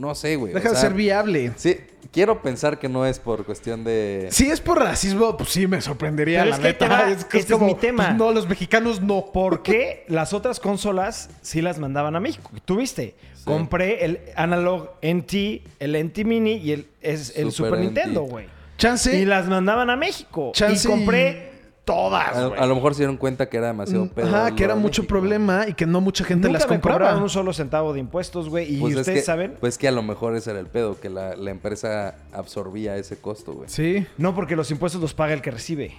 no 0.00 0.14
sé, 0.14 0.36
güey. 0.36 0.52
o 0.52 0.56
Deja 0.56 0.70
de 0.70 0.76
ser 0.76 0.94
viable. 0.94 1.52
Sí, 1.56 1.76
quiero 2.12 2.42
pensar 2.42 2.78
que 2.78 2.88
no 2.88 3.06
es 3.06 3.18
por 3.18 3.44
cuestión 3.44 3.84
de... 3.84 4.28
Si 4.30 4.50
es 4.50 4.60
por 4.60 4.78
racismo, 4.78 5.36
pues 5.36 5.50
sí 5.50 5.66
me 5.66 5.80
sorprendería, 5.80 6.40
Pero 6.44 6.50
la 6.50 6.56
es 6.56 6.62
que 6.62 6.68
neta. 6.68 6.88
va, 6.88 7.10
Es 7.10 7.24
que 7.24 7.38
este 7.38 7.52
es 7.52 7.58
como, 7.58 7.66
mi 7.66 7.74
tema. 7.74 8.06
pues, 8.06 8.16
no, 8.18 8.32
los 8.32 8.48
mexicanos 8.48 9.00
no. 9.00 9.26
¿Por 9.32 9.62
qué 9.62 10.04
las 10.08 10.32
otras 10.32 10.60
consolas 10.60 11.30
sí 11.42 11.62
las 11.62 11.78
mandaban 11.78 12.14
a 12.16 12.20
México? 12.20 12.50
Tuviste. 12.64 13.14
Compré 13.44 14.04
el 14.06 14.20
Analog 14.36 14.92
NT, 15.02 15.34
el 15.78 15.96
NT 16.02 16.24
Mini 16.24 16.52
y 16.54 16.72
el, 16.72 16.86
es, 17.02 17.36
el 17.36 17.52
Super 17.52 17.70
Super, 17.70 17.78
NT. 17.80 17.84
Nintendo, 17.84 18.22
güey. 18.22 18.46
Chance. 18.78 19.16
Y 19.16 19.24
las 19.24 19.46
mandaban 19.48 19.90
a 19.90 19.96
México. 19.96 20.50
Chance 20.54 20.88
y 20.88 20.90
compré 20.90 21.52
todas, 21.84 22.34
A, 22.36 22.66
lo 22.66 22.74
mejor 22.74 22.94
se 22.94 23.00
dieron 23.00 23.16
cuenta 23.16 23.48
que 23.48 23.56
era 23.58 23.66
demasiado 23.68 24.08
pedo. 24.08 24.26
Mm, 24.26 24.28
Ajá, 24.28 24.38
darlo 24.44 24.56
que 24.56 24.64
era 24.64 24.74
mucho 24.74 25.02
México. 25.02 25.08
problema 25.18 25.68
y 25.68 25.74
que 25.74 25.86
no 25.86 26.00
mucha 26.00 26.24
gente 26.24 26.48
Nunca 26.48 26.60
las 26.60 26.68
me 26.68 26.76
compraba. 26.76 26.98
cobraban 26.98 27.22
un 27.22 27.28
solo 27.30 27.52
centavo 27.52 27.92
de 27.92 28.00
impuestos, 28.00 28.48
güey. 28.48 28.74
Y 28.74 28.80
Pues 28.80 28.94
es 28.94 29.00
ustedes 29.00 29.20
que- 29.20 29.24
saben, 29.26 29.54
Pues 29.60 29.76
que 29.78 29.88
a 29.88 29.92
lo 29.92 30.02
mejor 30.02 30.34
ese 30.34 30.50
era 30.52 30.60
el 30.60 30.66
pedo, 30.66 30.98
que 30.98 31.10
la, 31.10 31.36
la 31.36 31.50
empresa 31.50 32.14
absorbía 32.32 32.96
ese 32.96 33.16
costo, 33.16 33.52
güey. 33.52 33.68
Sí, 33.68 34.06
no 34.18 34.34
porque 34.34 34.56
los 34.56 34.70
impuestos 34.70 35.00
los 35.00 35.12
paga 35.14 35.34
el 35.34 35.42
que 35.42 35.50
recibe. 35.50 35.92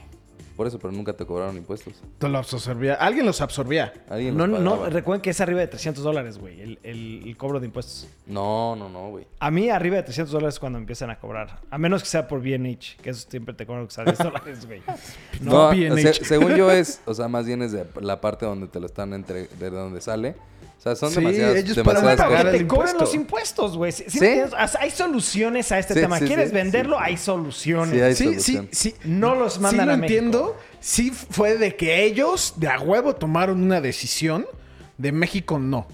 Por 0.55 0.67
eso, 0.67 0.79
pero 0.79 0.91
nunca 0.93 1.11
te 1.13 1.25
cobraron 1.25 1.57
impuestos. 1.57 1.93
te 2.17 2.29
los 2.29 2.53
absorbía. 2.53 2.93
Alguien 2.95 3.25
los 3.25 3.41
absorbía. 3.41 3.93
Alguien 4.09 4.37
No, 4.37 4.47
los 4.47 4.61
no, 4.61 4.71
pagaba. 4.71 4.89
recuerden 4.89 5.21
que 5.21 5.31
es 5.31 5.41
arriba 5.41 5.59
de 5.59 5.67
300 5.67 6.03
dólares, 6.03 6.37
güey, 6.37 6.61
el, 6.61 6.79
el- 6.83 7.23
el 7.25 7.37
cobro 7.37 7.59
de 7.59 7.65
impuestos. 7.65 8.07
No, 8.25 8.75
no, 8.75 8.87
no, 8.89 9.09
güey. 9.09 9.27
A 9.39 9.51
mí, 9.51 9.69
arriba 9.69 9.97
de 9.97 10.03
300 10.03 10.31
dólares 10.31 10.55
es 10.55 10.59
cuando 10.59 10.79
empiezan 10.79 11.09
a 11.09 11.19
cobrar. 11.19 11.59
A 11.69 11.77
menos 11.77 12.01
que 12.03 12.07
sea 12.09 12.27
por 12.27 12.41
B&H, 12.41 12.97
que 13.01 13.09
eso 13.09 13.27
siempre 13.29 13.53
te 13.53 13.65
cobran 13.65 13.85
que 13.87 13.93
sea 13.93 14.05
10 14.05 14.17
dólares, 14.17 14.65
güey. 14.65 14.81
No, 15.41 15.73
No, 15.73 15.97
se- 15.97 16.13
según 16.25 16.55
yo 16.55 16.71
es, 16.71 17.01
o 17.05 17.13
sea, 17.13 17.27
más 17.27 17.45
bien 17.45 17.61
es 17.61 17.71
de 17.73 17.85
la 18.01 18.21
parte 18.21 18.45
donde 18.45 18.67
te 18.67 18.79
lo 18.79 18.85
están 18.85 19.13
entre, 19.13 19.47
de 19.47 19.69
donde 19.69 19.99
sale. 20.01 20.35
Sea, 20.85 20.95
son 20.95 21.09
Sí, 21.09 21.15
demasiadas, 21.15 21.55
ellos 21.55 21.75
demasiadas 21.77 22.15
Para 22.17 22.41
el 22.41 22.51
te 22.51 22.57
impuesto. 22.61 22.99
los 22.99 23.15
impuestos, 23.15 23.75
güey. 23.75 23.91
¿Sí, 23.91 24.03
sí 24.07 24.19
¿Sí? 24.19 24.27
hay 24.79 24.91
soluciones 24.91 25.71
a 25.71 25.79
este 25.79 25.95
Sí, 25.95 26.01
tema. 26.01 26.19
sí, 26.19 26.25
¿Quieres 26.27 26.49
sí, 26.49 26.55
venderlo? 26.55 26.97
sí. 26.97 27.03
Hay 27.05 27.17
soluciones. 27.17 27.89
Sí, 27.95 28.01
hay 28.01 28.15
Sí, 28.15 28.39
sí, 28.39 28.69
sí. 28.71 28.95
No 29.03 29.33
los 29.33 29.53
Sí 29.55 29.59
mandan 29.61 29.87
lo 29.87 29.93
a 29.93 29.97
México. 29.97 30.15
entiendo. 30.19 30.57
Sí 30.79 31.09
fue 31.09 31.57
de 31.57 31.75
que 31.75 32.03
ellos 32.03 32.53
de 32.57 32.67
a 32.67 32.79
huevo 32.79 33.15
tomaron 33.15 33.63
una 33.63 33.81
decisión. 33.81 34.45
De 34.99 35.11
México 35.11 35.57
no. 35.57 35.87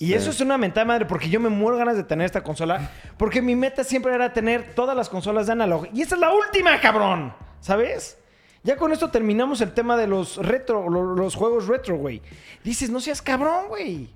Y 0.00 0.06
Sí. 0.08 0.14
eso 0.14 0.30
es 0.30 0.40
una 0.40 0.58
mentada 0.58 0.84
madre 0.84 1.06
porque 1.06 1.30
yo 1.30 1.38
me 1.38 1.48
muero 1.48 1.76
ganas 1.78 1.96
de 1.96 2.02
tener 2.02 2.26
esta 2.26 2.42
consola. 2.42 2.90
Porque 3.18 3.40
mi 3.40 3.54
meta 3.54 3.84
siempre 3.84 4.12
era 4.12 4.32
tener 4.32 4.74
todas 4.74 4.96
las 4.96 5.08
consolas 5.08 5.46
de 5.46 5.52
analog. 5.52 5.86
Y 5.94 6.02
esta 6.02 6.16
es 6.16 6.20
la 6.20 6.32
última, 6.34 6.80
cabrón. 6.80 7.32
¿Sabes? 7.60 8.18
Ya 8.64 8.76
con 8.76 8.92
esto 8.92 9.10
terminamos 9.10 9.60
el 9.60 9.72
tema 9.72 9.96
de 9.96 10.06
los 10.06 10.36
retro, 10.36 10.90
lo- 10.90 11.14
los 11.14 11.34
juegos 11.34 11.66
retro, 11.68 11.96
güey. 11.96 12.20
Dices, 12.64 12.90
no 12.90 13.00
seas 13.00 13.22
cabrón, 13.22 13.68
güey. 13.68 14.08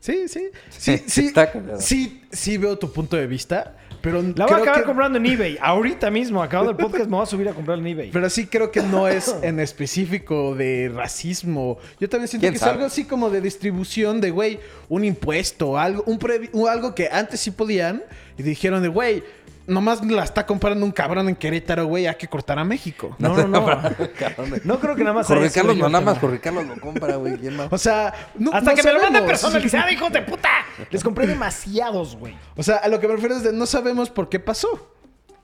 Sí, 0.00 0.26
sí. 0.28 0.48
Sí, 0.70 0.98
Sí, 0.98 1.04
sí. 1.06 1.26
está. 1.26 1.52
Sí, 1.78 2.22
sí 2.32 2.58
veo 2.58 2.76
tu 2.78 2.90
punto 2.92 3.16
de 3.16 3.26
vista. 3.26 3.76
Pero 4.00 4.20
La 4.20 4.46
voy 4.46 4.54
a 4.54 4.62
acabar 4.62 4.80
que- 4.80 4.86
comprando 4.86 5.16
en 5.18 5.26
eBay. 5.26 5.58
Ahorita 5.62 6.10
mismo, 6.10 6.42
acabando 6.42 6.72
el 6.72 6.76
podcast, 6.76 7.04
me 7.04 7.12
voy 7.14 7.22
a 7.22 7.26
subir 7.26 7.48
a 7.48 7.52
comprar 7.54 7.78
en 7.78 7.86
eBay. 7.86 8.10
Pero 8.10 8.28
sí 8.28 8.48
creo 8.48 8.72
que 8.72 8.82
no 8.82 9.06
es 9.06 9.32
en 9.44 9.60
específico 9.60 10.56
de 10.56 10.90
racismo. 10.92 11.78
Yo 12.00 12.08
también 12.08 12.26
siento 12.26 12.42
¿Quién 12.42 12.54
que 12.54 12.56
es 12.56 12.62
algo 12.64 12.84
así 12.84 13.04
como 13.04 13.30
de 13.30 13.40
distribución 13.40 14.20
de, 14.20 14.32
güey, 14.32 14.58
un 14.88 15.04
impuesto, 15.04 15.78
algo, 15.78 16.02
un 16.06 16.18
un- 16.52 16.68
algo 16.68 16.96
que 16.96 17.08
antes 17.12 17.38
sí 17.38 17.52
podían 17.52 18.02
y 18.36 18.42
dijeron 18.42 18.82
de, 18.82 18.88
güey, 18.88 19.22
nomás 19.66 20.04
la 20.04 20.24
está 20.24 20.44
comprando 20.46 20.84
un 20.84 20.92
cabrón 20.92 21.28
en 21.28 21.36
Querétaro, 21.36 21.86
güey, 21.86 22.06
hay 22.06 22.14
que 22.16 22.28
cortar 22.28 22.58
a 22.58 22.64
México. 22.64 23.14
No, 23.18 23.36
no, 23.36 23.46
no. 23.48 23.66
No 24.64 24.78
creo 24.80 24.94
que 24.96 25.02
nada 25.02 25.14
más 25.14 25.26
Jorge 25.26 25.50
Carlos 25.50 25.76
no, 25.76 25.88
nada 25.88 26.04
más. 26.04 26.18
Jorge 26.18 26.40
Carlos 26.40 26.66
lo 26.66 26.80
compra, 26.80 27.16
güey. 27.16 27.38
O 27.70 27.78
sea, 27.78 28.12
no, 28.36 28.52
Hasta 28.52 28.70
no 28.70 28.76
que 28.76 28.82
me 28.82 28.92
lo 28.92 28.98
manden 29.00 29.12
sabemos. 29.22 29.30
personalizado, 29.40 29.90
hijos 29.90 30.12
de 30.12 30.22
puta. 30.22 30.48
Les 30.90 31.02
compré 31.02 31.26
demasiados, 31.26 32.16
güey. 32.16 32.34
O 32.56 32.62
sea, 32.62 32.76
a 32.76 32.88
lo 32.88 32.98
que 33.00 33.08
me 33.08 33.14
refiero 33.14 33.36
es 33.36 33.42
de 33.42 33.52
no 33.52 33.66
sabemos 33.66 34.10
por 34.10 34.28
qué 34.28 34.40
pasó. 34.40 34.90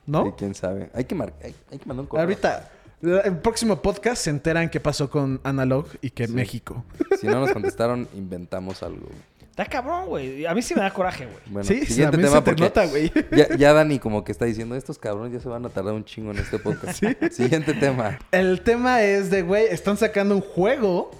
¿no? 0.07 0.25
Sí, 0.25 0.33
quién 0.39 0.55
sabe. 0.55 0.91
Hay 0.95 1.05
que, 1.05 1.15
mar- 1.15 1.35
hay, 1.45 1.55
hay 1.71 1.79
que 1.79 1.85
mandar 1.87 2.03
un 2.03 2.07
correo. 2.07 2.25
Ahorita, 2.25 2.71
el 3.03 3.37
próximo 3.39 3.81
podcast 3.83 4.23
se 4.23 4.31
enteran 4.31 4.71
qué 4.71 4.81
pasó 4.81 5.11
con 5.11 5.41
Analog 5.45 5.87
y 6.01 6.11
que 6.11 6.27
México. 6.29 6.83
Si 7.21 7.27
no 7.27 7.41
nos 7.41 7.53
contestaron, 7.53 8.09
inventamos 8.15 8.83
algo. 8.83 9.07
güey. 9.07 9.19
Está 9.59 9.69
cabrón, 9.69 10.07
güey. 10.07 10.47
A 10.47 10.55
mí 10.55 10.63
sí 10.63 10.73
me 10.77 10.83
da 10.83 10.91
coraje, 10.93 11.25
güey. 11.25 11.37
Bueno, 11.47 11.67
Sí, 11.69 11.85
siguiente 11.85 12.17
tema 12.17 12.29
se 12.29 12.37
te 12.37 12.43
porque 12.43 12.63
nota, 12.63 12.87
güey. 12.87 13.11
Ya, 13.33 13.57
ya 13.57 13.73
Dani 13.73 13.99
como 13.99 14.23
que 14.23 14.31
está 14.31 14.45
diciendo, 14.45 14.77
estos 14.77 15.01
cabrones 15.01 15.33
ya 15.33 15.41
se 15.41 15.49
van 15.49 15.67
a 15.67 15.69
tardar 15.69 15.95
un 15.95 16.05
chingo 16.05 16.31
en 16.31 16.39
este 16.39 16.61
podcast. 16.61 17.03
Siguiente 17.33 17.75
tema. 17.75 18.21
El 18.31 18.61
tema 18.61 19.03
es 19.03 19.31
de, 19.33 19.43
güey, 19.43 19.65
están 19.65 19.97
sacando 19.97 20.37
un 20.37 20.43
juego 20.43 21.11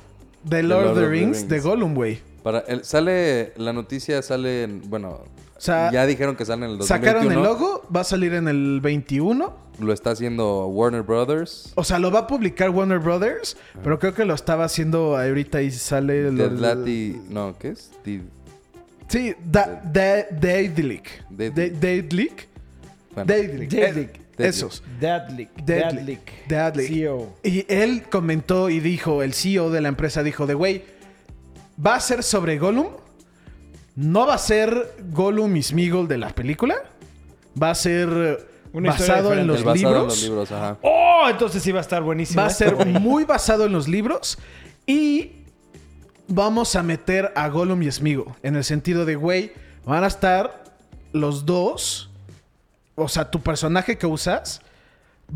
de 0.45 0.63
Lord, 0.63 0.87
of 0.91 0.99
the 0.99 1.09
Rings, 1.09 1.49
de. 1.49 1.59
Gollum, 1.59 1.95
güey. 1.97 2.21
Para 2.45 2.61
el, 2.61 2.85
sale, 2.85 3.55
la 3.57 3.73
noticia 3.73 4.23
sale, 4.23 4.63
en- 4.63 4.89
bueno, 4.89 5.25
sea, 5.57 5.91
ya 5.91 6.07
dijeron 6.07 6.37
que 6.37 6.45
sale 6.45 6.65
en 6.67 6.71
el 6.71 6.79
2021. 6.79 7.19
Sacaron 7.19 7.33
el 7.37 7.43
logo, 7.43 7.83
va 7.95 8.03
a 8.03 8.05
salir 8.05 8.35
en 8.35 8.47
el 8.47 8.81
21. 8.81 9.53
Lo 9.79 9.93
está 9.93 10.11
haciendo 10.11 10.67
Warner 10.67 11.03
Brothers. 11.03 11.73
O 11.77 11.85
sea, 11.85 11.99
lo 11.99 12.11
va 12.11 12.21
a 12.21 12.27
publicar 12.27 12.71
Warner 12.71 12.99
Brothers, 12.99 13.57
pero 13.85 13.99
creo 13.99 14.13
que 14.15 14.25
lo 14.25 14.35
estaba 14.35 14.65
haciendo 14.65 15.17
ahorita 15.17 15.63
y 15.63 15.71
sale... 15.71 16.31
Dead 16.33 16.33
lo- 16.33 16.51
Lati- 16.75 17.21
no, 17.29 17.57
¿qué 17.59 17.69
es? 17.71 17.91
Di- 18.05 18.23
Sí, 19.09 19.35
da, 19.43 19.81
da, 19.85 20.25
Daedalic. 20.31 21.25
Daedalic. 21.31 22.49
Da- 23.17 23.25
Daedalic. 23.25 24.21
Esos. 24.37 24.83
Deadlick. 25.01 25.51
Deadlick. 25.65 26.47
Deadlick. 26.47 26.47
Deadlick. 26.49 26.89
CEO. 26.89 27.35
Y 27.43 27.65
él 27.73 28.05
comentó 28.11 28.69
y 28.71 28.81
dijo, 28.81 29.23
el 29.23 29.33
CEO 29.35 29.71
de 29.71 29.81
la 29.81 29.89
empresa 29.89 30.23
dijo 30.23 30.47
de, 30.47 30.55
güey, 30.55 30.85
va 31.85 31.95
a 31.97 32.01
ser 32.01 32.23
sobre 32.23 32.59
Gollum. 32.59 32.89
No 33.97 34.27
va 34.27 34.35
a 34.35 34.39
ser 34.39 34.95
Gollum 35.11 35.57
y 35.57 35.63
Smeagol 35.63 36.07
de 36.07 36.19
la 36.19 36.29
película. 36.31 36.77
Va 37.61 37.71
a 37.71 37.75
ser 37.75 38.48
Una 38.73 38.91
historia 38.91 39.15
basado 39.17 39.33
en 39.35 39.47
los 39.47 39.65
basado 39.65 39.75
libros. 39.75 40.03
en 40.03 40.07
los 40.09 40.23
libros, 40.23 40.53
ajá. 40.53 40.79
¡Oh! 40.83 41.27
Entonces 41.29 41.63
sí 41.63 41.73
va 41.73 41.79
a 41.79 41.83
estar 41.83 42.03
buenísimo. 42.03 42.41
Va 42.41 42.47
a 42.47 42.51
ser 42.51 42.75
muy 42.87 43.25
basado 43.25 43.67
en 43.67 43.73
los 43.73 43.89
libros. 43.89 44.39
Y 44.87 45.33
vamos 46.29 46.77
a 46.77 46.83
meter 46.83 47.33
a 47.35 47.49
Gollum 47.49 47.83
y 47.83 47.91
Smeagol. 47.91 48.35
En 48.43 48.57
el 48.57 48.65
sentido 48.65 49.05
de, 49.05 49.17
güey, 49.17 49.53
van 49.85 50.05
a 50.05 50.07
estar 50.07 50.65
los 51.13 51.47
dos. 51.47 52.11
O 52.95 53.09
sea, 53.09 53.31
tu 53.31 53.41
personaje 53.41 53.97
que 53.97 54.07
usas 54.07 54.61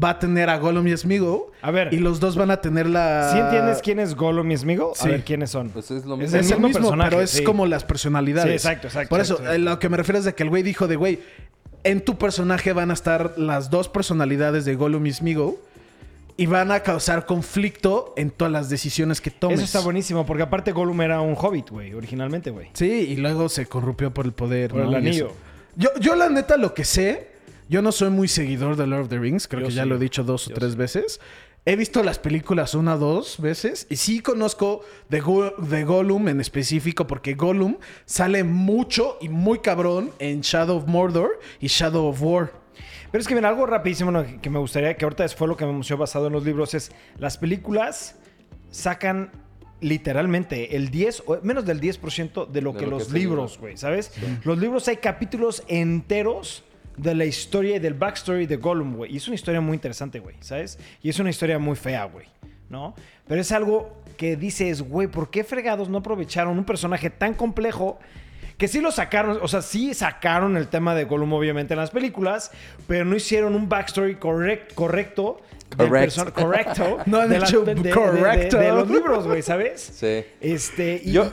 va 0.02 0.10
a 0.10 0.18
tener 0.18 0.48
a 0.48 0.58
Gollum 0.58 0.86
y 0.88 0.96
Smeagol. 0.96 1.52
A 1.60 1.70
ver. 1.70 1.92
Y 1.92 1.98
los 1.98 2.20
dos 2.20 2.36
van 2.36 2.50
a 2.50 2.60
tener 2.60 2.86
la... 2.86 3.30
¿Sí 3.32 3.38
entiendes 3.38 3.80
quién 3.82 3.98
es 3.98 4.14
Gollum 4.14 4.50
y? 4.50 4.56
Sí. 4.56 4.66
A 5.00 5.06
ver 5.06 5.24
quiénes 5.24 5.50
son. 5.50 5.68
Pues 5.70 5.90
es 5.90 6.04
lo 6.04 6.14
Es 6.14 6.20
mismo. 6.20 6.38
Es 6.38 6.50
el 6.50 6.60
mismo 6.60 6.72
personaje, 6.72 7.10
pero 7.10 7.22
es 7.22 7.30
sí. 7.30 7.44
como 7.44 7.66
las 7.66 7.84
personalidades. 7.84 8.62
Sí, 8.62 8.68
exacto, 8.68 8.86
exacto, 8.88 9.10
Por 9.10 9.20
eso, 9.20 9.34
exacto. 9.34 9.54
eh, 9.54 9.58
lo 9.58 9.78
que 9.78 9.88
me 9.88 9.96
refiero 9.96 10.18
es 10.18 10.24
de 10.24 10.34
que 10.34 10.42
el 10.42 10.48
güey 10.48 10.62
dijo 10.62 10.88
de, 10.88 10.96
güey, 10.96 11.20
en 11.84 12.04
tu 12.04 12.16
personaje 12.18 12.72
van 12.72 12.90
a 12.90 12.94
estar 12.94 13.34
las 13.38 13.70
dos 13.70 13.88
personalidades 13.88 14.64
de 14.64 14.74
Gollum 14.74 15.06
y 15.06 15.12
Smeagol. 15.12 15.56
y 16.36 16.46
van 16.46 16.70
a 16.72 16.80
causar 16.80 17.26
conflicto 17.26 18.14
en 18.16 18.30
todas 18.30 18.50
las 18.52 18.68
decisiones 18.70 19.20
que 19.20 19.30
tomes. 19.30 19.58
Eso 19.58 19.66
está 19.66 19.80
buenísimo, 19.80 20.24
porque 20.24 20.42
aparte 20.42 20.72
Gollum 20.72 21.00
era 21.02 21.20
un 21.20 21.34
hobbit, 21.38 21.68
güey, 21.70 21.92
originalmente, 21.92 22.50
güey. 22.50 22.68
Sí, 22.72 23.06
y 23.10 23.16
luego 23.16 23.48
se 23.50 23.66
corrompió 23.66 24.12
por 24.14 24.24
el 24.24 24.32
poder. 24.32 24.70
Por 24.70 24.80
el 24.80 24.94
anillo. 24.94 25.32
Yo, 25.76 25.90
yo 26.00 26.16
la 26.16 26.30
neta 26.30 26.56
lo 26.56 26.72
que 26.74 26.84
sé, 26.84 27.28
yo 27.68 27.82
no 27.82 27.92
soy 27.92 28.10
muy 28.10 28.28
seguidor 28.28 28.76
de 28.76 28.86
Lord 28.86 29.02
of 29.02 29.08
the 29.10 29.18
Rings, 29.18 29.46
creo 29.46 29.60
Yo 29.62 29.68
que 29.68 29.74
ya 29.74 29.84
lo 29.84 29.96
he 29.96 29.98
dicho 29.98 30.24
dos 30.24 30.48
o 30.48 30.54
tres 30.54 30.72
sí. 30.72 30.78
veces. 30.78 31.20
He 31.64 31.76
visto 31.76 32.02
las 32.02 32.18
películas 32.18 32.74
una 32.74 32.96
o 32.96 32.98
dos 32.98 33.40
veces 33.40 33.86
y 33.88 33.94
sí 33.96 34.18
conozco 34.20 34.80
de, 35.08 35.20
Go- 35.20 35.52
de 35.58 35.84
Gollum 35.84 36.28
en 36.28 36.40
específico 36.40 37.06
porque 37.06 37.34
Gollum 37.34 37.76
sale 38.04 38.42
mucho 38.42 39.16
y 39.20 39.28
muy 39.28 39.60
cabrón 39.60 40.10
en 40.18 40.40
Shadow 40.40 40.78
of 40.78 40.86
Mordor 40.88 41.38
y 41.60 41.68
Shadow 41.68 42.06
of 42.08 42.20
War. 42.20 42.52
Pero 43.12 43.22
es 43.22 43.28
que, 43.28 43.34
mira, 43.36 43.48
algo 43.48 43.64
rapidísimo 43.66 44.10
¿no? 44.10 44.24
que 44.40 44.50
me 44.50 44.58
gustaría, 44.58 44.96
que 44.96 45.04
ahorita 45.04 45.28
fue 45.28 45.46
lo 45.46 45.56
que 45.56 45.64
me 45.64 45.70
emocionó 45.70 46.00
basado 46.00 46.26
en 46.26 46.32
los 46.32 46.44
libros, 46.44 46.74
es 46.74 46.90
las 47.18 47.38
películas 47.38 48.16
sacan 48.72 49.30
literalmente 49.80 50.74
el 50.76 50.90
10, 50.90 51.24
o 51.26 51.38
menos 51.42 51.64
del 51.64 51.80
10% 51.80 52.48
de 52.48 52.60
lo 52.62 52.72
De 52.72 52.78
que 52.80 52.86
lo 52.86 52.96
que 52.98 53.04
los 53.04 53.12
libros, 53.12 53.58
güey, 53.58 53.76
¿sabes? 53.76 54.12
Los 54.44 54.58
libros 54.58 54.88
hay 54.88 54.96
capítulos 54.96 55.62
enteros 55.68 56.64
de 56.96 57.14
la 57.14 57.24
historia 57.24 57.76
y 57.76 57.78
del 57.78 57.94
backstory 57.94 58.46
de 58.46 58.56
Gollum, 58.56 58.96
güey. 58.96 59.12
Y 59.12 59.16
es 59.16 59.26
una 59.26 59.34
historia 59.34 59.60
muy 59.60 59.74
interesante, 59.74 60.20
güey, 60.20 60.36
¿sabes? 60.40 60.78
Y 61.02 61.08
es 61.10 61.18
una 61.18 61.30
historia 61.30 61.58
muy 61.58 61.76
fea, 61.76 62.04
güey, 62.04 62.26
¿no? 62.68 62.94
Pero 63.26 63.40
es 63.40 63.50
algo 63.52 64.02
que 64.16 64.36
dices, 64.36 64.82
güey, 64.82 65.08
¿por 65.08 65.30
qué 65.30 65.44
fregados 65.44 65.88
no 65.88 65.98
aprovecharon 65.98 66.58
un 66.58 66.64
personaje 66.64 67.10
tan 67.10 67.34
complejo? 67.34 67.98
Que 68.58 68.68
sí 68.68 68.80
lo 68.80 68.92
sacaron, 68.92 69.38
o 69.42 69.48
sea, 69.48 69.62
sí 69.62 69.94
sacaron 69.94 70.56
el 70.56 70.68
tema 70.68 70.94
de 70.94 71.04
Gollum 71.04 71.32
obviamente 71.32 71.74
en 71.74 71.80
las 71.80 71.90
películas, 71.90 72.50
pero 72.86 73.04
no 73.04 73.16
hicieron 73.16 73.54
un 73.56 73.68
backstory 73.68 74.16
correct- 74.16 74.74
correcto. 74.74 75.40
del 75.76 75.88
Correct. 75.88 76.12
perso- 76.18 76.32
correcto. 76.32 76.98
No 77.06 77.20
han 77.22 77.30
de 77.30 77.38
las- 77.40 77.48
hecho 77.48 77.64
de- 77.64 77.90
correcto. 77.90 78.58
de 78.58 78.68
los 78.68 78.88
libros, 78.90 79.26
güey, 79.26 79.40
¿sabes? 79.42 79.80
Sí. 79.94 80.22
Este, 80.40 81.00
y 81.02 81.12
Yo, 81.12 81.32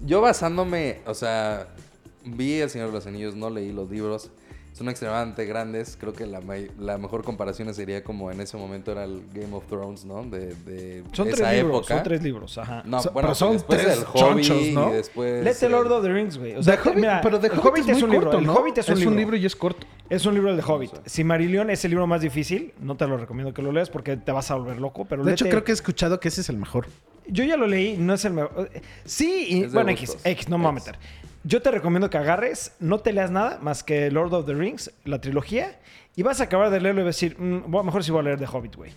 yo 0.00 0.20
basándome, 0.20 0.98
o 1.06 1.14
sea, 1.14 1.68
vi 2.24 2.60
El 2.60 2.68
Señor 2.68 2.88
de 2.88 2.92
los 2.92 3.06
Anillos, 3.06 3.34
no 3.34 3.48
leí 3.48 3.72
los 3.72 3.90
libros. 3.90 4.30
Son 4.72 4.88
extremadamente 4.88 5.44
grandes. 5.44 5.96
Creo 6.00 6.12
que 6.12 6.26
la, 6.26 6.40
la 6.78 6.96
mejor 6.96 7.22
comparación 7.22 7.72
sería 7.74 8.02
como 8.02 8.30
en 8.30 8.40
ese 8.40 8.56
momento 8.56 8.92
era 8.92 9.04
el 9.04 9.22
Game 9.34 9.54
of 9.54 9.66
Thrones, 9.66 10.04
¿no? 10.04 10.22
De, 10.24 10.54
de 10.54 11.02
son 11.12 11.28
esa 11.28 11.36
tres 11.36 11.52
libros, 11.56 11.76
época. 11.80 11.94
son 11.94 12.02
tres 12.04 12.22
libros, 12.22 12.58
ajá. 12.58 12.82
No, 12.86 13.02
So- 13.02 13.10
bueno, 13.10 13.28
pero 13.28 13.34
son 13.34 13.52
después 13.54 13.80
tres 13.82 13.98
el 13.98 14.04
Hobbit 14.04 14.44
chonchos, 14.46 14.66
¿no? 14.72 14.88
y 14.90 14.92
después... 14.92 15.44
Lete 15.44 15.66
el- 15.66 15.72
Lord 15.72 15.92
of 15.92 16.02
the 16.02 16.12
Rings, 16.12 16.38
güey. 16.38 16.54
O 16.56 16.62
sea, 16.62 16.80
The 16.80 16.88
Hobbit- 16.90 16.94
mira, 16.96 17.20
pero 17.22 17.38
The 17.40 17.48
el 17.48 17.58
Hobbit, 17.58 17.88
es, 17.88 17.96
un 18.02 18.08
muy 18.08 18.10
libro. 18.12 18.20
corto, 18.30 18.38
El 18.38 18.46
¿no? 18.46 18.54
Hobbit 18.54 18.78
es 18.78 18.88
un 18.88 19.16
libro. 19.16 19.36
y 19.36 19.44
es 19.46 19.56
corto. 19.56 19.86
Es 20.08 20.24
un 20.24 20.34
libro 20.34 20.54
del 20.56 20.64
Hobbit. 20.64 20.92
Silmarillion 21.06 21.68
es 21.70 21.84
el 21.84 21.90
libro 21.90 22.06
más 22.06 22.20
difícil. 22.22 22.72
No 22.80 22.96
te 22.96 23.06
lo 23.06 23.16
recomiendo 23.16 23.52
que 23.52 23.62
lo 23.62 23.72
leas 23.72 23.90
porque 23.90 24.16
te 24.16 24.32
vas 24.32 24.50
a 24.50 24.54
volver 24.54 24.78
loco. 24.80 25.04
Pero 25.04 25.24
De 25.24 25.32
hecho, 25.32 25.46
creo 25.48 25.62
que 25.62 25.72
he 25.72 25.74
escuchado 25.74 26.18
que 26.20 26.28
ese 26.28 26.40
es 26.40 26.48
el 26.48 26.56
mejor. 26.56 26.86
Yo 27.28 27.44
ya 27.44 27.56
lo 27.56 27.66
leí, 27.68 27.96
no 27.96 28.14
es 28.14 28.24
el 28.24 28.32
mejor. 28.32 28.70
Sí, 29.04 29.46
y 29.50 29.62
Es 29.62 29.70
de 29.72 29.74
bueno, 29.76 29.90
X. 29.92 30.16
X, 30.24 30.48
no 30.48 30.58
me 30.58 30.64
voy 30.64 30.72
a 30.74 30.78
X. 30.78 30.86
meter. 30.86 31.00
Yo 31.42 31.62
te 31.62 31.70
recomiendo 31.70 32.10
que 32.10 32.18
agarres, 32.18 32.72
no 32.80 32.98
te 32.98 33.12
leas 33.12 33.30
nada 33.30 33.58
más 33.62 33.82
que 33.82 34.10
Lord 34.10 34.34
of 34.34 34.46
the 34.46 34.54
Rings, 34.54 34.90
la 35.04 35.20
trilogía, 35.20 35.78
y 36.16 36.22
vas 36.22 36.40
a 36.40 36.44
acabar 36.44 36.70
de 36.70 36.80
leerlo 36.80 37.00
y 37.00 37.04
vas 37.04 37.16
a 37.16 37.26
decir, 37.26 37.36
"Mm, 37.38 37.70
bueno, 37.70 37.84
mejor 37.84 38.04
si 38.04 38.10
voy 38.10 38.20
a 38.20 38.24
leer 38.24 38.38
The 38.38 38.46
Hobbit, 38.46 38.76
güey. 38.76 38.92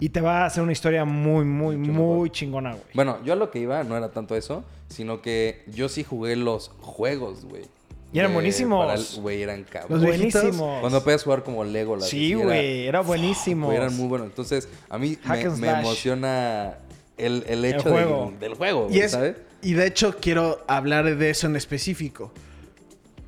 Y 0.00 0.10
te 0.10 0.20
va 0.20 0.42
a 0.42 0.46
hacer 0.46 0.62
una 0.62 0.70
historia 0.70 1.04
muy, 1.04 1.44
muy, 1.44 1.76
muy 1.76 1.88
mejor. 1.88 2.30
chingona, 2.30 2.70
güey. 2.70 2.84
Bueno, 2.94 3.18
yo 3.24 3.32
a 3.32 3.36
lo 3.36 3.50
que 3.50 3.58
iba 3.58 3.82
no 3.82 3.96
era 3.96 4.10
tanto 4.10 4.36
eso, 4.36 4.64
sino 4.88 5.20
que 5.22 5.64
yo 5.66 5.88
sí 5.88 6.04
jugué 6.04 6.36
los 6.36 6.68
juegos, 6.80 7.44
güey. 7.44 7.64
Y 8.12 8.20
eran 8.20 8.32
buenísimos. 8.32 9.18
Güey, 9.20 9.42
eran 9.42 9.62
Los 9.62 9.70
cabros. 9.70 10.00
viejitos. 10.00 10.40
Buenísimos. 10.42 10.80
Cuando 10.80 11.02
podías 11.02 11.24
jugar 11.24 11.42
como 11.42 11.64
Lego. 11.64 12.00
Sí, 12.00 12.34
güey, 12.34 12.86
era 12.86 13.00
buenísimo. 13.00 13.66
Güey, 13.66 13.76
eran 13.76 13.96
muy 13.96 14.06
buenos. 14.06 14.28
Entonces, 14.28 14.68
a 14.88 14.98
mí 14.98 15.18
me, 15.58 15.68
emociona 15.68 16.78
el, 17.18 17.44
el 17.48 17.64
hecho 17.64 17.90
juego. 17.90 18.30
Del, 18.32 18.40
del 18.40 18.54
juego, 18.54 18.88
Y, 18.90 19.00
es, 19.00 19.12
¿sabes? 19.12 19.36
y 19.62 19.74
de 19.74 19.86
hecho 19.86 20.16
quiero 20.20 20.64
hablar 20.68 21.16
de 21.16 21.30
eso 21.30 21.46
en 21.46 21.56
específico. 21.56 22.32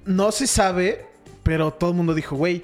No 0.06 0.32
se 0.32 0.46
sabe, 0.46 1.04
pero 1.42 1.72
todo 1.72 1.90
el 1.90 1.96
mundo 1.96 2.14
dijo, 2.14 2.36
güey, 2.36 2.62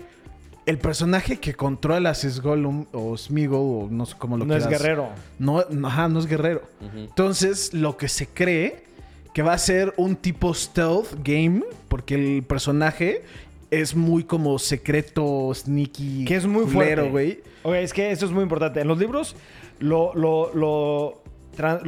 el 0.64 0.78
personaje 0.78 1.38
que 1.38 1.54
controlas 1.54 2.24
es 2.24 2.40
Gollum 2.40 2.86
o 2.92 3.16
Smeagol 3.16 3.84
o 3.84 3.88
no 3.90 4.04
sé 4.06 4.14
cómo 4.18 4.36
lo 4.36 4.44
No 4.44 4.56
es 4.56 4.64
quieras. 4.66 4.82
guerrero. 4.82 5.08
No, 5.38 5.64
no, 5.70 5.88
ajá, 5.88 6.08
no 6.08 6.18
es 6.18 6.26
guerrero. 6.26 6.62
Ujú. 6.80 6.98
Entonces, 6.98 7.72
lo 7.72 7.96
que 7.96 8.08
se 8.08 8.26
cree 8.26 8.84
que 9.32 9.42
va 9.42 9.52
a 9.52 9.58
ser 9.58 9.92
un 9.96 10.16
tipo 10.16 10.52
stealth 10.54 11.08
game, 11.22 11.62
porque 11.88 12.14
el 12.14 12.42
personaje 12.42 13.22
es 13.70 13.94
muy 13.94 14.24
como 14.24 14.58
secreto, 14.58 15.52
sneaky, 15.54 16.24
Que 16.24 16.36
es 16.36 16.46
muy 16.46 16.64
culero, 16.64 17.02
fuerte. 17.02 17.10
güey. 17.10 17.40
Ok, 17.62 17.74
es 17.74 17.92
que 17.92 18.10
eso 18.10 18.24
es 18.26 18.32
muy 18.32 18.42
importante. 18.44 18.80
En 18.80 18.88
los 18.88 18.98
libros 18.98 19.36
lo, 19.78 20.14
lo, 20.14 20.54
lo, 20.54 21.22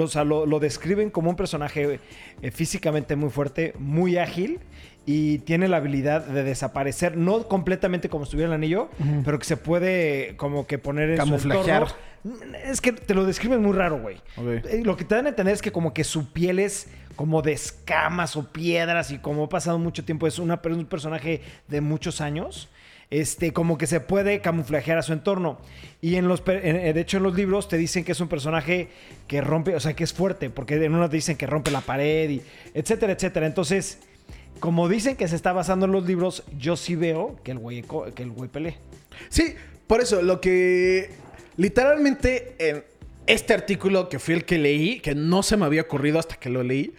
o 0.02 0.08
sea, 0.08 0.24
lo- 0.24 0.46
lo 0.46 0.58
describen 0.60 1.10
como 1.10 1.30
un 1.30 1.36
personaje 1.36 2.00
eh, 2.42 2.50
físicamente 2.50 3.16
muy 3.16 3.30
fuerte, 3.30 3.74
muy 3.78 4.16
ágil 4.18 4.60
y 5.06 5.38
tiene 5.38 5.68
la 5.68 5.78
habilidad 5.78 6.22
de 6.26 6.42
desaparecer, 6.44 7.16
no 7.16 7.48
completamente 7.48 8.08
como 8.08 8.24
estuviera 8.24 8.48
el 8.48 8.54
anillo, 8.54 8.88
pero 9.24 9.38
que 9.38 9.44
se 9.46 9.56
puede 9.56 10.36
como 10.36 10.66
que 10.66 10.78
poner 10.78 11.10
en 11.10 11.16
su 11.16 11.24
Camuflajear. 11.24 11.82
entorno. 11.82 12.54
Es 12.64 12.80
que 12.82 12.92
te 12.92 13.14
lo 13.14 13.24
describen 13.24 13.62
muy 13.62 13.72
raro, 13.74 14.00
güey. 14.00 14.16
Eh, 14.36 14.82
Lo 14.84 14.96
que 14.96 15.04
te 15.04 15.14
dan 15.14 15.26
a 15.26 15.28
entender 15.30 15.54
es 15.54 15.62
que 15.62 15.72
como 15.72 15.94
que 15.94 16.04
su 16.04 16.30
piel 16.32 16.58
es 16.58 16.88
como 17.16 17.40
de 17.42 17.52
escamas 17.52 18.36
o 18.36 18.52
piedras 18.52 19.10
y 19.10 19.18
como 19.18 19.44
ha 19.44 19.48
pasado 19.48 19.78
mucho 19.78 20.04
tiempo, 20.04 20.26
es 20.26 20.38
una, 20.38 20.60
es 20.62 20.76
un 20.76 20.84
personaje 20.86 21.40
de 21.68 21.80
muchos 21.80 22.20
años. 22.20 22.68
Este, 23.10 23.54
como 23.54 23.78
que 23.78 23.86
se 23.86 24.00
puede 24.00 24.40
camuflajear 24.40 24.98
a 24.98 25.02
su 25.02 25.12
entorno. 25.14 25.58
Y 26.02 26.16
en 26.16 26.28
los, 26.28 26.42
eh, 26.46 26.92
de 26.94 27.00
hecho, 27.00 27.16
en 27.16 27.22
los 27.22 27.34
libros 27.34 27.68
te 27.68 27.78
dicen 27.78 28.04
que 28.04 28.12
es 28.12 28.20
un 28.20 28.28
personaje 28.28 28.88
que 29.26 29.40
rompe, 29.40 29.74
o 29.74 29.80
sea, 29.80 29.94
que 29.94 30.04
es 30.04 30.12
fuerte, 30.12 30.50
porque 30.50 30.74
en 30.74 30.94
uno 30.94 31.08
te 31.08 31.16
dicen 31.16 31.36
que 31.36 31.46
rompe 31.46 31.70
la 31.70 31.80
pared 31.80 32.28
y 32.28 32.42
etcétera, 32.74 33.14
etcétera. 33.14 33.46
Entonces, 33.46 33.98
como 34.60 34.88
dicen 34.88 35.16
que 35.16 35.26
se 35.26 35.36
está 35.36 35.52
basando 35.52 35.86
en 35.86 35.92
los 35.92 36.06
libros, 36.06 36.44
yo 36.58 36.76
sí 36.76 36.96
veo 36.96 37.40
que 37.42 37.52
el 37.52 37.58
güey, 37.58 37.82
que 38.14 38.22
el 38.22 38.30
güey 38.30 38.50
pelee. 38.50 38.76
Sí, 39.30 39.54
por 39.86 40.00
eso, 40.00 40.20
lo 40.20 40.40
que 40.40 41.10
literalmente 41.56 42.54
en 42.58 42.84
este 43.26 43.54
artículo 43.54 44.08
que 44.08 44.18
fue 44.18 44.34
el 44.34 44.44
que 44.44 44.58
leí, 44.58 45.00
que 45.00 45.14
no 45.14 45.42
se 45.42 45.56
me 45.56 45.64
había 45.64 45.82
ocurrido 45.82 46.18
hasta 46.18 46.36
que 46.36 46.50
lo 46.50 46.62
leí, 46.62 46.94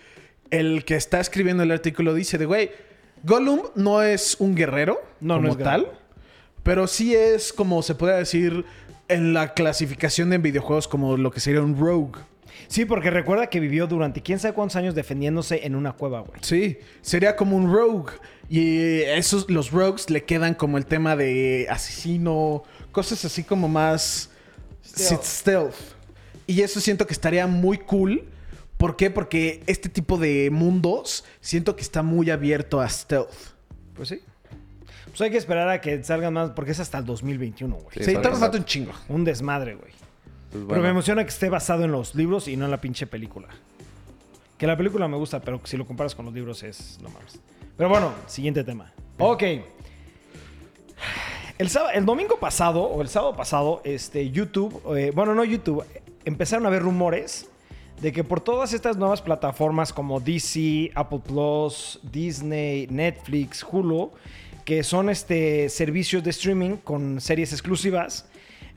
el 0.52 0.86
que 0.86 0.96
está 0.96 1.20
escribiendo 1.20 1.64
el 1.64 1.72
artículo 1.72 2.14
dice 2.14 2.38
de, 2.38 2.46
güey, 2.46 2.72
Gollum 3.24 3.62
no 3.76 4.02
es 4.02 4.38
un 4.40 4.56
guerrero 4.56 5.02
No, 5.20 5.36
no 5.36 5.42
como 5.42 5.50
es 5.50 5.58
guerrero. 5.58 5.99
Pero 6.64 6.88
sí 6.88 7.16
es 7.16 7.54
como 7.54 7.82
se 7.82 7.96
puede 7.96 8.18
decir 8.18 8.66
en 9.08 9.34
la 9.34 9.54
clasificación 9.54 10.30
de 10.30 10.38
videojuegos 10.38 10.88
como 10.88 11.18
lo 11.18 11.32
que 11.32 11.40
sería 11.40 11.62
un 11.62 11.78
rogue. 11.78 12.20
Sí, 12.68 12.86
porque 12.86 13.10
recuerda 13.10 13.48
que 13.48 13.60
vivió 13.60 13.88
durante 13.88 14.22
quién 14.22 14.38
sabe 14.38 14.54
cuántos 14.54 14.76
años 14.76 14.94
defendiéndose 14.94 15.66
en 15.66 15.76
una 15.76 15.94
cueva, 15.94 16.20
güey. 16.20 16.40
Sí, 16.42 16.78
sería 17.02 17.36
como 17.36 17.58
un 17.58 17.74
rogue. 17.74 18.14
Y 18.48 19.02
esos, 19.02 19.50
los 19.50 19.72
rogues 19.72 20.10
le 20.10 20.24
quedan 20.24 20.54
como 20.54 20.78
el 20.78 20.86
tema 20.86 21.16
de 21.16 21.68
asesino, 21.70 22.64
cosas 22.92 23.26
así 23.26 23.44
como 23.44 23.68
más 23.68 24.30
Stealth. 24.86 25.24
stealth. 25.24 25.76
Y 26.46 26.62
eso 26.62 26.80
siento 26.80 27.08
que 27.08 27.14
estaría 27.14 27.48
muy 27.48 27.78
cool. 27.78 28.28
¿Por 28.78 28.96
qué? 28.96 29.10
Porque 29.10 29.64
este 29.68 29.90
tipo 29.90 30.18
de 30.18 30.50
mundos 30.52 31.26
siento 31.42 31.76
que 31.76 31.82
está 31.82 32.02
muy 32.02 32.30
abierto 32.30 32.80
a 32.80 32.90
stealth. 32.90 33.34
Pues 33.94 34.10
sí. 34.10 34.22
Pues 35.08 35.22
hay 35.22 35.32
que 35.32 35.38
esperar 35.38 35.68
a 35.70 35.82
que 35.82 36.04
salgan 36.04 36.34
más, 36.34 36.52
porque 36.52 36.72
es 36.72 36.80
hasta 36.80 36.98
el 37.00 37.06
2021, 37.06 37.76
güey. 37.76 37.88
Sí, 37.98 38.04
Sí, 38.04 38.14
todavía 38.14 38.40
falta 38.40 38.58
un 38.58 38.66
chingo. 38.66 38.92
Un 39.08 39.24
desmadre, 39.24 39.76
güey. 39.76 39.92
Pues 39.92 40.52
Pero 40.52 40.66
bueno. 40.66 40.84
me 40.84 40.90
emociona 40.90 41.24
que 41.24 41.30
esté 41.30 41.50
basado 41.50 41.84
en 41.84 41.92
los 41.92 42.16
libros 42.16 42.48
y 42.48 42.58
no 42.58 42.66
en 42.66 42.72
la 42.72 42.82
pinche 42.82 43.08
película. 43.08 43.48
Que 44.58 44.68
la 44.68 44.76
película 44.76 45.08
me 45.08 45.16
gusta, 45.18 45.40
pero 45.40 45.62
si 45.64 45.78
lo 45.78 45.86
comparas 45.86 46.14
con 46.16 46.26
los 46.26 46.34
libros 46.34 46.64
es 46.64 47.00
no 47.02 47.10
mames. 47.10 47.40
Pero 47.78 47.90
bueno, 47.90 48.12
siguiente 48.28 48.64
tema. 48.64 48.92
Ok. 49.20 49.44
El, 51.58 51.70
sábado- 51.70 51.92
el 51.94 52.06
domingo 52.06 52.40
pasado, 52.40 52.84
o 52.84 53.02
el 53.02 53.10
sábado 53.10 53.36
pasado, 53.36 53.82
este, 53.84 54.30
YouTube, 54.32 54.82
eh, 54.98 55.12
bueno, 55.14 55.36
no 55.36 55.44
YouTube, 55.44 55.84
empezaron 56.26 56.66
a 56.66 56.70
haber 56.70 56.82
rumores 56.84 57.48
de 58.02 58.12
que 58.14 58.24
por 58.24 58.40
todas 58.40 58.72
estas 58.74 58.96
nuevas 58.96 59.22
plataformas 59.22 59.92
como 59.92 60.20
DC, 60.22 60.92
Apple 60.96 61.20
Plus, 61.26 62.00
Disney, 62.04 62.88
Netflix, 62.90 63.66
Hulu, 63.70 64.12
que 64.70 64.84
son 64.84 65.10
este, 65.10 65.68
servicios 65.68 66.24
de 66.24 66.30
streaming 66.30 66.76
con 66.76 67.20
series 67.20 67.54
exclusivas, 67.54 68.28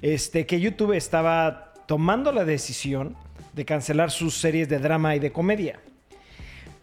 este, 0.01 0.47
que 0.47 0.59
YouTube 0.59 0.95
estaba 0.95 1.75
tomando 1.87 2.33
la 2.33 2.47
decisión 2.47 3.15
de 3.53 3.67
cancelar 3.67 4.11
sus 4.11 4.35
series 4.35 4.71
de 4.71 4.79
drama 4.79 5.15
y 5.17 5.19
de 5.19 5.33
comedia. 5.33 5.81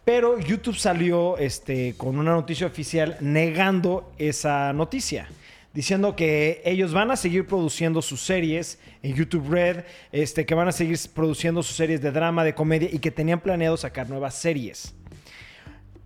Pero 0.04 0.38
YouTube 0.38 0.76
salió 0.76 1.38
este, 1.38 1.94
con 1.96 2.20
una 2.20 2.30
noticia 2.30 2.68
oficial 2.68 3.16
negando 3.20 4.12
esa 4.16 4.72
noticia. 4.72 5.26
Diciendo 5.74 6.14
que 6.14 6.62
ellos 6.64 6.92
van 6.92 7.10
a 7.10 7.16
seguir 7.16 7.48
produciendo 7.48 8.02
sus 8.02 8.20
series 8.20 8.78
en 9.02 9.16
YouTube 9.16 9.50
Red, 9.50 9.86
este, 10.12 10.46
que 10.46 10.54
van 10.54 10.68
a 10.68 10.72
seguir 10.72 10.96
produciendo 11.12 11.64
sus 11.64 11.74
series 11.74 12.00
de 12.00 12.12
drama, 12.12 12.44
de 12.44 12.54
comedia 12.54 12.88
y 12.92 13.00
que 13.00 13.10
tenían 13.10 13.40
planeado 13.40 13.76
sacar 13.76 14.08
nuevas 14.08 14.36
series. 14.36 14.94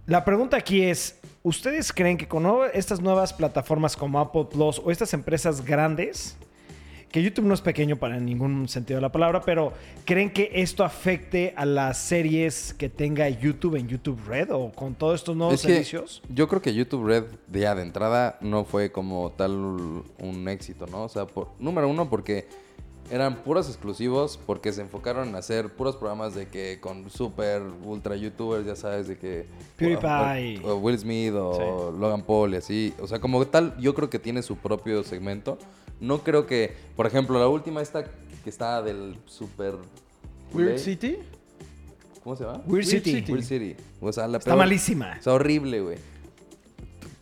La 0.07 0.25
pregunta 0.25 0.57
aquí 0.57 0.83
es, 0.85 1.19
¿ustedes 1.45 1.93
creen 1.93 2.16
que 2.16 2.27
con 2.27 2.47
estas 2.73 3.01
nuevas 3.01 3.33
plataformas 3.33 3.97
como 3.97 4.19
Apple 4.19 4.47
Plus 4.51 4.81
o 4.83 4.91
estas 4.91 5.12
empresas 5.12 5.65
grandes 5.65 6.37
que 7.12 7.23
YouTube 7.23 7.45
no 7.45 7.55
es 7.55 7.61
pequeño 7.61 7.97
para 7.97 8.19
ningún 8.19 8.66
sentido 8.66 8.97
de 8.97 9.03
la 9.03 9.12
palabra, 9.12 9.43
pero 9.43 9.73
¿creen 10.05 10.33
que 10.33 10.51
esto 10.53 10.83
afecte 10.83 11.55
a 11.57 11.65
las 11.65 11.99
series 11.99 12.75
que 12.75 12.89
tenga 12.89 13.29
YouTube 13.29 13.77
en 13.77 13.87
YouTube 13.87 14.19
Red 14.27 14.51
o 14.51 14.73
con 14.73 14.97
todos 14.97 15.21
estos 15.21 15.37
nuevos 15.37 15.55
Es 15.55 15.62
que 15.62 15.75
servicios? 15.75 16.23
yo 16.29 16.49
creo 16.49 16.61
que 16.61 16.75
YouTube 16.75 17.07
Red 17.07 17.25
de 17.47 17.61
ya 17.61 17.77
de 17.77 17.83
entrada 17.83 18.37
no 18.41 18.65
fue 18.65 18.91
como 18.91 19.31
tal 19.31 19.53
un 19.53 20.49
éxito, 20.49 20.87
¿no? 20.89 21.05
O 21.05 21.09
sea, 21.09 21.27
por, 21.27 21.51
número 21.61 21.89
uno 21.89 22.11
porque 22.11 22.49
eran 23.11 23.43
puros 23.43 23.69
exclusivos, 23.69 24.39
porque 24.47 24.73
se 24.73 24.81
enfocaron 24.81 25.29
en 25.29 25.35
hacer 25.35 25.69
puros 25.69 25.97
programas 25.97 26.35
de 26.35 26.49
que 26.49 26.79
con 26.81 27.11
super 27.11 27.63
ultra 27.85 28.17
youtubers, 28.17 28.67
ya 28.67 28.77
sabes, 28.77 29.09
de 29.09 29.19
que... 29.19 29.47
PewDiePie. 29.77 30.65
O, 30.65 30.73
o 30.73 30.77
Will 30.77 30.99
Smith 30.99 31.35
o 31.35 31.93
Logan 31.99 32.23
Paul 32.23 32.55
y 32.55 32.57
así. 32.57 32.95
O 33.01 33.07
sea, 33.07 33.21
como 33.21 33.47
tal, 33.47 33.77
yo 33.79 33.95
creo 33.95 34.09
que 34.11 34.19
tiene 34.19 34.43
su 34.43 34.57
propio 34.57 35.03
segmento. 35.05 35.59
No 36.01 36.19
creo 36.25 36.47
que, 36.47 36.75
por 36.97 37.07
ejemplo, 37.07 37.39
la 37.39 37.49
última 37.49 37.83
esta 37.83 38.05
que 38.05 38.51
está 38.51 38.83
del 38.83 39.17
super... 39.27 39.75
Weird 40.53 40.79
City. 40.79 41.19
¿Cómo 42.23 42.37
se 42.37 42.45
llama? 42.45 42.63
Weird 42.67 42.87
City. 42.87 43.25
Weird 43.29 43.45
City. 43.45 43.77
O 44.01 44.13
sea, 44.13 44.27
la 44.29 44.39
Está 44.39 44.53
peor- 44.53 44.59
malísima. 44.59 45.13
Está 45.15 45.35
horrible, 45.35 45.81
güey. 45.81 45.99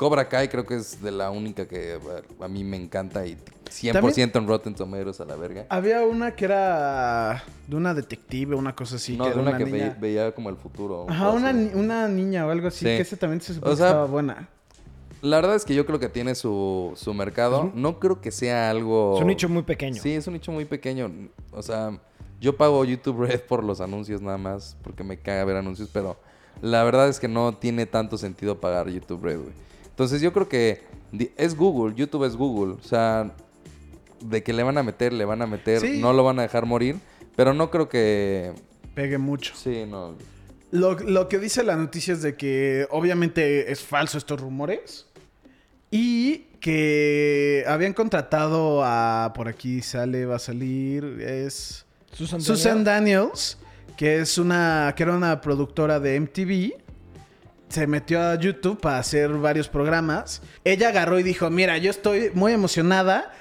Cobra 0.02 0.28
Kai 0.28 0.48
creo 0.48 0.66
que 0.66 0.74
es 0.74 1.00
de 1.00 1.12
la 1.12 1.30
única 1.30 1.68
que 1.68 1.96
a, 2.40 2.44
a 2.44 2.48
mí 2.48 2.64
me 2.64 2.76
encanta 2.76 3.24
y 3.24 3.36
100% 3.70 4.36
en 4.36 4.48
Rotten 4.48 4.74
Tomatoes 4.74 5.20
a 5.20 5.24
la 5.24 5.36
verga. 5.36 5.64
Había 5.68 6.02
una 6.02 6.34
que 6.34 6.44
era 6.44 7.44
de 7.68 7.76
una 7.76 7.94
detective, 7.94 8.56
una 8.56 8.74
cosa 8.74 8.96
así. 8.96 9.16
no, 9.16 9.24
que 9.24 9.30
de 9.30 9.40
era 9.40 9.48
una, 9.48 9.58
que 9.58 9.64
niña. 9.64 9.96
veía 10.00 10.34
como 10.34 10.50
el 10.50 10.56
futuro. 10.56 11.06
Ajá, 11.08 11.30
una, 11.30 11.50
una 11.74 12.08
niña 12.08 12.44
o 12.46 12.50
algo 12.50 12.66
así, 12.66 12.80
Sí. 12.80 12.84
que 12.86 12.98
ese 13.00 13.16
también 13.16 13.40
se 13.40 13.54
supone 13.54 13.72
O 13.72 13.76
sea, 13.76 13.86
que 13.86 13.90
estaba 13.90 14.06
buena. 14.06 14.48
La 15.20 15.36
verdad 15.36 15.54
es 15.54 15.64
que 15.64 15.72
yo 15.76 15.86
creo 15.86 16.00
que 16.00 16.08
tiene 16.08 16.34
su, 16.34 16.92
su 16.96 17.14
mercado. 17.14 17.70
No 17.72 18.00
creo 18.00 18.20
que 18.20 18.32
sea 18.32 18.70
algo... 18.70 19.14
Es 19.14 19.20
un 19.22 19.28
nicho 19.28 19.48
muy 19.48 19.62
pequeño. 19.62 20.02
Sí, 20.02 20.14
es 20.14 20.26
un 20.26 20.32
nicho 20.32 20.50
muy 20.50 20.64
pequeño. 20.64 21.12
O 21.52 21.62
sea, 21.62 21.96
yo 22.40 22.56
pago 22.56 22.84
YouTube 22.84 23.20
Red 23.26 23.42
por 23.42 23.62
los 23.62 23.80
anuncios 23.80 24.20
nada 24.20 24.36
más, 24.36 24.76
porque 24.82 25.04
me 25.04 25.16
caga 25.20 25.44
ver 25.44 25.56
anuncios, 25.58 25.88
pero 25.92 26.16
la 26.60 26.82
verdad 26.82 27.08
es 27.08 27.20
que 27.20 27.28
no 27.28 27.54
tiene 27.54 27.86
tanto 27.86 28.18
sentido 28.18 28.60
pagar 28.60 28.88
YouTube 28.88 29.22
Red, 29.22 29.38
güey. 29.38 29.62
Entonces 29.92 30.20
yo 30.20 30.32
creo 30.32 30.48
que 30.48 30.82
es 31.36 31.54
Google, 31.56 31.94
YouTube 31.94 32.24
es 32.24 32.36
Google. 32.36 32.74
O 32.74 32.82
sea, 32.82 33.32
de 34.20 34.42
que 34.42 34.52
le 34.52 34.62
van 34.62 34.76
a 34.78 34.82
meter, 34.82 35.12
le 35.12 35.24
van 35.24 35.40
a 35.42 35.46
meter, 35.46 35.80
Sí. 35.80 36.00
no 36.00 36.12
lo 36.12 36.24
van 36.24 36.38
a 36.38 36.42
dejar 36.42 36.66
morir, 36.66 36.96
pero 37.36 37.54
no 37.54 37.70
creo 37.70 37.88
que... 37.88 38.52
Pegue 38.94 39.18
mucho. 39.18 39.54
Sí, 39.56 39.84
no. 39.86 40.14
Lo, 40.70 40.94
lo 40.98 41.28
que 41.28 41.38
dice 41.38 41.62
la 41.62 41.76
noticia 41.76 42.12
es 42.14 42.22
de 42.22 42.34
que 42.36 42.86
obviamente 42.90 43.70
es 43.70 43.80
falso 43.82 44.18
estos 44.18 44.40
rumores. 44.40 45.06
Y 45.90 46.46
que 46.60 47.64
habían 47.66 47.92
contratado 47.92 48.82
a. 48.82 49.32
Por 49.34 49.48
aquí 49.48 49.82
sale, 49.82 50.24
va 50.24 50.36
a 50.36 50.38
salir. 50.38 51.04
Es. 51.20 51.84
Susan, 52.12 52.40
Susan 52.40 52.84
Daniel. 52.84 53.20
Daniels, 53.26 53.58
que 53.98 54.20
es 54.20 54.38
una. 54.38 54.94
que 54.96 55.02
era 55.02 55.14
una 55.14 55.40
productora 55.42 56.00
de 56.00 56.18
MTV. 56.18 56.81
Se 57.72 57.86
metió 57.86 58.20
a 58.20 58.34
YouTube 58.34 58.78
para 58.78 58.98
hacer 58.98 59.30
varios 59.30 59.66
programas. 59.66 60.42
Ella 60.62 60.90
agarró 60.90 61.18
y 61.18 61.22
dijo: 61.22 61.48
Mira, 61.48 61.78
yo 61.78 61.90
estoy 61.90 62.30
muy 62.34 62.52
emocionada. 62.52 63.32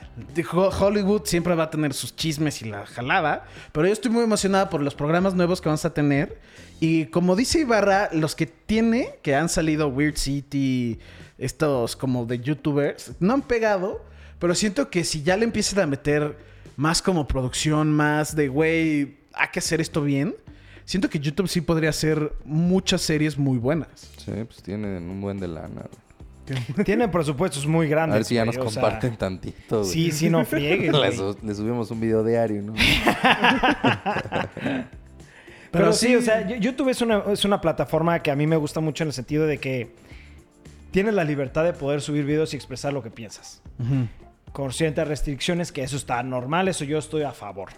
Hollywood 0.53 1.23
siempre 1.25 1.53
va 1.53 1.63
a 1.63 1.69
tener 1.69 1.93
sus 1.93 2.15
chismes 2.15 2.61
y 2.61 2.69
la 2.69 2.85
jalada. 2.85 3.43
Pero 3.73 3.87
yo 3.87 3.91
estoy 3.91 4.09
muy 4.09 4.23
emocionada 4.23 4.69
por 4.69 4.81
los 4.81 4.95
programas 4.95 5.33
nuevos 5.35 5.59
que 5.59 5.67
vamos 5.67 5.83
a 5.83 5.93
tener. 5.93 6.39
Y 6.79 7.07
como 7.07 7.35
dice 7.35 7.59
Ibarra, 7.59 8.07
los 8.13 8.33
que 8.33 8.45
tiene, 8.45 9.15
que 9.21 9.35
han 9.35 9.49
salido 9.49 9.89
Weird 9.89 10.15
City, 10.15 10.97
estos 11.37 11.97
como 11.97 12.25
de 12.25 12.39
YouTubers, 12.39 13.11
no 13.19 13.33
han 13.33 13.41
pegado. 13.41 14.05
Pero 14.39 14.55
siento 14.55 14.89
que 14.89 15.03
si 15.03 15.23
ya 15.23 15.35
le 15.35 15.43
empiezan 15.43 15.79
a 15.81 15.87
meter 15.87 16.37
más 16.77 17.01
como 17.01 17.27
producción, 17.27 17.91
más 17.91 18.33
de, 18.33 18.47
güey, 18.47 19.17
hay 19.33 19.49
que 19.51 19.59
hacer 19.59 19.81
esto 19.81 20.01
bien. 20.01 20.35
Siento 20.85 21.09
que 21.09 21.19
YouTube 21.19 21.47
sí 21.47 21.61
podría 21.61 21.89
hacer 21.91 22.33
muchas 22.43 23.01
series 23.01 23.37
muy 23.37 23.57
buenas. 23.57 23.89
Sí, 24.17 24.31
pues 24.45 24.61
tienen 24.63 25.09
un 25.09 25.21
buen 25.21 25.39
de 25.39 25.47
lana. 25.47 25.83
güey. 26.47 26.83
Tienen 26.83 27.09
presupuestos 27.11 27.65
muy 27.65 27.85
A 27.85 27.89
grandes. 27.89 28.15
ver 28.15 28.25
si 28.25 28.35
ya 28.35 28.43
nos 28.45 28.57
güey, 28.57 28.67
o 28.67 28.71
sea, 28.71 28.81
comparten 28.81 29.15
tantito, 29.15 29.79
güey. 29.81 29.89
Sí, 29.91 30.11
sí, 30.11 30.29
no 30.29 30.43
friegues. 30.45 30.91
le, 30.91 30.97
güey. 30.97 31.15
su- 31.15 31.37
le 31.43 31.55
subimos 31.55 31.89
un 31.91 31.99
video 32.01 32.23
diario, 32.23 32.61
¿no? 32.61 32.73
Pero, 35.71 35.85
Pero 35.85 35.93
sí, 35.93 36.07
sí- 36.07 36.15
o 36.15 36.21
sea, 36.21 36.45
yo- 36.47 36.57
YouTube 36.57 36.89
es 36.89 37.01
una, 37.01 37.23
es 37.31 37.45
una 37.45 37.61
plataforma 37.61 38.19
que 38.21 38.29
a 38.31 38.35
mí 38.35 38.45
me 38.45 38.57
gusta 38.57 38.81
mucho 38.81 39.03
en 39.03 39.07
el 39.09 39.13
sentido 39.13 39.45
de 39.47 39.57
que 39.59 39.93
tienes 40.91 41.13
la 41.13 41.23
libertad 41.23 41.63
de 41.63 41.71
poder 41.73 42.01
subir 42.01 42.25
videos 42.25 42.53
y 42.53 42.57
expresar 42.57 42.91
lo 42.91 43.01
que 43.01 43.09
piensas. 43.09 43.61
Con 44.51 44.73
ciertas 44.73 45.07
restricciones, 45.07 45.71
que 45.71 45.81
eso 45.83 45.95
está 45.95 46.21
normal, 46.23 46.67
eso 46.67 46.83
yo 46.83 46.97
estoy 46.97 47.21
a 47.23 47.31
favor. 47.31 47.69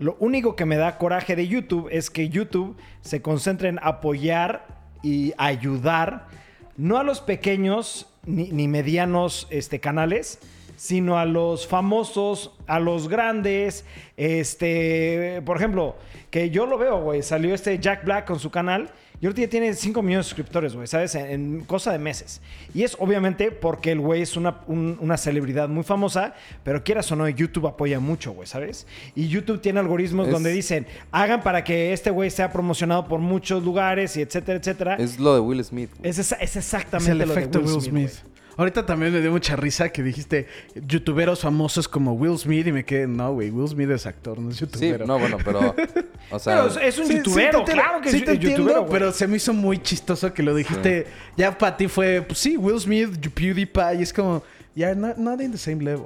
Lo 0.00 0.16
único 0.18 0.56
que 0.56 0.64
me 0.64 0.78
da 0.78 0.96
coraje 0.96 1.36
de 1.36 1.46
YouTube 1.46 1.90
es 1.92 2.08
que 2.08 2.30
YouTube 2.30 2.74
se 3.02 3.20
concentra 3.20 3.68
en 3.68 3.78
apoyar 3.82 4.66
y 5.02 5.34
ayudar, 5.36 6.26
no 6.78 6.96
a 6.96 7.04
los 7.04 7.20
pequeños 7.20 8.06
ni, 8.24 8.50
ni 8.50 8.66
medianos 8.66 9.46
este, 9.50 9.78
canales, 9.78 10.38
sino 10.76 11.18
a 11.18 11.26
los 11.26 11.66
famosos, 11.66 12.56
a 12.66 12.80
los 12.80 13.10
grandes. 13.10 13.84
Este, 14.16 15.42
por 15.44 15.58
ejemplo, 15.58 15.96
que 16.30 16.48
yo 16.48 16.64
lo 16.64 16.78
veo, 16.78 17.02
güey, 17.02 17.22
salió 17.22 17.54
este 17.54 17.78
Jack 17.78 18.06
Black 18.06 18.26
con 18.26 18.38
su 18.38 18.50
canal. 18.50 18.90
Y 19.22 19.26
ahorita 19.26 19.42
ya 19.42 19.48
tiene 19.50 19.74
5 19.74 20.00
millones 20.02 20.26
de 20.26 20.28
suscriptores, 20.30 20.74
güey, 20.74 20.86
¿sabes? 20.86 21.14
En, 21.14 21.26
en 21.30 21.60
cosa 21.66 21.92
de 21.92 21.98
meses. 21.98 22.40
Y 22.74 22.84
es 22.84 22.96
obviamente 22.98 23.50
porque 23.52 23.92
el 23.92 24.00
güey 24.00 24.22
es 24.22 24.34
una, 24.36 24.60
un- 24.66 24.96
una 25.00 25.18
celebridad 25.18 25.68
muy 25.68 25.84
famosa, 25.84 26.34
pero 26.64 26.82
quieras 26.82 27.12
o 27.12 27.16
no, 27.16 27.28
YouTube 27.28 27.66
apoya 27.66 28.00
mucho, 28.00 28.32
güey, 28.32 28.46
¿sabes? 28.48 28.86
Y 29.14 29.28
YouTube 29.28 29.60
tiene 29.60 29.80
algoritmos 29.80 30.28
Es- 30.28 30.32
donde 30.32 30.50
dicen, 30.52 30.86
hagan 31.10 31.42
para 31.42 31.64
que 31.64 31.92
este 31.92 32.10
güey 32.10 32.30
sea 32.30 32.50
promocionado 32.50 33.06
por 33.08 33.20
muchos 33.20 33.62
lugares 33.62 34.16
y 34.16 34.22
etcétera, 34.22 34.58
etcétera. 34.58 34.94
Es, 34.94 35.12
Es 35.12 35.18
lo 35.20 35.34
de 35.34 35.40
Will 35.40 35.62
Smith. 35.64 35.90
güey. 35.98 36.08
es, 36.10 36.18
es 36.18 36.32
Es 36.40 36.56
exactamente 36.56 37.12
el 37.12 37.18
lo 37.18 37.26
de 37.26 37.32
efecto 37.40 37.60
Will 37.60 37.80
Smith. 37.82 38.10
Ahorita 38.60 38.84
también 38.84 39.10
me 39.10 39.22
dio 39.22 39.30
mucha 39.30 39.56
risa 39.56 39.88
que 39.88 40.02
dijiste 40.02 40.46
youtuberos 40.74 41.40
famosos 41.40 41.88
como 41.88 42.12
Will 42.12 42.36
Smith 42.36 42.66
y 42.66 42.72
me 42.72 42.84
quedé, 42.84 43.06
no, 43.06 43.32
güey, 43.32 43.50
Will 43.50 43.66
Smith 43.66 43.88
es 43.88 44.04
actor, 44.04 44.38
no 44.38 44.50
es 44.50 44.56
Sí, 44.56 44.66
youtubero. 44.66 45.06
no, 45.06 45.18
bueno, 45.18 45.38
pero... 45.42 45.74
O 46.30 46.38
sea... 46.38 46.66
Pero 46.68 46.80
es, 46.82 46.98
un 46.98 47.06
Sí, 47.06 47.22
sí, 47.24 47.32
te 47.64 47.72
claro 47.72 48.00
que 48.02 48.10
sí 48.10 48.18
es 48.18 48.24
te 48.26 48.38
youtubero, 48.38 48.84
pero 48.86 49.12
se 49.12 49.26
me 49.26 49.38
hizo 49.38 49.54
muy 49.54 49.78
chistoso 49.78 50.34
que 50.34 50.42
lo 50.42 50.54
dijiste. 50.54 51.06
Ya 51.38 51.56
para 51.56 51.74
ti 51.74 51.88
fue, 51.88 52.20
pues 52.20 52.38
sí, 52.38 52.58
Will 52.58 52.78
Smith, 52.78 53.08
PewDiePie, 53.32 53.98
y 53.98 54.02
es 54.02 54.12
como, 54.12 54.42
ya, 54.74 54.94
not, 54.94 55.16
not 55.16 55.40
in 55.40 55.52
the 55.52 55.56
same 55.58 55.82
level. 55.82 56.04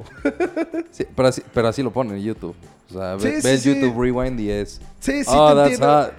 sí, 0.93 1.05
pero, 1.17 1.29
así, 1.29 1.43
pero 1.53 1.67
así 1.69 1.83
lo 1.83 1.93
pone 1.93 2.15
en 2.17 2.23
YouTube. 2.23 2.55
O 2.91 2.93
sea, 2.95 3.19
Sí, 3.19 3.25
ve- 3.27 3.41
sí, 3.43 3.49
ves 3.49 3.63
sí. 3.63 3.75
YouTube 3.75 4.01
Rewind 4.01 4.39
y 4.39 4.51
es... 4.51 4.81
Sí, 5.01 5.25
sí, 5.25 5.31
oh, 5.35 5.49
te 5.49 5.55
that's 5.57 5.71
entiendo. 5.73 6.03
hot. 6.05 6.13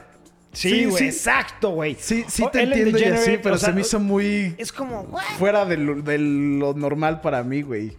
Sí, 0.55 0.69
Sí, 0.69 0.85
güey, 0.85 0.97
sí. 0.97 1.05
exacto, 1.05 1.69
güey. 1.71 1.95
Sí, 1.99 2.25
sí 2.27 2.43
O 2.43 2.49
te 2.49 2.63
Ellen 2.63 2.87
entiendo 2.87 2.99
y 2.99 3.17
así, 3.17 3.37
pero 3.43 3.55
o 3.55 3.57
sea, 3.57 3.69
se 3.69 3.75
me 3.75 3.81
hizo 3.81 3.99
muy 3.99 4.55
Es 4.57 4.71
como, 4.71 5.07
fuera 5.37 5.65
de 5.65 5.77
lo, 5.77 6.01
de 6.01 6.17
lo 6.17 6.73
normal 6.73 7.21
para 7.21 7.43
mí, 7.43 7.61
güey. 7.61 7.91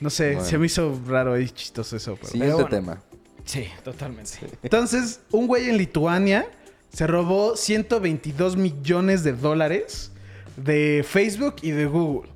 No 0.00 0.10
sé, 0.10 0.32
Bueno. 0.32 0.48
se 0.48 0.58
me 0.58 0.66
hizo 0.66 1.00
raro 1.06 1.38
y 1.38 1.48
chistoso 1.50 1.96
eso. 1.96 2.16
Pero... 2.16 2.28
Siguiente 2.28 2.54
bueno. 2.54 2.68
tema. 2.68 3.02
Sí, 3.44 3.66
totalmente. 3.84 4.32
Entonces, 4.62 5.20
un 5.30 5.46
güey 5.46 5.68
en 5.68 5.76
Lituania 5.76 6.46
se 6.92 7.06
robó 7.06 7.56
122 7.56 8.56
millones 8.56 9.22
de 9.24 9.32
dólares 9.32 10.12
de 10.56 11.04
Facebook 11.06 11.56
y 11.62 11.70
de 11.70 11.86
Google. 11.86 12.30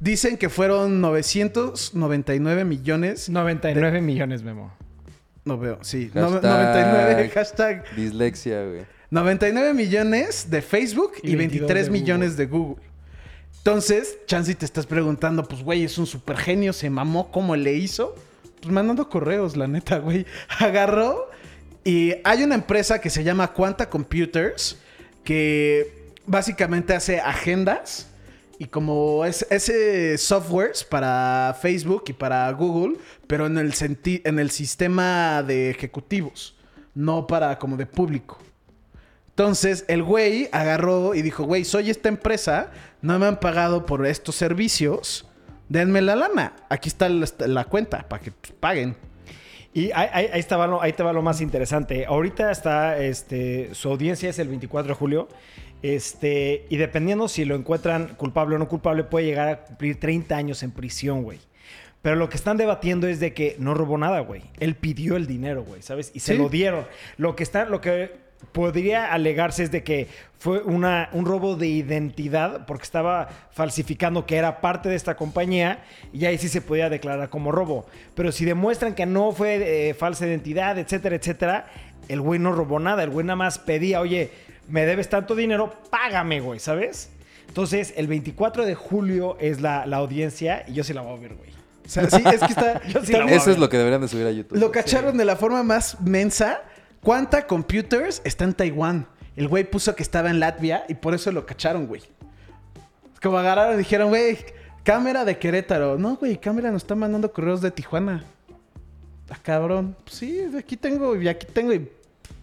Dicen 0.00 0.36
que 0.36 0.48
fueron 0.48 1.00
999 1.00 2.64
millones. 2.64 3.28
99 3.28 4.00
millones, 4.00 4.42
Memo. 4.42 4.72
No 5.44 5.58
veo, 5.58 5.78
sí. 5.82 6.10
No- 6.14 6.30
Hashtag- 6.30 6.42
99, 6.42 7.28
hashtag. 7.34 7.84
Dislexia, 7.96 8.64
güey. 8.64 8.86
99 9.10 9.74
millones 9.74 10.50
de 10.50 10.62
Facebook 10.62 11.12
y, 11.22 11.32
Y 11.32 11.36
23 11.36 11.68
22 11.68 11.84
de 11.84 11.90
millones 11.90 12.36
de 12.36 12.46
Google. 12.46 12.82
Entonces, 13.58 14.18
Chansey 14.26 14.54
te 14.54 14.64
estás 14.64 14.86
preguntando, 14.86 15.44
pues, 15.44 15.62
güey, 15.62 15.84
es 15.84 15.96
un 15.98 16.06
super 16.06 16.36
genio, 16.36 16.72
se 16.72 16.90
mamó, 16.90 17.30
¿cómo 17.30 17.56
le 17.56 17.74
hizo? 17.74 18.14
Pues 18.60 18.72
mandando 18.72 19.08
correos, 19.08 19.56
la 19.56 19.66
neta, 19.66 19.98
güey. 19.98 20.26
Agarró 20.58 21.30
y 21.84 22.14
hay 22.24 22.42
una 22.42 22.54
empresa 22.56 23.00
que 23.00 23.10
se 23.10 23.22
llama 23.24 23.52
Quanta 23.52 23.88
Computers 23.90 24.78
que 25.22 26.12
básicamente 26.26 26.94
hace 26.94 27.20
agendas 27.20 28.08
y 28.58 28.66
como 28.66 29.24
es 29.24 29.46
ese 29.50 30.16
softwares 30.18 30.84
para 30.84 31.56
Facebook 31.60 32.04
y 32.08 32.12
para 32.12 32.50
Google, 32.52 32.98
pero 33.26 33.46
en 33.46 33.58
el, 33.58 33.72
senti- 33.74 34.22
en 34.24 34.38
el 34.38 34.50
sistema 34.50 35.42
de 35.42 35.70
ejecutivos, 35.70 36.56
no 36.94 37.26
para 37.26 37.58
como 37.58 37.76
de 37.76 37.86
público. 37.86 38.38
Entonces, 39.30 39.84
el 39.88 40.02
güey 40.04 40.48
agarró 40.52 41.14
y 41.14 41.22
dijo, 41.22 41.42
güey, 41.44 41.64
soy 41.64 41.90
esta 41.90 42.08
empresa, 42.08 42.70
no 43.02 43.18
me 43.18 43.26
han 43.26 43.40
pagado 43.40 43.84
por 43.84 44.06
estos 44.06 44.36
servicios, 44.36 45.26
denme 45.68 46.00
la 46.02 46.14
lana. 46.14 46.54
Aquí 46.68 46.88
está 46.88 47.08
la, 47.08 47.64
cuenta 47.64 48.08
para 48.08 48.22
que 48.22 48.30
paguen. 48.60 48.96
Y 49.72 49.90
ahí, 49.90 50.08
ahí- 50.12 50.30
ahí 50.32 50.44
ahí 50.80 50.92
te 50.92 51.02
va 51.02 51.12
lo 51.12 51.20
más 51.22 51.40
interesante. 51.40 52.06
Ahorita 52.06 52.52
está, 52.52 52.96
este, 52.98 53.70
su 53.74 53.88
audiencia 53.88 54.30
es 54.30 54.38
el 54.38 54.46
24 54.46 54.90
de 54.90 54.94
julio. 54.94 55.28
Este, 55.84 56.64
y 56.70 56.78
dependiendo 56.78 57.28
si 57.28 57.44
lo 57.44 57.54
encuentran 57.54 58.14
culpable 58.16 58.56
o 58.56 58.58
no 58.58 58.68
culpable, 58.68 59.04
puede 59.04 59.26
llegar 59.26 59.48
a 59.48 59.64
cumplir 59.64 60.00
30 60.00 60.34
años 60.34 60.62
en 60.62 60.70
prisión, 60.70 61.22
güey. 61.22 61.38
Pero 62.00 62.16
lo 62.16 62.30
que 62.30 62.38
están 62.38 62.56
debatiendo 62.56 63.06
es 63.06 63.20
de 63.20 63.34
que 63.34 63.56
no 63.58 63.74
robó 63.74 63.98
nada, 63.98 64.20
güey. 64.20 64.44
Él 64.60 64.76
pidió 64.76 65.16
el 65.16 65.26
dinero, 65.26 65.62
güey, 65.62 65.82
¿sabes? 65.82 66.10
Y 66.14 66.20
se 66.20 66.32
Sí. 66.32 66.38
lo 66.38 66.48
dieron. 66.48 66.86
Lo 67.18 67.36
que 67.36 67.42
está, 67.42 67.66
lo 67.66 67.82
que 67.82 68.12
podría 68.52 69.12
alegarse 69.12 69.62
es 69.62 69.70
de 69.72 69.82
que 69.84 70.08
fue 70.38 70.62
una, 70.62 71.10
un 71.12 71.26
robo 71.26 71.54
de 71.54 71.66
identidad 71.66 72.64
porque 72.64 72.84
estaba 72.84 73.28
falsificando 73.50 74.24
que 74.24 74.36
era 74.36 74.62
parte 74.62 74.88
de 74.88 74.96
esta 74.96 75.16
compañía 75.16 75.84
y 76.14 76.24
ahí 76.24 76.38
sí 76.38 76.48
se 76.48 76.62
podía 76.62 76.88
declarar 76.88 77.28
como 77.28 77.52
robo. 77.52 77.84
Pero 78.14 78.32
si 78.32 78.46
demuestran 78.46 78.94
que 78.94 79.04
no 79.04 79.32
fue 79.32 79.90
eh, 79.90 79.92
falsa 79.92 80.26
identidad, 80.26 80.78
etcétera, 80.78 81.16
etcétera, 81.16 81.66
el 82.08 82.22
güey 82.22 82.40
no 82.40 82.52
robó 82.52 82.80
nada. 82.80 83.02
El 83.02 83.10
güey 83.10 83.26
nada 83.26 83.36
más 83.36 83.58
pedía, 83.58 84.00
oye, 84.00 84.30
me 84.68 84.86
debes 84.86 85.08
tanto 85.08 85.34
dinero, 85.34 85.74
págame, 85.90 86.40
güey, 86.40 86.58
¿sabes? 86.60 87.10
Entonces, 87.48 87.94
el 87.96 88.06
24 88.08 88.64
de 88.64 88.74
julio 88.74 89.36
es 89.40 89.60
la, 89.60 89.86
la 89.86 89.98
audiencia 89.98 90.64
y 90.66 90.72
yo 90.72 90.84
sí 90.84 90.92
la 90.92 91.02
voy 91.02 91.16
a 91.16 91.20
ver, 91.20 91.34
güey. 91.34 91.50
O 91.84 91.88
sea, 91.88 92.08
sí, 92.08 92.22
es 92.24 92.40
que 92.40 92.46
está. 92.46 92.80
Yo 92.88 93.00
sí 93.00 93.12
está- 93.12 93.18
la 93.18 93.24
voy 93.24 93.34
a 93.34 93.36
Eso 93.36 93.50
es 93.50 93.58
lo 93.58 93.68
que 93.68 93.76
deberían 93.76 94.00
de 94.00 94.08
subir 94.08 94.26
a 94.26 94.30
YouTube. 94.30 94.58
Lo 94.58 94.72
cacharon 94.72 95.18
de 95.18 95.26
la 95.26 95.36
forma 95.36 95.62
más 95.62 96.00
mensa. 96.00 96.62
¿Cuánta 97.02 97.46
computers 97.46 98.22
está 98.24 98.44
en 98.44 98.54
Taiwán? 98.54 99.06
El 99.36 99.48
güey 99.48 99.64
puso 99.70 99.94
que 99.94 100.02
estaba 100.02 100.30
en 100.30 100.40
Latvia 100.40 100.84
y 100.88 100.94
por 100.94 101.12
eso 101.14 101.30
lo 101.30 101.44
cacharon, 101.44 101.86
güey. 101.86 102.00
Como 103.22 103.36
agarraron 103.36 103.74
y 103.74 103.78
dijeron, 103.78 104.08
güey, 104.08 104.38
cámara 104.82 105.26
de 105.26 105.38
Querétaro. 105.38 105.98
No, 105.98 106.16
güey, 106.16 106.38
cámara 106.38 106.70
nos 106.70 106.82
está 106.82 106.94
mandando 106.94 107.30
correos 107.30 107.60
de 107.60 107.70
Tijuana. 107.70 108.24
Ah, 109.28 109.36
cabrón. 109.42 109.94
Pues 110.04 110.16
sí, 110.16 110.40
aquí 110.58 110.78
tengo 110.78 111.14
y 111.20 111.28
aquí 111.28 111.46
tengo 111.52 111.74
y 111.74 111.86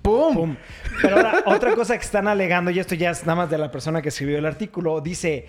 ¡pum! 0.01 0.55
Pero 1.01 1.17
ahora, 1.17 1.43
otra 1.45 1.75
cosa 1.75 1.97
que 1.97 2.03
están 2.03 2.27
alegando, 2.27 2.71
y 2.71 2.79
esto 2.79 2.95
ya 2.95 3.11
es 3.11 3.25
nada 3.25 3.35
más 3.35 3.49
de 3.49 3.57
la 3.57 3.71
persona 3.71 4.01
que 4.01 4.09
escribió 4.09 4.37
el 4.37 4.45
artículo, 4.45 5.01
dice, 5.01 5.47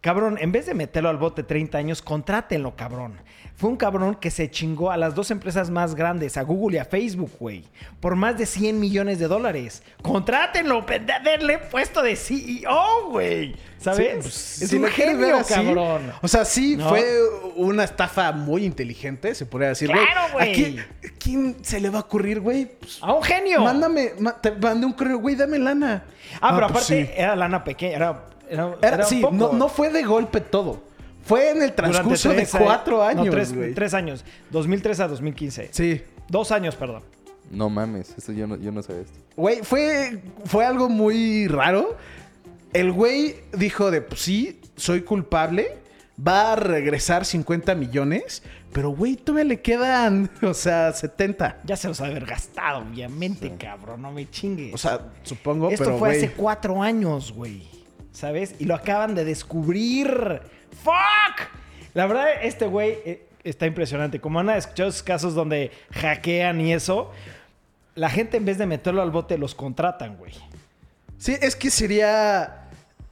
cabrón, 0.00 0.36
en 0.40 0.52
vez 0.52 0.66
de 0.66 0.74
meterlo 0.74 1.08
al 1.08 1.16
bote 1.16 1.42
30 1.42 1.78
años, 1.78 2.02
contrátenlo, 2.02 2.76
cabrón. 2.76 3.20
Fue 3.56 3.70
un 3.70 3.76
cabrón 3.76 4.16
que 4.16 4.32
se 4.32 4.50
chingó 4.50 4.90
a 4.90 4.96
las 4.96 5.14
dos 5.14 5.30
empresas 5.30 5.70
más 5.70 5.94
grandes, 5.94 6.36
a 6.36 6.42
Google 6.42 6.76
y 6.76 6.80
a 6.80 6.84
Facebook, 6.84 7.30
güey, 7.38 7.62
por 8.00 8.16
más 8.16 8.36
de 8.36 8.46
100 8.46 8.80
millones 8.80 9.20
de 9.20 9.28
dólares. 9.28 9.82
Contrátenlo, 10.02 10.84
denle 11.22 11.58
puesto 11.58 12.02
de 12.02 12.16
CEO, 12.16 13.10
güey. 13.10 13.54
¿Sabes? 13.78 14.06
Sí, 14.08 14.18
pues, 14.22 14.62
es 14.62 14.70
si 14.70 14.76
un 14.76 14.86
genio, 14.86 15.36
así, 15.36 15.54
cabrón. 15.54 16.12
O 16.22 16.26
sea, 16.26 16.44
sí, 16.44 16.76
¿No? 16.76 16.88
fue 16.88 17.04
una 17.54 17.84
estafa 17.84 18.32
muy 18.32 18.64
inteligente, 18.64 19.34
se 19.36 19.46
podría 19.46 19.68
decir. 19.68 19.88
Claro, 19.88 20.32
güey. 20.32 20.78
¿A 20.78 20.86
quién, 21.18 21.56
se 21.62 21.80
le 21.80 21.90
va 21.90 21.98
a 21.98 22.02
ocurrir, 22.02 22.40
güey? 22.40 22.66
Pues, 22.66 22.98
A 23.02 23.12
un 23.12 23.22
genio. 23.22 23.60
mándame, 23.62 24.12
te 24.40 24.50
mandé 24.50 24.84
un 24.86 24.94
correo, 24.94 25.18
güey, 25.18 25.36
dame 25.36 25.58
lana. 25.58 26.04
Ah, 26.40 26.52
pero 26.54 26.66
pues 26.72 26.84
aparte 26.86 27.06
sí. 27.06 27.10
era 27.16 27.36
lana 27.36 27.62
pequeña, 27.62 27.94
era... 27.96 28.24
Era, 28.48 28.76
Era- 28.82 28.94
era 28.96 29.04
sí, 29.04 29.20
poco. 29.20 29.34
no, 29.34 29.52
no 29.52 29.68
fue 29.68 29.90
de 29.90 30.02
golpe 30.02 30.40
todo. 30.40 30.82
Fue 31.24 31.50
en 31.50 31.62
el 31.62 31.72
transcurso 31.72 32.30
de 32.30 32.46
cuatro 32.46 32.98
no, 32.98 33.02
años, 33.02 33.30
tres, 33.30 33.54
güey. 33.54 33.74
tres 33.74 33.94
años. 33.94 34.24
2003 34.50 35.00
a 35.00 35.08
2015. 35.08 35.68
Sí. 35.72 36.02
Dos 36.28 36.52
años, 36.52 36.74
perdón. 36.76 37.02
No 37.50 37.68
mames, 37.68 38.14
esto 38.16 38.32
yo 38.32 38.46
no, 38.46 38.56
yo 38.56 38.72
no 38.72 38.82
sabía 38.82 39.02
esto. 39.02 39.18
Güey, 39.36 39.60
fue, 39.62 40.22
fue 40.44 40.64
algo 40.64 40.88
muy 40.88 41.46
raro. 41.48 41.96
El 42.72 42.92
güey 42.92 43.36
dijo 43.56 43.90
de, 43.90 44.00
pues 44.00 44.20
sí, 44.20 44.60
soy 44.76 45.02
culpable. 45.02 45.78
Va 46.26 46.52
a 46.52 46.56
regresar 46.56 47.24
50 47.24 47.74
millones. 47.74 48.42
Pero, 48.72 48.90
güey, 48.90 49.16
todavía 49.16 49.44
le 49.44 49.60
quedan, 49.60 50.30
o 50.42 50.54
sea, 50.54 50.92
70. 50.92 51.60
Ya 51.64 51.76
se 51.76 51.88
los 51.88 52.00
ha 52.00 52.04
de 52.04 52.10
haber 52.10 52.26
gastado, 52.26 52.80
obviamente, 52.80 53.52
cabrón. 53.56 54.02
No 54.02 54.12
me 54.12 54.28
chingues. 54.28 54.74
O 54.74 54.78
sea, 54.78 55.12
supongo, 55.22 55.70
Esto 55.70 55.84
pero, 55.84 55.98
fue 55.98 56.08
güey. 56.10 56.24
hace 56.24 56.32
cuatro 56.32 56.82
años, 56.82 57.32
güey. 57.32 57.68
¿Sabes? 58.12 58.54
Y 58.58 58.64
lo 58.64 58.74
acaban 58.74 59.14
de 59.14 59.24
descubrir. 59.24 60.40
¡Fuck! 60.82 61.48
La 61.94 62.06
verdad, 62.06 62.26
este 62.42 62.66
güey 62.66 62.98
eh, 63.04 63.26
está 63.44 63.66
impresionante. 63.66 64.20
Como 64.20 64.40
han 64.40 64.50
escuchado 64.50 64.88
esos 64.88 65.02
casos 65.02 65.34
donde 65.34 65.70
hackean 65.92 66.60
y 66.60 66.72
eso, 66.72 67.12
la 67.94 68.10
gente 68.10 68.36
en 68.36 68.44
vez 68.44 68.58
de 68.58 68.66
meterlo 68.66 69.02
al 69.02 69.10
bote 69.10 69.38
los 69.38 69.54
contratan, 69.54 70.16
güey. 70.16 70.32
Sí, 71.18 71.36
es 71.40 71.56
que 71.56 71.70
sería. 71.70 72.60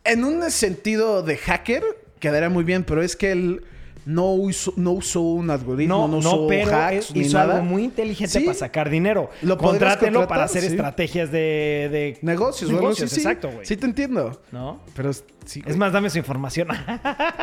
En 0.05 0.25
un 0.25 0.51
sentido 0.51 1.23
de 1.23 1.37
hacker, 1.37 1.85
quedaría 2.19 2.49
muy 2.49 2.65
bien, 2.65 2.83
pero 2.83 3.03
es 3.03 3.15
que 3.15 3.31
él 3.31 3.65
no 4.05 4.33
usó, 4.33 4.73
no 4.77 4.93
usó 4.93 5.21
un 5.21 5.51
algoritmo, 5.51 5.97
No, 5.97 6.09
no, 6.09 6.21
no, 6.21 6.35
usó 6.35 6.47
pero 6.49 6.75
hacks 6.77 7.15
ni 7.15 7.29
nada. 7.29 7.55
algo 7.55 7.65
muy 7.65 7.85
inteligente 7.85 8.41
Sí. 8.41 8.45
para 8.45 8.59
sacar 8.59 8.91
dinero. 8.91 9.31
Lo 9.43 9.57
Contrátenlo 9.59 10.27
para 10.27 10.45
hacer 10.45 10.63
sí. 10.63 10.69
estrategias 10.69 11.31
de, 11.31 11.89
de 11.91 12.19
Negocios, 12.23 12.71
sí. 13.11 13.21
exacto, 13.21 13.51
güey. 13.51 13.67
Sí, 13.67 13.77
te 13.77 13.87
entiendo. 13.87 14.41
¿No? 14.51 14.81
Pero 14.95 15.13
sí. 15.45 15.63
Es 15.67 15.77
más, 15.77 15.93
dame 15.93 16.11
su 16.11 16.19
información. 16.19 16.69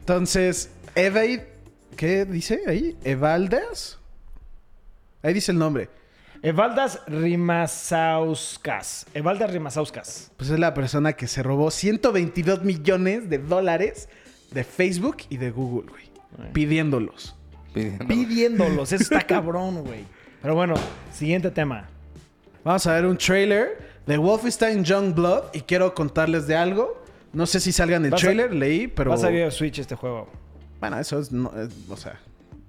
Entonces, 0.00 0.70
Evaid. 0.94 1.40
¿Qué 1.96 2.24
dice 2.24 2.62
ahí? 2.66 2.96
¿Evaldas? 3.04 3.98
Ahí 5.22 5.34
dice 5.34 5.52
el 5.52 5.58
nombre. 5.58 5.88
Evaldas 6.42 7.00
Rimasauskas. 7.06 9.06
Evaldas 9.14 9.52
Rimasauskas. 9.52 10.32
Pues 10.36 10.50
es 10.50 10.58
la 10.58 10.74
persona 10.74 11.12
que 11.12 11.28
se 11.28 11.42
robó 11.42 11.70
122 11.70 12.64
millones 12.64 13.30
de 13.30 13.38
dólares 13.38 14.08
de 14.52 14.64
Facebook 14.64 15.18
y 15.28 15.36
de 15.36 15.50
Google, 15.50 15.90
güey. 15.90 16.52
Pidiéndolos. 16.52 17.34
Pidiéndolos. 17.74 18.92
Eso 18.92 19.02
está 19.02 19.20
cabrón, 19.26 19.82
güey. 19.84 20.04
Pero 20.40 20.54
bueno, 20.54 20.74
siguiente 21.12 21.50
tema. 21.50 21.88
Vamos 22.64 22.86
a 22.86 22.94
ver 22.94 23.06
un 23.06 23.16
trailer 23.18 23.92
de 24.06 24.16
Wolfenstein 24.18 24.84
Youngblood 24.84 25.44
y 25.54 25.60
quiero 25.62 25.94
contarles 25.94 26.46
de 26.46 26.56
algo. 26.56 27.02
No 27.32 27.46
sé 27.46 27.60
si 27.60 27.72
salga 27.72 27.96
en 27.96 28.04
el 28.06 28.14
a- 28.14 28.16
trailer, 28.16 28.54
leí, 28.54 28.88
pero... 28.88 29.10
Va 29.10 29.16
a 29.16 29.18
salir 29.18 29.44
a 29.44 29.50
Switch 29.50 29.78
este 29.78 29.94
juego. 29.94 30.28
Bueno, 30.80 30.98
eso 30.98 31.18
es, 31.18 31.32
no, 31.32 31.50
es- 31.58 31.74
o 31.88 31.96
sea, 31.96 32.20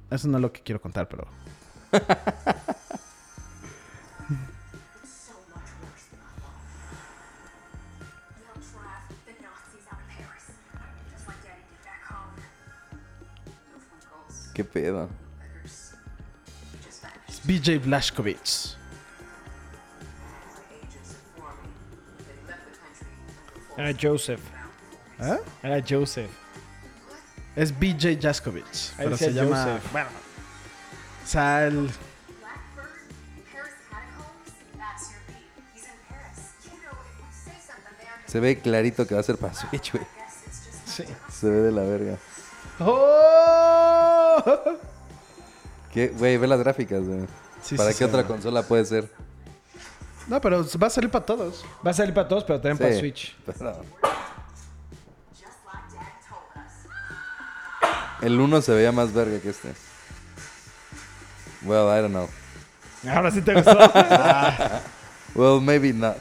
eso 0.10 0.28
no 0.28 0.38
es 0.38 0.42
lo 0.42 0.52
que 0.54 0.62
quiero 0.62 0.80
contar, 0.82 1.08
pero... 1.10 1.28
¿Qué 14.54 14.64
pedo? 14.64 15.10
BJ 17.46 17.80
Blazkowicz. 17.80 18.78
Era 23.78 23.92
Joseph. 24.00 24.42
¿Ah? 25.20 25.40
Era 25.62 25.84
Joseph. 25.88 26.30
Es 27.56 27.78
BJ 27.78 28.20
Ahí 28.98 29.06
pero 29.06 29.18
se 29.18 29.34
llama... 29.34 29.64
Joseph. 29.64 29.92
Bueno, 29.92 30.10
Sal... 31.26 31.90
Se 38.28 38.40
ve 38.40 38.60
clarito 38.60 39.06
que 39.06 39.14
va 39.14 39.20
a 39.20 39.24
ser 39.24 39.38
para 39.38 39.54
Switch, 39.54 39.92
güey. 39.92 40.04
Sí. 40.86 41.06
Se 41.32 41.50
ve 41.50 41.58
de 41.58 41.72
la 41.72 41.84
verga. 41.84 42.18
¡Oh! 42.80 43.23
¿Qué? 45.94 46.08
Güey, 46.10 46.38
ve 46.38 46.48
las 46.48 46.60
gráficas, 46.60 47.04
güey. 47.04 47.26
Sí, 47.62 47.76
¿Para 47.78 47.90
sí, 47.92 47.96
qué 47.98 48.00
sí, 48.00 48.10
otra 48.10 48.22
güey. 48.24 48.34
consola 48.34 48.64
puede 48.64 48.86
ser? 48.86 49.10
No, 50.28 50.40
pero 50.42 50.66
va 50.82 50.88
a 50.88 50.90
salir 50.90 51.10
para 51.12 51.26
todos. 51.26 51.64
Va 51.86 51.92
a 51.92 51.94
salir 51.94 52.14
para 52.14 52.28
todos, 52.28 52.44
pero 52.44 52.60
también 52.60 52.78
para 52.78 53.00
Switch. 53.00 53.36
pero- 53.46 53.56
just 55.32 55.66
like 55.66 55.94
Dad 55.94 56.14
told 56.30 56.66
us. 56.66 58.24
El 58.24 58.40
1 58.40 58.62
se 58.62 58.74
veía 58.74 58.92
más 58.92 59.14
verga 59.14 59.40
que 59.40 59.50
este. 59.50 59.74
Well, 61.66 61.88
I 61.98 62.02
don't 62.02 62.12
know. 62.12 62.30
Ahora 63.14 63.32
sí 63.32 63.42
te 63.42 63.54
gustó. 63.54 63.72
Well, 65.36 65.60
maybe 65.62 65.92
not. 65.94 66.18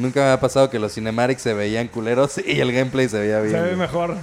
Nunca 0.00 0.20
me 0.20 0.30
ha 0.30 0.40
pasado 0.40 0.70
que 0.70 0.78
los 0.78 0.94
cinematics 0.94 1.42
se 1.42 1.52
veían 1.52 1.86
culeros 1.86 2.38
y 2.38 2.58
el 2.58 2.72
gameplay 2.72 3.06
se 3.06 3.20
veía 3.20 3.38
bien. 3.40 3.52
Se 3.54 3.60
ve 3.60 3.76
mejor. 3.76 4.16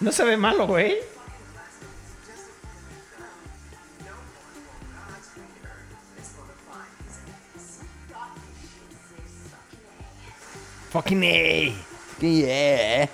No 0.00 0.10
se 0.10 0.24
ve 0.24 0.36
malo, 0.36 0.66
güey. 0.66 0.96
Fucking 10.90 11.22
A. 11.22 11.72
Yeah. 12.20 13.08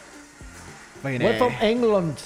We're 1.05 1.37
from 1.37 1.53
England. 1.61 2.17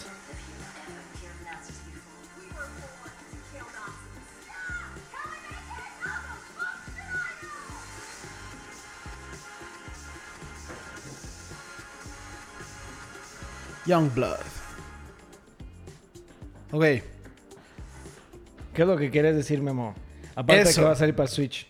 Youngblood. 13.91 14.39
Ok. 16.73 16.85
¿Qué 18.73 18.83
es 18.83 18.87
lo 18.87 18.97
que 18.97 19.11
quieres 19.11 19.35
decir, 19.35 19.61
Memo? 19.61 19.95
Aparte 20.37 20.65
de 20.65 20.75
que 20.75 20.81
va 20.81 20.93
a 20.93 20.97
salir 20.97 21.15
para 21.15 21.29
el 21.29 21.35
Switch. 21.35 21.67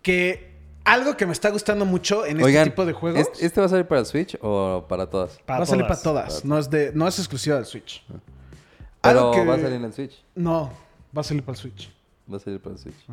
Que 0.00 0.56
algo 0.84 1.16
que 1.18 1.26
me 1.26 1.32
está 1.32 1.50
gustando 1.50 1.84
mucho 1.84 2.24
en 2.24 2.42
Oigan, 2.42 2.62
este 2.62 2.70
tipo 2.70 2.86
de 2.86 2.94
juegos 2.94 3.20
¿este, 3.20 3.44
este 3.44 3.60
va 3.60 3.66
a 3.66 3.68
salir 3.68 3.86
para 3.86 4.00
el 4.00 4.06
Switch 4.06 4.38
o 4.40 4.86
para 4.88 5.10
todas? 5.10 5.38
Para 5.44 5.58
va 5.58 5.64
a 5.64 5.66
salir 5.66 5.84
todas. 5.84 6.02
para 6.02 6.02
todas. 6.02 6.44
No 6.46 6.58
es, 6.58 6.70
de, 6.70 6.92
no 6.94 7.06
es 7.06 7.18
exclusiva 7.18 7.56
del 7.56 7.66
Switch. 7.66 8.02
Pero 8.08 9.20
Algo 9.20 9.32
que- 9.32 9.44
va 9.44 9.54
a 9.54 9.58
salir 9.58 9.76
en 9.76 9.84
el 9.84 9.92
Switch. 9.92 10.24
No, 10.34 10.72
va 11.14 11.20
a 11.20 11.24
salir 11.24 11.42
para 11.42 11.56
el 11.56 11.60
Switch. 11.60 11.92
Va 12.32 12.38
a 12.38 12.40
salir 12.40 12.60
para 12.60 12.74
el 12.74 12.80
Switch. 12.80 12.96
Sí, 12.96 13.12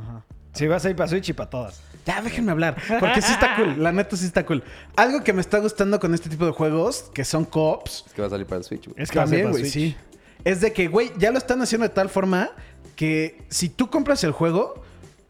va 0.67 0.77
a 0.77 0.79
salir 0.79 0.95
para 0.95 1.09
Switch 1.09 1.29
y 1.29 1.33
para 1.33 1.49
todas. 1.49 1.81
Ya, 2.05 2.21
déjenme 2.21 2.51
hablar. 2.51 2.75
Porque 2.99 3.21
sí 3.21 3.31
está 3.31 3.55
cool. 3.55 3.81
La 3.81 3.91
neta 3.91 4.15
sí 4.15 4.25
está 4.25 4.45
cool. 4.45 4.63
Algo 4.95 5.23
que 5.23 5.33
me 5.33 5.41
está 5.41 5.57
gustando 5.59 5.99
con 5.99 6.13
este 6.13 6.29
tipo 6.29 6.45
de 6.45 6.51
juegos, 6.51 7.09
que 7.13 7.23
son 7.25 7.45
co-ops, 7.45 8.03
Es 8.07 8.13
que 8.13 8.21
va 8.21 8.27
a 8.27 8.29
salir 8.29 8.45
para 8.45 8.59
el 8.59 8.63
Switch, 8.63 8.85
güey. 8.87 9.01
Es 9.01 9.09
que 9.11 9.17
va 9.17 9.23
a 9.23 9.27
ser 9.27 9.39
también, 9.39 9.51
para 9.51 9.59
güey, 9.59 9.71
Switch. 9.71 9.95
sí. 9.95 9.97
Es 10.43 10.61
de 10.61 10.71
que, 10.73 10.87
güey, 10.87 11.11
ya 11.17 11.31
lo 11.31 11.37
están 11.39 11.61
haciendo 11.61 11.87
de 11.87 11.93
tal 11.93 12.09
forma 12.09 12.51
que 12.95 13.41
si 13.49 13.69
tú 13.69 13.89
compras 13.89 14.23
el 14.23 14.31
juego, 14.31 14.83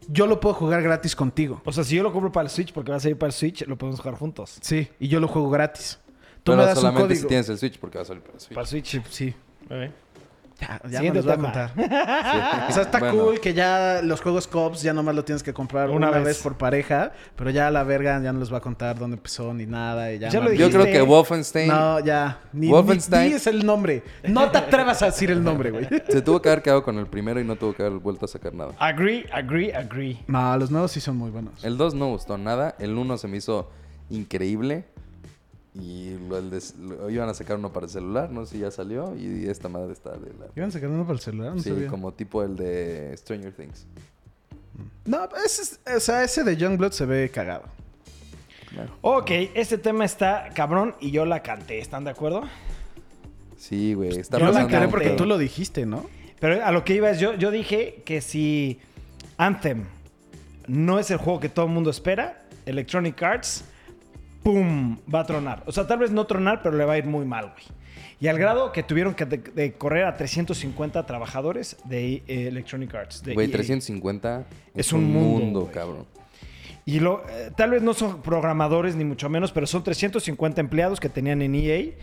yo 0.08 0.26
lo 0.26 0.38
puedo 0.40 0.54
jugar 0.54 0.82
gratis 0.82 1.16
contigo. 1.16 1.62
O 1.64 1.72
sea, 1.72 1.82
si 1.84 1.96
yo 1.96 2.02
lo 2.02 2.12
compro 2.12 2.30
para 2.30 2.44
el 2.44 2.50
Switch 2.50 2.72
porque 2.72 2.90
va 2.90 2.98
a 2.98 3.00
salir 3.00 3.16
para 3.16 3.28
el 3.28 3.32
Switch, 3.32 3.66
lo 3.66 3.76
podemos 3.78 3.98
jugar 4.00 4.18
juntos. 4.18 4.58
Sí, 4.60 4.88
y 5.00 5.08
yo 5.08 5.18
lo 5.18 5.28
juego 5.28 5.48
gratis. 5.50 5.98
Tú 6.44 6.52
Pero 6.52 6.58
me 6.58 6.62
das 6.64 6.76
un 6.76 6.80
solamente 6.82 7.06
código. 7.08 7.22
si 7.22 7.26
tienes 7.28 7.48
el 7.48 7.58
Switch 7.58 7.78
porque 7.80 7.98
va 7.98 8.02
a 8.02 8.04
salir 8.04 8.22
para 8.22 8.34
el 8.34 8.40
Switch. 8.40 8.54
Para 8.54 8.62
el 8.62 8.68
Switch. 8.68 9.02
Sí. 9.10 9.34
Ok. 9.64 9.90
Ya, 10.58 10.80
ya 10.84 10.98
Siguiente 11.00 11.10
me 11.10 11.14
los 11.16 11.24
voy 11.26 11.34
a 11.34 11.36
contar. 11.36 11.70
Sí. 11.76 12.70
O 12.70 12.72
sea, 12.72 12.82
está 12.84 12.98
Bueno, 12.98 13.14
cool 13.24 13.40
que 13.40 13.52
ya 13.52 14.00
los 14.02 14.22
juegos 14.22 14.46
cops 14.48 14.80
ya 14.82 14.94
nomás 14.94 15.14
lo 15.14 15.22
tienes 15.24 15.42
que 15.42 15.52
comprar 15.52 15.90
Una 15.90 16.08
una, 16.08 16.16
vez. 16.18 16.24
vez. 16.24 16.42
por 16.42 16.56
pareja, 16.56 17.12
pero 17.36 17.50
ya 17.50 17.70
la 17.70 17.84
verga 17.84 18.20
ya 18.22 18.32
no 18.32 18.40
les 18.40 18.50
va 18.52 18.56
a 18.58 18.60
contar 18.60 18.98
dónde 18.98 19.16
empezó 19.16 19.52
ni 19.52 19.66
nada 19.66 20.12
y 20.12 20.18
ya. 20.18 20.30
Ya 20.30 20.40
no- 20.40 20.48
lo 20.48 20.54
Yo 20.54 20.70
creo 20.70 20.86
que 20.86 21.02
Wolfenstein 21.02 21.68
No, 21.68 22.00
ya. 22.00 22.40
Ni, 22.54 22.68
Wolfenstein. 22.68 23.28
ni 23.28 23.34
es 23.34 23.46
el 23.46 23.66
nombre. 23.66 24.02
No 24.24 24.50
te 24.50 24.58
atrevas 24.58 25.02
a 25.02 25.06
decir 25.06 25.30
el 25.30 25.44
nombre, 25.44 25.70
güey. 25.70 25.86
se 26.08 26.22
tuvo 26.22 26.40
que 26.40 26.48
haber 26.48 26.62
quedado 26.62 26.82
con 26.82 26.96
el 26.98 27.06
primero 27.06 27.38
y 27.38 27.44
no 27.44 27.56
tuvo 27.56 27.74
que 27.74 27.82
haber 27.82 27.98
vuelto 27.98 28.24
a 28.24 28.28
sacar 28.28 28.54
nada. 28.54 28.72
Agree, 28.78 29.26
agree, 29.32 29.74
agree. 29.74 30.24
No, 30.26 30.56
los 30.56 30.70
nuevos 30.70 30.90
sí 30.90 31.00
son 31.00 31.16
muy 31.18 31.30
buenos. 31.30 31.62
El 31.64 31.76
2 31.76 31.94
no 31.94 32.08
gustó 32.08 32.38
nada. 32.38 32.74
El 32.78 32.96
1 32.96 33.18
se 33.18 33.28
me 33.28 33.36
hizo 33.36 33.70
increíble. 34.08 34.84
Y 35.78 36.16
lo, 36.28 36.38
el 36.38 36.50
de- 36.50 36.62
lo- 36.80 37.10
iban 37.10 37.28
a 37.28 37.34
sacar 37.34 37.58
uno 37.58 37.72
para 37.72 37.86
el 37.86 37.90
celular, 37.92 38.30
no 38.30 38.46
sé 38.46 38.52
si 38.56 38.58
ya 38.60 38.70
salió. 38.70 39.14
Y 39.16 39.46
esta 39.48 39.68
madre 39.68 39.92
está 39.92 40.12
de 40.12 40.32
la... 40.38 40.46
¿Iban 40.56 40.72
sacando 40.72 40.94
uno 40.94 41.04
para 41.04 41.14
el 41.14 41.20
celular? 41.20 41.54
No 41.54 41.62
sí, 41.62 41.68
sabía. 41.70 41.88
como 41.88 42.12
tipo 42.14 42.42
el 42.42 42.56
de 42.56 43.14
Stranger 43.16 43.52
Things. 43.52 43.86
No, 45.04 45.28
ese, 45.44 45.62
es- 45.62 45.80
o 45.96 46.00
sea, 46.00 46.24
ese 46.24 46.44
de 46.44 46.56
Youngblood 46.56 46.92
se 46.92 47.04
ve 47.06 47.30
cagado. 47.30 47.64
Bueno, 48.74 48.90
Ok, 49.00 49.30
este 49.54 49.78
tema 49.78 50.04
está 50.04 50.50
cabrón 50.54 50.94
y 51.00 51.10
yo 51.10 51.24
la 51.24 51.42
canté. 51.42 51.78
¿Están 51.78 52.04
de 52.04 52.10
acuerdo? 52.10 52.42
sí, 53.56 53.94
güey. 53.94 54.10
Está 54.18 54.38
Yo 54.38 54.50
la 54.52 54.64
un 54.66 54.90
porque 54.90 55.10
tú 55.10 55.24
lo 55.24 55.38
dijiste, 55.38 55.86
¿no? 55.86 56.06
Pero 56.40 56.64
a 56.64 56.70
lo 56.72 56.84
que 56.84 56.94
iba 56.94 57.10
es, 57.10 57.18
yo, 57.18 57.34
yo 57.34 57.50
dije 57.50 58.02
que 58.04 58.20
si 58.20 58.78
Anthem 59.38 59.84
no 60.68 60.98
es 60.98 61.10
el 61.10 61.16
juego 61.16 61.40
que 61.40 61.48
todo 61.48 61.66
el 61.66 61.72
mundo 61.72 61.88
espera, 61.90 62.42
Electronic 62.66 63.20
Arts, 63.22 63.64
¡pum! 64.46 64.96
va 65.12 65.20
a 65.20 65.26
tronar. 65.26 65.64
O 65.66 65.72
sea, 65.72 65.88
tal 65.88 65.98
vez 65.98 66.12
no 66.12 66.24
tronar, 66.24 66.62
pero 66.62 66.76
le 66.76 66.84
va 66.84 66.92
a 66.92 66.98
ir 66.98 67.04
muy 67.04 67.24
mal, 67.24 67.50
güey. 67.50 67.64
Y 68.20 68.28
al 68.28 68.38
grado 68.38 68.70
que 68.70 68.84
tuvieron 68.84 69.14
que 69.14 69.26
de, 69.26 69.38
de 69.38 69.72
correr 69.72 70.04
a 70.04 70.16
350 70.16 71.04
trabajadores 71.04 71.76
de 71.84 72.22
eh, 72.28 72.46
Electronic 72.46 72.94
Arts. 72.94 73.24
de 73.24 73.34
Güey, 73.34 73.48
EA. 73.48 73.52
350 73.52 74.46
Es 74.72 74.92
un 74.92 75.12
mundo, 75.12 75.68
cabrón. 75.72 76.06
Y 76.84 77.00
lo, 77.00 77.28
eh, 77.28 77.50
tal 77.56 77.70
vez 77.70 77.82
no 77.82 77.92
son 77.92 78.22
programadores 78.22 78.94
ni 78.94 79.04
mucho 79.04 79.28
menos, 79.28 79.50
pero 79.50 79.66
son 79.66 79.82
350 79.82 80.60
empleados 80.60 81.00
que 81.00 81.08
tenían 81.08 81.42
en 81.42 81.56
EA. 81.56 81.94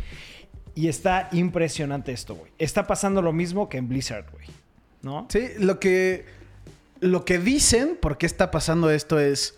Y 0.76 0.90
está 0.90 1.30
impresionante 1.32 2.12
esto, 2.12 2.36
güey. 2.36 2.52
Está 2.60 2.86
pasando 2.88 3.22
lo 3.22 3.32
mismo 3.32 3.70
que 3.70 3.78
en 3.78 3.88
Blizzard, 3.88 4.26
güey. 4.34 4.48
¿No? 5.02 5.28
Sí, 5.30 5.48
lo 5.60 5.80
que, 5.80 6.26
lo 7.00 7.24
que 7.24 7.40
dicen, 7.40 7.98
por 8.00 8.18
qué 8.18 8.26
está 8.26 8.52
pasando 8.52 8.90
esto 8.90 9.18
es, 9.18 9.58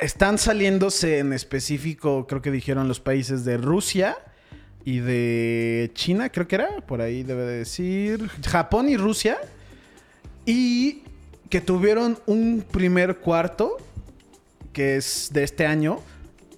están 0.00 0.38
saliéndose 0.38 1.18
en 1.18 1.32
específico, 1.32 2.26
creo 2.26 2.42
que 2.42 2.50
dijeron 2.50 2.88
los 2.88 3.00
países 3.00 3.44
de 3.44 3.56
Rusia 3.56 4.16
y 4.84 4.98
de 4.98 5.90
China, 5.94 6.30
creo 6.30 6.48
que 6.48 6.56
era, 6.56 6.80
por 6.86 7.00
ahí 7.00 7.22
debe 7.22 7.44
de 7.44 7.58
decir, 7.58 8.28
Japón 8.46 8.88
y 8.88 8.96
Rusia, 8.96 9.38
y 10.46 11.02
que 11.48 11.60
tuvieron 11.60 12.18
un 12.26 12.64
primer 12.70 13.18
cuarto, 13.18 13.76
que 14.72 14.96
es 14.96 15.30
de 15.32 15.42
este 15.42 15.66
año, 15.66 16.00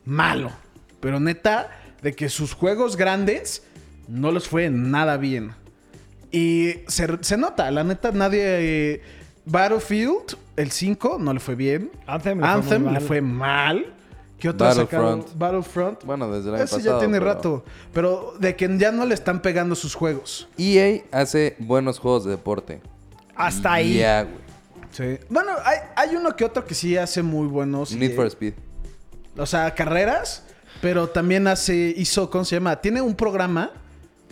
malo, 0.04 0.52
pero 1.00 1.18
neta, 1.18 1.70
de 2.02 2.14
que 2.14 2.28
sus 2.28 2.52
juegos 2.52 2.96
grandes 2.96 3.62
no 4.08 4.32
les 4.32 4.48
fue 4.48 4.70
nada 4.70 5.16
bien. 5.16 5.52
Y 6.30 6.76
se, 6.88 7.36
nota, 7.36 7.70
la 7.70 7.84
neta, 7.84 8.10
nadie. 8.10 9.02
Battlefield, 9.44 10.36
el 10.56 10.70
5, 10.70 11.18
no 11.18 11.32
le 11.32 11.40
fue 11.40 11.54
bien. 11.54 11.90
Anthem 12.06 12.38
le 12.38 12.44
fue 12.46 12.52
Anthem 12.54 12.82
muy 12.82 12.92
le 12.92 12.98
mal. 13.00 13.08
fue 13.08 13.20
mal. 13.20 13.94
¿Qué 14.38 14.48
otro 14.48 14.66
ha 14.66 14.74
sacado? 14.74 15.02
Battlefront. 15.04 15.38
Battlefront. 15.38 16.04
Bueno, 16.04 16.30
desde 16.32 16.48
el 16.48 16.54
año 16.56 16.64
Ese 16.64 16.76
pasado. 16.76 16.94
ya 16.94 16.98
tiene 16.98 17.18
pero- 17.20 17.32
rato. 17.34 17.64
Pero 17.92 18.34
de 18.38 18.56
que 18.56 18.76
ya 18.78 18.90
no 18.92 19.04
le 19.06 19.14
están 19.14 19.40
pegando 19.40 19.74
sus 19.74 19.94
juegos. 19.94 20.48
EA 20.58 21.02
hace 21.12 21.56
buenos 21.60 21.98
juegos 21.98 22.24
de 22.24 22.30
deporte. 22.32 22.80
Hasta 23.36 23.72
ahí. 23.74 23.98
Ya, 23.98 24.22
güey. 24.24 24.34
Sí. 24.90 25.24
Bueno, 25.30 25.52
hay, 25.64 25.78
hay 25.96 26.16
uno 26.16 26.34
que 26.36 26.44
otro 26.44 26.64
que 26.64 26.74
sí 26.74 26.96
hace 26.96 27.22
muy 27.22 27.46
buenos. 27.46 27.92
Need 27.94 28.10
y- 28.10 28.14
for 28.14 28.26
Speed. 28.26 28.54
O 29.38 29.46
sea, 29.46 29.74
carreras, 29.74 30.42
pero 30.82 31.08
también 31.08 31.46
hace, 31.46 31.94
hizo, 31.96 32.28
¿cómo 32.28 32.44
se 32.44 32.56
llama? 32.56 32.76
Tiene 32.80 33.00
un 33.00 33.14
programa 33.14 33.70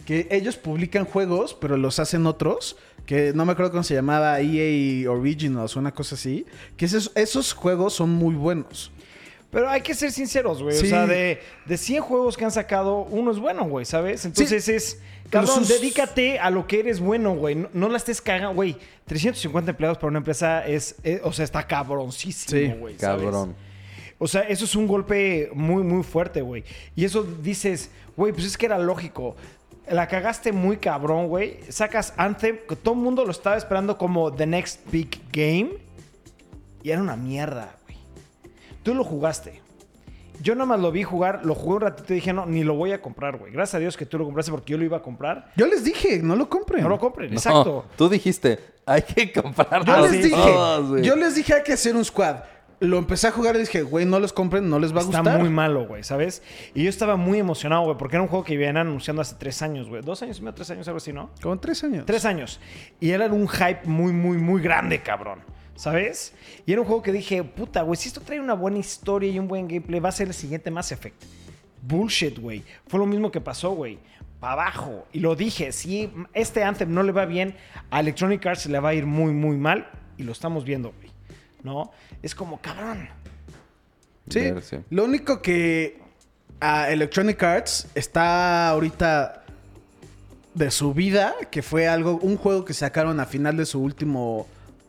que 0.05 0.27
ellos 0.31 0.57
publican 0.57 1.05
juegos, 1.07 1.55
pero 1.55 1.77
los 1.77 1.99
hacen 2.01 2.27
otros, 2.27 2.77
que 3.11 3.32
no 3.35 3.45
me 3.45 3.51
acuerdo 3.51 3.73
cómo 3.73 3.82
se 3.82 3.93
llamaba, 3.95 4.39
EA 4.41 5.11
Originals 5.11 5.77
o 5.77 5.81
una 5.81 5.93
cosa 5.93 6.15
así, 6.15 6.47
que 6.77 6.85
esos, 6.85 7.11
esos 7.16 7.53
juegos 7.53 7.93
son 7.93 8.11
muy 8.11 8.37
buenos. 8.37 8.93
Pero 9.51 9.69
hay 9.69 9.81
que 9.81 9.95
ser 9.95 10.12
sinceros, 10.12 10.62
güey. 10.62 10.77
O 10.77 10.81
Sí. 10.81 10.87
sea, 10.91 11.09
de, 11.09 11.41
de 11.66 11.77
100 11.77 12.03
juegos 12.03 12.37
que 12.37 12.45
han 12.45 12.53
sacado, 12.53 12.99
uno 13.11 13.32
es 13.32 13.41
bueno, 13.41 13.65
güey, 13.65 13.85
¿sabes? 13.85 14.24
Entonces 14.27 14.69
es... 14.69 15.01
Cabrón, 15.28 15.59
Los- 15.59 15.69
dedícate 15.69 16.39
a 16.39 16.51
lo 16.51 16.69
que 16.69 16.78
eres 16.78 17.01
bueno, 17.01 17.35
güey. 17.35 17.57
No, 17.57 17.69
no 17.73 17.89
la 17.89 17.97
estés 17.97 18.20
cagando, 18.23 18.55
güey. 18.55 18.77
350 19.07 19.73
empleados 19.73 19.99
para 19.99 20.07
una 20.07 20.19
empresa 20.19 20.65
es... 20.65 20.95
es- 21.03 21.20
o 21.24 21.32
sea, 21.32 21.45
está 21.45 21.66
cabroncísimo, 21.66 22.61
Sí, 22.74 22.78
güey. 22.78 22.95
¿sabes? 22.97 23.24
Cabrón. 23.24 23.57
O 24.20 24.28
sea, 24.28 24.43
eso 24.43 24.65
es 24.66 24.77
un 24.77 24.87
golpe 24.87 25.51
muy, 25.53 25.82
muy 25.82 26.05
fuerte, 26.05 26.43
güey. 26.43 26.62
Y 26.95 27.05
eso 27.05 27.24
dices, 27.24 27.91
güey, 28.16 28.32
pues 28.32 28.45
es 28.47 28.57
que 28.57 28.66
era 28.66 28.78
lógico. 28.78 29.35
La 29.90 30.06
cagaste 30.06 30.52
muy 30.52 30.76
cabrón, 30.76 31.26
güey. 31.26 31.58
Sacas 31.68 32.14
Anthem, 32.16 32.58
que 32.68 32.76
todo 32.76 32.94
el 32.94 33.00
mundo 33.00 33.24
lo 33.24 33.32
estaba 33.32 33.56
esperando 33.56 33.98
como 33.98 34.32
The 34.32 34.46
Next 34.46 34.88
Big 34.90 35.20
Game. 35.32 35.70
Y 36.82 36.90
era 36.90 37.02
una 37.02 37.16
mierda, 37.16 37.74
güey. 37.84 37.98
Tú 38.84 38.94
lo 38.94 39.02
jugaste. 39.02 39.60
Yo 40.40 40.54
nada 40.54 40.66
más 40.66 40.80
lo 40.80 40.90
vi 40.92 41.02
jugar, 41.02 41.44
lo 41.44 41.54
jugué 41.54 41.74
un 41.74 41.80
ratito 41.82 42.12
y 42.12 42.16
dije, 42.16 42.32
no, 42.32 42.46
ni 42.46 42.62
lo 42.64 42.74
voy 42.74 42.92
a 42.92 43.02
comprar, 43.02 43.36
güey. 43.36 43.52
Gracias 43.52 43.74
a 43.74 43.78
Dios 43.80 43.96
que 43.96 44.06
tú 44.06 44.16
lo 44.16 44.24
compraste 44.24 44.50
porque 44.52 44.70
yo 44.72 44.78
lo 44.78 44.84
iba 44.84 44.96
a 44.96 45.02
comprar. 45.02 45.50
Yo 45.56 45.66
les 45.66 45.84
dije, 45.84 46.20
no 46.22 46.36
lo 46.36 46.48
compren. 46.48 46.82
No 46.82 46.88
lo 46.88 46.98
compren, 46.98 47.30
No, 47.30 47.36
exacto. 47.36 47.84
tú 47.96 48.08
dijiste, 48.08 48.58
hay 48.86 49.02
que 49.02 49.32
comprarlos 49.32 49.86
Yo 49.86 50.08
les 50.08 50.22
dije, 50.22 50.36
todos, 50.36 51.02
yo 51.02 51.16
les 51.16 51.34
dije 51.34 51.54
hay 51.54 51.62
que 51.62 51.72
hacer 51.72 51.94
un 51.96 52.04
squad. 52.04 52.36
Lo 52.81 52.97
empecé 52.97 53.28
a 53.28 53.31
jugar 53.31 53.57
y 53.57 53.61
dije, 53.61 53.82
güey, 53.82 54.07
no 54.07 54.19
los 54.19 54.32
compren, 54.32 54.70
no 54.70 54.78
les 54.78 54.93
va 54.94 55.01
a 55.01 55.05
Está 55.05 55.19
gustar. 55.19 55.39
muy 55.39 55.51
malo, 55.51 55.86
güey, 55.86 56.02
¿sabes? 56.02 56.43
Y 56.74 56.85
yo 56.85 56.89
estaba 56.89 57.16
muy 57.16 57.39
emocionado, 57.39 57.82
güey, 57.85 57.98
porque 57.98 58.16
era 58.16 58.23
un 58.23 58.28
juego 58.28 58.43
que 58.43 58.55
iban 58.55 58.78
anunciando 58.78 59.20
hace 59.20 59.35
tres 59.39 59.61
años, 59.61 59.89
güey. 59.89 60.01
Dos 60.02 60.23
años 60.23 60.39
y 60.39 60.40
medio, 60.40 60.55
tres 60.55 60.70
años, 60.70 60.89
algo 60.89 60.97
así, 60.97 61.12
¿no? 61.12 61.31
Como 61.43 61.59
tres 61.59 61.85
años. 61.85 62.07
Tres 62.07 62.24
años. 62.24 62.59
Y 62.98 63.11
era 63.11 63.27
un 63.27 63.47
hype 63.48 63.82
muy, 63.85 64.12
muy, 64.12 64.39
muy 64.39 64.62
grande, 64.62 65.02
cabrón. 65.02 65.40
¿Sabes? 65.74 66.35
Y 66.66 66.73
era 66.73 66.81
un 66.81 66.86
juego 66.86 67.02
que 67.02 67.12
dije, 67.12 67.43
puta, 67.44 67.82
güey, 67.82 67.97
si 67.97 68.09
esto 68.09 68.20
trae 68.23 68.40
una 68.40 68.55
buena 68.55 68.78
historia 68.78 69.31
y 69.31 69.39
un 69.39 69.48
buen 69.48 69.69
gameplay, 69.69 70.01
va 70.01 70.09
a 70.11 70.12
ser 70.12 70.28
el 70.28 70.35
siguiente 70.35 70.70
Mass 70.70 70.93
Effect. 70.93 71.23
Bullshit, 71.82 72.39
güey. 72.39 72.62
Fue 72.86 72.98
lo 72.98 73.07
mismo 73.07 73.31
que 73.31 73.40
pasó, 73.40 73.70
güey. 73.70 73.98
Para 74.40 74.55
abajo. 74.55 75.07
Y 75.12 75.20
lo 75.20 75.36
dije, 75.36 75.73
si 75.73 76.11
este 76.32 76.65
Anthem 76.65 76.93
no 76.93 77.02
le 77.02 77.12
va 77.12 77.24
bien, 77.27 77.57
a 77.90 78.01
Electronic 78.01 78.44
Arts 78.47 78.66
le 78.66 78.78
va 78.81 78.90
a 78.90 78.94
ir 78.94 79.07
muy, 79.07 79.32
muy 79.32 79.57
mal. 79.57 79.86
Y 80.16 80.23
lo 80.23 80.32
estamos 80.32 80.65
viendo, 80.65 80.93
güey. 80.93 81.11
¿No? 81.62 81.90
Es 82.22 82.34
como, 82.34 82.60
cabrón. 82.60 83.09
Sí. 84.28 84.52
Lo 84.90 85.05
único 85.05 85.42
que 85.42 85.98
a 86.60 86.90
Electronic 86.90 87.42
Arts 87.42 87.88
está 87.94 88.68
ahorita 88.68 89.44
de 90.55 90.70
su 90.70 90.92
vida, 90.94 91.34
que 91.51 91.62
fue 91.62 91.88
algo, 91.88 92.18
un 92.22 92.36
juego 92.36 92.64
que 92.64 92.74
sacaron 92.74 93.18
a 93.20 93.26
final 93.26 93.56
de 93.56 93.66
su 93.66 93.80
último, 93.80 94.47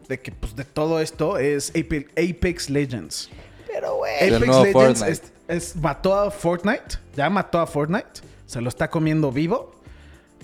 de 0.08 0.20
que 0.20 0.32
pues 0.32 0.56
de 0.56 0.66
todo 0.66 1.00
esto 1.00 1.38
es 1.38 1.74
Ape- 1.74 2.08
Apex 2.12 2.70
Legends. 2.70 3.30
Pero, 3.72 3.96
güey. 3.98 4.16
Apex 4.16 4.40
Legends 4.42 4.72
Fortnite. 4.74 5.12
es, 5.12 5.24
es- 5.48 5.76
mató 5.78 6.16
a 6.20 6.30
Fortnite, 6.32 6.98
ya 7.16 7.30
mató 7.30 7.60
a 7.60 7.68
Fortnite, 7.68 8.22
se 8.46 8.60
lo 8.62 8.70
está 8.70 8.90
comiendo 8.90 9.32
vivo 9.32 9.74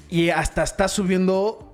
y 0.10 0.30
hasta 0.30 0.64
está 0.64 0.88
subiendo 0.88 1.67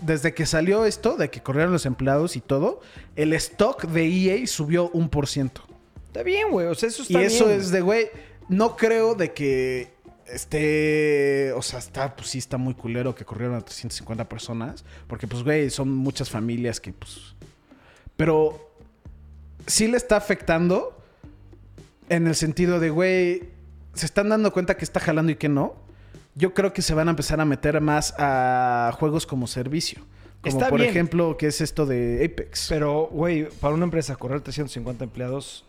desde 0.00 0.34
que 0.34 0.46
salió 0.46 0.84
esto, 0.84 1.16
de 1.16 1.30
que 1.30 1.42
corrieron 1.42 1.72
los 1.72 1.86
empleados 1.86 2.36
y 2.36 2.40
todo, 2.40 2.80
el 3.16 3.32
stock 3.34 3.84
de 3.86 4.06
EA 4.06 4.46
subió 4.46 4.90
un 4.90 5.08
por 5.08 5.26
ciento. 5.26 5.62
Está 6.06 6.22
bien, 6.22 6.50
güey. 6.50 6.66
O 6.66 6.74
sea, 6.74 6.88
eso 6.88 7.02
Y 7.02 7.14
está 7.16 7.22
eso 7.22 7.46
bien. 7.46 7.60
es 7.60 7.70
de, 7.70 7.80
güey, 7.80 8.08
no 8.48 8.76
creo 8.76 9.14
de 9.14 9.32
que 9.32 9.98
este, 10.28 11.52
o 11.52 11.62
sea, 11.62 11.78
está, 11.78 12.14
pues 12.14 12.28
sí 12.28 12.38
está 12.38 12.58
muy 12.58 12.74
culero 12.74 13.14
que 13.14 13.24
corrieron 13.24 13.56
a 13.56 13.60
350 13.60 14.28
personas, 14.28 14.84
porque 15.06 15.26
pues, 15.26 15.42
güey, 15.42 15.70
son 15.70 15.90
muchas 15.90 16.28
familias 16.28 16.80
que, 16.80 16.92
pues, 16.92 17.34
pero 18.16 18.70
sí 19.66 19.88
le 19.88 19.96
está 19.96 20.16
afectando 20.16 20.96
en 22.08 22.26
el 22.26 22.34
sentido 22.34 22.80
de, 22.80 22.90
güey, 22.90 23.50
se 23.94 24.06
están 24.06 24.28
dando 24.28 24.52
cuenta 24.52 24.76
que 24.76 24.84
está 24.84 25.00
jalando 25.00 25.32
y 25.32 25.36
que 25.36 25.48
no. 25.48 25.76
Yo 26.38 26.54
creo 26.54 26.72
que 26.72 26.82
se 26.82 26.94
van 26.94 27.08
a 27.08 27.10
empezar 27.10 27.40
a 27.40 27.44
meter 27.44 27.80
más 27.80 28.14
a 28.18 28.92
juegos 28.98 29.26
como 29.26 29.46
servicio. 29.46 30.02
Como 30.40 30.56
Está 30.56 30.68
por 30.70 30.78
bien. 30.78 30.90
ejemplo, 30.90 31.36
que 31.36 31.48
es 31.48 31.60
esto 31.60 31.84
de 31.84 32.24
Apex. 32.24 32.66
Pero, 32.68 33.08
güey, 33.10 33.48
para 33.60 33.74
una 33.74 33.84
empresa 33.84 34.14
correr 34.14 34.40
350 34.40 35.02
empleados. 35.04 35.64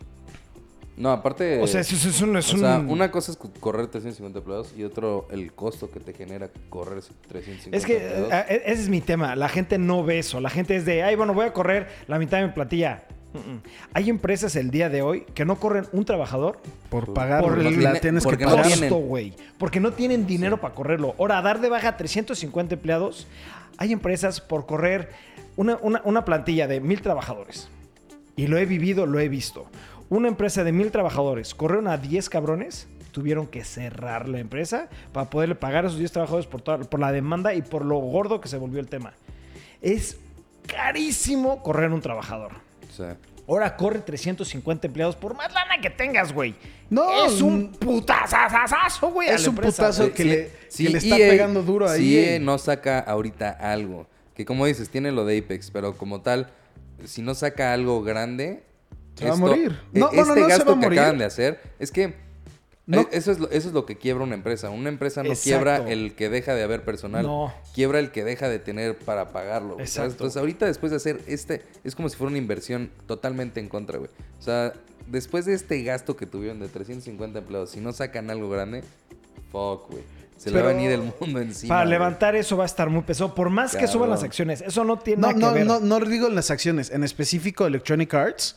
No, 0.96 1.10
aparte. 1.10 1.60
o 1.62 1.66
sea, 1.66 1.80
eso, 1.80 1.96
eso 1.96 2.08
es 2.10 2.20
un. 2.20 2.36
Es 2.36 2.52
o 2.54 2.58
sea, 2.58 2.78
una 2.86 3.10
cosa 3.10 3.32
es 3.32 3.38
correr 3.58 3.86
350 3.88 4.38
empleados 4.38 4.72
y 4.76 4.84
otro 4.84 5.26
el 5.32 5.52
costo 5.52 5.90
que 5.90 5.98
te 5.98 6.12
genera 6.12 6.50
correr 6.68 6.98
esos 6.98 7.16
350 7.26 7.76
Es 7.76 7.84
que 7.86 7.96
empleados. 8.06 8.50
eh, 8.50 8.62
ese 8.66 8.82
es 8.82 8.88
mi 8.88 9.00
tema. 9.00 9.34
La 9.34 9.48
gente 9.48 9.76
no 9.78 10.04
ve 10.04 10.18
eso. 10.20 10.40
La 10.40 10.50
gente 10.50 10.76
es 10.76 10.84
de, 10.84 11.02
ay, 11.02 11.16
bueno, 11.16 11.32
voy 11.34 11.46
a 11.46 11.52
correr 11.52 11.88
la 12.06 12.18
mitad 12.18 12.38
de 12.38 12.46
mi 12.48 12.52
platilla. 12.52 13.04
Mm, 13.32 13.38
mm. 13.38 13.62
Hay 13.94 14.10
empresas 14.10 14.56
el 14.56 14.70
día 14.70 14.88
de 14.88 15.02
hoy 15.02 15.20
que 15.34 15.44
no 15.44 15.56
corren 15.60 15.86
un 15.92 16.04
trabajador 16.04 16.58
por 16.88 17.12
pagar, 17.14 17.42
por 17.42 17.58
el- 17.58 17.82
la 17.82 18.00
tienes 18.00 18.24
que 18.24 18.30
porque 18.30 18.44
no 18.44 18.50
pagar. 18.50 18.66
tienen. 18.66 18.88
costo, 18.90 19.04
güey. 19.06 19.34
Porque 19.58 19.78
no 19.80 19.92
tienen 19.92 20.26
dinero 20.26 20.60
para 20.60 20.74
correrlo. 20.74 21.14
Ahora, 21.18 21.40
dar 21.42 21.60
de 21.60 21.68
baja 21.68 21.96
350 21.96 22.74
empleados, 22.74 23.26
hay 23.78 23.92
empresas 23.92 24.40
por 24.40 24.66
correr 24.66 25.10
una, 25.56 25.76
una- 25.82 26.02
una 26.04 26.24
plantilla 26.24 26.66
de 26.66 26.80
mil 26.80 27.00
trabajadores. 27.02 27.68
Y 28.36 28.46
lo 28.46 28.58
he 28.58 28.66
vivido, 28.66 29.06
lo 29.06 29.20
he 29.20 29.28
visto. 29.28 29.66
Una 30.08 30.26
empresa 30.28 30.64
de 30.64 30.72
mil 30.72 30.90
trabajadores, 30.90 31.54
corrieron 31.54 31.86
a 31.86 31.96
10 31.98 32.28
cabrones, 32.30 32.88
tuvieron 33.12 33.46
que 33.46 33.62
cerrar 33.64 34.28
la 34.28 34.38
empresa 34.40 34.88
para 35.12 35.30
poderle 35.30 35.54
pagar 35.54 35.84
a 35.84 35.86
esos 35.88 35.98
10 35.98 36.10
trabajadores 36.12 36.46
por, 36.46 36.62
toda- 36.62 36.78
por 36.78 36.98
la 36.98 37.12
demanda 37.12 37.54
y 37.54 37.62
por 37.62 37.84
lo 37.84 37.96
gordo 37.98 38.40
que 38.40 38.48
se 38.48 38.56
volvió 38.56 38.80
el 38.80 38.88
tema. 38.88 39.12
Es 39.82 40.18
carísimo 40.66 41.62
correr 41.62 41.92
un 41.92 42.00
trabajador. 42.00 42.52
Sea, 42.96 43.16
Ahora 43.48 43.76
corre 43.76 43.98
350 43.98 44.86
empleados 44.86 45.16
por 45.16 45.34
más 45.34 45.52
lana 45.52 45.80
que 45.80 45.90
tengas, 45.90 46.32
güey. 46.32 46.54
No, 46.88 47.26
es 47.26 47.40
un 47.42 47.72
putazazazazo, 47.72 49.10
güey. 49.10 49.28
es 49.28 49.42
un 49.46 49.54
empresa, 49.54 49.82
putazo 49.82 50.02
güey. 50.04 50.14
que 50.14 50.24
le- 50.24 50.50
que 50.76 50.88
le 50.88 50.98
está 50.98 51.18
EA 51.18 51.30
pegando 51.30 51.62
duro 51.62 51.86
a 51.86 51.96
si 51.96 52.16
EA. 52.16 52.34
EA 52.34 52.40
no 52.40 52.58
saca 52.58 53.00
ahorita 53.00 53.50
algo, 53.50 54.06
que 54.34 54.44
como 54.44 54.66
dices, 54.66 54.88
tiene 54.88 55.10
lo 55.10 55.24
de 55.24 55.38
Apex, 55.38 55.70
pero 55.72 55.96
como 55.96 56.20
tal, 56.20 56.48
si 57.04 57.22
no 57.22 57.34
saca 57.34 57.72
algo 57.72 58.02
grande... 58.02 58.62
Se 59.16 59.26
va 59.26 59.32
a 59.34 59.36
morir. 59.36 59.78
e- 59.92 59.98
No, 59.98 60.06
este 60.06 60.16
no 60.18 60.34
se 60.34 60.40
gasto 60.42 60.64
va 60.66 60.76
a 60.76 60.80
que 60.80 60.86
acaban 60.86 61.18
de 61.18 61.24
hacer, 61.24 61.60
es 61.78 61.90
que... 61.90 62.14
No. 62.86 63.02
eh, 63.02 63.08
Eso, 63.12 63.30
es 63.30 63.38
lo, 63.38 63.48
eso 63.50 63.68
es 63.68 63.74
lo 63.74 63.86
que 63.86 63.96
quiebra 63.96 64.24
una 64.24 64.34
empresa. 64.34 64.70
Una 64.70 64.88
empresa 64.88 65.22
no 65.22 65.28
Exacto. 65.28 65.44
quiebra 65.44 65.76
el 65.90 66.14
que 66.14 66.28
deja 66.28 66.54
de 66.54 66.62
haber 66.62 66.84
personal. 66.84 67.24
No. 67.24 67.52
Quiebra 67.74 67.98
el 68.00 68.10
que 68.10 68.24
deja 68.24 68.48
de 68.48 68.58
tener 68.58 68.96
para 68.98 69.32
pagarlo. 69.32 69.78
Exacto. 69.78 70.12
Entonces 70.12 70.36
ahorita 70.38 70.66
después 70.66 70.90
de 70.90 70.96
hacer 70.96 71.20
este, 71.26 71.62
es 71.84 71.94
como 71.94 72.08
si 72.08 72.16
fuera 72.16 72.28
una 72.30 72.38
inversión 72.38 72.90
totalmente 73.06 73.60
en 73.60 73.68
contra, 73.68 73.98
güey. 73.98 74.10
O 74.38 74.42
sea, 74.42 74.72
después 75.06 75.44
de 75.46 75.54
este 75.54 75.82
gasto 75.82 76.16
que 76.16 76.26
tuvieron 76.26 76.58
de 76.58 76.68
350 76.68 77.38
empleados, 77.38 77.70
si 77.70 77.80
no 77.80 77.92
sacan 77.92 78.28
algo 78.30 78.48
grande, 78.50 78.82
fuck, 79.52 79.90
güey. 79.90 80.02
Se 80.36 80.50
le 80.50 80.62
va 80.62 80.70
a 80.70 80.72
venir 80.72 80.90
el 80.90 81.02
mundo 81.20 81.38
encima. 81.38 81.68
Para 81.74 81.82
güey. 81.82 81.90
levantar 81.90 82.34
eso 82.34 82.56
va 82.56 82.62
a 82.62 82.66
estar 82.66 82.88
muy 82.88 83.02
pesado. 83.02 83.34
Por 83.34 83.50
más 83.50 83.76
que 83.76 83.86
suban 83.86 84.08
las 84.08 84.22
acciones, 84.22 84.62
eso 84.62 84.84
no 84.84 84.98
tiene 84.98 85.20
No, 85.20 85.28
nada 85.28 85.38
no, 85.38 85.48
que 85.52 85.58
ver. 85.58 85.66
no, 85.66 85.80
no 85.80 86.00
digo 86.00 86.28
en 86.28 86.34
las 86.34 86.50
acciones. 86.50 86.90
En 86.90 87.04
específico, 87.04 87.66
Electronic 87.66 88.14
Arts. 88.14 88.56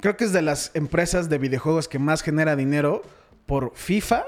Creo 0.00 0.16
que 0.18 0.24
es 0.24 0.32
de 0.32 0.42
las 0.42 0.70
empresas 0.74 1.30
de 1.30 1.38
videojuegos 1.38 1.88
que 1.88 1.98
más 1.98 2.20
genera 2.22 2.56
dinero 2.56 3.02
por 3.46 3.72
FIFA, 3.74 4.24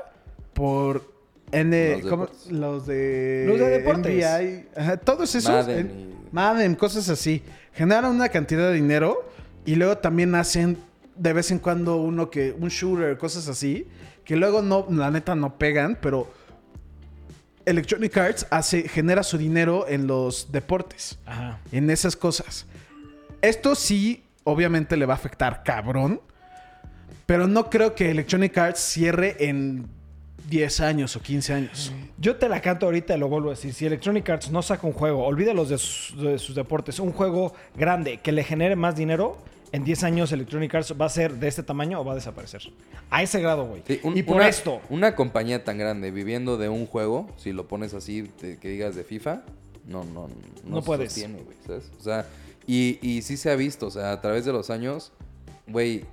por 0.53 1.12
N, 1.53 1.93
Los 2.03 2.11
¿cómo? 2.11 2.27
deportes. 2.27 2.51
los 2.53 2.86
de 2.86 3.45
Los 3.49 3.59
de 3.59 3.69
deportes. 3.69 4.12
NBA, 4.24 4.81
ajá, 4.81 4.97
todos 4.97 5.35
esos, 5.35 5.51
Madden 5.51 5.78
en- 5.78 6.01
y- 6.11 6.15
Madden, 6.32 6.74
cosas 6.74 7.09
así. 7.09 7.43
Generan 7.73 8.07
una 8.07 8.28
cantidad 8.28 8.69
de 8.69 8.74
dinero 8.74 9.28
y 9.65 9.77
luego 9.77 9.99
también 9.99 10.35
hacen 10.35 10.78
de 11.16 11.32
vez 11.32 11.51
en 11.53 11.59
cuando 11.61 11.97
uno 11.97 12.28
que 12.31 12.53
un 12.59 12.69
shooter, 12.69 13.16
cosas 13.19 13.47
así, 13.49 13.86
que 14.24 14.35
luego 14.36 14.62
no, 14.62 14.86
la 14.91 15.11
neta 15.12 15.35
no 15.36 15.59
pegan, 15.59 15.97
pero 16.01 16.28
Electronic 17.66 18.16
Arts 18.16 18.47
hace 18.51 18.89
genera 18.89 19.23
su 19.23 19.39
dinero 19.39 19.86
en 19.89 20.07
los 20.07 20.51
deportes 20.53 21.19
Ajá. 21.24 21.61
en 21.73 21.89
esas 21.91 22.15
cosas. 22.16 22.66
Esto 23.41 23.74
sí, 23.74 24.24
obviamente 24.45 24.97
le 24.97 25.07
va 25.07 25.15
a 25.15 25.16
afectar 25.16 25.62
cabrón. 25.62 26.20
Pero 27.26 27.46
no 27.46 27.70
creo 27.70 27.94
que 27.94 28.10
Electronic 28.10 28.56
Arts 28.59 28.80
cierre 28.80 29.36
en 29.48 29.86
10 30.48 30.80
años 30.80 31.16
o 31.16 31.20
15 31.22 31.52
años. 31.55 31.92
Yo 32.18 32.36
te 32.36 32.48
la 32.48 32.60
canto 32.60 32.86
ahorita 32.86 33.16
y 33.16 33.18
lo 33.18 33.28
vuelvo 33.28 33.48
a 33.48 33.52
decir. 33.55 33.72
Si 33.72 33.86
Electronic 33.86 34.28
Arts 34.28 34.51
no 34.51 34.60
saca 34.62 34.86
un 34.86 34.92
juego, 34.92 35.24
olvídalos 35.24 35.70
de 35.70 35.78
sus, 35.78 36.20
de 36.20 36.38
sus 36.38 36.55
deportes, 36.55 36.98
un 37.01 37.12
juego 37.12 37.55
grande 37.76 38.18
que 38.18 38.30
le 38.32 38.44
genere 38.44 38.76
más 38.76 38.94
dinero, 38.96 39.38
en 39.72 39.84
10 39.84 40.05
años 40.05 40.32
Electronic 40.32 40.74
Arts 40.74 40.94
va 41.01 41.06
a 41.06 41.09
ser 41.09 41.32
de 41.34 41.48
este 41.48 41.62
tamaño 41.62 41.98
o 42.01 42.05
va 42.05 42.12
a 42.12 42.14
desaparecer. 42.14 42.62
A 43.10 43.22
ese 43.22 43.40
grado, 43.40 43.64
güey. 43.66 43.82
Sí, 43.86 44.01
un- 44.02 44.16
y 44.18 44.22
por 44.22 44.36
una, 44.36 44.48
esto. 44.48 44.80
Una 44.90 45.16
compañía 45.16 45.64
tan 45.64 45.78
grande 45.78 46.10
viviendo 46.10 46.59
de 46.59 46.68
un 46.68 46.86
juego, 46.86 47.28
si 47.38 47.52
lo 47.52 47.66
pones 47.66 47.94
así, 47.94 48.24
te- 48.38 48.59
que 48.59 48.68
digas 48.68 48.94
de 48.94 49.02
FIFA, 49.02 49.42
no, 49.86 50.05
no, 50.05 50.28
no, 50.28 50.34
No 50.64 50.80
se 50.80 50.86
puedes. 50.86 51.10
sostiene, 51.12 51.40
güey, 51.42 51.56
¿sabes? 51.66 51.90
O 51.98 52.02
sea, 52.02 52.26
y, 52.66 52.98
y 53.02 53.22
sí 53.22 53.36
se 53.38 53.51
ha 53.51 53.56
visto, 53.56 53.86
o 53.86 53.90
sea, 53.90 54.12
a 54.12 54.20
través 54.20 54.44
de 54.44 54.52
los 54.52 54.70
años, 54.70 55.12
güey, 55.66 56.05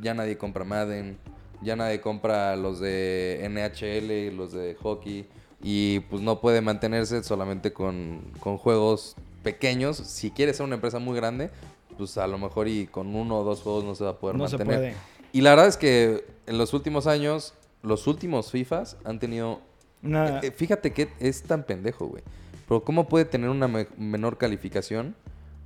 ya 0.00 0.14
nadie 0.14 0.36
compra 0.38 0.64
Madden, 0.64 1.18
ya 1.62 1.76
nadie 1.76 2.00
compra 2.00 2.56
los 2.56 2.80
de 2.80 3.40
NHL, 3.50 4.36
los 4.36 4.52
de 4.52 4.74
hockey, 4.80 5.26
y 5.62 6.00
pues 6.00 6.22
no 6.22 6.40
puede 6.40 6.60
mantenerse 6.60 7.22
solamente 7.22 7.72
con, 7.72 8.20
con 8.40 8.56
juegos 8.56 9.16
pequeños. 9.42 9.96
Si 9.96 10.30
quieres 10.30 10.56
ser 10.56 10.64
una 10.66 10.76
empresa 10.76 10.98
muy 10.98 11.16
grande, 11.16 11.50
pues 11.98 12.16
a 12.18 12.26
lo 12.26 12.38
mejor 12.38 12.68
y 12.68 12.86
con 12.86 13.14
uno 13.14 13.38
o 13.40 13.44
dos 13.44 13.60
juegos 13.62 13.84
no 13.84 13.94
se 13.94 14.04
va 14.04 14.10
a 14.10 14.18
poder 14.18 14.36
No 14.36 14.48
se 14.48 14.56
mantener. 14.56 14.80
puede. 14.80 14.94
Y 15.32 15.42
la 15.42 15.50
verdad 15.50 15.66
es 15.68 15.76
que 15.76 16.24
en 16.46 16.58
los 16.58 16.72
últimos 16.72 17.06
años, 17.06 17.54
los 17.82 18.06
últimos 18.06 18.50
FIFAs 18.50 18.96
han 19.04 19.18
tenido... 19.18 19.60
Una- 20.02 20.38
Eh, 20.38 20.48
eh, 20.48 20.50
fíjate 20.50 20.92
que 20.92 21.08
es 21.20 21.42
tan 21.42 21.62
pendejo, 21.64 22.06
güey. 22.06 22.22
Pero 22.66 22.82
¿cómo 22.84 23.06
puede 23.08 23.26
tener 23.26 23.50
una 23.50 23.68
me- 23.68 23.86
menor 23.98 24.38
calificación 24.38 25.14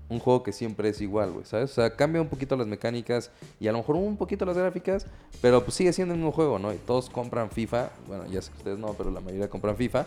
un 0.08 0.18
juego 0.18 0.42
que 0.42 0.52
siempre 0.52 0.90
es 0.90 1.00
igual, 1.00 1.32
güey? 1.32 1.44
¿Sabes? 1.44 1.70
O 1.72 1.74
sea, 1.74 1.96
cambia 1.96 2.20
un 2.20 2.28
poquito 2.28 2.56
las 2.56 2.66
mecánicas 2.66 3.30
y 3.58 3.68
a 3.68 3.72
lo 3.72 3.78
mejor 3.78 3.96
un 3.96 4.16
poquito 4.16 4.44
las 4.44 4.56
gráficas, 4.56 5.06
pero 5.40 5.64
pues 5.64 5.74
sigue 5.74 5.92
siendo 5.92 6.14
el 6.14 6.20
mismo 6.20 6.32
juego, 6.32 6.58
¿no? 6.58 6.72
Y 6.72 6.76
todos 6.76 7.08
compran 7.08 7.50
FIFA. 7.50 7.90
Bueno, 8.06 8.26
ya 8.26 8.42
sé 8.42 8.50
que 8.52 8.58
ustedes 8.58 8.78
no, 8.78 8.92
pero 8.94 9.10
la 9.10 9.20
mayoría 9.20 9.48
compran 9.48 9.76
FIFA. 9.76 10.06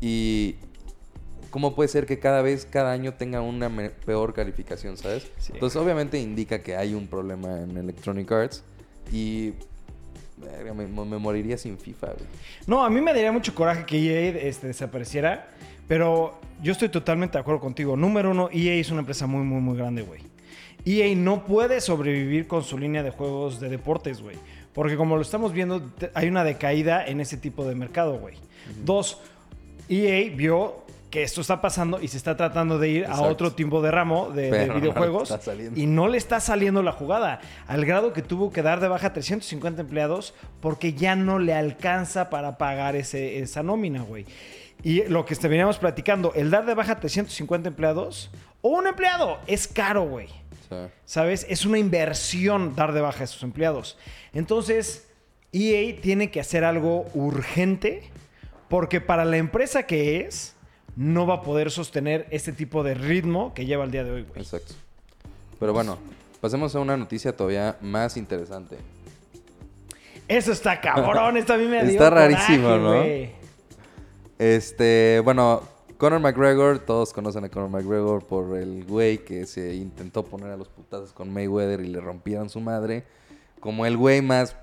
Y... 0.00 0.56
¿Cómo 1.50 1.74
puede 1.74 1.88
ser 1.88 2.06
que 2.06 2.18
cada 2.18 2.40
vez, 2.40 2.64
cada 2.64 2.92
año 2.92 3.12
tenga 3.12 3.42
una 3.42 3.70
peor 4.06 4.32
calificación, 4.32 4.96
¿sabes? 4.96 5.30
Sí. 5.36 5.52
Entonces, 5.52 5.76
obviamente 5.76 6.18
indica 6.18 6.60
que 6.60 6.76
hay 6.76 6.94
un 6.94 7.06
problema 7.06 7.60
en 7.60 7.76
Electronic 7.76 8.32
Arts. 8.32 8.64
Y... 9.12 9.52
Me, 10.64 10.86
me 10.86 11.18
moriría 11.18 11.58
sin 11.58 11.78
FIFA, 11.78 12.06
güey. 12.06 12.26
No, 12.66 12.82
a 12.82 12.90
mí 12.90 13.00
me 13.00 13.12
daría 13.12 13.30
mucho 13.30 13.54
coraje 13.54 13.84
que 13.84 13.98
EA 13.98 14.48
este, 14.48 14.68
desapareciera, 14.68 15.48
pero 15.88 16.40
yo 16.62 16.72
estoy 16.72 16.88
totalmente 16.88 17.38
de 17.38 17.40
acuerdo 17.40 17.60
contigo. 17.60 17.96
Número 17.96 18.30
uno, 18.30 18.48
EA 18.52 18.74
es 18.74 18.90
una 18.90 19.00
empresa 19.00 19.26
muy, 19.26 19.42
muy, 19.42 19.60
muy 19.60 19.76
grande, 19.76 20.02
güey. 20.02 20.20
EA 20.84 21.14
no 21.16 21.44
puede 21.44 21.80
sobrevivir 21.80 22.46
con 22.46 22.64
su 22.64 22.78
línea 22.78 23.02
de 23.02 23.10
juegos 23.10 23.60
de 23.60 23.68
deportes, 23.68 24.22
güey. 24.22 24.36
Porque 24.72 24.96
como 24.96 25.16
lo 25.16 25.22
estamos 25.22 25.52
viendo, 25.52 25.82
hay 26.14 26.28
una 26.28 26.44
decaída 26.44 27.06
en 27.06 27.20
ese 27.20 27.36
tipo 27.36 27.64
de 27.64 27.74
mercado, 27.74 28.18
güey. 28.18 28.36
Dos, 28.84 29.20
EA 29.88 30.34
vio 30.34 30.82
que 31.12 31.22
esto 31.22 31.42
está 31.42 31.60
pasando 31.60 32.00
y 32.00 32.08
se 32.08 32.16
está 32.16 32.38
tratando 32.38 32.78
de 32.78 32.88
ir 32.88 33.04
a 33.04 33.20
otro 33.20 33.52
tipo 33.52 33.82
de 33.82 33.90
ramo 33.90 34.30
de, 34.30 34.66
no 34.66 34.74
videojuegos 34.76 35.38
y 35.76 35.84
no 35.84 36.08
le 36.08 36.16
está 36.16 36.40
saliendo 36.40 36.82
la 36.82 36.92
jugada. 36.92 37.40
Al 37.66 37.84
grado 37.84 38.14
que 38.14 38.22
tuvo 38.22 38.50
que 38.50 38.62
dar 38.62 38.80
de 38.80 38.88
baja 38.88 39.12
350 39.12 39.82
empleados 39.82 40.32
porque 40.60 40.94
ya 40.94 41.14
no 41.14 41.38
le 41.38 41.52
alcanza 41.52 42.30
para 42.30 42.56
pagar 42.56 42.96
ese, 42.96 43.40
esa 43.40 43.62
nómina, 43.62 44.00
güey. 44.00 44.24
Y 44.82 45.04
lo 45.04 45.24
que 45.24 45.34
veníamos 45.48 45.78
platicando, 45.78 46.32
el 46.34 46.50
dar 46.50 46.66
de 46.66 46.74
baja 46.74 46.98
350 46.98 47.68
empleados 47.68 48.30
o 48.60 48.70
un 48.70 48.86
empleado 48.86 49.38
es 49.46 49.68
caro, 49.68 50.04
güey. 50.04 50.28
¿Sabes? 51.04 51.44
Es 51.50 51.66
una 51.66 51.78
inversión 51.78 52.74
dar 52.74 52.92
de 52.92 53.02
baja 53.02 53.24
a 53.24 53.26
sus 53.26 53.42
empleados. 53.42 53.98
Entonces, 54.32 55.06
EA 55.52 56.00
tiene 56.00 56.30
que 56.30 56.40
hacer 56.40 56.64
algo 56.64 57.04
urgente 57.12 58.10
porque 58.68 59.02
para 59.02 59.26
la 59.26 59.36
empresa 59.36 59.82
que 59.82 60.20
es, 60.20 60.56
no 60.96 61.26
va 61.26 61.34
a 61.34 61.42
poder 61.42 61.70
sostener 61.70 62.26
este 62.30 62.52
tipo 62.52 62.82
de 62.82 62.94
ritmo 62.94 63.52
que 63.52 63.66
lleva 63.66 63.84
el 63.84 63.90
día 63.90 64.02
de 64.02 64.12
hoy, 64.12 64.22
güey. 64.22 64.40
exacto. 64.40 64.72
Pero 65.60 65.74
bueno, 65.74 65.98
pasemos 66.40 66.74
a 66.74 66.80
una 66.80 66.96
noticia 66.96 67.36
todavía 67.36 67.76
más 67.82 68.16
interesante. 68.16 68.78
Eso 70.26 70.52
está 70.52 70.80
cabrón, 70.80 71.36
esto 71.36 71.52
a 71.52 71.58
mí 71.58 71.66
me 71.66 71.80
Está 71.82 72.08
rarísimo, 72.08 72.76
¿no? 72.78 72.98
güey. 72.98 73.41
Este, 74.42 75.20
bueno, 75.22 75.62
Conor 75.98 76.18
McGregor, 76.18 76.80
todos 76.80 77.12
conocen 77.12 77.44
a 77.44 77.48
Conor 77.48 77.70
McGregor 77.70 78.24
por 78.24 78.58
el 78.58 78.84
güey 78.84 79.18
que 79.18 79.46
se 79.46 79.72
intentó 79.76 80.24
poner 80.24 80.50
a 80.50 80.56
los 80.56 80.68
putazos 80.68 81.12
con 81.12 81.32
Mayweather 81.32 81.80
y 81.80 81.86
le 81.86 82.00
rompieron 82.00 82.50
su 82.50 82.58
madre. 82.60 83.04
Como 83.60 83.86
el 83.86 83.96
güey 83.96 84.20
más 84.20 84.56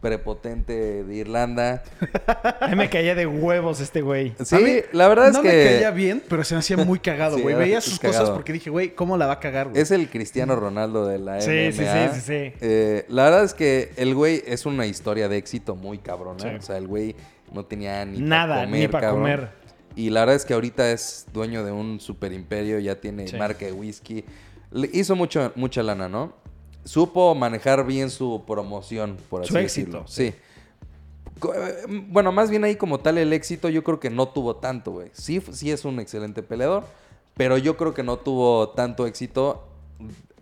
prepotente 0.00 1.04
de 1.04 1.14
Irlanda. 1.14 1.84
A 2.60 2.66
mí 2.66 2.74
me 2.74 2.90
caía 2.90 3.14
de 3.14 3.24
huevos 3.24 3.78
este 3.78 4.00
güey. 4.02 4.34
Sí, 4.44 4.56
mí 4.56 4.80
la 4.90 5.06
verdad 5.06 5.28
es 5.28 5.34
no 5.34 5.42
que 5.42 5.48
me 5.48 5.64
caía 5.74 5.90
bien, 5.92 6.20
pero 6.28 6.42
se 6.42 6.56
me 6.56 6.58
hacía 6.58 6.76
muy 6.78 6.98
cagado, 6.98 7.36
Sí, 7.36 7.42
güey. 7.42 7.54
Veía 7.54 7.78
es 7.78 7.84
sus 7.84 8.00
cagado. 8.00 8.18
cosas 8.22 8.34
porque 8.34 8.52
dije, 8.52 8.70
güey, 8.70 8.96
¿cómo 8.96 9.16
la 9.16 9.26
va 9.26 9.34
a 9.34 9.38
cagar, 9.38 9.68
güey? 9.68 9.80
es 9.80 9.92
el 9.92 10.10
Cristiano 10.10 10.56
Ronaldo 10.56 11.06
de 11.06 11.20
la 11.20 11.40
Sí, 11.40 11.50
MMA. 11.50 11.72
sí, 11.72 11.84
sí, 11.84 12.14
sí, 12.14 12.20
sí. 12.26 12.52
Eh, 12.60 13.04
la 13.08 13.22
verdad 13.22 13.44
es 13.44 13.54
que 13.54 13.92
el 13.94 14.16
güey 14.16 14.42
es 14.44 14.66
una 14.66 14.86
historia 14.86 15.28
de 15.28 15.36
éxito 15.36 15.76
muy 15.76 15.98
cabrona. 15.98 16.40
Sí. 16.42 16.48
O 16.58 16.62
sea, 16.62 16.76
el 16.78 16.88
güey 16.88 17.14
no 17.54 17.64
tenía 17.64 18.04
ni 18.04 18.20
Nada, 18.20 18.56
pa' 18.56 18.64
comer, 18.64 18.80
ni 18.80 18.88
para 18.88 19.10
comer. 19.10 19.50
Y 19.94 20.10
la 20.10 20.20
verdad 20.20 20.36
es 20.36 20.44
que 20.44 20.54
ahorita 20.54 20.90
es 20.90 21.26
dueño 21.32 21.64
de 21.64 21.72
un 21.72 22.00
super 22.00 22.32
imperio, 22.32 22.78
ya 22.78 23.00
tiene 23.00 23.28
Sí. 23.28 23.36
marca 23.36 23.66
de 23.66 23.72
whisky. 23.72 24.24
Le 24.70 24.88
hizo 24.92 25.14
mucho, 25.16 25.52
mucha 25.54 25.82
lana, 25.82 26.08
¿no? 26.08 26.32
Supo 26.84 27.34
manejar 27.34 27.84
bien 27.86 28.08
su 28.10 28.42
promoción, 28.46 29.16
por 29.28 29.42
así 29.42 29.52
Su 29.52 29.58
éxito. 29.58 29.98
decirlo. 29.98 30.04
Sí. 30.08 30.34
Co- 31.38 31.54
eh, 31.54 31.74
Bueno, 32.08 32.32
más 32.32 32.50
bien 32.50 32.64
ahí 32.64 32.76
como 32.76 33.00
tal 33.00 33.18
el 33.18 33.32
éxito 33.32 33.68
yo 33.68 33.84
creo 33.84 34.00
que 34.00 34.10
no 34.10 34.28
tuvo 34.28 34.56
tanto, 34.56 34.92
güey. 34.92 35.10
Sí, 35.12 35.40
sí 35.52 35.70
es 35.70 35.84
un 35.84 36.00
excelente 36.00 36.42
peleador, 36.42 36.84
pero 37.36 37.58
yo 37.58 37.76
creo 37.76 37.92
que 37.94 38.02
no 38.02 38.16
tuvo 38.16 38.70
tanto 38.70 39.06
éxito 39.06 39.68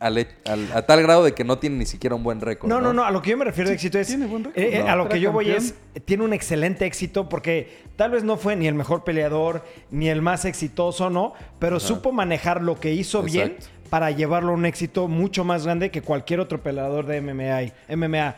al 0.01 0.27
al- 0.47 0.72
a 0.74 0.82
tal 0.82 1.02
grado 1.02 1.22
de 1.22 1.32
que 1.35 1.44
no 1.44 1.59
tiene 1.59 1.77
ni 1.77 1.86
siquiera 1.86 2.16
un 2.16 2.22
buen 2.24 2.40
récord. 2.40 2.68
No, 2.68 2.81
no, 2.81 2.93
no, 2.93 3.05
a 3.05 3.10
lo 3.12 3.22
que 3.22 3.31
yo 3.31 3.36
me 3.36 3.44
refiero 3.44 3.68
de 3.68 3.74
éxito 3.77 3.98
es. 3.98 4.09
tiene 4.09 4.27
buen 4.27 4.43
récord. 4.44 4.59
eh, 4.60 4.78
eh, 4.78 4.82
No. 4.82 4.89
A 4.90 4.97
lo 4.97 5.09
que 5.09 5.20
yo 5.20 5.31
voy 5.31 5.44
campeón. 5.47 5.72
es. 5.94 6.05
Tiene 6.05 6.24
un 6.24 6.32
excelente 6.32 6.86
éxito 6.86 7.28
porque 7.28 7.78
tal 7.97 8.10
vez 8.10 8.24
no 8.24 8.36
fue 8.36 8.56
ni 8.56 8.66
el 8.66 8.74
mejor 8.74 9.05
peleador, 9.05 9.64
ni 9.90 10.09
el 10.09 10.22
más 10.22 10.44
exitoso, 10.44 11.10
¿no? 11.10 11.35
Pero 11.59 11.78
supo 11.78 12.10
manejar 12.12 12.62
lo 12.62 12.81
que 12.81 12.93
hizo 12.94 13.22
bien 13.22 13.56
para 13.90 14.10
llevarlo 14.10 14.52
a 14.52 14.55
un 14.55 14.66
éxito 14.66 15.06
mucho 15.09 15.44
más 15.44 15.64
grande 15.64 15.90
que 15.90 16.01
cualquier 16.01 16.40
otro 16.40 16.62
peleador 16.62 17.06
de 17.06 17.20
MMA. 17.20 17.72
MMA. 17.94 18.36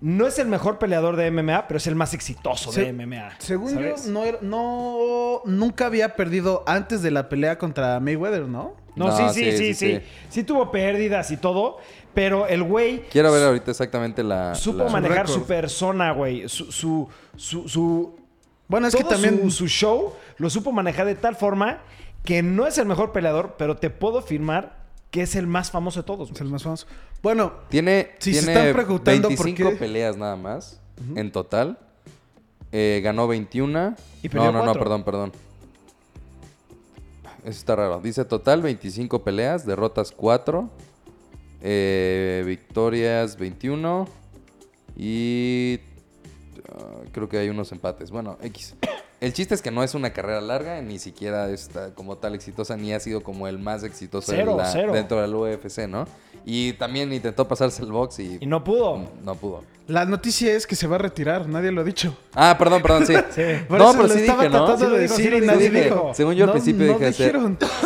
No 0.00 0.26
es 0.26 0.38
el 0.38 0.48
mejor 0.48 0.78
peleador 0.78 1.16
de 1.16 1.30
MMA, 1.30 1.68
pero 1.68 1.78
es 1.78 1.86
el 1.86 1.94
más 1.94 2.14
exitoso 2.14 2.72
Se- 2.72 2.82
de 2.84 2.92
MMA. 2.92 3.30
Según 3.38 3.70
¿sabes? 3.70 4.06
yo, 4.06 4.10
no, 4.12 4.24
era- 4.24 4.38
no, 4.42 5.42
nunca 5.44 5.86
había 5.86 6.14
perdido 6.16 6.64
antes 6.66 7.02
de 7.02 7.10
la 7.10 7.28
pelea 7.28 7.58
contra 7.58 7.98
Mayweather, 8.00 8.42
¿no? 8.48 8.74
No, 8.94 9.06
No, 9.08 9.16
sí, 9.16 9.24
sí, 9.32 9.50
sí, 9.52 9.56
sí, 9.56 9.56
sí, 9.56 9.74
sí, 9.74 9.96
sí. 10.00 10.06
sí. 10.28 10.44
tuvo 10.44 10.70
pérdidas 10.70 11.30
y 11.30 11.36
todo, 11.38 11.78
pero 12.12 12.46
el 12.46 12.62
güey 12.62 13.02
Quiero 13.10 13.32
ver 13.32 13.42
ahorita 13.44 13.70
exactamente 13.70 14.22
la... 14.22 14.54
supo 14.54 14.84
la- 14.84 14.90
manejar 14.90 15.28
su 15.28 15.44
persona, 15.44 16.12
güey. 16.12 16.48
Su, 16.48 16.70
su, 16.70 17.08
su, 17.36 17.68
su- 17.68 18.16
Bueno, 18.68 18.88
es 18.88 18.94
que 18.96 19.04
también... 19.04 19.40
su, 19.44 19.50
su 19.50 19.68
show 19.68 20.14
lo 20.36 20.50
supo 20.50 20.72
manejar 20.72 21.06
de 21.06 21.14
tal 21.14 21.36
forma 21.36 21.78
que 22.24 22.42
no 22.42 22.66
es 22.66 22.76
el 22.78 22.86
mejor 22.86 23.12
peleador, 23.12 23.54
pero 23.56 23.76
te 23.78 23.88
puedo 23.90 24.18
afirmar 24.18 24.82
que 25.10 25.22
es 25.22 25.36
el 25.36 25.46
más 25.46 25.70
famoso 25.70 26.00
de 26.00 26.06
todos. 26.06 26.30
Es 26.30 26.40
el 26.40 26.48
más 26.48 26.62
famoso. 26.62 26.86
Bueno, 27.22 27.52
Tiene, 27.68 28.10
Si 28.18 28.34
se 28.34 28.40
tiene 28.42 28.52
están 28.58 28.74
preguntando 28.74 29.28
por 29.28 29.44
25 29.44 29.70
qué- 29.70 29.76
peleas 29.76 30.16
nada 30.16 30.36
más 30.36 30.80
en 31.14 31.30
total. 31.30 31.78
Eh, 32.72 33.00
ganó 33.04 33.28
21. 33.28 33.94
Y 34.22 34.28
perdió 34.28 34.50
no, 34.50 34.58
no, 34.60 34.66
no, 34.66 34.72
perdón, 34.74 35.04
perdón. 35.04 35.32
Eso 37.44 37.50
está 37.58 37.76
raro. 37.76 38.00
Dice 38.00 38.24
total 38.24 38.62
25 38.62 39.22
peleas, 39.22 39.66
derrotas 39.66 40.12
4, 40.12 40.68
eh, 41.60 42.42
victorias 42.46 43.36
21 43.36 44.08
y 44.96 45.80
ah, 46.72 47.02
creo 47.12 47.28
que 47.28 47.38
hay 47.38 47.48
unos 47.48 47.70
empates. 47.72 48.10
Bueno, 48.10 48.38
X. 48.42 48.74
El 49.22 49.32
chiste 49.32 49.54
es 49.54 49.62
que 49.62 49.70
no 49.70 49.82
es 49.84 49.94
una 49.94 50.12
carrera 50.12 50.40
larga, 50.40 50.82
ni 50.82 50.98
siquiera 50.98 51.48
está 51.48 51.94
como 51.94 52.16
tal 52.16 52.34
exitosa, 52.34 52.76
ni 52.76 52.92
ha 52.92 52.98
sido 52.98 53.22
como 53.22 53.46
el 53.46 53.58
más 53.58 53.84
exitoso 53.84 54.32
de 54.32 54.38
Cero, 54.38 54.56
la- 54.58 54.66
cero. 54.70 54.92
dentro 54.92 55.20
del 55.22 55.32
UFC, 55.34 55.86
¿no? 55.88 56.06
Y 56.44 56.72
también 56.72 57.12
intentó 57.12 57.46
pasarse 57.46 57.82
el 57.84 57.92
box 57.92 58.18
y 58.18 58.38
Y 58.40 58.46
no 58.46 58.64
pudo. 58.64 59.08
no 59.24 59.34
pudo. 59.36 59.62
la 59.86 60.04
noticia 60.06 60.52
es 60.54 60.66
que 60.66 60.74
se 60.74 60.88
va 60.88 60.96
a 60.96 60.98
retirar, 60.98 61.48
nadie 61.48 61.70
lo 61.70 61.82
ha 61.82 61.84
dicho. 61.84 62.16
Ah, 62.34 62.56
perdón, 62.58 62.82
perdón, 62.82 63.06
sí. 63.06 63.14
Sí. 63.30 63.42
Por 63.68 63.78
no, 63.78 63.90
eso 63.90 63.92
pero 63.92 64.08
lo 64.08 64.14
sí 64.14 64.20
estaba 64.22 64.42
dije, 64.42 64.52
¿no? 64.56 64.76
Sí 64.76 64.86
de 64.86 64.90
sí 65.08 65.14
decir 65.14 65.30
lo 65.30 65.38
y 65.38 65.46
nadie 65.46 65.68
sí 65.68 65.72
lo 65.72 65.84
dijo. 65.84 66.10
Según 66.14 66.34
yo 66.34 66.42
al 66.44 66.46
No- 66.48 66.52
principio 66.54 66.86
no 66.88 66.98
dije, 66.98 67.12
se, 67.12 67.32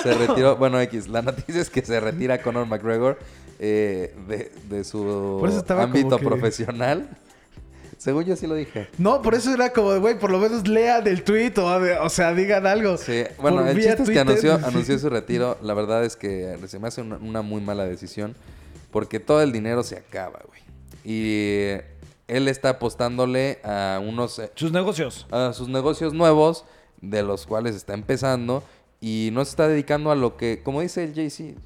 se 0.03 0.15
retiró. 0.15 0.57
Bueno, 0.59 0.81
X, 0.81 1.07
la 1.09 1.21
noticia 1.21 1.61
es 1.61 1.69
que 1.69 1.83
se 1.83 2.01
retira 2.01 2.41
Conor 2.41 2.67
McGregor 2.67 3.19
eh, 3.59 4.15
de, 4.27 4.53
de 4.71 4.85
su 4.85 5.39
ámbito 5.69 6.17
que- 6.19 6.25
profesional. 6.25 7.09
Según 8.07 8.23
yo 8.25 8.37
sí 8.37 8.47
lo 8.47 8.55
dije. 8.55 8.87
No, 8.99 9.21
por 9.21 9.35
eso 9.35 9.53
era 9.53 9.73
como, 9.73 9.91
de, 9.91 9.99
güey, 9.99 10.17
por 10.17 10.31
lo 10.31 10.39
menos 10.39 10.69
lea 10.69 11.01
del 11.01 11.25
tweet 11.25 11.55
o, 11.59 12.05
o 12.05 12.09
sea, 12.09 12.33
digan 12.33 12.65
algo. 12.65 12.97
Sí, 12.99 13.25
bueno, 13.41 13.57
Por 13.57 13.71
el 13.71 13.83
chiste 13.83 14.05
es 14.05 14.11
que 14.11 14.21
anunció, 14.21 14.55
anunció 14.65 14.97
su 14.97 15.11
retiro. 15.11 15.59
La 15.61 15.75
verdad 15.75 16.05
es 16.05 16.15
que 16.15 16.57
se 16.69 16.79
me 16.79 16.87
hace 16.87 17.01
una, 17.03 17.17
una 17.17 17.43
muy 17.43 17.61
mala 17.61 17.85
decisión. 17.85 18.37
Porque 18.93 19.19
todo 19.19 19.43
el 19.43 19.51
dinero 19.51 19.83
se 19.83 19.97
acaba, 19.97 20.39
güey. 20.47 20.61
Y 21.05 21.81
él 22.29 22.47
está 22.47 22.69
apostándole 22.69 23.59
a 23.65 24.01
unos 24.01 24.39
eh, 24.39 24.53
Sus 24.55 24.71
negocios. 24.71 25.27
a 25.33 25.53
sus 25.53 25.69
negocios 25.69 26.15
nuevos, 26.15 26.65
de 27.01 27.25
los 27.25 27.45
cuales 27.45 27.75
está 27.75 27.95
empezando, 27.95 28.63
y 29.01 29.31
no 29.33 29.45
se 29.45 29.51
está 29.51 29.67
dedicando 29.67 30.13
a 30.13 30.15
lo 30.15 30.37
que, 30.37 30.63
como 30.63 30.81
dice 30.81 31.03
el 31.03 31.13
JC, 31.13 31.57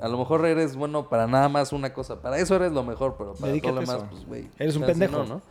a 0.00 0.08
lo 0.08 0.18
mejor 0.18 0.44
eres 0.46 0.76
bueno 0.76 1.08
para 1.08 1.26
nada 1.26 1.48
más 1.48 1.72
una 1.72 1.92
cosa, 1.92 2.20
para 2.20 2.38
eso 2.38 2.54
eres 2.56 2.72
lo 2.72 2.82
mejor, 2.84 3.16
pero 3.18 3.34
para 3.34 3.48
Dedícate 3.52 3.72
todo 3.72 3.80
lo 3.82 3.86
demás, 3.86 4.06
pues, 4.10 4.26
güey. 4.26 4.48
Eres 4.58 4.76
un 4.76 4.84
pendejo. 4.86 5.24
no, 5.24 5.24
¿no? 5.24 5.42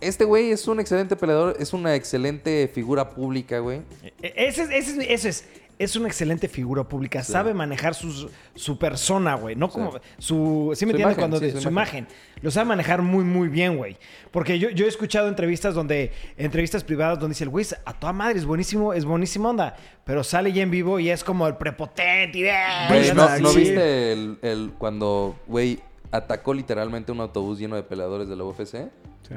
Este 0.00 0.24
güey 0.24 0.50
es 0.50 0.66
un 0.68 0.80
excelente 0.80 1.14
peleador, 1.16 1.56
es 1.58 1.72
una 1.72 1.94
excelente 1.94 2.70
figura 2.72 3.10
pública, 3.10 3.58
güey. 3.58 3.82
E- 4.02 4.12
Ese 4.36 4.62
es, 4.62 4.70
ese 4.70 4.90
es, 5.02 5.06
ese 5.10 5.28
es, 5.28 5.44
es 5.82 5.96
una 5.96 6.08
excelente 6.08 6.48
figura 6.48 6.84
pública. 6.84 7.22
Sí. 7.22 7.32
Sabe 7.32 7.54
manejar 7.54 7.94
sus- 7.94 8.28
su 8.54 8.78
persona, 8.78 9.34
güey. 9.34 9.56
No 9.56 9.68
como 9.68 9.92
Sí. 9.92 9.98
su. 10.18 10.72
¿Sí 10.74 10.86
me 10.86 10.92
Su 10.92 10.96
entiendes? 10.96 11.00
imagen, 11.00 11.16
Cuando 11.18 11.38
sí, 11.40 11.50
su 11.52 11.60
su 11.60 11.68
imagen. 11.68 12.06
Lo 12.40 12.50
sabe 12.50 12.66
manejar 12.66 13.02
muy, 13.02 13.24
muy 13.24 13.48
bien, 13.48 13.76
güey. 13.76 13.96
Porque 14.30 14.58
yo, 14.58 14.70
yo 14.70 14.84
he 14.86 14.88
escuchado 14.88 15.28
entrevistas 15.28 15.74
donde. 15.74 16.12
Entrevistas 16.36 16.82
privadas 16.84 17.18
donde 17.18 17.34
dice 17.34 17.44
el 17.44 17.50
güey, 17.50 17.66
a 17.84 17.92
toda 17.98 18.12
madre, 18.12 18.38
es 18.38 18.44
buenísimo, 18.44 18.92
es 18.92 19.04
buenísima 19.04 19.50
onda. 19.50 19.76
Pero 20.04 20.24
sale 20.24 20.52
ya 20.52 20.62
en 20.62 20.70
vivo 20.70 20.98
y 20.98 21.10
es 21.10 21.22
como 21.24 21.46
el 21.46 21.56
prepotente 21.56 22.38
y. 22.38 22.42
Güey, 22.88 23.12
¿no, 23.14 23.52
viste 23.54 24.12
el, 24.12 24.38
el- 24.42 24.72
cuando, 24.78 25.36
güey, 25.46 25.80
atacó 26.10 26.52
literalmente 26.54 27.10
un 27.12 27.20
autobús 27.20 27.58
lleno 27.58 27.76
de 27.76 27.82
peleadores 27.82 28.28
de 28.28 28.36
la 28.36 28.44
UFC? 28.44 28.88
Sí. 29.28 29.34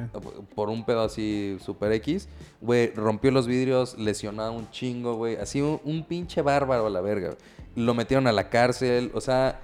Por 0.56 0.70
un 0.70 0.84
pedo 0.86 1.02
así 1.02 1.58
super 1.64 1.92
X, 1.94 2.28
güey, 2.62 2.92
rompió 2.94 3.32
los 3.32 3.48
vidrios, 3.48 3.98
lesionó 3.98 4.44
a 4.44 4.52
un 4.52 4.70
chingo, 4.72 5.16
güey. 5.16 5.36
Así 5.36 5.62
un, 5.62 5.80
un 5.84 6.04
pinche 6.04 6.42
bárbaro 6.42 6.88
a 6.88 6.90
la 6.90 7.02
verga. 7.02 7.36
Lo 7.76 7.94
metieron 7.94 8.28
a 8.28 8.32
la 8.32 8.50
cárcel, 8.50 9.12
o 9.14 9.22
sea, 9.22 9.60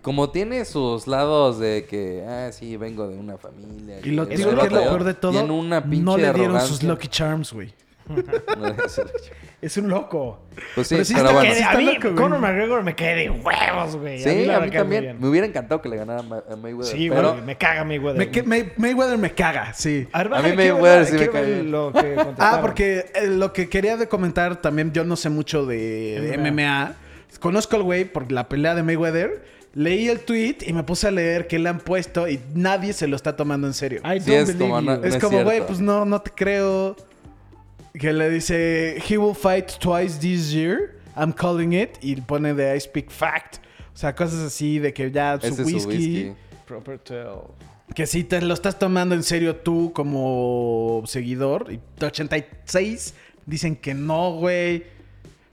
como 0.00 0.30
tiene 0.30 0.64
sus 0.64 1.06
lados 1.06 1.58
de 1.58 1.86
que, 1.88 2.24
ah, 2.26 2.50
sí, 2.52 2.76
vengo 2.76 3.08
de 3.08 3.18
una 3.18 3.36
familia. 3.36 4.00
Y 4.02 4.10
lo 4.10 4.24
digo 4.26 4.50
que 4.50 4.66
es 4.66 4.72
lo 4.72 4.80
peor 4.80 5.04
de 5.04 5.14
todo. 5.14 5.32
Tiene 5.32 5.52
una 5.52 5.82
pinche 5.82 6.04
no 6.04 6.16
le 6.16 6.32
dieron 6.32 6.60
sus. 6.60 6.82
Lucky 6.82 7.08
Charms, 7.08 7.52
güey. 7.52 7.74
No 8.58 8.74
Es 9.60 9.76
un 9.76 9.88
loco. 9.88 10.40
Pues 10.74 10.88
sí, 10.88 10.94
Pero 10.96 11.04
sí 11.04 11.14
pero 11.14 11.28
está 11.28 11.32
bueno. 11.40 11.50
Que 11.50 11.56
sí 11.56 11.62
a 11.62 11.66
está 11.66 11.78
mí, 11.78 11.94
loco. 11.94 12.14
Conor 12.20 12.40
McGregor 12.40 12.82
me 12.82 12.94
cae 12.94 13.14
de 13.14 13.30
huevos, 13.30 13.96
güey. 13.96 14.18
Sí, 14.18 14.28
a 14.48 14.52
la 14.54 14.60
mí 14.60 14.66
me 14.66 14.72
cae 14.72 14.84
muy 14.84 14.96
también. 14.96 15.20
Me 15.20 15.28
hubiera 15.28 15.46
encantado 15.46 15.80
que 15.80 15.88
le 15.88 15.96
ganara 15.96 16.20
a 16.20 16.52
a 16.52 16.56
Mayweather. 16.56 16.96
Sí, 16.96 17.08
pero 17.08 17.32
güey. 17.32 17.44
Me 17.44 17.56
caga 17.56 17.84
Mayweather. 17.84 18.18
Me, 18.18 18.30
que- 18.30 18.42
May- 18.42 18.72
Mayweather 18.76 19.18
me 19.18 19.32
caga, 19.32 19.72
sí. 19.72 20.08
A, 20.12 20.24
ver, 20.24 20.34
A 20.34 20.42
mí 20.42 20.52
Mayweather 20.54 21.06
sí 21.06 21.14
me 21.16 21.28
cae 21.30 21.62
lo 21.62 21.92
que. 21.92 22.16
Ah, 22.38 22.58
porque 22.60 23.06
eh, 23.14 23.26
lo 23.28 23.52
que 23.52 23.68
quería 23.68 23.96
de 23.96 24.08
comentar 24.08 24.60
también, 24.60 24.92
yo 24.92 25.04
no 25.04 25.16
sé 25.16 25.28
mucho 25.30 25.64
de, 25.64 26.20
de 26.20 26.38
MMA. 26.38 26.50
MMA. 26.50 26.94
Conozco 27.40 27.76
al 27.76 27.82
güey 27.84 28.04
por 28.04 28.30
la 28.32 28.48
pelea 28.48 28.74
de 28.74 28.82
Mayweather. 28.82 29.44
Leí 29.74 30.08
el 30.08 30.20
tweet 30.20 30.56
y 30.66 30.74
me 30.74 30.82
puse 30.82 31.08
a 31.08 31.10
leer 31.10 31.46
qué 31.46 31.58
le 31.58 31.68
han 31.70 31.78
puesto 31.78 32.28
y 32.28 32.38
nadie 32.54 32.92
se 32.92 33.06
lo 33.06 33.16
está 33.16 33.36
tomando 33.36 33.66
en 33.66 33.72
serio. 33.72 34.02
Sí, 34.20 34.34
es 34.34 34.54
como 34.54 34.80
no- 34.82 35.02
es 35.02 35.16
como, 35.16 35.42
güey, 35.44 35.64
pues 35.66 35.80
no, 35.80 36.04
no 36.04 36.20
te 36.20 36.30
creo. 36.30 36.94
Que 37.94 38.12
le 38.12 38.30
dice, 38.30 38.98
he 39.08 39.18
will 39.18 39.34
fight 39.34 39.78
twice 39.78 40.18
this 40.18 40.52
year. 40.52 40.98
I'm 41.16 41.32
calling 41.32 41.72
it. 41.74 41.98
Y 42.00 42.16
pone 42.22 42.54
de 42.54 42.74
I 42.76 42.80
speak 42.80 43.10
fact. 43.10 43.56
O 43.94 43.96
sea, 43.96 44.14
cosas 44.14 44.40
así 44.40 44.78
de 44.78 44.92
que 44.94 45.10
ya 45.10 45.38
su 45.40 45.46
ese 45.48 45.62
whisky, 45.62 45.76
es 45.76 45.82
su 45.82 45.88
whisky. 45.90 46.32
Proper 46.66 46.98
tell. 46.98 47.40
Que 47.94 48.06
si 48.06 48.24
te 48.24 48.40
lo 48.40 48.54
estás 48.54 48.78
tomando 48.78 49.14
en 49.14 49.22
serio 49.22 49.56
tú 49.56 49.92
como 49.92 51.02
seguidor. 51.06 51.70
Y 51.70 51.78
86 52.02 53.14
dicen 53.44 53.76
que 53.76 53.92
no, 53.94 54.32
güey. 54.36 54.84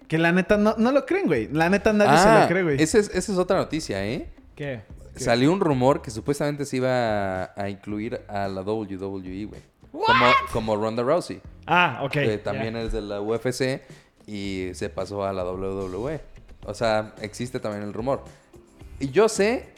Que 0.08 0.18
la 0.18 0.32
neta 0.32 0.58
no, 0.58 0.76
no 0.78 0.92
lo 0.92 1.06
creen, 1.06 1.28
güey. 1.28 1.50
La 1.52 1.70
neta 1.70 1.92
nadie 1.94 2.18
se 2.18 2.28
Ah, 2.30 2.42
lo 2.44 2.48
cree, 2.48 2.64
güey. 2.64 2.82
esa 2.82 2.98
es, 2.98 3.10
esa 3.14 3.32
es 3.34 3.38
otra 3.38 3.58
noticia, 3.58 4.04
¿eh? 4.06 4.30
¿Qué? 4.56 4.82
¿Qué? 5.14 5.24
Salió 5.24 5.52
un 5.52 5.60
rumor 5.60 6.02
que 6.02 6.10
supuestamente 6.12 6.66
se 6.66 6.78
iba 6.78 7.44
a, 7.44 7.54
a 7.56 7.70
incluir 7.70 8.22
a 8.30 8.48
la 8.48 8.62
WWE, 8.62 9.46
güey. 9.46 9.62
Como, 9.92 10.26
como 10.54 10.76
Ronda 10.78 11.04
Rousey. 11.04 11.42
Ah, 11.72 12.00
ok. 12.04 12.12
que 12.12 12.38
también 12.40 12.76
es 12.76 12.92
de 12.92 13.02
la 13.02 13.22
UFC 13.22 13.82
y 14.26 14.70
se 14.74 14.90
pasó 14.90 15.24
a 15.24 15.32
la 15.32 15.44
WWE. 15.44 16.20
O 16.66 16.74
sea, 16.74 17.14
existe 17.22 17.60
también 17.60 17.84
el 17.84 17.94
rumor. 17.94 18.24
Y 19.00 19.12
yo 19.12 19.30
sé, 19.30 19.70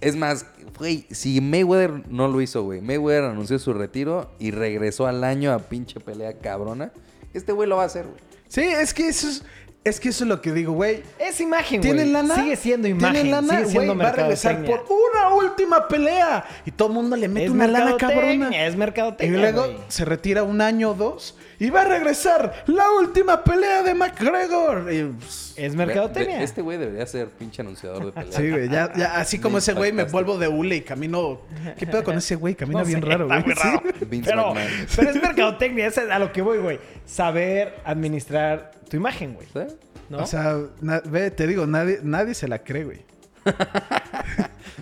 es 0.00 0.16
más, 0.16 0.46
güey, 0.76 1.06
si 1.10 1.40
Mayweather 1.40 2.08
no 2.10 2.26
lo 2.26 2.40
hizo, 2.40 2.64
güey. 2.64 2.80
Mayweather 2.80 3.30
anunció 3.30 3.58
su 3.60 3.72
retiro 3.72 4.30
y 4.40 4.50
regresó 4.50 5.06
al 5.06 5.22
año 5.22 5.52
a 5.52 5.60
pinche 5.60 6.00
pelea 6.00 6.34
cabrona. 6.38 6.92
Este 7.32 7.52
güey 7.52 7.68
lo 7.68 7.76
va 7.76 7.84
a 7.84 7.86
hacer, 7.86 8.06
güey. 8.06 8.20
Sí, 8.48 8.62
es 8.62 8.92
que 8.92 9.08
eso 9.08 9.28
es... 9.28 9.44
Es 9.84 10.00
que 10.00 10.10
eso 10.10 10.24
es 10.24 10.28
lo 10.28 10.42
que 10.42 10.52
digo, 10.52 10.72
güey. 10.74 11.02
Es 11.18 11.40
imagen, 11.40 11.80
güey. 11.80 11.92
¿Tienen 11.92 12.12
lana? 12.12 12.34
Sigue 12.34 12.56
siendo 12.56 12.88
imagen. 12.88 13.12
¿Tienen 13.14 13.30
lana? 13.32 13.58
Sigue 13.58 13.70
siendo 13.70 13.94
Güey, 13.94 14.04
va 14.04 14.08
a 14.10 14.12
regresar 14.12 14.64
por 14.64 14.84
una 14.90 15.34
última 15.34 15.88
pelea. 15.88 16.44
Y 16.66 16.72
todo 16.72 16.88
el 16.88 16.94
mundo 16.94 17.16
le 17.16 17.26
mete 17.28 17.46
Es 17.46 17.52
una 17.52 17.66
lana 17.68 17.96
cabrona. 17.96 18.50
es 18.66 18.74
Y 18.74 18.76
mercadotecnia, 18.76 19.38
luego 19.40 19.62
güey. 19.64 19.78
se 19.88 20.04
retira 20.04 20.42
un 20.42 20.60
año 20.60 20.90
o 20.90 20.94
dos. 20.94 21.36
Y 21.60 21.70
va 21.70 21.82
a 21.82 21.84
regresar 21.84 22.64
la 22.66 22.90
última 23.00 23.42
pelea 23.42 23.82
de 23.82 23.94
McGregor. 23.94 24.92
Y, 24.92 25.04
pues, 25.04 25.54
Es 25.56 25.74
mercadotecnia. 25.74 26.42
Este 26.42 26.60
güey 26.60 26.76
debería 26.76 27.06
ser 27.06 27.28
pinche 27.28 27.62
anunciador 27.62 28.06
de 28.06 28.12
peleas. 28.12 28.34
Sí, 28.34 28.50
güey, 28.50 28.68
ya, 28.68 28.92
ya, 28.94 29.16
así 29.18 29.38
como 29.40 29.58
ese 29.58 29.72
güey 29.72 29.90
me 29.92 30.04
vuelvo 30.04 30.36
de 30.38 30.48
hule 30.48 30.76
y 30.76 30.80
camino. 30.82 31.40
¿Qué 31.78 31.86
pedo 31.86 32.04
con 32.04 32.18
ese 32.18 32.34
güey? 32.34 32.54
Camina 32.54 32.80
No 32.80 32.86
bien 32.86 33.00
sé, 33.00 33.06
raro, 33.06 33.24
está 33.24 33.34
güey. 33.40 33.46
muy 33.46 33.54
raro. 33.54 33.82
Sí. 33.98 34.04
Vince 34.04 34.30
Pero, 34.30 34.48
McMahon. 34.54 34.68
pero 34.96 35.10
es 35.10 35.22
mercadotecnia, 35.22 35.86
es 35.86 35.98
a 35.98 36.18
lo 36.18 36.30
que 36.32 36.42
voy, 36.42 36.58
güey. 36.58 36.78
Saber 37.06 37.74
administrar 37.84 38.72
tu 38.88 38.96
imagen, 38.96 39.34
güey. 39.34 39.46
¿Sí? 39.52 39.74
¿No? 40.08 40.18
O 40.18 40.26
sea, 40.26 40.56
ve, 41.04 41.30
te 41.30 41.46
digo, 41.46 41.66
nadie, 41.66 42.00
nadie 42.02 42.34
se 42.34 42.48
la 42.48 42.58
cree, 42.60 42.84
güey. 42.84 43.04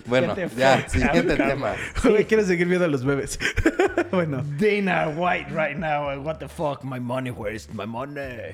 Bueno, 0.05 0.35
ya, 0.55 0.87
siguiente 0.87 1.35
tema. 1.35 1.73
Güey, 2.03 2.25
Quiero 2.25 2.45
seguir 2.45 2.67
viendo 2.67 2.85
a 2.85 2.87
los 2.87 3.03
bebés. 3.03 3.37
bueno, 4.11 4.43
Dana 4.57 5.09
White 5.09 5.49
right 5.49 5.75
now. 5.77 6.09
uh, 6.17 6.21
What 6.21 6.37
the 6.37 6.47
fuck? 6.47 6.83
My 6.83 6.99
money, 6.99 7.31
where's 7.31 7.67
my 7.73 7.85
money? 7.85 8.53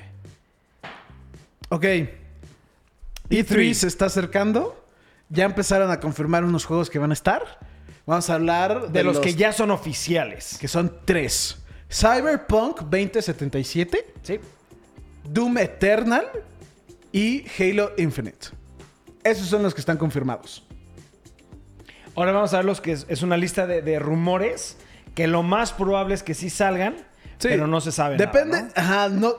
ok. 1.68 1.84
E3 3.30 3.74
se 3.74 3.86
está 3.86 4.06
acercando. 4.06 4.84
Ya 5.28 5.44
empezaron 5.44 5.90
a 5.90 6.00
confirmar 6.00 6.44
unos 6.44 6.64
juegos 6.64 6.90
que 6.90 6.98
van 6.98 7.10
a 7.10 7.14
estar. 7.14 7.42
Vamos 8.06 8.28
a 8.30 8.34
hablar 8.34 8.90
De, 8.90 9.04
los, 9.04 9.20
que 9.20 9.34
ya 9.34 9.52
son 9.52 9.70
oficiales. 9.70 10.58
que 10.58 10.66
son 10.68 10.92
tres. 11.04 11.58
Cyberpunk 11.90 12.80
2077, 12.80 14.06
Sí. 14.22 14.40
Doom 15.28 15.58
Eternal 15.58 16.24
y 17.12 17.44
Halo 17.58 17.92
Infinite. 17.98 18.48
Esos 19.22 19.46
son 19.48 19.62
los 19.62 19.74
que 19.74 19.80
están 19.80 19.96
confirmados. 19.96 20.66
Ahora 22.16 22.32
vamos 22.32 22.52
a 22.54 22.58
ver 22.58 22.64
los 22.66 22.80
que 22.80 22.92
es, 22.92 23.06
es 23.08 23.22
una 23.22 23.36
lista 23.36 23.66
de, 23.66 23.82
de 23.82 23.98
rumores 23.98 24.76
que 25.14 25.26
lo 25.26 25.42
más 25.42 25.72
probable 25.72 26.14
es 26.14 26.22
que 26.22 26.34
sí 26.34 26.50
salgan, 26.50 26.96
Sí. 27.38 27.48
pero 27.48 27.66
no 27.66 27.80
se 27.80 27.90
sabe. 27.92 28.16
Depende, 28.16 28.62
nada, 28.62 28.72
ajá, 28.76 29.08
no. 29.08 29.32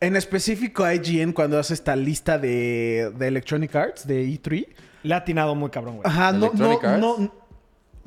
En 0.00 0.16
específico 0.16 0.84
IGN 0.90 1.32
cuando 1.32 1.58
hace 1.58 1.74
esta 1.74 1.94
lista 1.96 2.38
de, 2.38 3.12
de 3.16 3.28
Electronic 3.28 3.74
Arts 3.74 4.06
de 4.06 4.24
E3. 4.26 4.66
¿no? 4.68 4.74
Le 5.04 5.14
ha 5.14 5.18
atinado 5.18 5.54
muy 5.54 5.70
cabrón, 5.70 5.96
güey. 5.96 6.06
Ajá, 6.08 6.32
no, 6.32 6.50
no, 6.52 6.80
no. 6.98 7.32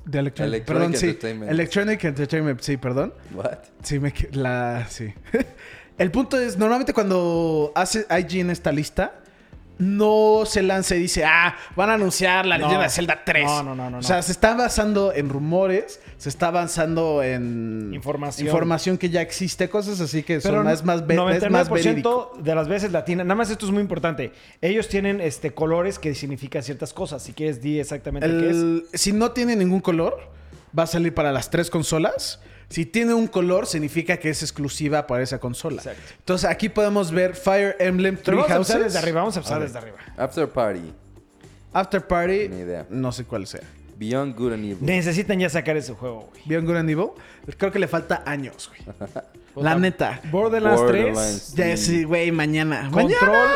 De 0.06 0.19
Electronic, 0.19 0.53
Electronic 0.53 0.65
perdón, 0.65 0.95
sí. 0.95 1.06
Entertainment. 1.07 1.51
Electronic 1.51 2.03
Entertainment, 2.03 2.61
sí, 2.61 2.77
perdón. 2.77 3.14
What? 3.34 3.60
Sí, 3.84 3.99
me 3.99 4.14
la 4.34 4.85
sí. 4.89 5.14
El 5.99 6.09
punto 6.11 6.39
es, 6.39 6.57
normalmente 6.57 6.93
cuando 6.93 7.71
hace 7.76 8.05
IGN 8.09 8.49
esta 8.49 8.71
lista, 8.71 9.13
no 9.77 10.43
se 10.45 10.61
lanza 10.61 10.93
y 10.95 10.99
dice, 10.99 11.23
ah, 11.23 11.55
van 11.77 11.89
a 11.89 11.93
anunciar 11.93 12.45
la 12.45 12.57
No. 12.57 12.65
leyenda 12.65 12.84
de 12.84 12.89
Zelda 12.89 13.21
3. 13.26 13.45
No, 13.45 13.63
no, 13.63 13.76
no, 13.76 13.89
no, 13.89 13.99
O 13.99 14.03
sea, 14.03 14.21
se 14.21 14.34
está 14.34 14.53
basando 14.53 15.13
en 15.13 15.30
rumores, 15.30 16.01
se 16.17 16.27
está 16.27 16.47
avanzando 16.47 17.23
en 17.23 17.91
Información. 17.93 18.47
información 18.47 18.97
que 18.97 19.09
ya 19.09 19.21
existe, 19.21 19.69
cosas 19.69 20.01
así 20.01 20.21
que 20.23 20.41
son 20.41 20.51
Pero 20.51 20.63
más, 20.65 20.84
más, 20.84 21.07
ve- 21.07 21.13
es 21.13 21.49
más 21.49 21.69
99% 21.69 21.71
verídico. 21.71 22.34
de 22.43 22.55
las 22.55 22.67
veces 22.67 22.91
latina. 22.91 23.23
Nada 23.23 23.35
más 23.35 23.49
esto 23.51 23.65
es 23.65 23.71
muy 23.71 23.81
importante. 23.81 24.34
Ellos 24.61 24.89
tienen 24.89 25.21
este 25.21 25.51
colores 25.53 25.97
que 25.97 26.13
significan 26.13 26.61
ciertas 26.61 26.91
cosas. 26.93 27.23
Si 27.23 27.31
quieres, 27.31 27.61
di 27.61 27.80
exactamente 27.80 28.27
qué 28.27 28.49
es. 28.49 28.55
El- 28.57 28.84
si 28.93 29.13
no 29.13 29.31
tiene 29.31 29.55
ningún 29.55 29.80
color, 29.80 30.17
va 30.77 30.84
a 30.84 30.88
salir 30.88 31.13
para 31.13 31.31
las 31.31 31.49
tres 31.51 31.69
consolas. 31.69 32.41
Si 32.70 32.86
tiene 32.86 33.14
un 33.16 33.28
color, 33.28 33.66
significa 33.66 34.18
que 34.18 34.30
es 34.30 34.44
exclusiva 34.44 35.08
para 35.08 35.24
esa 35.24 35.40
consola. 35.40 35.78
Exacto. 35.78 36.02
Entonces 36.20 36.50
aquí 36.50 36.70
podemos 36.70 37.12
ver 37.12 37.36
Fire 37.36 37.76
Emblem 37.80 38.16
Pero 38.16 38.24
Three 38.24 38.36
vamos 38.38 38.52
a 38.52 38.56
empezar 38.56 38.76
Houses. 38.78 38.94
desde 38.94 39.00
arriba. 39.00 39.20
Vamos 39.22 39.36
a 39.36 39.40
empezar 39.40 39.62
desde 39.62 39.78
arriba. 39.80 39.98
After 40.18 40.48
Party. 40.48 40.94
After 41.74 42.06
Party. 42.08 42.48
Ni 42.50 42.60
idea. 42.62 42.86
No 42.90 43.12
sé 43.12 43.24
cuál 43.26 43.48
sea. 43.48 43.62
Beyond 43.98 44.36
Good 44.38 44.54
and 44.54 44.64
Evil. 44.66 44.78
Necesitan 44.82 45.40
ya 45.40 45.50
sacar 45.50 45.76
ese 45.78 45.94
juego, 45.94 46.30
güey. 46.32 46.41
Beyond 46.46 46.68
Good 46.68 46.76
and 46.78 46.90
Evil. 46.90 47.08
Creo 47.58 47.72
que 47.72 47.80
le 47.80 47.88
falta 47.88 48.24
años, 48.26 48.70
güey. 48.70 48.82
La 49.56 49.74
la- 49.74 49.80
neta. 49.80 50.22
Borderlands, 50.32 50.80
Borderlands. 50.82 51.52
3. 51.56 51.70
Ya 51.72 51.76
sí, 51.76 52.04
güey, 52.04 52.32
mañana. 52.32 52.90
Control. 52.91 53.32
Mañana. 53.32 53.54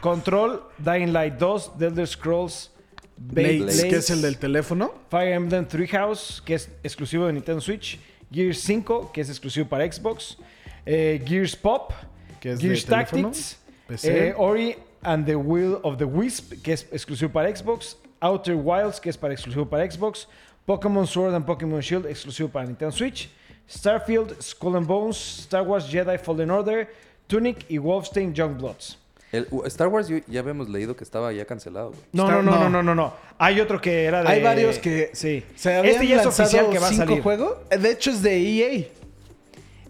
Control. 0.00 0.62
Dying 0.78 1.12
Light 1.12 1.34
2. 1.34 1.78
The 1.78 1.86
Elder 1.86 2.06
Scrolls. 2.06 2.70
Blades, 3.18 3.58
Blades, 3.62 3.84
que 3.84 3.96
es 3.96 4.10
el 4.10 4.22
del 4.22 4.38
teléfono. 4.38 4.92
Fire 5.10 5.32
Emblem 5.34 5.66
Three 5.66 5.88
House, 5.88 6.42
que 6.44 6.54
es 6.54 6.68
exclusivo 6.82 7.26
de 7.26 7.32
Nintendo 7.32 7.60
Switch. 7.60 7.98
Gears 8.30 8.58
5, 8.60 9.10
que 9.12 9.20
es 9.20 9.28
exclusivo 9.28 9.66
para 9.68 9.90
Xbox. 9.90 10.36
eh, 10.84 11.20
Gears 11.24 11.56
Pop, 11.56 11.92
Que 12.40 12.52
es 12.52 12.60
Gears 12.60 12.84
de 12.84 12.90
Tactics. 12.90 13.58
Eh, 14.02 14.34
Ori 14.36 14.76
and 15.02 15.26
the 15.26 15.36
Will 15.36 15.78
of 15.82 15.96
the 15.98 16.04
Wisp, 16.04 16.54
que 16.62 16.72
es 16.72 16.86
exclusivo 16.92 17.32
para 17.32 17.54
Xbox. 17.54 17.96
Outer 18.20 18.56
Wilds, 18.56 18.98
que 19.00 19.10
es 19.10 19.16
para 19.16 19.32
exclusivo 19.34 19.66
para 19.68 19.88
Xbox. 19.88 20.26
Pokémon 20.66 21.06
Sword 21.06 21.34
and 21.34 21.44
Pokémon 21.46 21.80
Shield, 21.80 22.06
exclusivo 22.06 22.48
para 22.48 22.66
Nintendo 22.66 22.90
Switch. 22.92 23.28
Starfield, 23.68 24.40
Skull 24.42 24.76
and 24.76 24.86
Bones, 24.86 25.16
Star 25.16 25.62
Wars 25.62 25.86
Jedi 25.88 26.18
Fallen 26.18 26.50
Order, 26.50 26.88
Tunic 27.28 27.64
y 27.68 27.78
Wolfenstein 27.78 28.32
Youngbloods. 28.34 28.96
El, 29.36 29.48
Star 29.66 29.88
Wars 29.88 30.08
ya 30.26 30.40
habíamos 30.40 30.68
leído 30.68 30.96
que 30.96 31.04
estaba 31.04 31.32
ya 31.32 31.44
cancelado, 31.44 31.90
güey. 31.90 32.00
No, 32.12 32.24
Star- 32.24 32.42
no, 32.44 32.50
no, 32.50 32.58
no. 32.58 32.68
no, 32.70 32.82
no, 32.82 32.94
no. 32.94 33.14
Hay 33.38 33.60
otro 33.60 33.80
que 33.80 34.04
era 34.04 34.22
de. 34.22 34.28
Hay 34.28 34.42
varios 34.42 34.78
que 34.78 35.10
Sí. 35.12 35.44
se 35.54 35.74
habían 35.76 35.94
este 35.94 36.06
ya 36.06 36.20
es 36.20 36.26
oficial 36.26 36.70
que 36.70 36.78
va 36.78 36.88
a 36.88 36.92
salir. 36.92 37.22
juegos. 37.22 37.56
Eh, 37.70 37.78
De 37.78 37.90
hecho, 37.90 38.10
es 38.10 38.22
de 38.22 38.36
EA. 38.36 38.86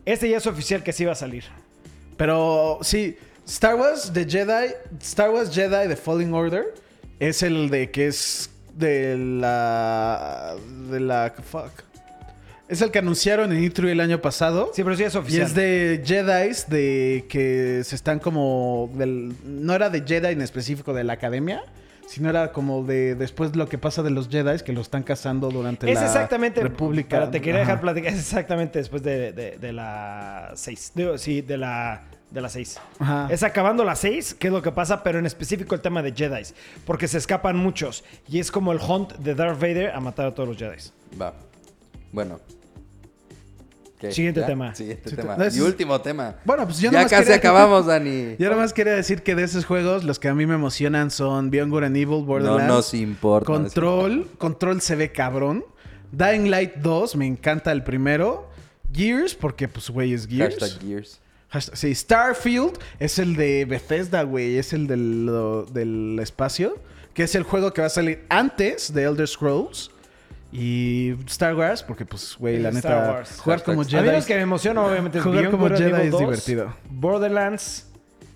Este 0.04 0.28
ya 0.28 0.36
es 0.36 0.46
oficial 0.46 0.82
que 0.82 0.92
sí 0.92 1.04
va 1.04 1.12
a 1.12 1.16
salir. 1.16 1.44
Pero 2.16 2.78
sí, 2.82 3.16
Star 3.46 3.74
Wars 3.76 4.10
The 4.12 4.24
Jedi, 4.24 4.72
Star 5.00 5.30
Wars 5.30 5.50
Jedi 5.54 5.88
The 5.88 5.96
Fallen 5.96 6.32
Order 6.34 6.74
es 7.20 7.42
el 7.42 7.70
de 7.70 7.90
que 7.90 8.06
es 8.08 8.50
de 8.74 9.16
la 9.16 10.54
de 10.90 11.00
la 11.00 11.32
fuck. 11.50 11.70
Es 12.68 12.82
el 12.82 12.90
que 12.90 12.98
anunciaron 12.98 13.52
en 13.52 13.62
E3 13.62 13.88
el 13.90 14.00
año 14.00 14.20
pasado. 14.20 14.70
Sí, 14.74 14.82
pero 14.82 14.96
sí 14.96 15.04
es 15.04 15.14
Y 15.14 15.18
oficial. 15.18 15.46
es 15.46 15.54
de 15.54 16.02
Jedi's 16.04 16.68
de 16.68 17.24
que 17.28 17.82
se 17.84 17.94
están 17.94 18.18
como 18.18 18.90
del 18.94 19.34
no 19.44 19.72
era 19.74 19.88
de 19.88 20.02
Jedi 20.04 20.32
en 20.32 20.42
específico 20.42 20.92
de 20.92 21.04
la 21.04 21.12
academia, 21.12 21.62
sino 22.08 22.28
era 22.28 22.50
como 22.52 22.82
de 22.82 23.14
después 23.14 23.54
lo 23.54 23.68
que 23.68 23.78
pasa 23.78 24.02
de 24.02 24.10
los 24.10 24.28
Jedi's 24.28 24.64
que 24.64 24.72
lo 24.72 24.80
están 24.80 25.04
cazando 25.04 25.48
durante 25.50 25.88
Es 25.88 26.00
la 26.00 26.06
exactamente. 26.06 26.60
República. 26.60 27.18
Pero 27.20 27.30
te 27.30 27.40
quería 27.40 27.60
dejar 27.60 27.74
Ajá. 27.74 27.82
platicar. 27.82 28.12
Es 28.12 28.18
exactamente 28.18 28.80
después 28.80 29.02
de, 29.04 29.32
de- 29.32 29.58
de 29.58 29.72
la 29.72 30.50
6. 30.56 30.92
sí, 31.18 31.42
de 31.42 31.56
la. 31.58 32.02
De 32.32 32.40
la 32.40 32.48
6. 32.48 32.80
Ajá. 32.98 33.28
Es 33.30 33.44
acabando 33.44 33.84
la 33.84 33.94
6, 33.94 34.34
que 34.34 34.48
es 34.48 34.52
lo 34.52 34.60
que 34.60 34.72
pasa, 34.72 35.04
pero 35.04 35.20
en 35.20 35.26
específico 35.26 35.76
el 35.76 35.80
tema 35.80 36.02
de 36.02 36.12
Jedi. 36.12 36.42
Porque 36.84 37.06
se 37.06 37.18
escapan 37.18 37.56
muchos. 37.56 38.02
Y 38.28 38.40
es 38.40 38.50
como 38.50 38.72
el 38.72 38.80
hunt 38.80 39.12
de 39.18 39.36
Darth 39.36 39.60
Vader 39.60 39.90
a 39.90 40.00
matar 40.00 40.26
a 40.26 40.34
todos 40.34 40.48
los 40.48 40.58
Jedi. 40.58 40.76
Va. 41.22 41.32
Bueno. 42.10 42.40
Siguiente 44.10 44.40
¿Ya? 44.40 44.46
tema. 44.46 44.74
Siguiente 44.74 45.10
Sí, 45.10 45.16
tema. 45.16 45.36
no, 45.36 45.44
es- 45.44 45.56
Y 45.56 45.60
último 45.60 46.00
tema. 46.00 46.36
Bueno, 46.44 46.64
pues 46.66 46.78
yo 46.78 46.90
ya 46.90 46.98
nomás 46.98 47.10
casi 47.10 47.22
quería- 47.24 47.36
acabamos, 47.36 47.86
Dani. 47.86 48.36
Yo 48.38 48.50
nada 48.50 48.60
más 48.62 48.72
quería 48.72 48.94
decir 48.94 49.22
que 49.22 49.34
de 49.34 49.44
esos 49.44 49.64
juegos, 49.64 50.04
los 50.04 50.18
que 50.18 50.28
a 50.28 50.34
mí 50.34 50.44
me 50.46 50.54
emocionan 50.54 51.10
son 51.10 51.50
Beyond 51.50 51.72
Good 51.72 51.84
and 51.84 51.96
Evil, 51.96 52.08
No 52.20 52.24
Borderlands, 52.24 52.66
nos 52.68 52.94
importa. 52.94 53.46
Control, 53.46 54.28
Control 54.38 54.80
se 54.80 54.96
ve 54.96 55.12
cabrón, 55.12 55.64
Dying 56.12 56.50
Light 56.50 56.74
2, 56.76 57.16
me 57.16 57.26
encanta 57.26 57.72
el 57.72 57.82
primero, 57.82 58.48
Gears, 58.92 59.34
porque 59.34 59.66
pues 59.68 59.90
güey 59.90 60.12
es 60.12 60.26
Gears. 60.28 60.58
Hashtag 60.60 60.80
Gears. 60.80 61.20
Hashtag- 61.52 61.74
sí, 61.76 61.94
Starfield 61.94 62.78
es 62.98 63.18
el 63.18 63.36
de 63.36 63.64
Bethesda, 63.64 64.22
güey, 64.24 64.58
es 64.58 64.72
el 64.72 64.86
del, 64.86 65.26
lo- 65.26 65.64
del 65.64 66.18
espacio, 66.20 66.76
que 67.14 67.22
es 67.22 67.34
el 67.34 67.44
juego 67.44 67.72
que 67.72 67.80
va 67.80 67.86
a 67.86 67.90
salir 67.90 68.24
antes 68.28 68.92
de 68.92 69.04
Elder 69.04 69.26
Scrolls. 69.26 69.90
Y 70.58 71.14
Star 71.26 71.54
Wars, 71.54 71.82
porque 71.82 72.06
pues, 72.06 72.36
güey, 72.38 72.58
la 72.58 72.70
Star 72.70 72.92
neta, 73.00 73.12
Wars. 73.12 73.40
jugar 73.40 73.62
como 73.62 73.82
Hashtag- 73.82 73.98
A 73.98 74.00
mí 74.00 74.06
Jedi... 74.06 74.16
los 74.16 74.26
que 74.26 74.34
me 74.36 74.40
emociona, 74.42 74.82
obviamente, 74.86 75.18
es 75.18 75.24
Jugar 75.24 75.38
Beyond 75.40 75.56
como 75.56 75.68
Good 75.68 75.76
Jedi 75.78 75.90
Evil 75.90 76.00
es 76.06 76.10
2, 76.12 76.20
divertido. 76.20 76.74
Borderlands. 76.88 77.88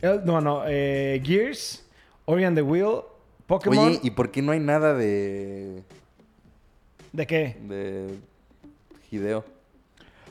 el- 0.02 0.24
no, 0.24 0.40
no. 0.40 0.62
eh, 0.66 1.22
Gears. 1.24 1.86
Ori 2.26 2.44
and 2.44 2.56
the 2.56 2.62
Wheel. 2.62 3.00
Pokémon. 3.46 3.78
Oye, 3.88 4.00
¿y 4.02 4.10
por 4.10 4.30
qué 4.30 4.42
no 4.42 4.52
hay 4.52 4.60
nada 4.60 4.94
de. 4.94 5.82
¿De 7.12 7.26
qué? 7.26 7.56
de. 7.62 8.18
Hideo? 9.10 9.44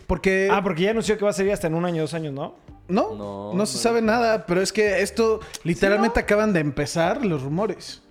Porque... 0.08 0.48
Ah, 0.52 0.64
porque 0.64 0.84
ya 0.84 0.92
anunció 0.92 1.18
que 1.18 1.24
va 1.26 1.32
a 1.32 1.34
salir 1.34 1.52
hasta 1.52 1.68
en 1.68 1.76
un 1.76 1.86
año, 1.86 2.02
dos 2.02 2.14
años, 2.14 2.34
¿no? 2.34 2.56
No, 2.88 3.14
No, 3.16 3.54
no, 3.54 3.66
se 3.66 3.76
no. 3.78 3.82
sabe 3.84 4.02
nada, 4.02 4.46
pero 4.48 4.62
es 4.62 4.72
que 4.74 5.02
esto 5.02 5.40
literalmente 5.64 6.20
acaban 6.20 6.54
de 6.54 6.62
empezar 6.62 7.24
los 7.26 7.44
rumores. 7.44 8.02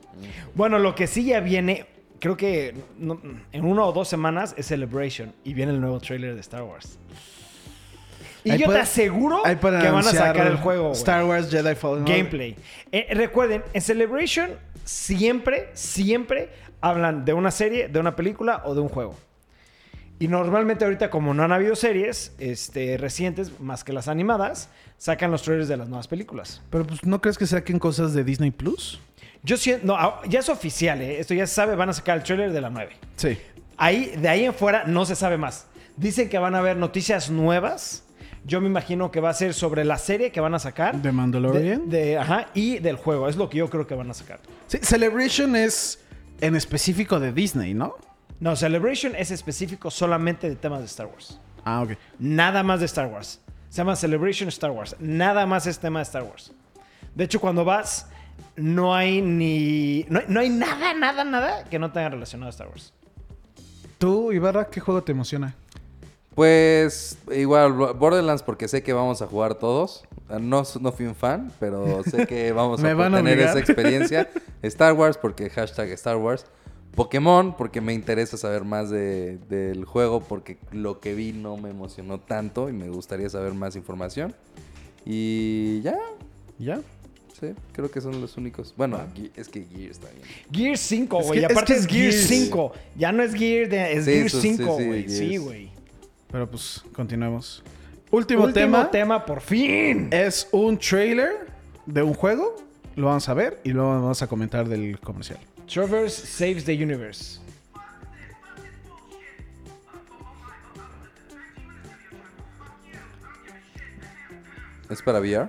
Bueno, 0.54 0.78
lo 0.78 0.94
que 0.94 1.06
sí 1.08 1.24
ya 1.24 1.40
viene, 1.40 1.86
creo 2.20 2.36
que 2.36 2.74
no- 2.98 3.20
en 3.52 3.64
una 3.64 3.84
o 3.84 3.92
dos 3.92 4.08
semanas 4.08 4.54
es 4.56 4.66
Celebration 4.66 5.32
y 5.44 5.54
viene 5.54 5.72
el 5.72 5.80
nuevo 5.80 6.00
trailer 6.00 6.34
de 6.34 6.40
Star 6.40 6.62
Wars. 6.62 6.98
Y 8.44 8.50
Ahí 8.52 8.58
yo 8.58 8.66
puede- 8.66 8.78
te 8.78 8.82
aseguro 8.82 9.42
que 9.42 9.54
van 9.90 9.98
a 9.98 10.02
sacar 10.04 10.46
el 10.46 10.56
juego. 10.56 10.92
Star 10.92 11.24
Wars 11.24 11.50
Jedi 11.50 11.74
Fallen 11.74 12.02
Order. 12.02 12.16
Gameplay. 12.16 12.56
Eh, 12.92 13.08
recuerden, 13.12 13.62
en 13.72 13.82
Celebration 13.82 14.50
siempre, 14.84 15.68
siempre 15.74 16.50
hablan 16.80 17.24
de 17.24 17.32
una 17.32 17.50
serie, 17.50 17.88
de 17.88 17.98
una 17.98 18.14
película 18.16 18.62
o 18.64 18.74
de 18.74 18.80
un 18.80 18.88
juego. 18.88 19.14
Y 20.20 20.26
normalmente 20.28 20.84
ahorita, 20.84 21.10
como 21.10 21.32
no 21.34 21.42
han 21.44 21.52
habido 21.52 21.76
series 21.76 22.34
este, 22.38 22.96
recientes, 22.96 23.60
más 23.60 23.84
que 23.84 23.92
las 23.92 24.08
animadas, 24.08 24.68
sacan 24.96 25.30
los 25.30 25.42
trailers 25.42 25.68
de 25.68 25.76
las 25.76 25.88
nuevas 25.88 26.08
películas. 26.08 26.60
Pero 26.70 26.84
pues, 26.86 27.04
¿no 27.04 27.20
crees 27.20 27.38
que 27.38 27.46
saquen 27.46 27.78
cosas 27.78 28.14
de 28.14 28.24
Disney 28.24 28.50
Plus? 28.50 29.00
Yo 29.42 29.56
siento, 29.56 29.86
no, 29.86 29.96
ah, 29.96 30.20
ya 30.28 30.40
es 30.40 30.48
oficial, 30.48 31.00
¿eh? 31.00 31.20
esto 31.20 31.34
ya 31.34 31.46
se 31.46 31.54
sabe, 31.54 31.74
van 31.76 31.88
a 31.88 31.92
sacar 31.92 32.16
el 32.18 32.22
trailer 32.24 32.52
de 32.52 32.60
la 32.60 32.70
9. 32.70 32.96
Sí. 33.16 33.38
Ahí, 33.76 34.14
de 34.16 34.28
ahí 34.28 34.44
en 34.44 34.54
fuera 34.54 34.84
no 34.84 35.04
se 35.04 35.14
sabe 35.14 35.38
más. 35.38 35.66
Dicen 35.96 36.28
que 36.28 36.38
van 36.38 36.54
a 36.54 36.58
haber 36.58 36.76
noticias 36.76 37.30
nuevas. 37.30 38.04
Yo 38.44 38.60
me 38.60 38.66
imagino 38.66 39.10
que 39.10 39.20
va 39.20 39.30
a 39.30 39.34
ser 39.34 39.52
sobre 39.54 39.84
la 39.84 39.98
serie 39.98 40.32
que 40.32 40.40
van 40.40 40.54
a 40.54 40.58
sacar. 40.58 40.96
¿De 41.00 41.12
Mandalorian? 41.12 41.88
De, 41.88 41.98
de- 42.04 42.18
ajá, 42.18 42.46
y 42.54 42.78
del 42.78 42.96
juego. 42.96 43.28
Es 43.28 43.36
lo 43.36 43.48
que 43.50 43.58
yo 43.58 43.68
creo 43.68 43.86
que 43.86 43.94
van 43.94 44.10
a 44.10 44.14
sacar. 44.14 44.40
Sí, 44.68 44.78
Celebration 44.82 45.54
es 45.54 46.00
en 46.40 46.56
específico 46.56 47.20
de 47.20 47.32
Disney, 47.32 47.74
¿no? 47.74 47.94
No, 48.40 48.54
Celebration 48.56 49.14
es 49.16 49.30
específico 49.32 49.90
solamente 49.90 50.48
de 50.48 50.56
temas 50.56 50.80
de 50.80 50.86
Star 50.86 51.06
Wars. 51.06 51.38
Ah, 51.64 51.82
ok. 51.82 51.90
Nada 52.18 52.62
más 52.62 52.80
de 52.80 52.86
Star 52.86 53.06
Wars. 53.06 53.40
Se 53.68 53.78
llama 53.78 53.96
Celebration 53.96 54.48
Star 54.48 54.70
Wars. 54.70 54.96
Nada 54.98 55.44
más 55.44 55.66
es 55.66 55.78
tema 55.78 55.98
de 55.98 56.04
Star 56.04 56.22
Wars. 56.22 56.52
De 57.14 57.24
hecho, 57.24 57.40
cuando 57.40 57.64
vas, 57.64 58.08
no 58.56 58.94
hay 58.94 59.20
ni. 59.22 60.06
No, 60.08 60.18
hay- 60.20 60.24
no 60.28 60.40
hay 60.40 60.50
nada, 60.50 60.94
nada, 60.94 61.24
nada 61.24 61.64
que 61.64 61.78
no 61.78 61.92
tenga 61.92 62.08
relacionado 62.10 62.48
a 62.48 62.50
Star 62.50 62.68
Wars. 62.68 62.92
¿Tú, 63.98 64.32
Ibarra, 64.32 64.68
qué 64.70 64.80
juego 64.80 65.02
te 65.02 65.12
emociona? 65.12 65.54
Pues 66.34 67.18
igual, 67.34 67.72
Borderlands 67.72 68.42
porque 68.44 68.68
sé 68.68 68.82
que 68.82 68.92
vamos 68.92 69.22
a 69.22 69.26
jugar 69.26 69.56
todos. 69.56 70.04
No, 70.40 70.62
no 70.80 70.92
fui 70.92 71.06
un 71.06 71.14
fan, 71.16 71.50
pero 71.58 72.04
sé 72.04 72.26
que 72.26 72.52
vamos 72.52 72.78
a 72.84 72.94
tener 73.10 73.40
esa 73.40 73.58
experiencia. 73.58 74.28
Star 74.62 74.92
Wars 74.92 75.16
porque 75.18 75.50
hashtag 75.50 75.88
Star 75.90 76.16
Wars. 76.16 76.46
Pokémon 76.94 77.56
porque 77.56 77.80
me 77.80 77.92
interesa 77.92 78.36
saber 78.36 78.64
más 78.64 78.90
de- 78.90 79.38
del 79.48 79.84
juego 79.84 80.20
porque 80.20 80.58
lo 80.72 81.00
que 81.00 81.14
vi 81.14 81.32
no 81.32 81.56
me 81.56 81.70
emocionó 81.70 82.18
tanto 82.20 82.68
y 82.68 82.72
me 82.72 82.88
gustaría 82.88 83.28
saber 83.30 83.54
más 83.54 83.74
información. 83.76 84.34
Y 85.04 85.80
ya, 85.82 85.96
¿Ya? 86.58 86.80
Sí, 87.40 87.46
creo 87.72 87.90
que 87.90 88.00
son 88.00 88.20
los 88.20 88.36
únicos. 88.36 88.74
Bueno, 88.76 89.00
Ge- 89.14 89.30
es 89.36 89.48
que 89.48 89.64
Gears 89.64 89.98
también. 89.98 90.26
Gear 90.52 90.76
5, 90.78 91.20
Es 91.20 91.26
güey. 91.26 91.38
que- 91.40 91.42
Y 91.42 91.44
es 91.46 91.50
aparte 91.52 91.72
que 91.74 91.78
es, 91.78 91.84
es 91.84 91.90
Gear 91.90 92.12
Gears. 92.12 92.26
5. 92.28 92.72
Ya 92.96 93.12
no 93.12 93.22
es 93.22 93.34
Gear, 93.34 93.68
de, 93.68 93.92
es 93.94 94.04
Sí, 94.04 94.10
Gear 94.12 94.26
eso 94.26 94.40
sí, 94.40 94.56
5, 94.56 94.76
sí, 94.78 94.84
güey. 94.86 95.08
Sí, 95.08 95.28
Gears. 95.28 95.44
güey. 95.44 95.70
Pero 96.30 96.50
pues, 96.50 96.82
continuemos. 96.92 97.62
Último, 98.10 98.44
Último 98.44 98.52
tema, 98.54 98.90
tema, 98.90 99.24
por 99.26 99.40
fin. 99.40 100.08
es 100.10 100.48
un 100.52 100.78
trailer 100.78 101.46
de 101.86 102.02
un 102.02 102.14
juego. 102.14 102.56
Lo 102.96 103.06
vamos 103.06 103.28
a 103.28 103.34
ver 103.34 103.60
y 103.64 103.70
luego 103.70 103.90
vamos 103.90 104.22
a 104.22 104.26
comentar 104.26 104.68
del 104.68 104.98
comercial. 105.00 105.38
Traverse 105.72 106.26
Saves 106.26 106.64
the 106.64 106.72
Universe. 106.82 107.38
¿Es 114.90 115.02
para 115.02 115.20
VR? 115.20 115.48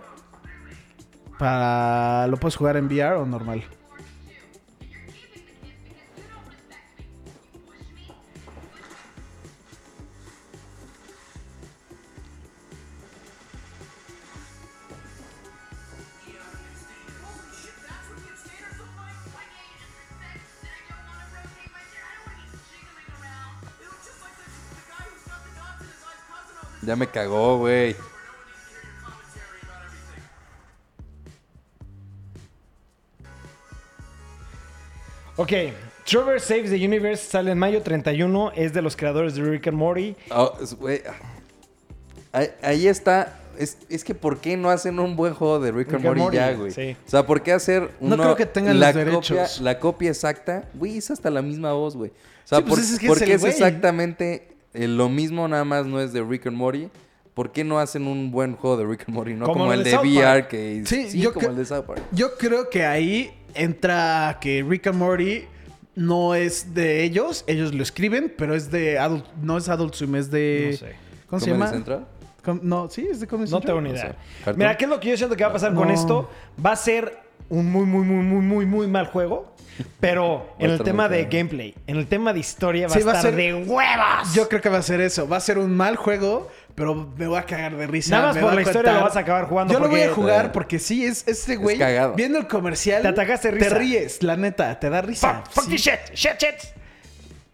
Para... 1.40 2.28
¿Lo 2.28 2.38
puedes 2.38 2.57
jugar 2.57 2.76
en 2.78 2.86
VR 2.88 3.16
o 3.16 3.26
normal? 3.26 3.64
Ya 26.82 26.95
me 26.95 27.07
cagó, 27.07 27.60
güey. 27.60 27.95
Ok. 35.40 35.52
Traverse 36.06 36.45
Saves 36.56 36.70
the 36.72 36.86
Universe 36.86 37.24
sale 37.30 37.52
en 37.52 37.57
mayo 37.60 37.82
31. 37.82 38.52
Es 38.56 38.74
de 38.74 38.82
los 38.82 38.95
creadores 38.95 39.36
de 39.36 39.41
Rick 39.44 39.68
and 39.68 39.78
Morty. 39.78 40.16
Oh, 40.32 40.53
ah. 40.60 41.16
Ahí, 42.32 42.48
ahí 42.61 42.88
está. 42.88 43.40
Es, 43.57 43.78
es 43.90 44.03
que 44.03 44.16
¿por 44.16 44.40
qué 44.40 44.56
no 44.57 44.70
hacen 44.70 44.99
un 44.99 45.16
buen 45.16 45.34
juego 45.34 45.60
de 45.60 45.72
Rick, 45.72 45.94
and 45.94 46.03
Morty, 46.06 46.36
ya, 46.36 46.53
güey? 46.53 46.72
sí. 46.72 46.95
O 47.06 47.10
sea, 47.10 47.26
¿por 47.26 47.41
qué 47.41 47.52
hacer 47.52 47.90
No 47.99 48.16
uno- 48.16 48.24
creo 48.24 48.36
que 48.36 48.45
tengan 48.45 48.80
la 48.80 48.91
los 48.91 48.95
copia, 49.03 49.36
derechos. 49.36 49.61
la 49.61 49.80
copia 49.80 50.10
exacta? 50.10 50.70
Güey, 50.74 50.98
es 50.98 51.11
hasta 51.11 51.30
la 51.30 51.41
misma 51.41 51.74
voz, 51.74 51.95
güey. 51.95 52.11
O 52.11 52.48
sea, 52.48 52.60
Sí, 52.60 52.64
pues 52.68 52.76
¿por, 52.76 52.80
es 52.80 52.99
que 52.99 53.07
por 53.07 53.18
es 53.18 53.24
qué 53.24 53.34
es 53.34 53.41
güey. 53.41 53.52
exactamente 53.52 54.48
eh, 54.74 54.88
lo 54.88 55.10
mismo, 55.10 55.48
nada 55.48 55.66
más 55.66 55.86
no 55.86 55.99
es 55.99 56.14
de 56.14 56.24
Rick 56.24 56.48
and 56.48 56.56
Morty? 56.57 56.90
¿Por 57.34 57.52
qué 57.52 57.64
no 57.64 57.80
hacen 57.80 58.07
un 58.07 58.32
buen 58.32 58.56
juego 58.56 58.78
de 58.78 58.86
Rick 58.86 59.06
and 59.07 59.16
Morty? 59.16 59.34
No 59.34 59.45
Como 59.45 59.60
como, 59.60 59.74
el 59.74 59.80
el 59.80 59.86
de 59.86 59.98
VR, 59.98 60.24
Park. 60.41 60.48
que 60.49 60.84
Sí, 60.86 61.10
sí, 61.10 61.20
yo 61.22 61.34
como 61.34 61.49
el 61.49 61.56
de 61.56 61.66
South 61.66 61.84
Park. 61.86 62.02
Yo 62.11 62.38
creo 62.38 62.70
que 62.70 62.86
ahí 62.86 63.34
entra 63.56 64.38
que 64.42 64.66
Rick 64.68 64.88
and 64.88 64.98
Morty 64.98 65.46
no 65.96 66.36
es 66.36 66.74
de 66.74 67.04
ellos, 67.04 67.44
ellos 67.48 67.74
lo 67.74 67.84
escriben, 67.84 68.34
pero 68.38 68.56
es 68.56 68.72
de 68.72 68.98
Adult, 69.00 69.26
no 69.42 69.58
es 69.58 69.68
Adult 69.70 69.94
Swim, 69.96 70.16
es 70.16 70.32
de 70.32 70.70
No 70.72 70.78
sé. 70.78 70.96
¿Cómo 71.28 71.40
se 71.40 71.46
¿Comedy 71.52 71.60
llama? 71.60 71.72
Central? 71.72 72.06
Com- 72.44 72.60
no, 72.64 72.90
sí, 72.90 73.08
es 73.12 73.20
de 73.20 73.28
Comedy 73.28 73.52
No 73.52 73.60
tengo 73.62 73.82
ni 73.82 73.90
No 73.90 73.96
idea. 73.96 74.16
Mira, 74.56 74.78
¿qué 74.78 74.86
es 74.86 74.90
lo 74.90 75.00
que 75.00 75.10
yo 75.10 75.18
siento 75.18 75.36
que 75.36 75.44
va 75.44 75.50
a 75.50 75.54
pasar 75.54 75.74
con 75.74 75.92
esto? 75.92 76.30
Va 76.66 76.72
a 76.72 76.76
ser 76.76 77.18
un 77.50 77.70
muy, 77.72 77.86
muy, 77.86 78.06
muy, 78.06 78.24
muy, 78.24 78.42
muy, 78.42 78.66
muy 78.66 78.88
mal 78.88 79.08
juego. 79.08 79.54
Pero 80.00 80.56
en 80.60 80.72
el 80.72 80.82
tema 80.82 81.08
de 81.10 81.26
gameplay, 81.26 81.74
en 81.88 81.98
el 81.98 82.08
tema 82.08 82.34
de 82.34 82.40
historia, 82.40 82.88
va 82.88 82.94
Sí, 82.94 83.02
a 83.02 83.06
va 83.06 83.12
a 83.14 83.16
estar 83.16 83.32
ser- 83.34 83.36
de 83.36 83.54
huevas. 83.70 84.34
Yo 84.34 84.48
creo 84.50 84.62
que 84.62 84.70
va 84.70 84.78
a 84.80 84.82
ser 84.82 85.00
eso. 85.02 85.28
Va 85.28 85.38
a 85.38 85.42
ser 85.42 85.58
un 85.58 85.76
mal 85.76 85.96
juego, 85.96 86.50
pero 86.80 86.96
me 87.18 87.28
voy 87.28 87.38
a 87.38 87.44
cagar 87.44 87.76
de 87.76 87.86
risa. 87.86 88.16
Nada 88.16 88.28
más 88.28 88.36
me 88.38 88.42
por 88.42 88.54
la 88.56 88.62
historia 88.62 88.94
lo 88.94 89.02
vas 89.02 89.16
a 89.16 89.20
acabar 89.20 89.46
jugando 89.46 89.74
Yo 89.74 89.80
lo 89.80 89.90
voy 89.90 90.02
a 90.02 90.12
jugar 90.14 90.46
Eh, 90.46 90.50
porque 90.54 90.80
sí, 90.80 91.06
es 91.06 91.28
este 91.28 91.58
güey. 91.58 91.78
cagado. 91.78 92.14
Viendo 92.16 92.40
el 92.40 92.48
comercial. 92.48 93.02
Te 93.02 93.10
atacaste 93.10 93.52
de 93.52 93.58
risa. 93.60 93.70
Te 93.70 93.76
ríes, 93.76 94.24
la 94.24 94.38
neta, 94.38 94.80
te 94.80 94.90
da 94.90 95.02
risa. 95.02 95.44
Fuck, 95.44 95.52
fuck 95.54 95.64
Sí. 95.66 95.70
this 95.72 95.82
shit, 95.82 96.00
shit, 96.16 96.32
shit. 96.40 96.56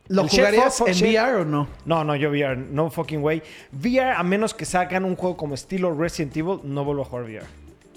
¿Lo 0.07 0.27
jugarías 0.27 0.79
en 0.81 0.93
shit. 0.93 1.07
VR 1.17 1.41
o 1.41 1.45
no? 1.45 1.67
No, 1.85 2.03
no, 2.03 2.15
yo 2.15 2.29
VR, 2.29 2.55
no 2.55 2.91
fucking 2.91 3.23
way. 3.23 3.41
VR, 3.73 4.11
a 4.15 4.21
menos 4.23 4.53
que 4.53 4.63
sacan 4.65 5.03
un 5.03 5.15
juego 5.15 5.35
como 5.35 5.55
estilo 5.55 5.93
Resident 5.99 6.37
Evil, 6.37 6.59
no 6.63 6.85
vuelvo 6.85 7.01
a 7.01 7.05
jugar 7.05 7.25
VR. 7.25 7.45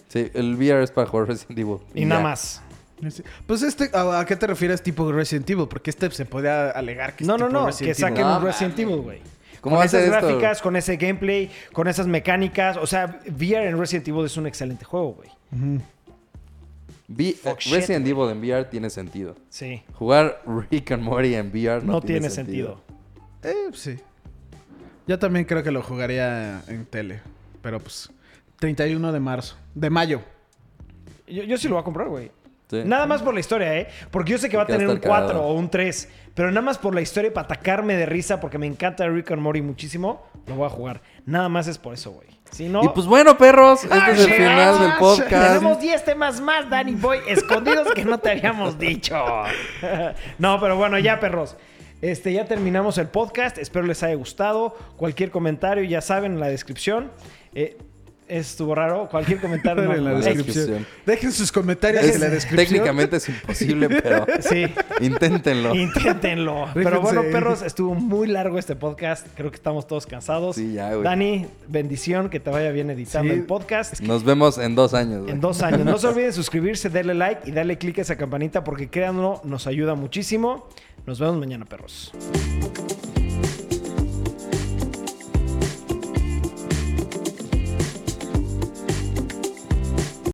Sí, 0.09 0.31
el 0.33 0.55
VR 0.57 0.83
es 0.83 0.91
para 0.91 1.07
jugar 1.07 1.29
Resident 1.29 1.59
Evil. 1.59 1.77
Y 1.95 2.07
nada 2.07 2.23
más. 2.23 2.63
Pues 3.47 3.63
este, 3.63 3.91
¿a, 3.93 4.21
a 4.21 4.25
qué 4.27 4.35
te 4.35 4.47
refieres 4.47 4.83
tipo 4.83 5.13
Resident 5.13 5.49
Evil? 5.51 5.69
Porque 5.69 5.91
este 5.91 6.11
se 6.11 6.25
podría 6.25 6.71
alegar 6.71 7.15
que 7.15 7.23
es 7.25 7.29
No, 7.29 7.37
no, 7.37 7.47
tipo 7.47 7.59
no, 7.61 7.67
que 7.67 7.71
Resident 7.73 7.97
saquen 7.99 8.27
un 8.27 8.43
Resident 8.43 8.73
mames. 8.79 8.93
Evil, 8.93 9.03
güey. 9.03 9.21
¿Cómo 9.61 9.77
con 9.77 9.81
va 9.81 9.85
a 9.85 9.89
ser 9.89 10.03
esas 10.03 10.17
esto? 10.17 10.27
gráficas, 10.29 10.63
con 10.63 10.77
ese 10.77 10.97
gameplay, 10.97 11.51
con 11.73 11.89
esas 11.89 12.07
mecánicas. 12.07 12.77
O 12.77 12.87
sea, 12.87 13.21
VR 13.27 13.69
en 13.69 13.79
Resident 13.79 14.09
Evil 14.09 14.25
es 14.25 14.37
un 14.37 14.47
excelente 14.47 14.85
juego, 14.85 15.15
güey. 15.15 15.31
Shit, 17.09 17.73
Resident 17.73 18.07
Evil 18.07 18.31
en 18.31 18.39
VR 18.39 18.65
tiene 18.67 18.91
sentido. 18.91 19.35
Sí. 19.49 19.83
Jugar 19.95 20.43
Rick 20.71 20.93
and 20.93 21.03
Morty 21.03 21.35
en 21.35 21.49
VR 21.49 21.83
no, 21.83 21.95
No, 21.95 22.01
tiene 22.03 22.29
sentido. 22.29 22.81
Eh, 23.43 23.55
sí. 23.73 23.99
Yo 25.07 25.19
también 25.19 25.47
creo 25.47 25.63
que 25.63 25.71
lo 25.71 25.83
jugaría 25.83 26.63
en 26.69 26.85
tele. 26.85 27.21
Pero 27.63 27.81
pues, 27.81 28.11
31 28.59 29.11
de 29.13 29.21
marzo. 29.21 29.57
De 29.75 29.89
mayo. 29.89 30.21
Yo, 31.27 31.45
yo 31.45 31.57
sí 31.57 31.67
lo 31.67 31.75
voy 31.75 31.81
a 31.81 31.85
comprar, 31.85 32.09
güey. 32.09 32.31
Sí. 32.71 32.83
Nada 32.85 33.07
más 33.07 33.23
por 33.23 33.33
la 33.33 33.41
historia, 33.41 33.75
¿eh? 33.79 33.89
Porque 34.11 34.33
yo 34.33 34.39
sé 34.39 34.51
que 34.51 34.59
va 34.59 34.65
a 34.65 34.67
tener 34.67 34.87
un 34.87 34.97
estar 34.97 35.09
4 35.09 35.29
cagado. 35.29 35.45
o 35.47 35.55
un 35.55 35.71
3. 35.71 36.09
Pero 36.39 36.53
nada 36.53 36.63
más 36.63 36.79
por 36.79 36.95
la 36.95 37.01
historia 37.01 37.31
y 37.31 37.31
para 37.33 37.47
atacarme 37.47 37.97
de 37.97 38.07
risa, 38.07 38.39
porque 38.39 38.59
me 38.59 38.67
encanta 38.69 39.09
Rick 39.09 39.33
and 39.33 39.43
Morty 39.43 39.61
muchísimo, 39.61 40.25
lo 40.47 40.55
voy 40.55 40.67
a 40.67 40.69
jugar. 40.69 41.03
Nada 41.27 41.49
más 41.49 41.67
es 41.67 41.79
por 41.79 41.95
eso, 41.95 42.13
güey. 42.13 42.29
Si 42.53 42.69
no. 42.69 42.85
Y 42.85 42.89
pues 42.91 43.09
bueno, 43.09 43.37
perros, 43.37 43.83
este 43.83 43.97
¡Ah, 44.01 44.11
es 44.13 44.21
el 44.21 44.33
final 44.33 44.79
del 44.79 44.91
¡Ah, 44.93 44.97
podcast. 45.01 45.49
Tenemos 45.49 45.81
10 45.81 46.05
temas 46.05 46.41
más, 46.41 46.71
Danny 46.71 46.95
Boy, 46.95 47.19
escondidos 47.27 47.89
que 47.93 48.05
no 48.05 48.19
te 48.19 48.31
habíamos 48.31 48.79
dicho. 48.79 49.17
no, 50.39 50.61
pero 50.61 50.77
bueno, 50.77 50.97
ya, 51.01 51.19
perros. 51.19 51.57
Este, 52.03 52.33
ya 52.33 52.45
terminamos 52.45 52.99
el 52.99 53.09
podcast. 53.09 53.59
Espero 53.59 53.85
les 53.85 54.05
haya 54.05 54.15
gustado. 54.15 54.77
Cualquier 54.97 55.33
comentario, 55.33 55.83
ya 55.83 56.01
saben, 56.01 56.35
en 56.35 56.39
la 56.39 56.47
descripción. 56.47 57.11
Eh, 57.53 57.79
estuvo 58.29 58.75
raro. 58.75 59.09
Cualquier 59.11 59.41
comentario. 59.41 59.85
no, 59.85 59.95
en 59.95 60.05
la 60.05 60.11
no, 60.13 60.21
descripción. 60.21 60.87
Dejen 61.07 61.33
sus 61.33 61.51
comentarios 61.53 62.05
Es- 62.05 62.15
en 62.17 62.21
la 62.21 62.29
descripción. 62.31 62.67
técnicamente 62.69 63.17
es 63.17 63.29
imposible, 63.29 63.89
pero 63.89 64.27
Sí. 64.41 64.67
inténtenlo. 65.01 65.75
Inténtenlo. 65.75 66.69
Pero 66.75 67.01
bueno, 67.01 67.23
perros, 67.33 67.63
estuvo 67.63 67.95
muy 67.95 68.29
largo 68.29 68.59
este 68.59 68.77
podcast. 68.77 69.27
Creo 69.37 69.51
que 69.51 69.57
estamos 69.57 69.87
todos 69.87 70.07
cansados. 70.07 70.57
Sí, 70.57 70.75
ya, 70.75 70.91
güey. 70.93 71.03
Dani, 71.03 71.47
bendición, 71.69 72.29
que 72.31 72.41
te 72.41 72.51
vaya 72.51 72.71
bien 72.71 72.91
editando 72.91 73.33
Sí. 73.33 73.39
el 73.41 73.45
podcast. 73.47 74.01
Nos 74.01 74.25
vemos 74.25 74.59
en 74.59 74.75
dos 74.75 74.95
años. 74.95 75.23
güey. 75.23 75.33
En 75.33 75.41
dos 75.41 75.63
años. 75.63 75.85
No 75.85 75.99
se 75.99 76.07
olviden 76.09 76.33
suscribirse, 76.33 76.91
darle 76.91 77.15
like 77.15 77.49
y 77.49 77.53
darle 77.53 77.79
click 77.79 77.99
a 77.99 78.03
esa 78.03 78.17
campanita 78.17 78.65
porque 78.65 78.89
créanlo, 78.89 79.41
nos 79.45 79.67
ayuda 79.67 79.95
muchísimo. 79.95 80.69
Nos 81.07 81.19
vemos 81.19 81.37
mañana, 81.39 81.65
perros. 81.65 82.13